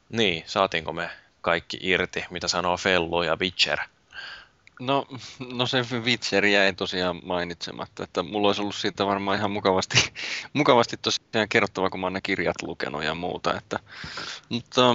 [0.08, 3.78] Niin, saatiinko me kaikki irti, mitä sanoo Fellu ja Witcher?
[4.80, 5.06] No,
[5.58, 10.12] no se Witcher jäi tosiaan mainitsematta, että mulla olisi ollut siitä varmaan ihan mukavasti,
[10.52, 13.78] mukavasti tosiaan kerrottava, kun mä oon ne kirjat lukenut ja muuta, että,
[14.48, 14.94] mutta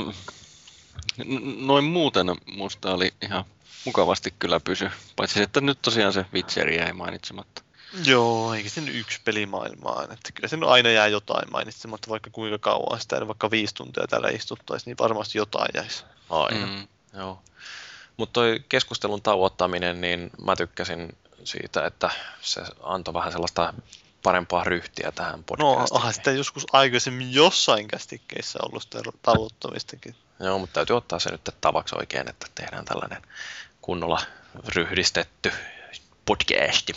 [1.58, 3.46] noin muuten musta oli ihan
[3.86, 7.64] mukavasti kyllä pysy, paitsi että nyt tosiaan se Witcher jäi mainitsematta.
[8.06, 12.58] Joo, eikä se nyt yksi pelimaailmaan, että kyllä se aina jää jotain mainitsematta, vaikka kuinka
[12.58, 16.04] kauan sitä, vaikka viisi tuntia täällä istuttaisiin, niin varmasti jotain jäisi.
[16.30, 16.88] Aina, mm.
[17.14, 17.42] joo.
[18.18, 22.10] Mutta toi keskustelun tauottaminen, niin mä tykkäsin siitä, että
[22.42, 23.74] se antoi vähän sellaista
[24.24, 25.78] parempaa ryhtiä tähän podcastiin.
[25.78, 30.16] No, onhan sitä joskus aikaisemmin jossain kästikkeissä ollut sitä tauottamistakin.
[30.40, 33.22] Joo, mutta täytyy ottaa se nyt tavaksi oikein, että tehdään tällainen
[33.82, 34.22] kunnolla
[34.68, 35.52] ryhdistetty
[36.26, 36.94] podcasti.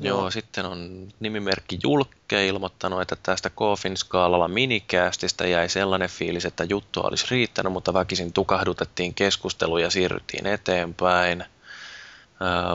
[0.00, 6.64] Joo, sitten on nimimerkki Julkke ilmoittanut, että tästä Kofin skaalalla minikäästistä jäi sellainen fiilis, että
[6.64, 11.44] juttu olisi riittänyt, mutta väkisin tukahdutettiin keskustelu ja siirryttiin eteenpäin.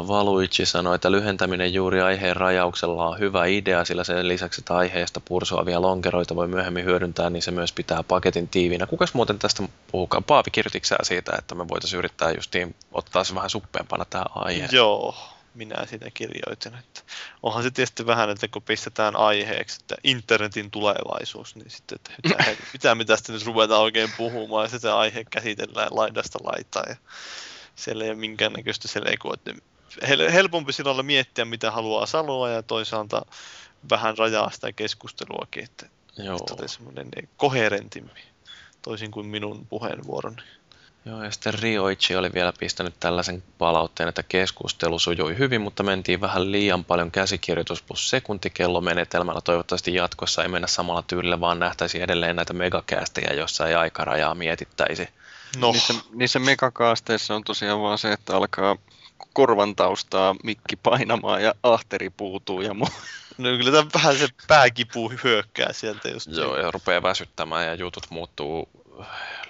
[0.08, 5.22] Valuichi sanoi, että lyhentäminen juuri aiheen rajauksella on hyvä idea, sillä sen lisäksi, että aiheesta
[5.25, 8.85] pursoavia lonkeroita voi myöhemmin hyödyntää, niin se myös pitää paketin tiiviinä.
[8.85, 10.24] Kukas muuten tästä puhukaan?
[10.24, 14.77] Paavi, kirjoititko siitä, että me voitaisiin yrittää justiin ottaa se vähän suppeampana tähän aiheeseen?
[14.77, 15.16] Joo,
[15.56, 16.75] minä sitä kirjoitin.
[16.75, 17.01] Että
[17.43, 22.45] onhan se tietysti vähän, että kun pistetään aiheeksi, että internetin tulevaisuus, niin sitten, että mitä,
[22.73, 26.95] mitä me tästä nyt ruvetaan oikein puhumaan, ja sitten aihe käsitellään laidasta laitaan, ja
[27.75, 29.33] siellä ei ole minkäännäköistä selekua,
[30.33, 33.25] helpompi silloin miettiä, mitä haluaa sanoa, ja toisaalta
[33.90, 36.38] vähän rajaa sitä keskusteluakin, että, Joo.
[36.38, 38.22] että semmoinen koherentimpi,
[38.82, 40.41] toisin kuin minun puheenvuoroni.
[41.06, 46.22] Joo, ja sitten Rioichi oli vielä pistänyt tällaisen palautteen, että keskustelu sujui hyvin, mutta mentiin
[46.22, 49.41] vähän liian paljon käsikirjoitus plus sekuntikello menetelmällä.
[49.41, 55.09] Toivottavasti jatkossa ei mennä samalla tyylillä, vaan nähtäisi edelleen näitä megakäästejä, jossa ei aikarajaa mietittäisi.
[55.57, 58.77] No, Niissä, niissä megakaasteissa on tosiaan vaan se, että alkaa
[59.33, 62.88] korvan taustaa mikki painamaan ja ahteri puutuu ja muu.
[63.38, 66.27] no kyllä tämä vähän se pääkipu hyökkää sieltä just.
[66.32, 68.69] Joo, ja rupeaa väsyttämään ja jutut muuttuu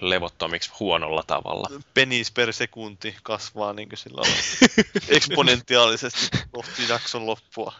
[0.09, 1.69] levottomiksi huonolla tavalla.
[1.93, 4.21] Penis per sekunti kasvaa niin sillä
[5.15, 7.73] eksponentiaalisesti kohti jakson loppua.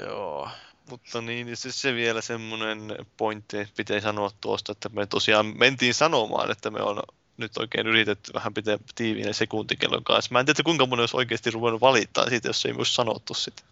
[0.00, 0.48] Joo.
[0.90, 5.46] Mutta niin, niin se, se vielä semmoinen pointti, että pitää sanoa tuosta, että me tosiaan
[5.58, 7.02] mentiin sanomaan, että me on
[7.36, 10.32] nyt oikein yritetty vähän pitää tiiviin sekuntikellon kanssa.
[10.32, 13.62] Mä en tiedä, kuinka moni olisi oikeasti ruvennut valittaa siitä, jos ei myös sanottu sitä.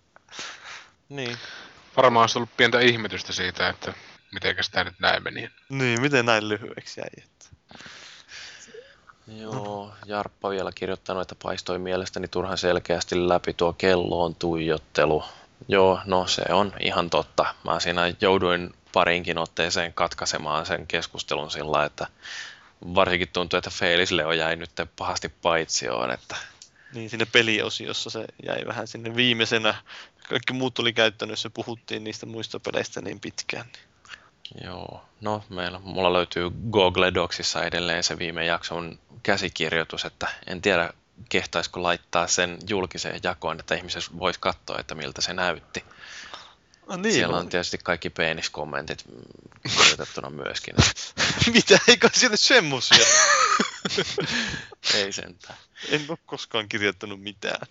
[1.09, 1.37] Niin.
[1.97, 3.95] Varmaan olisi ollut pientä ihmetystä siitä, että
[4.33, 5.51] miten tämä nyt näin meni.
[5.69, 7.25] Niin, miten näin lyhyeksi jäi?
[7.25, 7.47] Että...
[9.27, 15.25] Joo, Jarppa vielä kirjoittanut, että paistoi mielestäni turhan selkeästi läpi tuo kelloon tuijottelu.
[15.69, 17.55] Joo, no se on ihan totta.
[17.65, 22.07] Mä siinä jouduin parinkin otteeseen katkaisemaan sen keskustelun sillä, että
[22.95, 26.37] varsinkin tuntuu, että Felis Leo jäi nyt pahasti paitsioon, että
[26.95, 29.75] Niin, sinne peliosiossa se jäi vähän sinne viimeisenä.
[30.29, 33.67] Kaikki muut tuli käyttänyt, jos puhuttiin niistä muista peleistä niin pitkään.
[33.67, 33.92] Niin.
[34.65, 40.93] Joo, no meillä, mulla löytyy Google Docsissa edelleen se viime jakson käsikirjoitus, että en tiedä
[41.29, 45.85] kehtaisiko laittaa sen julkiseen jakoon, että ihmiset vois katsoa, että miltä se näytti.
[46.89, 49.05] No niin, Siellä on tietysti kaikki peeniskommentit
[49.79, 50.75] kirjoitettuna myöskin.
[51.55, 53.07] Mitä, eikö siellä semmosia?
[54.95, 55.59] Ei sentään.
[55.91, 57.67] en ole koskaan kirjoittanut mitään.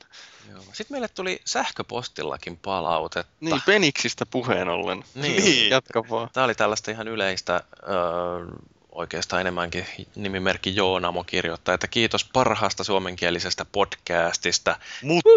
[0.51, 0.63] Joo.
[0.73, 3.33] Sitten meille tuli sähköpostillakin palautetta.
[3.39, 5.03] Niin, Peniksistä puheen ollen.
[5.15, 5.43] Niin.
[5.43, 5.69] Niin.
[5.69, 6.29] Jatka vaan.
[6.33, 8.45] Tämä oli tällaista ihan yleistä, öö,
[8.91, 15.29] oikeastaan enemmänkin nimimerkki Joonamo kirjoittaa, että kiitos parhaasta suomenkielisestä podcastista, Mutta,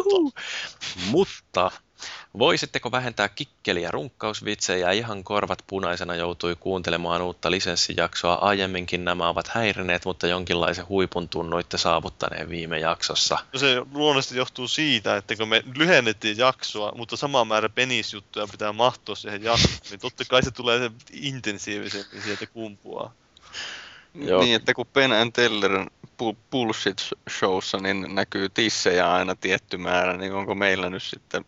[1.07, 1.71] mutta
[2.39, 8.35] voisitteko vähentää kikkeliä runkkausvitsejä ihan korvat punaisena joutui kuuntelemaan uutta lisenssijaksoa.
[8.35, 13.39] Aiemminkin nämä ovat häirineet, mutta jonkinlaisen huipun tunnuitte saavuttaneen viime jaksossa.
[13.53, 18.73] no se luonnollisesti johtuu siitä, että kun me lyhennettiin jaksoa, mutta sama määrä penisjuttuja pitää
[18.73, 23.13] mahtua siihen jaksoon, niin totta kai se tulee se intensiivisemmin sieltä kumpuaa.
[24.15, 24.41] Joo.
[24.43, 25.87] Niin, että kun Penn and Teller
[26.23, 31.45] bu- bullshit showssa niin näkyy tissejä aina tietty määrä, niin onko meillä nyt sitten...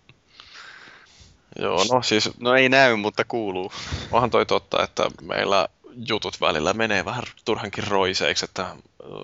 [1.58, 3.72] Joo, no siis No ei näy, mutta kuuluu.
[4.12, 5.68] onhan toi totta, että meillä
[6.08, 8.66] jutut välillä menee vähän turhankin roiseiksi, että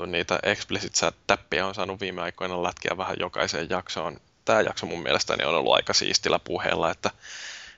[0.02, 0.92] ö, niitä explicit
[1.26, 4.16] täppiä on saanut viime aikoina lätkiä vähän jokaiseen jaksoon.
[4.44, 7.10] Tämä jakso mun mielestäni on ollut aika siistillä puheella, että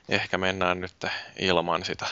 [0.09, 0.93] ehkä mennään nyt
[1.39, 2.05] ilman sitä.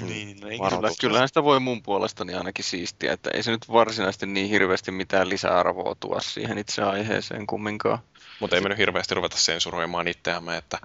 [0.00, 3.50] Niin, no ei Varo- Kyllä, kyllähän sitä voi mun puolestani ainakin siistiä, että ei se
[3.50, 7.98] nyt varsinaisesti niin hirveästi mitään lisäarvoa tuo siihen itse aiheeseen kumminkaan.
[8.40, 10.78] Mutta ei me nyt hirveästi ruveta sensuroimaan itseämme, että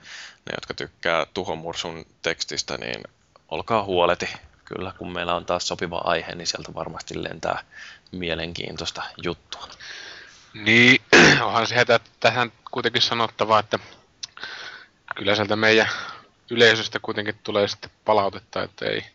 [0.45, 3.03] ne, jotka tykkää Tuhomursun tekstistä, niin
[3.49, 4.29] olkaa huoleti.
[4.65, 7.63] Kyllä, kun meillä on taas sopiva aihe, niin sieltä varmasti lentää
[8.11, 9.67] mielenkiintoista juttua.
[10.53, 11.01] Niin,
[11.45, 11.75] onhan se
[12.19, 13.79] tähän kuitenkin sanottava, että
[15.15, 15.89] kyllä sieltä meidän
[16.49, 19.05] yleisöstä kuitenkin tulee sitten palautetta, että ei,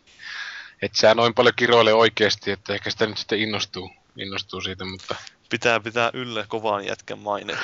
[0.81, 5.15] et sä noin paljon kiroile oikeasti, että ehkä sitä nyt sitten innostuu, innostuu siitä, mutta...
[5.53, 7.63] pitää pitää yllä kovaan jätkän mainetta.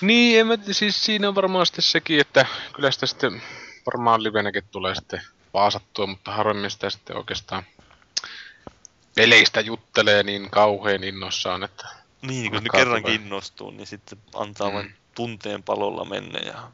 [0.00, 3.42] Niin, en mä, siis siinä on varmaan sitten sekin, että kyllä sitä sitten
[3.86, 7.62] varmaan livenäkin tulee sitten paasattua, mutta harvemmin sitä sitten oikeastaan
[9.14, 11.88] peleistä juttelee niin kauhean innossaan, että
[12.22, 14.74] Niin, kun Alkaa kerrankin innostuu, niin sitten antaa Mm.
[14.74, 16.70] vain tunteen palolla mennä ja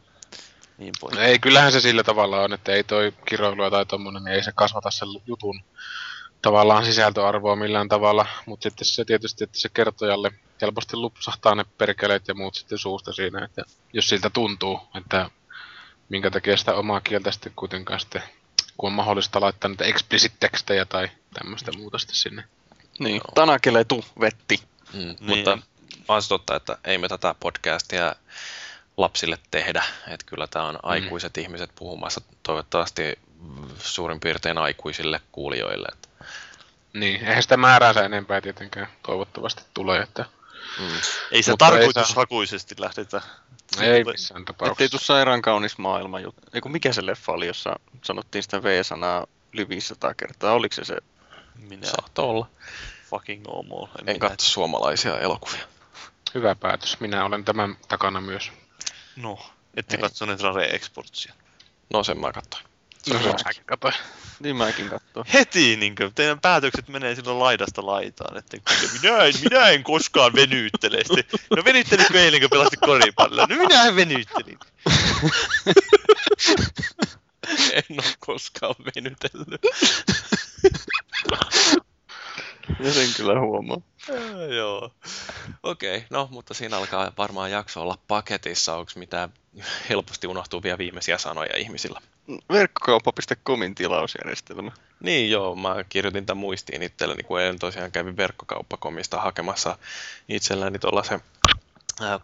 [0.78, 1.14] niin pois.
[1.14, 4.42] No ei, kyllähän se sillä tavalla on, että ei toi kiroilua tai tommonen, niin ei
[4.44, 5.60] se kasvata sen jutun
[6.42, 10.30] tavallaan sisältöarvoa millään tavalla, mutta sitten se tietysti, että se kertojalle
[10.62, 13.62] helposti lupsahtaa ne perkeleet ja muut sitten suusta siinä, että
[13.92, 15.30] jos siltä tuntuu, että
[16.08, 18.22] minkä takia sitä omaa kieltä sitten kuitenkaan sitten,
[18.76, 22.44] kun on mahdollista laittaa niitä explicit tekstejä tai tämmöistä muuta sitten sinne.
[22.98, 24.60] Niin, Tanakelle tu vetti.
[24.92, 25.16] Mm, Niin.
[25.20, 25.58] Mutta
[26.08, 28.16] on se totta, että ei me tätä podcastia
[28.96, 29.84] lapsille tehdä.
[30.08, 35.88] Että kyllä tämä on aikuiset ihmiset puhumassa toivottavasti mm, suurin piirtein aikuisille kuulijoille.
[35.92, 36.08] Että,
[36.92, 40.24] Niin, eihän sitä määräänsä enempää tietenkään toivottavasti tulee, että
[40.78, 40.86] mm,
[41.30, 43.22] Ei se Mutta ei tarkoitushakuisesti lähdetä.
[43.80, 44.90] ei missään Ettei tapauksessa.
[44.90, 46.42] tuu sairaan kaunis maailma juttu.
[46.54, 50.52] Eiku mikä se leffa oli, jossa sanottiin sitä V-sanaa yli 500 kertaa?
[50.52, 50.96] Oliko se se?
[51.54, 52.48] Minä saattoi olla.
[53.10, 53.86] fucking normal.
[53.98, 55.64] En minä- katso suomalaisia elokuvia.
[56.34, 57.00] Hyvä päätös.
[57.00, 58.52] Minä olen tämän takana myös.
[59.16, 59.38] No,
[59.76, 60.02] ette Ei.
[60.02, 61.34] katsoneet Rare Exportsia.
[61.92, 62.64] No sen mä katsoin.
[63.12, 63.18] No
[63.52, 63.92] se kato.
[64.40, 65.26] Niin mäkin katsoin.
[65.32, 68.56] Heti niin kuin, teidän päätökset menee silloin laidasta laitaan, että
[69.02, 70.98] minä en, minä en koskaan venyttele.
[71.04, 73.46] Sitten, no venyttelitkö eilen, kun pelasit koripalloa?
[73.46, 74.58] No minä en venyttelin.
[77.72, 79.60] en ole koskaan venytellyt.
[82.80, 83.80] Ja sen kyllä huomaa.
[84.56, 84.90] Joo.
[85.62, 88.76] Okei, okay, no mutta siinä alkaa varmaan jakso olla paketissa.
[88.76, 89.32] Onko mitään
[89.88, 92.00] helposti unohtuvia viimeisiä sanoja ihmisillä?
[92.52, 94.72] Verkkokauppa.comin tilausjärjestelmä.
[95.00, 99.78] Niin joo, mä kirjoitin tämän muistiin itselleni, kun eilen tosiaan kävin verkkokauppakomista hakemassa
[100.28, 101.20] itselläni tuollaisen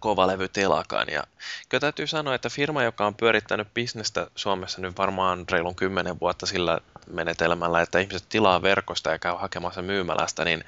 [0.00, 1.08] kovalevytelakan.
[1.08, 1.24] Ja
[1.68, 6.46] kyllä täytyy sanoa, että firma, joka on pyörittänyt bisnestä Suomessa nyt varmaan reilun kymmenen vuotta
[6.46, 10.64] sillä menetelmällä, että ihmiset tilaa verkosta ja käy hakemassa myymälästä, niin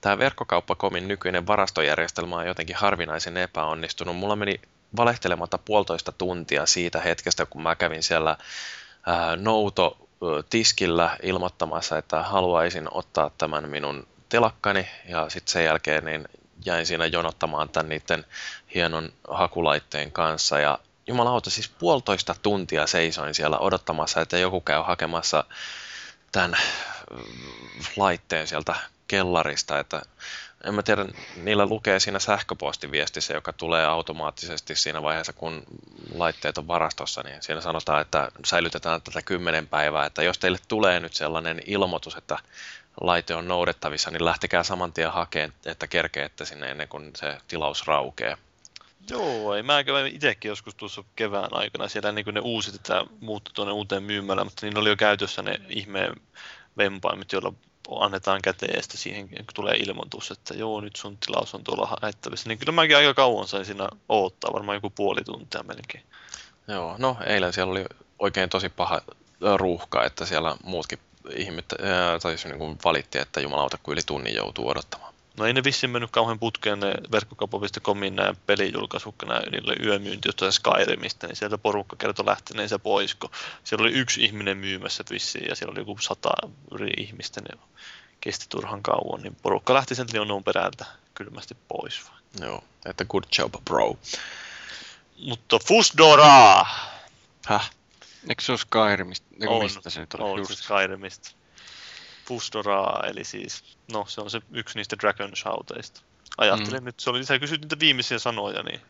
[0.00, 4.16] tämä verkkokauppakomin nykyinen varastojärjestelmä on jotenkin harvinaisen epäonnistunut.
[4.16, 4.60] Mulla meni
[4.96, 8.36] valehtelematta puolitoista tuntia siitä hetkestä, kun mä kävin siellä
[9.06, 10.08] ää, nouto
[11.22, 14.88] ilmoittamassa, että haluaisin ottaa tämän minun telakkani.
[15.08, 16.28] Ja sitten sen jälkeen niin
[16.64, 18.24] jäin siinä jonottamaan tämän niiden
[18.74, 20.58] hienon hakulaitteen kanssa.
[20.58, 25.44] Ja jumalauta, siis puolitoista tuntia seisoin siellä odottamassa, että joku käy hakemassa
[26.32, 26.56] tämän
[27.96, 28.74] laitteen sieltä
[29.08, 30.02] kellarista, että
[30.64, 35.62] en mä tiedä, niillä lukee siinä sähköpostiviestissä, joka tulee automaattisesti siinä vaiheessa, kun
[36.14, 41.00] laitteet on varastossa, niin siinä sanotaan, että säilytetään tätä kymmenen päivää, että jos teille tulee
[41.00, 42.38] nyt sellainen ilmoitus, että
[43.00, 47.86] laite on noudettavissa, niin lähtekää saman tien hakemaan, että kerkeette sinne ennen kuin se tilaus
[47.86, 48.36] raukee.
[49.10, 53.04] Joo, ei mä kävin itsekin joskus tuossa kevään aikana siellä niin kuin ne uusit, että
[53.20, 56.14] muuttu tuonne uuteen myymälään, mutta niin oli jo käytössä ne ihmeen
[56.76, 57.52] vempaimet, joilla
[58.00, 58.40] annetaan
[58.80, 62.72] sitten siihen kun tulee ilmoitus, että joo, nyt sun tilaus on tuolla haettavissa, niin kyllä
[62.72, 66.04] mäkin aika kauan sain siinä odottaa, varmaan joku puoli tuntia melkein.
[66.68, 67.84] Joo, no eilen siellä oli
[68.18, 69.00] oikein tosi paha
[69.56, 70.98] ruuhka, että siellä muutkin
[71.36, 71.68] ihmiset
[72.22, 75.14] tai niin kuin valitti, että jumalauta, kun yli tunnin joutuu odottamaan.
[75.36, 79.14] No ei ne vissiin mennyt kauhean putkeen ne verkkokauppa.comin nämä pelijulkaisut,
[79.50, 83.30] niillä oli yömyynti jostain Skyrimistä, niin sieltä porukka kertoi lähteneensä pois, kun
[83.64, 86.30] siellä oli yksi ihminen myymässä vissiin ja siellä oli joku sata
[86.70, 87.60] yli ihmistä, ne
[88.20, 90.84] kesti turhan kauan, niin porukka lähti sen Leonon perältä
[91.14, 92.00] kylmästi pois.
[92.40, 93.96] Joo, että good job bro.
[95.18, 96.66] Mutta Fusdora!
[97.46, 97.70] Häh?
[98.28, 99.26] Eikö se ole Skyrimista?
[99.46, 100.30] On, mistä se nyt oli?
[100.30, 100.50] on Just.
[100.50, 101.30] se Skyrimista.
[102.26, 106.00] Fusdoraa, eli siis, no se on se yksi niistä Dragon Shouteista.
[106.38, 106.84] Ajattelin mm.
[106.84, 108.80] nyt, se oli, sä kysyt niitä viimeisiä sanoja, niin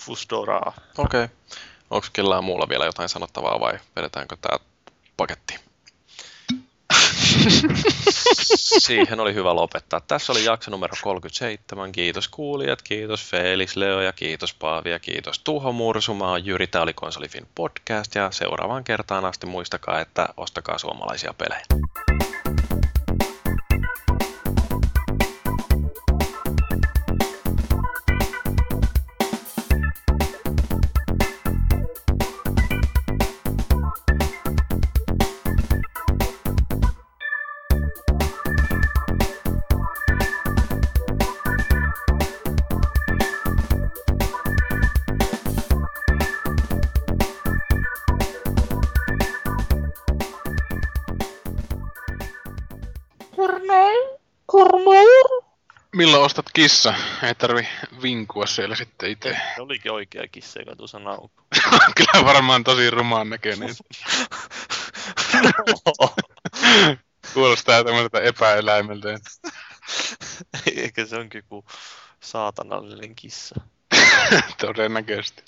[0.00, 0.72] Fusdoraa.
[0.98, 1.24] Okei.
[1.24, 1.36] Okay.
[1.90, 4.58] Onko kellään muulla vielä jotain sanottavaa vai vedetäänkö tämä
[5.16, 5.54] paketti?
[8.84, 10.00] Siihen oli hyvä lopettaa.
[10.00, 11.92] Tässä oli jakso numero 37.
[11.92, 16.14] Kiitos kuulijat, kiitos Felix Leo ja kiitos Paavi ja kiitos Tuho Mursu.
[16.14, 21.34] Mä oon Jyri, tää oli Konsolifin podcast ja seuraavaan kertaan asti muistakaa, että ostakaa suomalaisia
[21.34, 21.64] pelejä.
[56.04, 56.94] Milloin ostat kissa?
[57.22, 57.68] Ei tarvi
[58.02, 59.36] vinkua siellä sitten itse.
[59.54, 61.46] Se olikin oikea kissa, joka tuossa naukuu.
[61.96, 63.68] Kyllä varmaan tosi rumaan näköinen.
[67.34, 69.08] Kuulostaa tämmöiseltä epäeläimeltä.
[70.76, 71.64] Eikä se onkin kuin
[72.20, 73.60] saatanallinen kissa.
[74.60, 75.42] Todennäköisesti.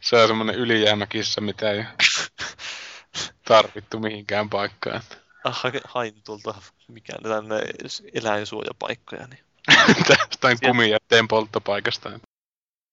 [0.00, 1.84] Se on semmonen ylijäämäkissa, mitä ei
[3.44, 5.02] tarvittu mihinkään paikkaan.
[5.44, 6.54] Ah, hain tuolta
[6.88, 7.62] mikään tänne
[8.14, 9.45] eläinsuojapaikkoja, niin
[10.08, 12.10] Tästä kumia teen polttopaikasta.